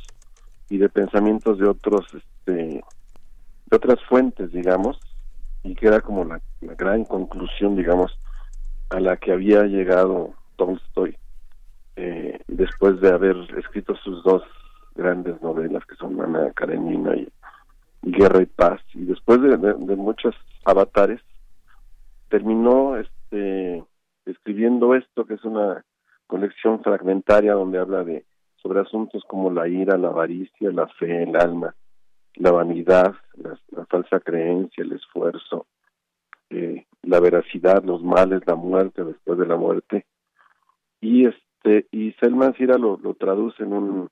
y 0.69 0.77
de 0.77 0.89
pensamientos 0.89 1.57
de 1.59 1.67
otros 1.67 2.05
este 2.13 2.83
de 3.65 3.75
otras 3.75 3.99
fuentes 4.07 4.51
digamos 4.51 4.99
y 5.63 5.75
que 5.75 5.87
era 5.87 6.01
como 6.01 6.23
la, 6.23 6.41
gran 6.61 7.05
conclusión 7.05 7.75
digamos 7.75 8.17
a 8.89 8.99
la 8.99 9.17
que 9.17 9.31
había 9.31 9.63
llegado 9.63 10.33
Tolstoy 10.55 11.17
eh, 11.95 12.39
después 12.47 12.99
de 13.01 13.09
haber 13.09 13.35
escrito 13.57 13.95
sus 13.95 14.23
dos 14.23 14.43
grandes 14.95 15.41
novelas 15.41 15.85
que 15.85 15.95
son 15.95 16.19
Ana 16.21 16.51
Karenina 16.51 17.15
y, 17.15 17.27
Guerra 18.01 18.41
y 18.41 18.45
Paz 18.45 18.81
y 18.93 19.05
después 19.05 19.41
de, 19.41 19.57
de 19.57 19.95
muchos 19.95 20.35
avatares 20.63 21.21
terminó 22.29 22.97
este 22.97 23.83
escribiendo 24.25 24.95
esto 24.95 25.25
que 25.25 25.35
es 25.35 25.43
una 25.43 25.83
colección 26.27 26.81
fragmentaria 26.83 27.53
donde 27.53 27.79
habla 27.79 28.03
de 28.03 28.25
sobre 28.65 28.79
asuntos 28.79 29.23
como 29.27 29.51
la 29.51 29.67
ira, 29.67 29.95
la 29.95 30.07
avaricia, 30.07 30.71
la 30.71 30.87
fe, 30.87 31.21
el 31.21 31.35
alma, 31.35 31.75
la 32.33 32.51
vanidad, 32.51 33.13
la, 33.35 33.85
falsa 33.85 34.19
creencia, 34.19 34.83
el 34.83 34.93
esfuerzo, 34.93 35.67
eh, 36.49 36.83
la 37.03 37.19
veracidad, 37.19 37.83
los 37.83 38.01
males, 38.01 38.41
la 38.47 38.55
muerte 38.55 39.03
después 39.03 39.37
de 39.37 39.45
la 39.45 39.55
muerte. 39.55 40.07
Y 40.99 41.27
este 41.27 41.85
y 41.91 42.13
Selma 42.13 42.53
Sira 42.53 42.79
lo, 42.79 42.97
lo 42.97 43.13
traduce 43.13 43.61
en 43.61 43.73
un 43.73 44.09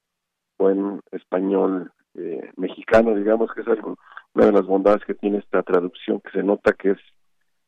buen 0.60 1.02
español 1.12 1.92
eh, 2.14 2.52
mexicano, 2.56 3.16
digamos 3.16 3.52
que 3.56 3.62
es 3.62 3.68
algo, 3.68 3.98
una 4.36 4.46
de 4.46 4.52
las 4.52 4.68
bondades 4.68 5.04
que 5.04 5.16
tiene 5.16 5.40
esta 5.40 5.64
traducción, 5.64 6.22
que 6.22 6.30
se 6.30 6.44
nota 6.44 6.74
que 6.74 6.92
es 6.92 7.00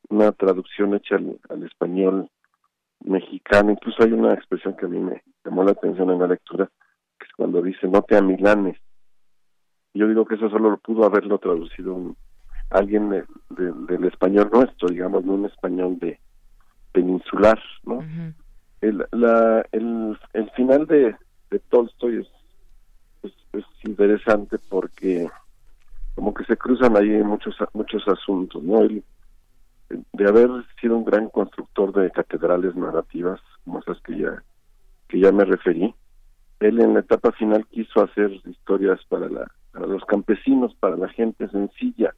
una 0.09 0.31
traducción 0.33 0.93
hecha 0.93 1.15
al 1.15 1.63
español 1.63 2.29
mexicano. 3.05 3.71
Incluso 3.71 4.03
hay 4.03 4.11
una 4.11 4.33
expresión 4.33 4.75
que 4.75 4.85
a 4.85 4.89
mí 4.89 4.99
me 4.99 5.23
llamó 5.43 5.63
la 5.63 5.71
atención 5.71 6.09
en 6.11 6.19
la 6.19 6.27
lectura, 6.27 6.69
que 7.19 7.25
es 7.25 7.33
cuando 7.35 7.61
dice 7.61 7.87
no 7.87 8.01
te 8.01 8.17
amilanes. 8.17 8.77
Yo 9.93 10.07
digo 10.07 10.25
que 10.25 10.35
eso 10.35 10.49
solo 10.49 10.71
lo 10.71 10.77
pudo 10.77 11.05
haberlo 11.05 11.37
traducido 11.37 11.93
un, 11.93 12.17
alguien 12.69 13.09
del 13.49 14.03
español 14.05 14.49
nuestro, 14.51 14.89
digamos, 14.89 15.23
no 15.23 15.33
un 15.33 15.45
español 15.45 15.97
de 15.99 16.19
peninsular, 16.91 17.59
¿no? 17.83 18.03
el, 18.81 19.05
la, 19.11 19.65
el, 19.71 20.17
el 20.33 20.49
final 20.51 20.85
de, 20.87 21.15
de 21.49 21.59
Tolstoy 21.69 22.21
es, 22.21 23.31
es, 23.53 23.65
interesante 23.83 24.57
porque 24.69 25.29
como 26.15 26.33
que 26.33 26.43
se 26.45 26.57
cruzan 26.57 26.97
ahí 26.97 27.09
muchos 27.23 27.55
muchos 27.73 28.07
asuntos, 28.07 28.63
¿no? 28.63 28.81
De 29.89 30.27
haber 30.27 30.49
sido 30.81 30.97
un 30.97 31.05
gran 31.05 31.29
constructor 31.29 31.93
de 31.93 32.11
catedrales 32.11 32.75
narrativas, 32.75 33.39
como 33.63 33.79
esas 33.79 33.99
que 34.01 34.17
ya, 34.17 34.43
que 35.07 35.19
ya 35.19 35.31
me 35.31 35.45
referí, 35.45 35.93
él 36.59 36.79
en 36.79 36.93
la 36.93 37.01
etapa 37.01 37.31
final 37.33 37.65
quiso 37.67 38.01
hacer 38.01 38.31
historias 38.45 38.99
para, 39.09 39.27
la, 39.29 39.51
para 39.71 39.87
los 39.87 40.03
campesinos, 40.05 40.73
para 40.75 40.95
la 40.95 41.09
gente 41.09 41.47
sencilla. 41.49 42.13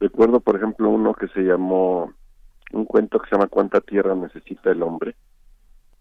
Recuerdo, 0.00 0.40
por 0.40 0.56
ejemplo, 0.56 0.90
uno 0.90 1.14
que 1.14 1.28
se 1.28 1.42
llamó, 1.42 2.12
un 2.72 2.84
cuento 2.84 3.20
que 3.20 3.28
se 3.28 3.36
llama 3.36 3.48
¿Cuánta 3.48 3.80
tierra 3.80 4.14
necesita 4.14 4.70
el 4.70 4.82
hombre? 4.82 5.14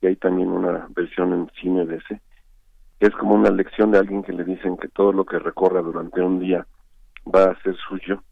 Y 0.01 0.07
hay 0.07 0.15
también 0.15 0.49
una 0.49 0.87
versión 0.95 1.33
en 1.33 1.51
cine 1.61 1.85
de 1.85 1.97
ese. 1.97 2.21
Es 2.99 3.11
como 3.11 3.35
una 3.35 3.51
lección 3.51 3.91
de 3.91 3.99
alguien 3.99 4.23
que 4.23 4.33
le 4.33 4.43
dicen 4.43 4.77
que 4.77 4.87
todo 4.87 5.11
lo 5.11 5.25
que 5.25 5.37
recorra 5.37 5.81
durante 5.81 6.21
un 6.21 6.39
día 6.39 6.65
va 7.27 7.51
a 7.51 7.61
ser 7.61 7.75
suyo. 7.87 8.23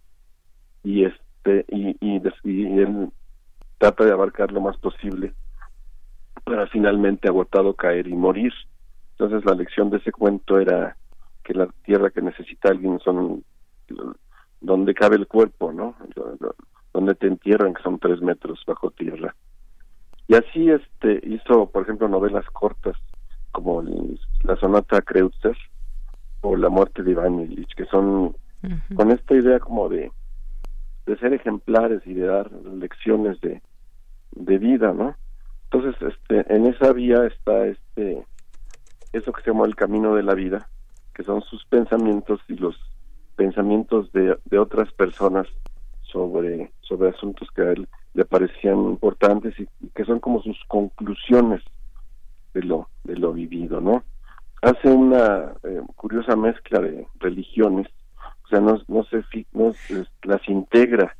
Y 0.83 1.03
es 1.03 1.13
este, 1.43 1.65
y, 1.69 1.97
y, 2.01 2.79
él 2.79 3.09
trata 3.77 4.05
de 4.05 4.11
abarcar 4.11 4.51
lo 4.51 4.61
más 4.61 4.77
posible 4.77 5.33
para 6.43 6.67
finalmente 6.67 7.27
agotado 7.27 7.73
caer 7.75 8.07
y 8.07 8.13
morir. 8.13 8.53
Entonces 9.11 9.45
la 9.45 9.55
lección 9.55 9.89
de 9.89 9.97
ese 9.97 10.11
cuento 10.11 10.59
era 10.59 10.97
que 11.43 11.53
la 11.53 11.67
tierra 11.83 12.09
que 12.09 12.21
necesita 12.21 12.69
alguien 12.69 12.99
son 12.99 13.43
donde 14.61 14.93
cabe 14.93 15.15
el 15.15 15.27
cuerpo, 15.27 15.71
¿no? 15.71 15.95
Donde 16.93 17.15
te 17.15 17.27
entierran, 17.27 17.73
que 17.73 17.83
son 17.83 17.99
tres 17.99 18.21
metros 18.21 18.61
bajo 18.67 18.91
tierra. 18.91 19.35
Y 20.27 20.35
así 20.35 20.69
este 20.69 21.21
hizo, 21.23 21.69
por 21.69 21.83
ejemplo, 21.83 22.07
novelas 22.07 22.45
cortas 22.47 22.95
como 23.51 23.83
la 24.43 24.55
sonata 24.57 25.01
Kreutzer 25.01 25.57
o 26.41 26.55
La 26.55 26.69
muerte 26.69 27.03
de 27.03 27.11
Iván 27.11 27.39
Ilich, 27.39 27.73
que 27.75 27.85
son 27.85 28.35
con 28.95 29.11
esta 29.11 29.33
idea 29.33 29.59
como 29.59 29.89
de 29.89 30.11
de 31.09 31.17
ser 31.17 31.33
ejemplares 31.33 32.05
y 32.05 32.13
de 32.13 32.27
dar 32.27 32.51
lecciones 32.51 33.41
de, 33.41 33.63
de 34.31 34.57
vida, 34.59 34.93
¿no? 34.93 35.15
Entonces, 35.71 35.99
este, 36.01 36.53
en 36.53 36.67
esa 36.67 36.93
vía 36.93 37.25
está 37.25 37.65
este, 37.65 38.23
eso 39.11 39.33
que 39.33 39.41
se 39.41 39.51
llama 39.51 39.65
el 39.65 39.75
camino 39.75 40.13
de 40.13 40.21
la 40.21 40.35
vida, 40.35 40.69
que 41.15 41.23
son 41.23 41.41
sus 41.41 41.65
pensamientos 41.65 42.39
y 42.47 42.57
los 42.57 42.75
pensamientos 43.35 44.11
de, 44.11 44.37
de 44.45 44.59
otras 44.59 44.91
personas 44.93 45.47
sobre, 46.03 46.71
sobre 46.81 47.09
asuntos 47.09 47.47
que 47.55 47.61
a 47.63 47.71
él 47.71 47.87
le 48.13 48.25
parecían 48.25 48.77
importantes 48.77 49.59
y, 49.59 49.67
que 49.95 50.05
son 50.05 50.19
como 50.19 50.43
sus 50.43 50.59
conclusiones 50.67 51.63
de 52.53 52.61
lo, 52.61 52.87
de 53.03 53.15
lo 53.15 53.33
vivido, 53.33 53.81
¿no? 53.81 54.03
Hace 54.61 54.89
una 54.89 55.53
eh, 55.63 55.81
curiosa 55.95 56.35
mezcla 56.35 56.79
de 56.79 57.07
religiones 57.19 57.87
o 58.49 58.51
sea, 58.51 58.61
no, 58.61 58.81
no, 58.87 59.03
se, 59.03 59.23
no 59.53 59.73
las 60.23 60.49
integra 60.49 61.15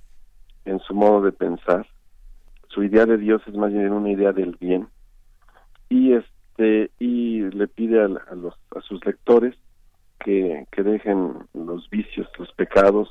en 0.66 0.80
su 0.80 0.96
modo 0.96 1.22
de 1.22 1.32
pensar. 1.32 1.86
Su 2.70 2.84
idea 2.84 3.06
de 3.06 3.18
Dios 3.18 3.44
es 3.46 3.54
más 3.54 3.72
bien 3.72 3.92
una 3.92 4.10
idea 4.10 4.32
del 4.32 4.58
bien. 4.60 4.88
Y 5.90 6.14
este 6.14 6.90
y 6.98 7.42
le 7.42 7.68
pide 7.68 8.04
a, 8.04 8.08
los 8.08 8.56
a 8.76 8.82
sus 8.82 9.06
lectores 9.06 9.56
que, 10.20 10.66
que 10.72 10.82
dejen 10.82 11.34
los 11.54 11.88
vicios, 11.92 12.28
los 12.40 12.52
pecados, 12.54 13.10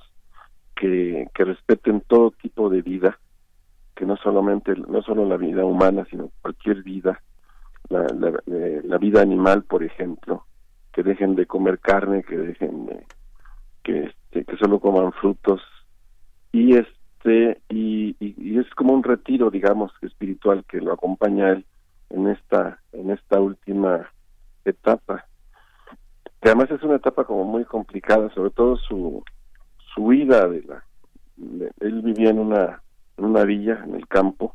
que, 0.74 1.28
que 1.32 1.44
respeten 1.44 2.00
todo 2.00 2.32
tipo 2.32 2.68
de 2.70 2.82
vida, 2.82 3.20
que 3.94 4.04
no 4.04 4.16
solamente 4.16 4.74
no 4.74 5.00
solo 5.02 5.26
la 5.26 5.36
vida 5.36 5.64
humana, 5.64 6.06
sino 6.10 6.32
cualquier 6.42 6.82
vida, 6.82 7.22
la, 7.88 8.04
la, 8.18 8.40
eh, 8.46 8.82
la 8.84 8.98
vida 8.98 9.22
animal, 9.22 9.62
por 9.62 9.84
ejemplo, 9.84 10.44
que 10.92 11.04
dejen 11.04 11.36
de 11.36 11.46
comer 11.46 11.78
carne, 11.78 12.24
que 12.24 12.36
dejen 12.36 12.86
de 12.86 13.06
que 13.88 14.04
este, 14.04 14.44
que 14.44 14.56
solo 14.58 14.80
coman 14.80 15.12
frutos. 15.12 15.62
Y 16.52 16.76
este 16.76 17.62
y, 17.70 18.16
es 18.58 18.68
como 18.74 18.92
un 18.92 19.02
retiro 19.02 19.50
digamos 19.50 19.92
espiritual 20.02 20.64
que 20.68 20.80
lo 20.80 20.92
acompaña 20.92 21.50
él 21.50 21.64
en 22.10 22.28
esta 22.28 22.80
en 22.92 23.10
esta 23.10 23.40
última 23.40 24.10
etapa. 24.64 25.24
Que 26.40 26.50
además 26.50 26.70
es 26.70 26.82
una 26.82 26.96
etapa 26.96 27.24
como 27.24 27.44
muy 27.44 27.64
complicada 27.64 28.32
sobre 28.34 28.50
todo 28.50 28.76
su 28.76 29.24
su 29.94 30.06
vida 30.08 30.46
de 30.48 30.62
la 30.62 30.84
él 31.80 32.02
vivía 32.02 32.30
en 32.30 32.40
una 32.40 32.82
una 33.16 33.44
villa 33.44 33.82
en 33.84 33.94
el 33.94 34.06
campo 34.06 34.54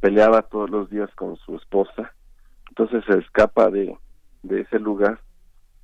peleaba 0.00 0.42
todos 0.42 0.70
los 0.70 0.90
días 0.90 1.10
con 1.14 1.36
su 1.36 1.56
esposa. 1.56 2.12
Entonces 2.68 3.04
se 3.06 3.18
escapa 3.18 3.70
de 3.70 3.96
de 4.42 4.60
ese 4.60 4.78
lugar 4.78 5.18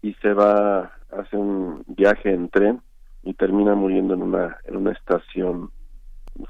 y 0.03 0.15
se 0.15 0.33
va 0.33 0.93
hace 1.17 1.37
un 1.37 1.85
viaje 1.87 2.33
en 2.33 2.49
tren 2.49 2.81
y 3.23 3.35
termina 3.35 3.75
muriendo 3.75 4.15
en 4.15 4.23
una 4.23 4.57
en 4.65 4.77
una 4.77 4.93
estación 4.93 5.71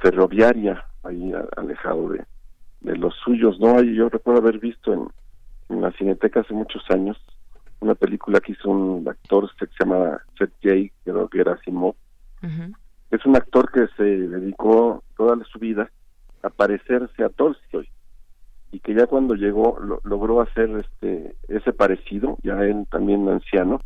ferroviaria 0.00 0.84
ahí 1.02 1.32
alejado 1.56 2.10
de, 2.10 2.24
de 2.80 2.96
los 2.96 3.14
suyos 3.24 3.58
no 3.60 3.78
hay 3.78 3.94
yo 3.94 4.08
recuerdo 4.08 4.40
haber 4.40 4.58
visto 4.58 4.92
en, 4.92 5.08
la 5.80 5.90
cineteca 5.92 6.40
hace 6.40 6.52
muchos 6.52 6.82
años 6.90 7.16
una 7.80 7.94
película 7.94 8.40
que 8.40 8.52
hizo 8.52 8.68
un 8.70 9.08
actor 9.08 9.50
que 9.58 9.66
se 9.66 9.72
llama 9.80 10.20
Seth 10.38 10.52
Jay 10.62 10.92
creo 11.04 11.28
que 11.28 11.40
era 11.40 11.58
Simó 11.64 11.96
uh 12.42 12.72
es 13.10 13.26
un 13.26 13.36
actor 13.36 13.70
que 13.70 13.88
se 13.98 14.04
dedicó 14.04 15.04
toda 15.18 15.36
su 15.44 15.58
vida 15.58 15.90
a 16.42 16.48
parecerse 16.48 17.22
a 17.22 17.28
Tolstoy 17.28 17.86
y 18.70 18.80
que 18.80 18.94
ya 18.94 19.06
cuando 19.06 19.34
llegó 19.34 19.78
lo, 19.78 20.00
logró 20.02 20.40
hacer 20.40 20.70
este 20.78 21.36
ese 21.46 21.74
parecido 21.74 22.38
ya 22.42 22.64
él 22.64 22.86
también 22.90 23.28
anciano 23.28 23.82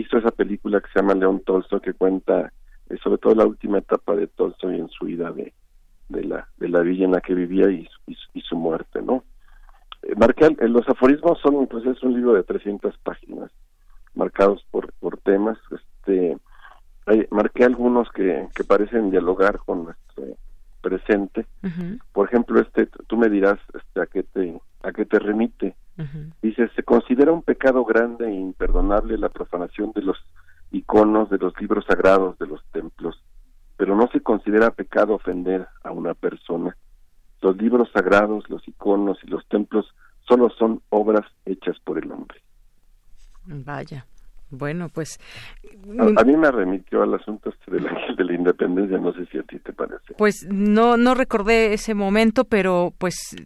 hizo 0.00 0.18
esa 0.18 0.30
película 0.30 0.80
que 0.80 0.88
se 0.92 1.00
llama 1.00 1.14
León 1.14 1.40
Tolstoy 1.44 1.80
que 1.80 1.94
cuenta 1.94 2.52
eh, 2.88 2.96
sobre 3.02 3.18
todo 3.18 3.34
la 3.34 3.46
última 3.46 3.78
etapa 3.78 4.14
de 4.14 4.26
Tolstoy 4.26 4.78
en 4.78 4.88
su 4.88 5.06
vida 5.06 5.30
de, 5.32 5.52
de 6.08 6.24
la 6.24 6.48
de 6.58 6.68
la 6.68 6.80
villa 6.80 7.04
en 7.04 7.12
la 7.12 7.20
que 7.20 7.34
vivía 7.34 7.70
y, 7.70 7.88
y, 8.06 8.40
su 8.40 8.56
muerte, 8.56 9.00
¿no? 9.02 9.24
Eh, 10.02 10.14
marqué, 10.16 10.48
los 10.68 10.88
aforismos 10.88 11.38
son 11.40 11.66
pues 11.66 11.86
es 11.86 12.02
un 12.02 12.14
libro 12.14 12.34
de 12.34 12.42
300 12.42 12.96
páginas 12.98 13.50
marcados 14.14 14.66
por 14.70 14.92
por 14.94 15.18
temas, 15.18 15.58
este 15.70 16.36
marqué 17.30 17.64
algunos 17.64 18.10
que, 18.12 18.46
que 18.54 18.64
parecen 18.64 19.10
dialogar 19.10 19.58
con 19.58 19.84
nuestro 19.84 20.36
presente. 20.80 21.46
Por 22.12 22.28
ejemplo, 22.28 22.60
este, 22.60 22.86
tú 23.06 23.16
me 23.16 23.28
dirás 23.28 23.58
este, 23.74 24.00
a 24.00 24.06
qué 24.06 24.22
te 24.22 24.60
a 24.82 24.92
qué 24.92 25.04
te 25.04 25.18
remite. 25.18 25.74
Dice, 26.42 26.68
se 26.74 26.82
considera 26.82 27.32
un 27.32 27.42
pecado 27.42 27.84
grande 27.84 28.26
e 28.28 28.34
imperdonable 28.34 29.18
la 29.18 29.28
profanación 29.28 29.92
de 29.92 30.02
los 30.02 30.16
iconos, 30.70 31.30
de 31.30 31.38
los 31.38 31.58
libros 31.60 31.84
sagrados, 31.86 32.38
de 32.38 32.46
los 32.46 32.64
templos, 32.72 33.22
pero 33.76 33.96
no 33.96 34.08
se 34.08 34.20
considera 34.20 34.70
pecado 34.70 35.14
ofender 35.14 35.66
a 35.82 35.90
una 35.90 36.14
persona. 36.14 36.76
Los 37.40 37.56
libros 37.56 37.90
sagrados, 37.92 38.48
los 38.48 38.66
iconos 38.68 39.18
y 39.24 39.28
los 39.28 39.46
templos 39.48 39.94
solo 40.28 40.50
son 40.50 40.82
obras 40.90 41.26
hechas 41.44 41.78
por 41.80 41.98
el 41.98 42.10
hombre. 42.12 42.40
Vaya. 43.46 44.06
Bueno, 44.50 44.88
pues... 44.88 45.18
A, 46.16 46.24
mí 46.24 46.36
me 46.36 46.50
remitió 46.50 47.02
al 47.02 47.14
asunto 47.14 47.50
este 47.50 47.70
del 47.70 47.86
ángel 47.86 48.16
de 48.16 48.24
la 48.24 48.34
independencia, 48.34 48.98
no 48.98 49.12
sé 49.12 49.26
si 49.26 49.38
a 49.38 49.42
ti 49.44 49.58
te 49.60 49.72
parece. 49.72 50.14
Pues 50.18 50.46
no, 50.50 50.96
no 50.96 51.14
recordé 51.14 51.72
ese 51.72 51.94
momento, 51.94 52.44
pero 52.44 52.92
pues 52.98 53.36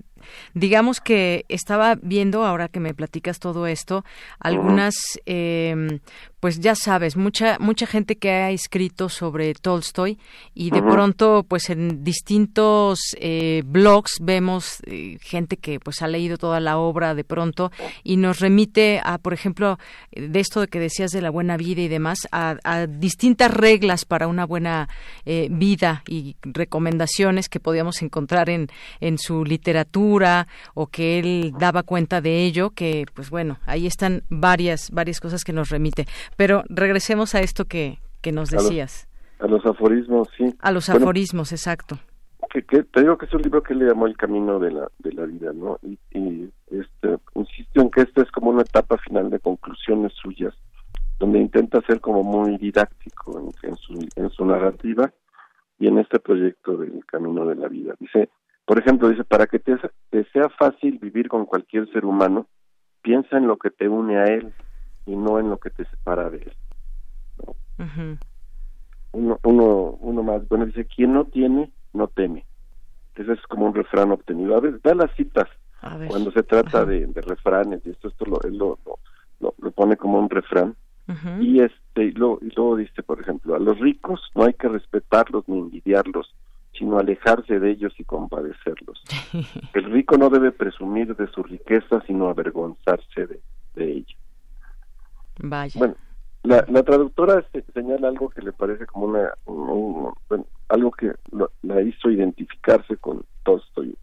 digamos 0.54 1.00
que 1.00 1.44
estaba 1.48 1.96
viendo, 2.00 2.44
ahora 2.44 2.68
que 2.68 2.80
me 2.80 2.94
platicas 2.94 3.38
todo 3.38 3.66
esto, 3.66 4.04
algunas, 4.38 4.94
eh, 5.26 6.00
pues 6.44 6.60
ya 6.60 6.74
sabes, 6.74 7.16
mucha, 7.16 7.56
mucha 7.58 7.86
gente 7.86 8.16
que 8.16 8.30
ha 8.30 8.50
escrito 8.50 9.08
sobre 9.08 9.54
Tolstoy 9.54 10.18
y 10.52 10.68
de 10.68 10.82
pronto, 10.82 11.46
pues 11.48 11.70
en 11.70 12.04
distintos 12.04 13.16
eh, 13.18 13.62
blogs 13.64 14.18
vemos 14.20 14.82
eh, 14.84 15.16
gente 15.22 15.56
que 15.56 15.80
pues 15.80 16.02
ha 16.02 16.06
leído 16.06 16.36
toda 16.36 16.60
la 16.60 16.76
obra 16.76 17.14
de 17.14 17.24
pronto 17.24 17.72
y 18.02 18.18
nos 18.18 18.40
remite 18.40 19.00
a, 19.02 19.16
por 19.16 19.32
ejemplo, 19.32 19.78
de 20.12 20.38
esto 20.38 20.60
de 20.60 20.68
que 20.68 20.78
decías 20.78 21.12
de 21.12 21.22
la 21.22 21.30
buena 21.30 21.56
vida 21.56 21.80
y 21.80 21.88
demás, 21.88 22.28
a, 22.30 22.56
a 22.62 22.86
distintas 22.88 23.50
reglas 23.50 24.04
para 24.04 24.28
una 24.28 24.44
buena 24.44 24.90
eh, 25.24 25.48
vida 25.50 26.02
y 26.06 26.36
recomendaciones 26.42 27.48
que 27.48 27.58
podíamos 27.58 28.02
encontrar 28.02 28.50
en, 28.50 28.68
en 29.00 29.16
su 29.16 29.46
literatura 29.46 30.46
o 30.74 30.88
que 30.88 31.18
él 31.18 31.54
daba 31.58 31.84
cuenta 31.84 32.20
de 32.20 32.44
ello, 32.44 32.68
que 32.68 33.06
pues 33.14 33.30
bueno, 33.30 33.60
ahí 33.64 33.86
están 33.86 34.24
varias, 34.28 34.90
varias 34.90 35.20
cosas 35.20 35.42
que 35.42 35.54
nos 35.54 35.70
remite. 35.70 36.06
Pero 36.36 36.64
regresemos 36.68 37.34
a 37.34 37.40
esto 37.40 37.64
que, 37.64 37.98
que 38.22 38.32
nos 38.32 38.50
decías. 38.50 39.08
A 39.38 39.46
los, 39.46 39.64
aforismos, 39.66 40.28
sí. 40.36 40.54
A 40.60 40.72
los 40.72 40.88
aforismos, 40.88 41.52
exacto. 41.52 41.98
Que, 42.50 42.62
te 42.62 43.00
digo 43.00 43.18
que 43.18 43.26
es 43.26 43.34
un 43.34 43.42
libro 43.42 43.62
que 43.62 43.74
le 43.74 43.86
llamó 43.86 44.06
El 44.06 44.16
Camino 44.16 44.58
de 44.58 44.70
la, 44.70 44.88
de 44.98 45.12
la 45.12 45.24
Vida, 45.24 45.52
¿no? 45.52 45.78
Y, 45.82 45.98
y 46.12 46.50
este, 46.70 47.18
insisto 47.34 47.80
en 47.80 47.90
que 47.90 48.02
esta 48.02 48.22
es 48.22 48.30
como 48.30 48.50
una 48.50 48.62
etapa 48.62 48.96
final 48.98 49.28
de 49.30 49.40
conclusiones 49.40 50.12
suyas, 50.14 50.54
donde 51.18 51.40
intenta 51.40 51.80
ser 51.82 52.00
como 52.00 52.22
muy 52.22 52.56
didáctico 52.58 53.40
en, 53.40 53.70
en, 53.70 53.76
su, 53.76 54.08
en 54.14 54.30
su 54.30 54.44
narrativa 54.44 55.12
y 55.78 55.88
en 55.88 55.98
este 55.98 56.20
proyecto 56.20 56.76
del 56.76 57.04
Camino 57.06 57.44
de 57.46 57.56
la 57.56 57.68
Vida. 57.68 57.94
Dice, 57.98 58.28
por 58.64 58.78
ejemplo, 58.78 59.08
dice, 59.08 59.24
para 59.24 59.46
que 59.46 59.58
te, 59.58 59.76
sea 60.32 60.48
fácil 60.58 60.98
vivir 60.98 61.28
con 61.28 61.44
cualquier 61.44 61.90
ser 61.92 62.04
humano, 62.04 62.46
piensa 63.02 63.36
en 63.36 63.46
lo 63.46 63.56
que 63.58 63.70
te 63.70 63.88
une 63.88 64.16
a 64.16 64.24
él 64.24 64.52
y 65.06 65.16
no 65.16 65.38
en 65.38 65.50
lo 65.50 65.58
que 65.58 65.70
te 65.70 65.84
separa 65.86 66.30
de 66.30 66.38
él. 66.38 68.18
uno, 69.12 69.38
uno, 69.42 69.98
uno 70.00 70.22
más, 70.22 70.46
bueno, 70.48 70.66
dice, 70.66 70.86
quien 70.86 71.12
no 71.12 71.24
tiene, 71.26 71.70
no 71.92 72.08
teme. 72.08 72.44
Ese 73.14 73.32
es 73.32 73.42
como 73.42 73.66
un 73.66 73.74
refrán 73.74 74.10
obtenido. 74.10 74.56
A 74.56 74.60
ver, 74.60 74.80
da 74.82 74.94
las 74.94 75.14
citas 75.14 75.48
cuando 76.08 76.30
se 76.32 76.42
trata 76.42 76.84
de, 76.84 77.08
refranes 77.14 77.82
y 77.84 77.90
esto, 77.90 78.08
esto 78.08 78.24
lo, 78.24 78.40
él 78.42 78.56
lo, 78.56 78.78
lo, 79.40 79.54
lo, 79.58 79.70
pone 79.70 79.96
como 79.96 80.18
un 80.18 80.30
refrán. 80.30 80.74
Y 81.38 81.60
este 81.60 82.04
y 82.04 82.12
luego, 82.12 82.38
y 82.40 82.48
luego 82.56 82.76
dice, 82.76 83.02
por 83.02 83.20
ejemplo, 83.20 83.54
a 83.54 83.58
los 83.58 83.78
ricos 83.78 84.22
no 84.34 84.44
hay 84.44 84.54
que 84.54 84.68
respetarlos 84.68 85.46
ni 85.48 85.58
envidiarlos, 85.58 86.34
sino 86.72 86.98
alejarse 86.98 87.60
de 87.60 87.70
ellos 87.70 87.92
y 87.98 88.04
compadecerlos. 88.04 89.02
El 89.74 89.84
rico 89.92 90.16
no 90.16 90.30
debe 90.30 90.50
presumir 90.50 91.14
de 91.14 91.26
su 91.28 91.42
riqueza, 91.42 92.02
sino 92.06 92.28
avergonzarse 92.28 93.26
de, 93.26 93.40
de 93.74 93.92
ella. 93.92 94.16
Vaya. 95.38 95.78
Bueno, 95.78 95.94
la, 96.42 96.64
la 96.68 96.82
traductora 96.82 97.44
señala 97.72 98.08
algo 98.08 98.28
que 98.30 98.42
le 98.42 98.52
parece 98.52 98.86
como 98.86 99.06
una, 99.06 99.32
bueno, 100.28 100.46
algo 100.68 100.90
que 100.90 101.12
la 101.62 101.80
hizo 101.82 102.10
identificarse 102.10 102.96
con 102.96 103.24
Tolstoy 103.42 103.96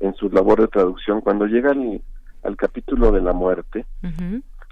en 0.00 0.14
su 0.14 0.28
labor 0.30 0.60
de 0.60 0.68
traducción. 0.68 1.20
Cuando 1.20 1.46
llega 1.46 1.70
al, 1.70 2.56
capítulo 2.56 3.12
de 3.12 3.20
la 3.20 3.32
muerte, 3.32 3.86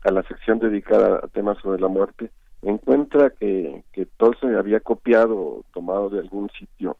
a 0.05 0.11
la 0.11 0.23
sección 0.25 0.59
dedicada 0.59 1.21
a 1.23 1.29
temas 1.29 1.59
sobre 1.59 1.81
la 1.81 1.89
muerte, 1.89 2.31
encuentra 2.63 3.31
que, 3.31 3.85
que 3.93 4.07
Tolstoy 4.07 4.55
había 4.55 4.81
copiado 4.81 5.37
o 5.37 5.65
tomado 5.73 6.11
de 6.11 6.21
algún 6.21 6.51
sitio 6.59 6.97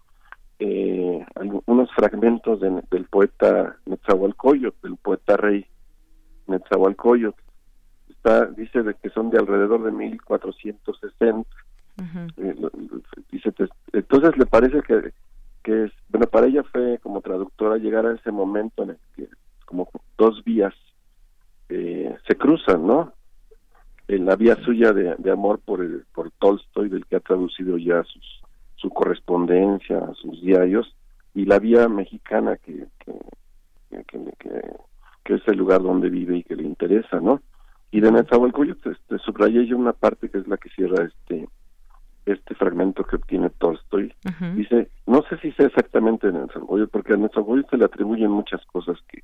eh, 0.59 1.27
algunos 1.35 1.91
fragmentos 1.93 2.61
del 2.61 3.05
poeta 3.11 3.77
Netzahualcoyot, 3.87 4.81
del 4.83 4.97
poeta 4.97 5.37
rey 5.37 5.67
Netzahualcoyot. 6.47 7.35
Está, 8.25 8.47
dice 8.47 8.83
de 8.83 8.95
que 8.95 9.11
son 9.11 9.29
de 9.29 9.39
alrededor 9.39 9.83
de 9.85 9.93
1460. 9.93 11.47
Eh, 12.39 12.57
dice, 13.31 13.53
entonces 13.93 14.39
le 14.39 14.47
parece 14.47 14.81
que, 14.81 15.13
que 15.63 15.85
es, 15.85 15.93
bueno, 16.09 16.27
para 16.27 16.47
ella 16.47 16.63
fue 16.65 16.99
como 17.03 17.21
traductora 17.21 17.77
llegar 17.77 18.07
a 18.07 18.15
ese 18.15 18.33
momento 18.33 18.83
en 18.83 18.91
el 18.91 18.99
que 19.15 19.29
como 19.67 19.91
dos 20.17 20.43
vías 20.43 20.73
eh, 21.69 22.17
se 22.27 22.37
cruzan, 22.37 22.87
¿no? 22.87 23.13
En 24.09 24.25
la 24.25 24.37
vía 24.37 24.57
suya 24.65 24.93
de, 24.93 25.17
de 25.19 25.31
amor 25.31 25.61
por 25.61 25.83
el, 25.83 26.05
por 26.15 26.31
Tolstoy, 26.31 26.89
del 26.89 27.05
que 27.05 27.17
ha 27.17 27.21
traducido 27.21 27.77
ya 27.77 28.03
sus 28.05 28.43
su 28.77 28.91
correspondencia, 28.91 30.13
sus 30.21 30.43
diarios, 30.43 30.95
y 31.35 31.47
la 31.47 31.59
vía 31.59 31.89
mexicana 31.89 32.57
que, 32.57 32.87
que, 32.99 33.13
que, 35.25 35.35
es 35.35 35.49
el 35.49 35.57
lugar 35.57 35.83
donde 35.83 36.11
vive 36.11 36.37
y 36.37 36.43
que 36.43 36.55
le 36.55 36.65
interesa, 36.65 37.19
¿no? 37.19 37.41
Y 37.95 38.01
de 38.01 38.11
Netzahualcoyotl 38.11 38.91
este, 38.91 39.19
subrayé 39.19 39.67
yo 39.67 39.77
una 39.77 39.93
parte 39.93 40.29
que 40.29 40.39
es 40.39 40.49
la 40.49 40.57
que 40.57 40.69
cierra 40.71 41.05
este 41.05 41.49
este 42.27 42.57
fragmento 42.57 43.05
que 43.05 43.15
obtiene 43.15 43.51
Tolstoy. 43.51 44.13
Dice, 44.57 44.89
no 45.07 45.23
sé 45.29 45.39
si 45.39 45.53
sea 45.53 45.67
exactamente 45.67 46.27
en 46.27 46.35
Netzahualcoyotl, 46.35 46.91
porque 46.91 47.13
a 47.13 47.17
Netzahualcoyotl 47.17 47.71
se 47.71 47.77
le 47.77 47.85
atribuyen 47.85 48.33
muchas 48.33 48.67
cosas 48.67 48.99
que, 49.09 49.23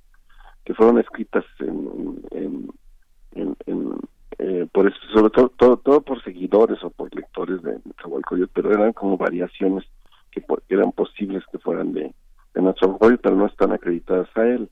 que 0.64 0.74
fueron 0.74 1.00
escritas 1.00 1.44
en, 1.58 2.22
en, 2.30 3.56
en 3.66 3.96
eh, 4.38 4.68
por 4.70 4.86
eso, 4.86 4.98
sobre 5.12 5.30
todo, 5.30 5.48
todo, 5.48 5.76
todo 5.78 6.02
por 6.02 6.22
seguidores 6.22 6.78
o 6.84 6.90
por 6.90 7.12
lectores 7.12 7.60
de 7.62 7.76
Nezahualcóyotl, 7.84 8.52
pero 8.54 8.72
eran 8.72 8.92
como 8.92 9.16
variaciones 9.16 9.84
que, 10.30 10.44
eran 10.68 10.92
posibles 10.92 11.42
que 11.50 11.58
fueran 11.58 11.92
de, 11.92 12.14
de 12.54 12.62
Nezahualcóyotl, 12.62 13.20
pero 13.20 13.34
no 13.34 13.46
están 13.46 13.72
acreditadas 13.72 14.28
a 14.36 14.46
él. 14.46 14.70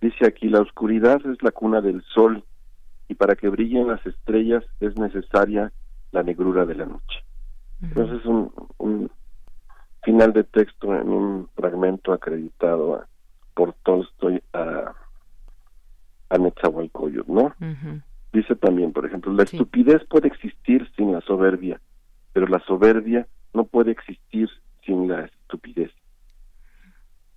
Dice 0.00 0.28
aquí, 0.28 0.48
la 0.48 0.60
oscuridad 0.60 1.20
es 1.26 1.42
la 1.42 1.50
cuna 1.50 1.80
del 1.80 2.02
sol 2.14 2.44
y 3.10 3.16
para 3.16 3.34
que 3.34 3.48
brillen 3.48 3.88
las 3.88 4.06
estrellas 4.06 4.64
es 4.78 4.96
necesaria 4.96 5.72
la 6.12 6.22
negrura 6.22 6.64
de 6.64 6.76
la 6.76 6.86
noche. 6.86 7.24
Entonces, 7.82 8.24
un, 8.24 8.52
un 8.78 9.10
final 10.04 10.32
de 10.32 10.44
texto 10.44 10.94
en 10.94 11.08
un 11.08 11.48
fragmento 11.56 12.12
acreditado 12.12 12.94
a, 12.94 13.08
por 13.52 13.72
Tolstoy 13.82 14.40
a, 14.52 14.92
a 16.28 16.38
Netzahualcóyotl, 16.38 17.32
¿no? 17.32 17.52
Dice 18.32 18.54
también, 18.54 18.92
por 18.92 19.04
ejemplo, 19.04 19.32
la 19.32 19.42
estupidez 19.42 20.04
puede 20.04 20.28
existir 20.28 20.88
sin 20.96 21.10
la 21.10 21.20
soberbia, 21.22 21.80
pero 22.32 22.46
la 22.46 22.60
soberbia 22.60 23.26
no 23.52 23.64
puede 23.64 23.90
existir 23.90 24.48
sin 24.86 25.08
la 25.08 25.24
estupidez. 25.24 25.90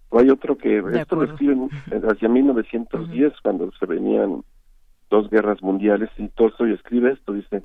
O 0.09 0.19
hay 0.19 0.29
otro 0.29 0.55
que 0.55 0.83
esto 0.93 1.15
lo 1.15 1.23
escriben 1.23 1.67
hacia 2.07 2.29
1910 2.29 3.33
cuando 3.41 3.71
se 3.71 3.87
venían 3.87 4.43
dos 5.13 5.29
guerras 5.29 5.61
mundiales 5.61 6.09
y 6.17 6.27
Tolstoy 6.29 6.73
escribe 6.73 7.11
esto, 7.11 7.33
dice, 7.33 7.61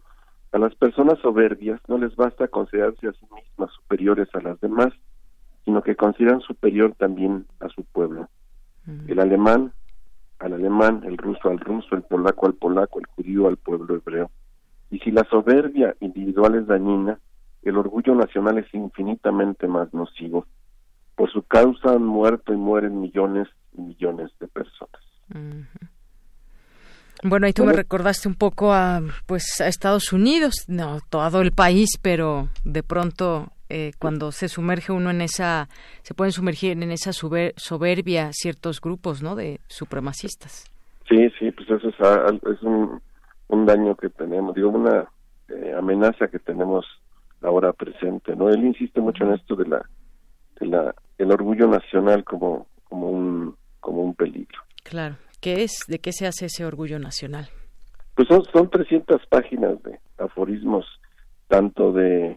a 0.52 0.58
las 0.58 0.74
personas 0.74 1.18
soberbias 1.20 1.80
no 1.88 1.96
les 1.96 2.14
basta 2.14 2.46
considerarse 2.48 3.08
a 3.08 3.12
sí 3.12 3.26
mismas 3.34 3.70
superiores 3.72 4.28
a 4.34 4.40
las 4.40 4.60
demás, 4.60 4.92
sino 5.64 5.82
que 5.82 5.96
consideran 5.96 6.42
superior 6.42 6.94
también 6.98 7.46
a 7.60 7.68
su 7.70 7.84
pueblo. 7.84 8.28
El 9.06 9.18
alemán 9.20 9.72
al 10.38 10.52
alemán, 10.52 11.02
el 11.04 11.16
ruso 11.16 11.48
al 11.48 11.58
ruso, 11.58 11.96
el 11.96 12.02
polaco 12.02 12.46
al 12.46 12.54
polaco, 12.54 13.00
el 13.00 13.06
judío 13.06 13.48
al 13.48 13.56
pueblo 13.56 13.96
hebreo. 13.96 14.30
Y 14.90 14.98
si 15.00 15.10
la 15.10 15.24
soberbia 15.24 15.96
individual 16.00 16.54
es 16.54 16.66
dañina, 16.66 17.18
el 17.62 17.76
orgullo 17.76 18.14
nacional 18.14 18.58
es 18.58 18.72
infinitamente 18.72 19.66
más 19.66 19.92
nocivo. 19.92 20.46
Por 21.16 21.30
su 21.32 21.42
causa 21.42 21.92
han 21.92 22.04
muerto 22.04 22.52
y 22.52 22.56
mueren 22.56 23.00
millones 23.00 23.48
y 23.72 23.80
millones 23.80 24.30
de 24.38 24.46
personas. 24.46 25.02
Bueno, 27.22 27.46
ahí 27.46 27.52
tú 27.52 27.64
me 27.64 27.72
recordaste 27.72 28.28
un 28.28 28.34
poco 28.34 28.72
a, 28.72 29.00
pues, 29.26 29.60
a 29.60 29.66
Estados 29.66 30.12
Unidos, 30.12 30.64
no 30.68 30.98
todo 31.10 31.40
el 31.40 31.52
país, 31.52 31.98
pero 32.00 32.48
de 32.64 32.82
pronto 32.82 33.52
eh, 33.68 33.92
cuando 33.98 34.32
se 34.32 34.48
sumerge 34.48 34.92
uno 34.92 35.10
en 35.10 35.20
esa, 35.20 35.68
se 36.02 36.14
pueden 36.14 36.32
sumergir 36.32 36.72
en 36.72 36.90
esa 36.90 37.12
soberbia 37.12 38.30
ciertos 38.32 38.80
grupos, 38.80 39.22
¿no? 39.22 39.34
De 39.34 39.60
supremacistas. 39.68 40.64
Sí, 41.08 41.28
sí, 41.38 41.50
pues 41.50 41.68
eso 41.70 41.88
es, 41.88 42.62
un, 42.62 43.00
un 43.48 43.66
daño 43.66 43.96
que 43.96 44.10
tenemos, 44.10 44.54
digo, 44.54 44.70
una 44.70 45.06
eh, 45.48 45.74
amenaza 45.76 46.28
que 46.28 46.38
tenemos 46.38 46.86
ahora 47.42 47.72
presente, 47.72 48.36
¿no? 48.36 48.48
Él 48.48 48.64
insiste 48.64 49.00
mucho 49.00 49.24
en 49.24 49.34
esto 49.34 49.56
de 49.56 49.66
la, 49.66 49.88
de 50.60 50.66
la, 50.66 50.94
el 51.18 51.32
orgullo 51.32 51.66
nacional 51.66 52.24
como, 52.24 52.66
como 52.84 53.10
un, 53.10 53.56
como 53.80 54.02
un 54.02 54.14
peligro. 54.14 54.60
Claro. 54.82 55.16
¿Qué 55.40 55.62
es? 55.62 55.84
¿De 55.86 55.98
qué 55.98 56.12
se 56.12 56.26
hace 56.26 56.46
ese 56.46 56.64
orgullo 56.64 56.98
nacional? 56.98 57.48
Pues 58.14 58.28
son, 58.28 58.44
son 58.52 58.68
300 58.68 59.24
páginas 59.26 59.80
de 59.82 59.98
aforismos, 60.18 60.84
tanto 61.46 61.92
de, 61.92 62.36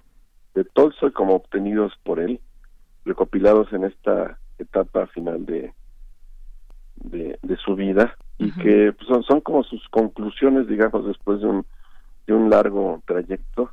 de 0.53 0.63
Tolstoy 0.65 1.11
como 1.11 1.35
obtenidos 1.35 1.93
por 2.03 2.19
él, 2.19 2.39
recopilados 3.05 3.73
en 3.73 3.85
esta 3.85 4.37
etapa 4.59 5.07
final 5.07 5.45
de, 5.45 5.73
de, 6.95 7.57
su 7.65 7.75
vida 7.75 8.15
y 8.37 8.51
que 8.51 8.93
pues, 8.93 9.07
son, 9.07 9.23
son 9.23 9.41
como 9.41 9.63
sus 9.63 9.87
conclusiones, 9.89 10.67
digamos, 10.67 11.05
después 11.05 11.41
de 11.41 11.47
un, 11.47 11.65
de 12.27 12.33
un 12.33 12.49
largo 12.49 13.01
trayecto 13.05 13.71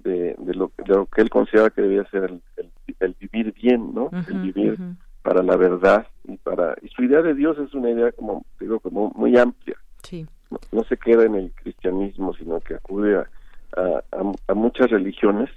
de, 0.00 0.34
de, 0.38 0.54
lo, 0.54 0.72
de 0.78 0.94
lo 0.94 1.06
que 1.06 1.22
él 1.22 1.30
considera 1.30 1.70
que 1.70 1.82
debía 1.82 2.08
ser 2.10 2.24
el, 2.56 2.70
el, 3.00 3.16
vivir 3.20 3.52
bien, 3.52 3.94
¿no? 3.94 4.10
el 4.28 4.40
vivir 4.40 4.78
para 5.26 5.42
la 5.42 5.56
verdad 5.56 6.06
y 6.28 6.36
para 6.36 6.76
y 6.82 6.88
su 6.88 7.02
idea 7.02 7.20
de 7.20 7.34
Dios 7.34 7.58
es 7.58 7.74
una 7.74 7.90
idea 7.90 8.12
como 8.12 8.46
digo 8.60 8.78
como 8.78 9.10
muy 9.16 9.36
amplia 9.36 9.76
sí. 10.04 10.24
no, 10.70 10.84
se 10.84 10.96
queda 10.96 11.24
en 11.24 11.34
el 11.34 11.50
cristianismo 11.50 12.32
sino 12.34 12.60
que 12.60 12.74
acude 12.74 13.16
a, 13.16 14.02
a, 14.46 14.54
muchas 14.54 14.88
religiones 14.88 15.50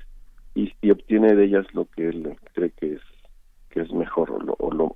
y, 0.55 0.73
y, 0.81 0.89
obtiene 0.89 1.35
de 1.35 1.45
ellas 1.45 1.67
lo 1.73 1.85
que 1.85 2.09
él 2.09 2.35
cree 2.55 2.71
que 2.71 2.93
es 2.93 3.01
que 3.69 3.81
es 3.81 3.93
mejor 3.93 4.31
o, 4.31 4.39
lo, 4.39 4.55
o 4.57 4.71
lo, 4.71 4.95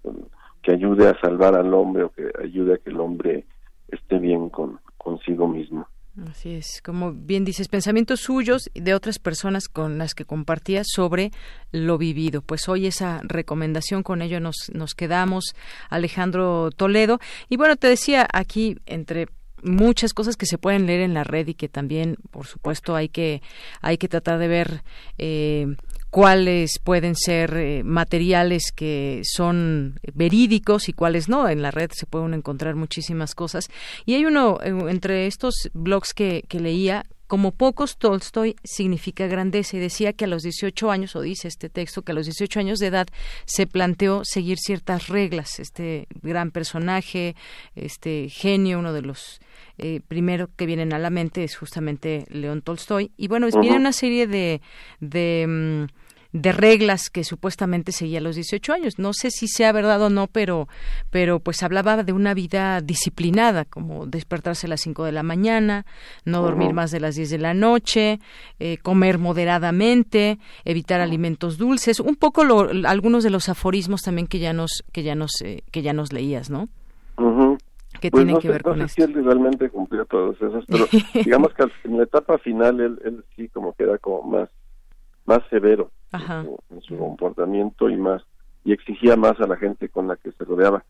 que 0.64 0.72
ayude 0.72 1.08
a 1.08 1.20
salvar 1.22 1.54
al 1.54 1.72
hombre 1.76 2.06
o 2.06 2.10
que 2.10 2.32
ayude 2.44 2.74
a 2.74 2.78
que 2.78 2.90
el 2.90 3.00
hombre 3.00 3.46
esté 3.90 4.18
bien 4.18 4.50
con 4.50 4.80
consigo 4.98 5.48
mismo 5.48 5.88
Así 6.30 6.54
es, 6.54 6.80
como 6.84 7.12
bien 7.12 7.44
dices, 7.44 7.68
pensamientos 7.68 8.20
suyos 8.20 8.70
y 8.76 8.82
de 8.82 8.94
otras 8.94 9.18
personas 9.18 9.68
con 9.68 9.98
las 9.98 10.14
que 10.14 10.26
compartía 10.26 10.84
sobre 10.86 11.32
lo 11.72 11.98
vivido. 11.98 12.44
Pues 12.44 12.70
hoy 12.70 12.86
esa 12.86 13.22
recomendación 13.24 14.04
con 14.04 14.22
ello 14.22 14.40
nos, 14.40 14.70
nos 14.74 14.94
quedamos, 14.94 15.56
Alejandro 15.90 16.70
Toledo. 16.70 17.20
Y 17.50 17.58
bueno, 17.58 17.78
te 17.78 17.88
decía 17.88 18.28
aquí 18.32 18.78
entre 18.86 19.28
muchas 19.64 20.14
cosas 20.14 20.38
que 20.38 20.46
se 20.46 20.58
pueden 20.58 20.86
leer 20.86 21.02
en 21.02 21.14
la 21.14 21.24
red 21.24 21.48
y 21.48 21.54
que 21.54 21.70
también, 21.70 22.18
por 22.32 22.48
supuesto, 22.48 22.96
hay 22.96 23.10
que 23.10 23.42
hay 23.82 23.98
que 23.98 24.08
tratar 24.08 24.40
de 24.40 24.48
ver 24.48 24.84
eh, 25.18 25.76
cuáles 26.10 26.78
pueden 26.78 27.16
ser 27.16 27.56
eh, 27.58 27.84
materiales 27.84 28.72
que 28.72 29.22
son 29.24 30.00
verídicos 30.14 30.88
y 30.88 30.94
cuáles 30.94 31.28
no. 31.28 31.50
En 31.50 31.62
la 31.62 31.72
red 31.72 31.90
se 31.92 32.06
pueden 32.06 32.34
encontrar 32.34 32.76
muchísimas 32.76 33.34
cosas. 33.34 33.70
Y 34.06 34.14
hay 34.14 34.26
uno 34.26 34.60
eh, 34.64 34.70
entre 34.90 35.28
estos 35.28 35.70
blogs 35.74 36.14
que, 36.14 36.44
que 36.48 36.60
leía 36.60 37.06
como 37.34 37.52
pocos, 37.52 37.98
Tolstoy 37.98 38.56
significa 38.64 39.26
grandeza 39.26 39.76
y 39.76 39.80
decía 39.80 40.14
que 40.14 40.26
a 40.26 40.28
los 40.28 40.44
18 40.44 40.92
años, 40.92 41.16
o 41.16 41.22
dice 41.22 41.48
este 41.48 41.68
texto, 41.68 42.04
que 42.04 42.12
a 42.12 42.16
los 42.16 42.28
18 42.28 42.60
años 42.60 42.78
de 42.78 42.86
edad 42.86 43.08
se 43.46 43.66
planteó 43.66 44.22
seguir 44.24 44.60
ciertas 44.60 45.08
reglas. 45.08 45.60
Este 45.60 46.06
gran 46.22 46.52
personaje, 46.52 47.36
este 47.74 48.30
genio, 48.30 48.78
uno 48.78 48.94
de 48.94 49.02
los 49.02 49.42
eh, 49.80 50.02
primero 50.08 50.48
que 50.56 50.68
vienen 50.68 50.94
a 50.94 51.00
la 51.00 51.10
mente 51.10 51.44
es 51.44 51.56
justamente 51.56 52.28
León 52.30 52.62
Tolstoy. 52.62 53.10
Y 53.18 53.30
bueno, 53.30 53.48
es, 53.48 53.60
viene 53.60 53.78
una 53.78 53.94
serie 53.94 54.28
de, 54.28 54.62
de 55.00 55.88
mm, 55.90 56.03
de 56.34 56.52
reglas 56.52 57.12
que 57.12 57.24
supuestamente 57.24 57.92
seguía 57.92 58.18
a 58.18 58.22
los 58.22 58.36
18 58.36 58.74
años. 58.74 59.00
No 59.00 59.14
sé 59.14 59.30
si 59.30 59.48
sea 59.48 59.72
verdad 59.72 60.02
o 60.02 60.10
no, 60.10 60.28
pero, 60.28 60.68
pero 61.12 61.40
pues 61.40 61.62
hablaba 61.62 62.04
de 62.04 62.12
una 62.12 62.34
vida 62.34 62.82
disciplinada, 62.82 63.66
como 63.66 64.08
despertarse 64.08 64.66
a 64.66 64.72
las 64.72 64.82
5 64.82 65.06
de 65.06 65.12
la 65.12 65.24
mañana, 65.24 65.86
no 66.26 66.42
dormir 66.42 66.74
más 66.74 66.92
de 66.92 67.00
las 67.00 67.16
10 67.16 67.30
de 67.30 67.38
la 67.38 67.54
noche, 67.54 68.20
eh, 68.60 68.78
comer 68.78 69.20
moderadamente, 69.20 70.40
evitar 70.66 71.02
alimentos 71.02 71.58
dulces, 71.58 72.00
un 72.00 72.16
poco 72.16 72.42
algunos 72.42 73.24
de 73.24 73.30
los 73.30 73.48
aforismos 73.48 74.02
también 74.02 74.28
que 74.28 74.40
ya 74.40 74.54
nos 74.54 74.84
que 74.92 75.04
ya 75.04 75.14
nos 75.14 75.40
eh, 75.44 75.64
que 75.72 75.84
ya 75.84 75.94
nos 75.94 76.12
leías, 76.12 76.50
¿no? 76.50 76.68
que 78.02 78.10
pues 78.10 78.26
tienen 78.26 78.42
que 78.42 78.50
ver 78.50 78.64
con 78.64 78.82
esto. 78.82 78.96
Si 78.96 79.02
él 79.04 79.24
realmente 79.24 79.70
cumplió 79.70 80.06
todos 80.06 80.36
esos, 80.38 80.66
pero 80.68 80.88
digamos 81.24 81.54
que 81.54 81.64
en 81.84 81.98
la 81.98 82.04
etapa 82.04 82.40
final 82.40 82.80
él, 82.80 83.00
él 83.06 83.24
sí 83.36 83.50
como 83.50 83.74
que 83.74 83.84
era 83.84 84.00
como 84.00 84.24
más 84.24 84.50
más 85.26 85.42
severo 85.50 85.92
en 86.14 86.82
su, 86.82 86.98
comportamiento 86.98 87.90
y 87.90 87.98
más 87.98 88.24
y 88.64 88.72
exigía 88.72 89.16
más 89.16 89.40
a 89.40 89.48
la 89.48 89.58
gente 89.58 89.90
con 89.90 90.08
la 90.08 90.16
que 90.16 90.32
se 90.32 90.46
rodeaba. 90.46 90.84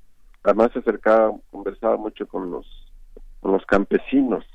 Además 0.44 0.72
se 0.74 0.80
acercaba, 0.80 1.32
conversaba 1.52 1.98
mucho 1.98 2.28
con 2.28 2.52
los 2.52 2.66
con 3.40 3.52
los 3.52 3.66
campesinos, 3.66 4.46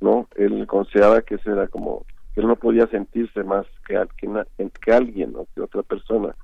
¿no? 0.00 0.28
Él 0.36 0.66
consideraba 0.66 1.22
que 1.22 1.36
ese 1.36 1.50
era 1.50 1.66
como 1.68 2.04
que 2.34 2.40
él 2.40 2.46
no 2.46 2.56
podía 2.56 2.86
sentirse 2.88 3.42
más 3.42 3.66
que, 3.86 3.98
que, 4.18 4.70
que 4.84 4.92
alguien 4.92 5.34
o 5.34 5.46
que 5.54 5.62
otra 5.62 5.82
persona. 5.82 6.34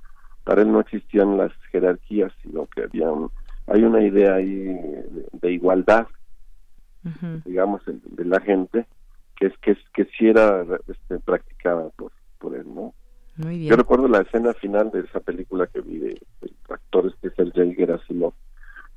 Para 0.43 0.63
él 0.63 0.71
no 0.71 0.79
existían 0.79 1.37
las 1.37 1.51
jerarquías, 1.71 2.33
sino 2.41 2.65
que 2.67 2.83
había 2.83 3.07
hay 3.67 3.83
una 3.83 4.01
idea 4.01 4.35
ahí 4.35 4.63
de, 5.33 5.51
igualdad, 5.51 6.07
digamos, 7.45 7.81
de, 7.85 8.25
la 8.25 8.39
gente, 8.39 8.85
que 9.35 9.47
es 9.47 9.57
que, 9.59 9.77
que 9.93 10.05
sí 10.05 10.27
era 10.27 10.63
este, 10.87 11.19
practicada 11.19 11.89
por, 11.95 12.11
por 12.39 12.55
él, 12.55 12.65
¿no? 12.73 12.93
Yo 13.37 13.75
recuerdo 13.75 14.07
la 14.07 14.21
escena 14.21 14.53
final 14.53 14.91
de 14.91 15.01
esa 15.01 15.19
película 15.19 15.67
que 15.67 15.81
vi 15.81 15.99
de, 15.99 16.21
actores 16.69 17.13
que 17.21 17.27
es 17.27 17.39
el 17.39 17.51
Sergei 17.51 17.75
Gerasimov. 17.75 18.33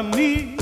mí 0.02 0.56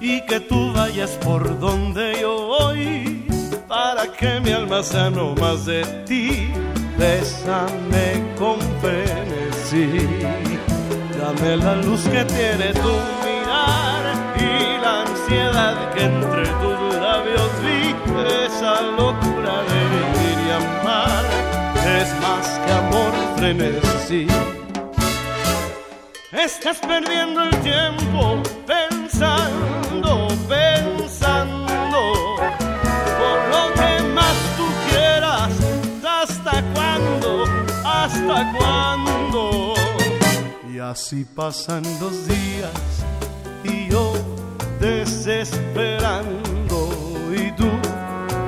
y 0.00 0.20
que 0.22 0.40
tú 0.40 0.72
vayas 0.72 1.10
por 1.24 1.58
donde 1.58 2.20
yo 2.20 2.46
voy 2.46 3.24
para 3.68 4.04
que 4.12 4.40
mi 4.40 4.52
alma 4.52 4.82
sea 4.82 5.10
no 5.10 5.34
más 5.34 5.66
de 5.66 5.84
ti. 6.06 6.50
Bésame 6.98 8.22
con 8.38 8.58
frenesí, 8.80 9.88
dame 11.18 11.56
la 11.56 11.76
luz 11.76 12.02
que 12.02 12.24
tiene 12.24 12.74
tu 12.74 12.94
mirar 13.24 14.04
y 14.36 14.82
la 14.82 15.02
ansiedad 15.02 15.94
que 15.94 16.04
entre 16.04 16.46
tus 16.60 16.94
labios 17.00 17.50
vi, 17.64 17.94
esa 18.44 18.82
locura 18.82 19.54
de 19.70 19.80
vivir 19.94 20.38
y 20.46 20.50
amar 20.50 21.24
es 21.98 22.08
más 22.20 22.46
que 22.66 22.72
amor 22.72 23.12
frenesí. 23.36 24.26
Estás 26.42 26.78
perdiendo 26.78 27.42
el 27.42 27.54
tiempo 27.60 28.42
pensando, 28.66 30.28
pensando 30.48 32.36
por 33.20 33.38
lo 33.50 33.74
que 33.74 34.02
más 34.14 34.34
tú 34.56 34.66
quieras. 34.88 35.52
¿Hasta 36.02 36.64
cuándo? 36.72 37.44
¿Hasta 37.84 38.52
cuándo? 38.56 39.74
Y 40.72 40.78
así 40.78 41.26
pasan 41.26 41.82
los 42.00 42.26
días 42.26 43.04
y 43.62 43.90
yo 43.90 44.14
desesperando 44.80 46.88
y 47.36 47.52
tú, 47.52 47.68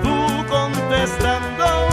tú 0.03 0.17
contestando, 0.49 1.89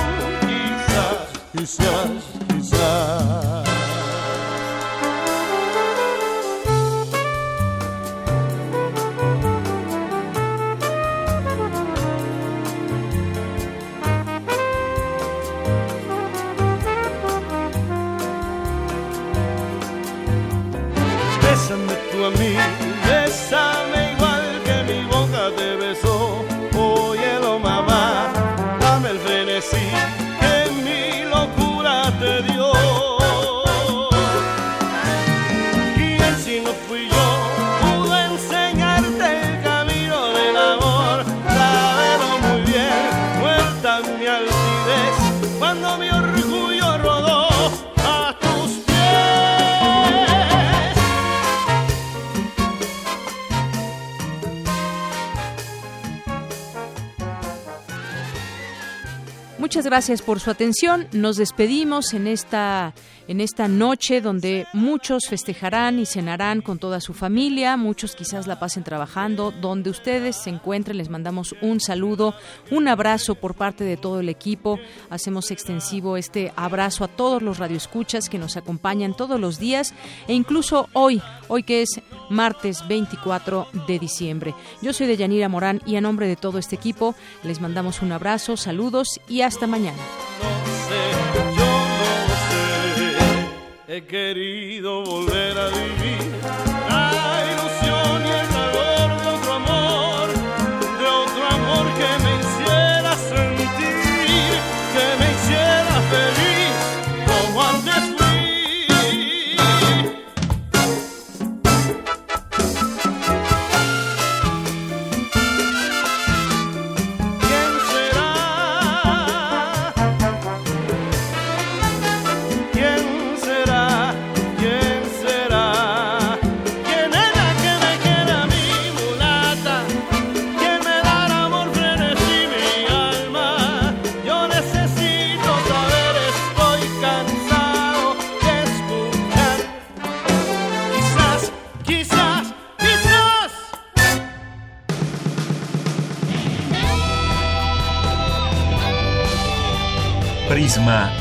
quizás, 0.48 1.28
quizás, 1.52 2.08
quizás. 2.48 3.69
Muchas 59.80 59.92
gracias 59.92 60.22
por 60.22 60.42
su 60.42 60.52
atención. 60.52 61.08
Nos 61.14 61.38
despedimos 61.38 62.14
en 62.14 62.28
esta 62.28 62.94
en 63.30 63.42
esta 63.42 63.68
noche 63.68 64.22
donde 64.22 64.66
muchos 64.74 65.28
festejarán 65.30 66.00
y 66.00 66.08
cenarán 66.08 66.62
con 66.62 66.80
toda 66.80 67.00
su 67.00 67.14
familia, 67.14 67.78
muchos 67.78 68.16
quizás 68.16 68.48
la 68.48 68.60
pasen 68.60 68.84
trabajando, 68.84 69.52
donde 69.52 69.92
ustedes 69.92 70.36
se 70.36 70.50
encuentren 70.50 70.98
les 70.98 71.10
mandamos 71.10 71.54
un 71.62 71.80
saludo, 71.80 72.34
un 72.72 72.88
abrazo 72.88 73.36
por 73.36 73.54
parte 73.54 73.84
de 73.84 73.98
todo 73.98 74.20
el 74.20 74.30
equipo. 74.30 74.80
Hacemos 75.12 75.52
extensivo 75.52 76.18
este 76.18 76.52
abrazo 76.56 77.04
a 77.04 77.08
todos 77.08 77.44
los 77.44 77.60
radioescuchas 77.60 78.30
que 78.30 78.40
nos 78.40 78.58
acompañan 78.58 79.16
todos 79.16 79.40
los 79.40 79.60
días 79.60 79.94
e 80.28 80.34
incluso 80.34 80.90
hoy, 80.94 81.22
hoy 81.50 81.62
que 81.62 81.84
es 81.84 82.02
martes 82.32 82.88
24 82.88 83.68
de 83.88 84.00
diciembre. 84.00 84.56
Yo 84.82 84.92
soy 84.92 85.06
Deyanira 85.06 85.50
Morán 85.50 85.82
y 85.86 85.98
a 85.98 86.02
nombre 86.02 86.28
de 86.28 86.36
todo 86.36 86.58
este 86.58 86.78
equipo 86.78 87.14
les 87.44 87.62
mandamos 87.62 88.02
un 88.02 88.12
abrazo, 88.12 88.58
saludos 88.58 89.22
y 89.28 89.42
hasta 89.42 89.68
mañana. 89.68 90.00
He 93.92 94.02
querido 94.02 95.04
volver 95.04 95.58
a 95.58 95.68
vivir 95.70 96.69